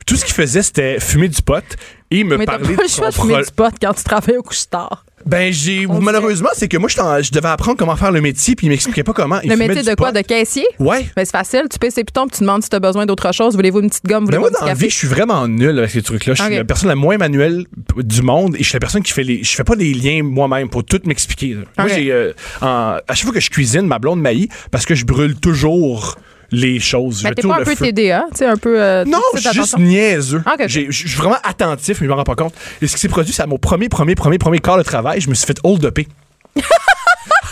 Tout 0.06 0.16
ce 0.16 0.24
qu'il 0.26 0.36
faisait, 0.36 0.62
c'était 0.62 1.00
fumer 1.00 1.28
du 1.30 1.42
pot 1.42 1.64
et 2.12 2.24
me 2.24 2.38
Mais 2.38 2.46
parler 2.46 2.76
pas 2.76 2.76
de 2.76 2.82
le 2.84 2.88
choix 2.88 3.10
de 3.10 3.16
fumer 3.16 3.44
du 3.44 3.52
pot 3.52 3.74
quand 3.82 3.94
tu 3.94 4.04
travailles 4.04 4.38
au 4.38 4.44
couche-tard. 4.44 5.06
Ben, 5.26 5.52
j'ai. 5.54 5.86
Malheureusement, 5.88 6.50
c'est 6.54 6.68
que 6.68 6.78
moi, 6.78 6.90
je 6.90 7.32
devais 7.32 7.48
apprendre 7.48 7.78
comment 7.78 7.96
faire 7.96 8.12
le 8.12 8.22
métier, 8.22 8.56
puis 8.56 8.68
il 8.68 8.70
m'expliquait 8.70 9.04
pas 9.04 9.14
comment. 9.14 9.40
Il 9.44 9.50
Le 9.50 9.56
métier 9.58 9.84
de 9.84 9.96
quoi? 9.96 10.12
pot. 10.12 10.16
De 10.18 10.22
caissier? 10.22 10.66
Ouais. 10.80 11.06
Ben, 11.16 11.26
c'est 11.26 11.32
facile. 11.32 11.64
Tu 11.72 11.78
payes 11.80 11.92
ses 11.92 12.04
pitons 12.04 12.28
puis 12.28 12.38
tu 12.38 12.44
demandes 12.44 12.64
si 12.64 12.70
tu 12.70 12.76
as 12.76 12.80
besoin 12.80 13.06
d'autre 13.06 13.34
chose. 13.34 13.56
Voulez-vous 13.56 13.82
une 13.82 13.90
petite 13.90 14.06
gomme? 14.06 14.28
Moi, 14.30 14.50
dans 14.50 14.66
la 14.66 14.74
vie, 14.74 14.90
je 14.90 14.96
suis 14.96 15.08
vraiment 15.08 15.48
nul 15.48 15.78
avec 15.78 15.92
ces 15.92 16.02
trucs-là. 16.02 16.34
Je 16.36 16.44
suis 16.44 16.56
la 16.56 16.64
personne 16.64 16.90
la 16.90 16.96
moins 16.96 17.18
manuelle 17.18 17.66
du 17.98 18.22
monde 18.22 18.56
et 18.56 18.60
je 18.60 18.64
suis 18.64 18.76
la 18.76 18.80
personne 18.80 19.04
qui 19.04 19.12
fait 19.14 19.24
les. 19.24 19.44
Je 19.44 19.56
fais 19.56 19.64
pas 19.64 19.76
des 19.76 19.94
liens 19.94 20.24
moi-même 20.24 20.70
pour 20.70 20.84
tout 20.84 21.00
m'expliquer. 21.06 21.58
Moi, 21.78 21.88
j'ai. 21.88 22.12
euh, 22.12 22.34
en- 22.62 22.98
à 23.08 23.14
chaque 23.14 23.26
fois 23.26 23.34
que 23.34 23.40
je 23.40 23.50
cuisine, 23.50 23.82
ma 23.88 24.00
blonde 24.00 24.22
maillit 24.22 24.50
parce 24.72 24.86
que 24.86 24.96
je 24.96 25.06
brûle 25.06 25.36
toujours 25.40 26.18
les 26.52 26.80
choses. 26.80 27.20
Je 27.20 27.24
Ben, 27.24 27.34
t'es 27.34 27.42
pas 27.48 27.56
un 27.56 27.64
peu 27.64 27.76
feu. 27.76 27.86
TDA, 27.88 28.26
tu 28.32 28.38
sais, 28.40 28.46
un 28.46 28.58
peu. 28.58 28.82
euh, 28.82 29.06
Non, 29.06 29.20
je 29.36 29.40
suis 29.40 29.54
juste 29.54 29.78
niaiseux. 29.78 30.42
J'ai- 30.68 30.88
Je 30.92 31.08
suis 31.08 31.18
vraiment 31.18 31.38
attentif, 31.44 32.00
mais 32.02 32.08
je 32.08 32.12
me 32.12 32.16
rends 32.16 32.24
pas 32.24 32.36
compte. 32.36 32.54
Et 32.82 32.88
ce 32.88 32.94
qui 32.96 33.00
s'est 33.02 33.08
produit, 33.10 33.34
c'est 33.34 33.44
à 33.44 33.48
mon 33.48 33.58
premier, 33.58 33.90
premier, 33.90 34.16
premier, 34.16 34.38
premier 34.38 34.60
quart 34.60 34.78
de 34.78 34.84
travail, 34.84 35.22
je 35.22 35.30
me 35.30 35.36
suis 35.36 35.46
fait 35.48 35.58
hold-upper. 35.64 36.08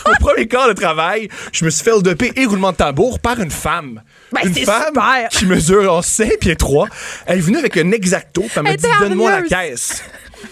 Au 0.06 0.12
premier 0.20 0.48
quart 0.48 0.68
de 0.68 0.72
travail, 0.72 1.28
je 1.52 1.64
me 1.66 1.70
suis 1.70 1.84
fait 1.84 1.90
hold-upper 1.90 2.32
et 2.36 2.46
roulement 2.46 2.72
de 2.72 2.76
tambour 2.76 3.20
par 3.20 3.38
une 3.40 3.50
femme. 3.50 4.00
Ben, 4.32 4.40
une 4.44 4.54
femme 4.54 4.86
super. 4.94 5.28
qui 5.30 5.44
mesure 5.46 5.92
en 5.92 6.00
5 6.02 6.38
pieds 6.40 6.56
3. 6.56 6.88
Elle 7.26 7.38
est 7.38 7.42
venue 7.42 7.58
avec 7.58 7.76
un 7.76 7.90
exacto. 7.92 8.44
Elle 8.56 8.62
m'a 8.62 8.76
dit 8.76 8.86
Donne-moi 9.00 9.30
la 9.30 9.42
caisse. 9.42 10.02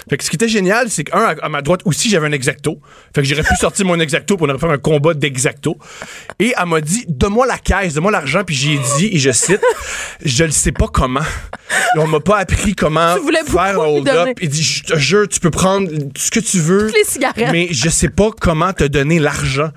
Fait 0.08 0.16
que 0.16 0.24
ce 0.24 0.30
qui 0.30 0.36
était 0.36 0.48
génial, 0.48 0.90
c'est 0.90 1.04
qu'un, 1.04 1.18
à, 1.18 1.34
à 1.42 1.48
ma 1.48 1.62
droite 1.62 1.80
aussi, 1.84 2.08
j'avais 2.08 2.26
un 2.26 2.32
exacto. 2.32 2.80
Fait 3.14 3.22
que 3.22 3.28
j'aurais 3.28 3.42
pu 3.42 3.54
sortir 3.56 3.86
mon 3.86 3.98
exacto 4.00 4.36
pour 4.36 4.46
on 4.46 4.50
aurait 4.50 4.58
fait 4.58 4.66
un 4.72 4.78
combat 4.78 5.14
d'exacto. 5.14 5.76
Et 6.38 6.54
elle 6.56 6.66
m'a 6.66 6.80
dit 6.80 7.04
Donne-moi 7.08 7.46
la 7.46 7.58
caisse, 7.58 7.94
donne-moi 7.94 8.12
l'argent. 8.12 8.42
Puis 8.44 8.54
j'ai 8.54 8.78
dit, 8.96 9.10
et 9.12 9.18
je 9.18 9.30
cite 9.32 9.60
Je 10.24 10.44
ne 10.44 10.50
sais 10.50 10.72
pas 10.72 10.86
comment. 10.88 11.20
Et 11.96 11.98
on 11.98 12.06
m'a 12.06 12.20
pas 12.20 12.38
appris 12.38 12.74
comment 12.74 13.16
faire 13.46 13.80
un 13.80 13.86
hold-up. 13.86 14.38
Il 14.40 14.48
dit 14.48 14.62
Je 14.62 14.84
te 14.84 14.98
jure, 14.98 15.28
tu 15.28 15.40
peux 15.40 15.50
prendre 15.50 15.88
ce 16.16 16.30
que 16.30 16.40
tu 16.40 16.58
veux. 16.58 16.86
Toutes 16.86 16.96
les 16.96 17.04
cigarettes. 17.04 17.48
Mais 17.52 17.68
je 17.70 17.88
sais 17.88 18.08
pas 18.08 18.30
comment 18.38 18.72
te 18.72 18.84
donner 18.84 19.18
l'argent. 19.18 19.70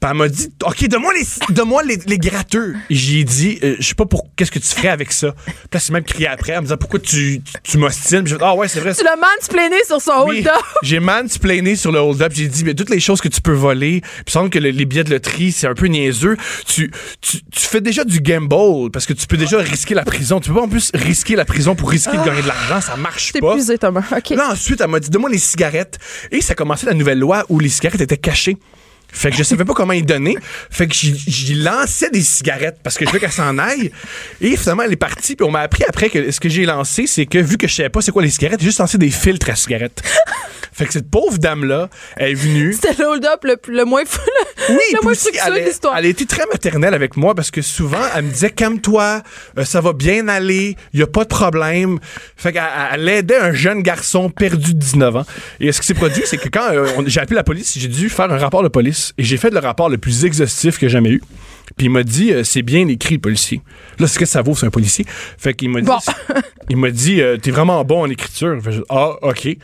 Puis 0.00 0.10
elle 0.10 0.16
m'a 0.16 0.28
dit, 0.28 0.50
OK, 0.64 0.88
donne-moi 0.88 1.12
les, 1.12 1.54
donne-moi 1.54 1.82
les, 1.82 1.98
les 2.06 2.16
gratteux. 2.18 2.74
J'ai 2.88 3.22
dit, 3.24 3.58
euh, 3.62 3.76
je 3.78 3.86
sais 3.86 3.94
pas 3.94 4.06
pour 4.06 4.24
qu'est-ce 4.34 4.50
que 4.50 4.58
tu 4.58 4.66
ferais 4.66 4.88
avec 4.88 5.12
ça? 5.12 5.32
Puis 5.44 5.54
là, 5.74 5.78
c'est 5.80 5.92
même 5.92 6.04
crié 6.04 6.26
après, 6.26 6.56
en 6.56 6.60
me 6.60 6.66
disant, 6.66 6.78
pourquoi 6.78 7.00
tu, 7.00 7.42
tu, 7.44 7.52
tu 7.62 7.76
m'ostines? 7.78 8.24
Puis 8.24 8.34
ah 8.40 8.54
ouais, 8.54 8.66
c'est 8.66 8.80
vrai. 8.80 8.94
Tu 8.94 9.04
l'as 9.04 9.16
mansplainé 9.16 9.76
sur 9.86 10.00
son 10.00 10.24
Oui, 10.26 10.38
hold-up. 10.38 10.54
j'ai 10.82 11.00
mansplainé 11.00 11.76
sur 11.76 11.92
le 11.92 11.98
hold-up. 11.98 12.32
J'ai 12.34 12.48
dit, 12.48 12.64
mais 12.64 12.72
toutes 12.74 12.88
les 12.88 12.98
choses 13.00 13.20
que 13.20 13.28
tu 13.28 13.42
peux 13.42 13.52
voler, 13.52 14.00
puis 14.00 14.24
il 14.28 14.32
semble 14.32 14.48
que 14.48 14.58
le- 14.58 14.70
les 14.70 14.86
billets 14.86 15.04
de 15.04 15.10
loterie, 15.10 15.52
c'est 15.52 15.66
un 15.66 15.74
peu 15.74 15.86
niaiseux. 15.86 16.38
Tu, 16.66 16.90
tu, 17.20 17.42
tu 17.42 17.60
fais 17.60 17.82
déjà 17.82 18.04
du 18.04 18.20
gamble 18.20 18.90
parce 18.90 19.04
que 19.04 19.12
tu 19.12 19.26
peux 19.26 19.36
déjà 19.36 19.58
risquer 19.58 19.94
la 19.94 20.04
prison. 20.04 20.40
Tu 20.40 20.48
peux 20.48 20.54
pas 20.56 20.62
en 20.62 20.68
plus 20.68 20.90
risquer 20.94 21.36
la 21.36 21.44
prison 21.44 21.74
pour 21.74 21.90
risquer 21.90 22.16
de 22.16 22.24
gagner 22.24 22.40
de 22.42 22.48
l'argent. 22.48 22.80
Ça 22.80 22.96
marche 22.96 23.34
pas. 23.34 23.50
épuisé, 23.52 23.76
Thomas. 23.76 24.04
OK. 24.16 24.30
Là, 24.30 24.48
ensuite, 24.52 24.80
elle 24.80 24.88
m'a 24.88 24.98
dit, 25.00 25.10
donne-moi 25.10 25.28
les 25.30 25.36
cigarettes. 25.38 25.98
Et 26.30 26.40
ça 26.40 26.54
commençait 26.54 26.86
la 26.86 26.94
nouvelle 26.94 27.18
loi 27.18 27.44
où 27.50 27.58
les 27.58 27.68
cigarettes 27.68 28.00
étaient 28.00 28.16
cachées. 28.16 28.56
Fait 29.12 29.30
que 29.30 29.36
je 29.36 29.42
savais 29.42 29.64
pas 29.64 29.74
comment 29.74 29.92
y 29.92 30.02
donner. 30.02 30.36
Fait 30.70 30.86
que 30.86 30.94
j'y- 30.94 31.54
lançais 31.54 32.10
des 32.10 32.22
cigarettes 32.22 32.78
parce 32.82 32.96
que 32.96 33.04
je 33.06 33.10
veux 33.10 33.18
qu'elle 33.18 33.32
s'en 33.32 33.58
aille. 33.58 33.90
Et 34.40 34.56
finalement, 34.56 34.82
elle 34.84 34.92
est 34.92 34.96
partie. 34.96 35.36
Puis 35.36 35.44
on 35.44 35.50
m'a 35.50 35.60
appris 35.60 35.84
après 35.88 36.08
que 36.10 36.30
ce 36.30 36.40
que 36.40 36.48
j'ai 36.48 36.64
lancé, 36.64 37.06
c'est 37.06 37.26
que 37.26 37.38
vu 37.38 37.56
que 37.58 37.66
je 37.68 37.74
savais 37.74 37.88
pas 37.88 38.00
c'est 38.00 38.12
quoi 38.12 38.22
les 38.22 38.30
cigarettes, 38.30 38.60
j'ai 38.60 38.66
juste 38.66 38.78
lancé 38.78 38.98
des 38.98 39.10
filtres 39.10 39.50
à 39.50 39.56
cigarettes. 39.56 40.02
Fait 40.80 40.86
que 40.86 40.94
cette 40.94 41.10
pauvre 41.10 41.36
dame-là, 41.36 41.90
elle 42.16 42.30
est 42.30 42.34
venue. 42.34 42.72
C'était 42.80 43.02
le 43.02 43.08
hold-up 43.08 43.44
le, 43.68 43.84
moins 43.84 44.04
fou. 44.06 44.18
Oui, 44.70 44.78
le 44.94 45.02
moins 45.02 45.12
elle, 45.12 45.54
de 45.54 45.68
l'histoire. 45.68 45.94
elle 45.98 46.06
a 46.06 46.08
été 46.08 46.24
très 46.24 46.46
maternelle 46.50 46.94
avec 46.94 47.18
moi 47.18 47.34
parce 47.34 47.50
que 47.50 47.60
souvent, 47.60 47.98
elle 48.16 48.24
me 48.24 48.30
disait 48.30 48.48
Calme-toi, 48.48 49.22
euh, 49.58 49.64
ça 49.66 49.82
va 49.82 49.92
bien 49.92 50.28
aller, 50.28 50.76
il 50.94 51.00
y 51.00 51.02
a 51.02 51.06
pas 51.06 51.24
de 51.24 51.28
problème. 51.28 51.98
Fait 52.34 52.52
qu'elle 52.52 52.62
elle 52.94 53.08
aidait 53.08 53.36
un 53.36 53.52
jeune 53.52 53.82
garçon 53.82 54.30
perdu 54.30 54.72
de 54.72 54.78
19 54.78 55.16
ans. 55.16 55.26
Et 55.60 55.70
ce 55.70 55.82
qui 55.82 55.86
s'est 55.86 55.94
produit, 55.94 56.22
c'est 56.24 56.38
que 56.38 56.48
quand 56.48 56.72
euh, 56.72 56.86
j'ai 57.04 57.20
appelé 57.20 57.36
la 57.36 57.44
police, 57.44 57.76
j'ai 57.76 57.88
dû 57.88 58.08
faire 58.08 58.32
un 58.32 58.38
rapport 58.38 58.62
de 58.62 58.68
police. 58.68 59.12
Et 59.18 59.22
j'ai 59.22 59.36
fait 59.36 59.50
le 59.50 59.58
rapport 59.58 59.90
le 59.90 59.98
plus 59.98 60.24
exhaustif 60.24 60.78
que 60.78 60.88
j'ai 60.88 60.92
jamais 60.92 61.10
eu. 61.10 61.22
Puis 61.76 61.86
il 61.86 61.90
m'a 61.90 62.02
dit 62.02 62.32
euh, 62.32 62.44
c'est 62.44 62.62
bien 62.62 62.88
écrit 62.88 63.16
le 63.16 63.20
policier. 63.20 63.60
Là, 63.98 64.06
ce 64.06 64.18
que 64.18 64.26
ça 64.26 64.42
vaut, 64.42 64.54
c'est 64.54 64.66
un 64.66 64.70
policier. 64.70 65.04
Fait 65.38 65.54
qu'il 65.54 65.70
m'a 65.70 65.80
dit 65.80 65.86
Bon. 65.86 65.98
il 66.70 66.76
m'a 66.76 66.90
dit 66.90 67.20
euh, 67.20 67.36
t'es 67.36 67.50
vraiment 67.50 67.84
bon 67.84 68.02
en 68.02 68.10
écriture. 68.10 68.58
Fait 68.62 68.80
ah 68.88 69.16
ok. 69.22 69.56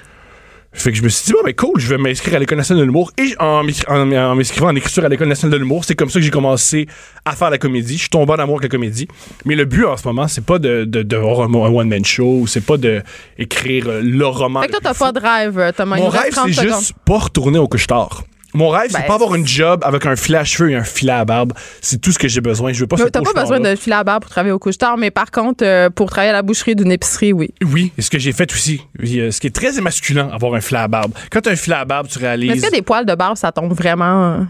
Fait 0.78 0.90
que 0.92 0.98
je 0.98 1.02
me 1.02 1.08
suis 1.08 1.24
dit, 1.26 1.32
bon, 1.32 1.38
ben 1.44 1.54
cool, 1.54 1.80
je 1.80 1.88
vais 1.88 1.96
m'inscrire 1.98 2.36
à 2.36 2.38
l'École 2.38 2.58
nationale 2.58 2.80
de 2.82 2.86
l'humour. 2.86 3.10
Et 3.18 3.34
en 3.38 3.64
m'écri- 3.64 3.84
en- 3.88 4.12
en 4.12 4.34
m'inscrivant 4.34 4.68
en 4.68 4.76
écriture 4.76 5.04
à 5.04 5.08
l'École 5.08 5.28
nationale 5.28 5.52
de 5.54 5.56
l'humour, 5.62 5.84
c'est 5.84 5.94
comme 5.94 6.10
ça 6.10 6.18
que 6.18 6.24
j'ai 6.24 6.30
commencé 6.30 6.86
à 7.24 7.32
faire 7.34 7.48
la 7.50 7.58
comédie. 7.58 7.94
Je 7.94 8.00
suis 8.00 8.08
tombé 8.10 8.32
en 8.34 8.38
amour 8.38 8.56
avec 8.58 8.70
la 8.70 8.76
comédie. 8.76 9.08
Mais 9.46 9.54
le 9.54 9.64
but 9.64 9.84
en 9.86 9.96
ce 9.96 10.06
moment, 10.06 10.28
c'est 10.28 10.44
pas 10.44 10.58
de, 10.58 10.84
de, 10.84 11.02
de 11.02 11.16
avoir 11.16 11.40
un, 11.48 11.52
one-man 11.54 12.04
show, 12.04 12.44
c'est 12.46 12.64
pas 12.64 12.76
de 12.76 13.02
écrire 13.38 13.88
euh, 13.88 14.00
le 14.02 14.26
roman. 14.26 14.60
Fait 14.60 14.66
que 14.68 14.72
toi, 14.72 14.80
t'as 14.82 14.94
pas 14.94 15.12
de 15.12 15.18
rêve, 15.20 15.72
Thomas. 15.76 15.96
Il 15.96 16.02
Mon 16.02 16.08
rêve, 16.10 16.30
30 16.32 16.52
c'est 16.52 16.62
juste 16.68 16.92
pas 17.04 17.18
retourner 17.18 17.58
au 17.58 17.68
couche-tard. 17.68 18.22
Mon 18.56 18.70
rêve, 18.70 18.90
Ben, 18.92 19.00
c'est 19.00 19.06
pas 19.06 19.14
avoir 19.14 19.34
une 19.34 19.46
job 19.46 19.80
avec 19.84 20.06
un 20.06 20.16
filet 20.16 20.38
à 20.38 20.44
cheveux 20.44 20.70
et 20.70 20.76
un 20.76 20.84
filet 20.84 21.12
à 21.12 21.24
barbe. 21.24 21.52
C'est 21.80 22.00
tout 22.00 22.10
ce 22.10 22.18
que 22.18 22.26
j'ai 22.26 22.40
besoin. 22.40 22.72
Je 22.72 22.80
veux 22.80 22.86
pas 22.86 22.96
Mais 22.98 23.10
T'as 23.10 23.20
pas 23.20 23.32
besoin 23.40 23.60
de 23.60 23.76
filer 23.76 23.96
à 23.96 24.02
barre 24.04 24.20
pour 24.20 24.30
travailler 24.30 24.52
au 24.52 24.58
couche-tard, 24.58 24.96
mais 24.96 25.10
par 25.10 25.30
contre, 25.30 25.64
euh, 25.64 25.90
pour 25.90 26.10
travailler 26.10 26.30
à 26.30 26.34
la 26.34 26.42
boucherie 26.42 26.74
d'une 26.74 26.90
épicerie, 26.90 27.32
oui. 27.32 27.50
Oui, 27.62 27.92
et 27.98 28.02
ce 28.02 28.10
que 28.10 28.18
j'ai 28.18 28.32
fait 28.32 28.50
aussi. 28.52 28.80
Oui, 29.00 29.20
euh, 29.20 29.30
Ce 29.30 29.40
qui 29.40 29.46
est 29.46 29.54
très 29.54 29.76
émasculant, 29.78 30.30
avoir 30.30 30.54
un 30.54 30.60
filet 30.60 30.80
à 30.80 30.88
barbe. 30.88 31.12
Quand 31.30 31.40
t'as 31.42 31.52
un 31.52 31.56
filet 31.56 31.76
à 31.76 31.84
barbe, 31.84 32.08
tu 32.08 32.18
Mais 32.18 32.26
réalises. 32.26 32.52
est-ce 32.64 32.70
que 32.70 32.76
des 32.76 32.82
poils 32.82 33.04
de 33.06 33.14
barbe, 33.14 33.36
ça 33.36 33.52
tombe 33.52 33.72
vraiment. 33.72 34.46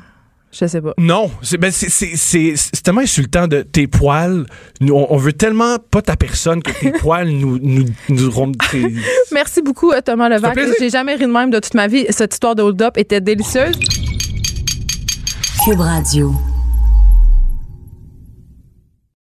Je 0.53 0.67
sais 0.67 0.81
pas. 0.81 0.95
Non, 0.97 1.31
c'est 1.43 1.59
ben, 1.59 1.71
c'est- 1.71 1.91
c'est- 1.91 2.17
c'est- 2.17 2.55
c'est 2.57 2.83
tellement 2.83 3.03
insultant 3.03 3.47
de 3.47 3.61
tes 3.63 3.87
poils. 3.87 4.47
Nous, 4.81 4.95
on, 4.95 5.07
on 5.13 5.17
veut 5.19 5.33
tellement 5.35 5.77
pas 5.79 6.01
ta 6.01 6.17
personne 6.17 6.63
que 6.63 6.71
tes 6.73 6.93
poils 6.99 7.29
nous, 7.29 7.59
nous, 7.61 7.85
nous 8.09 8.53
tes- 8.71 8.95
Merci 9.33 9.61
beaucoup, 9.61 9.91
euh, 9.93 10.01
Thomas 10.01 10.29
Levac. 10.31 10.59
J'ai 10.79 10.89
jamais 10.91 11.15
ri 11.17 11.27
de 11.27 11.31
même 11.33 11.51
de 11.51 11.59
toute 11.59 11.75
ma 11.75 11.89
vie. 11.89 12.07
Cette 12.11 12.33
histoire 12.33 12.55
de 12.55 12.63
hold-up 12.63 12.97
était 12.97 13.21
délicieuse. 13.21 13.75
Cube 15.65 15.81
Radio. 15.81 16.33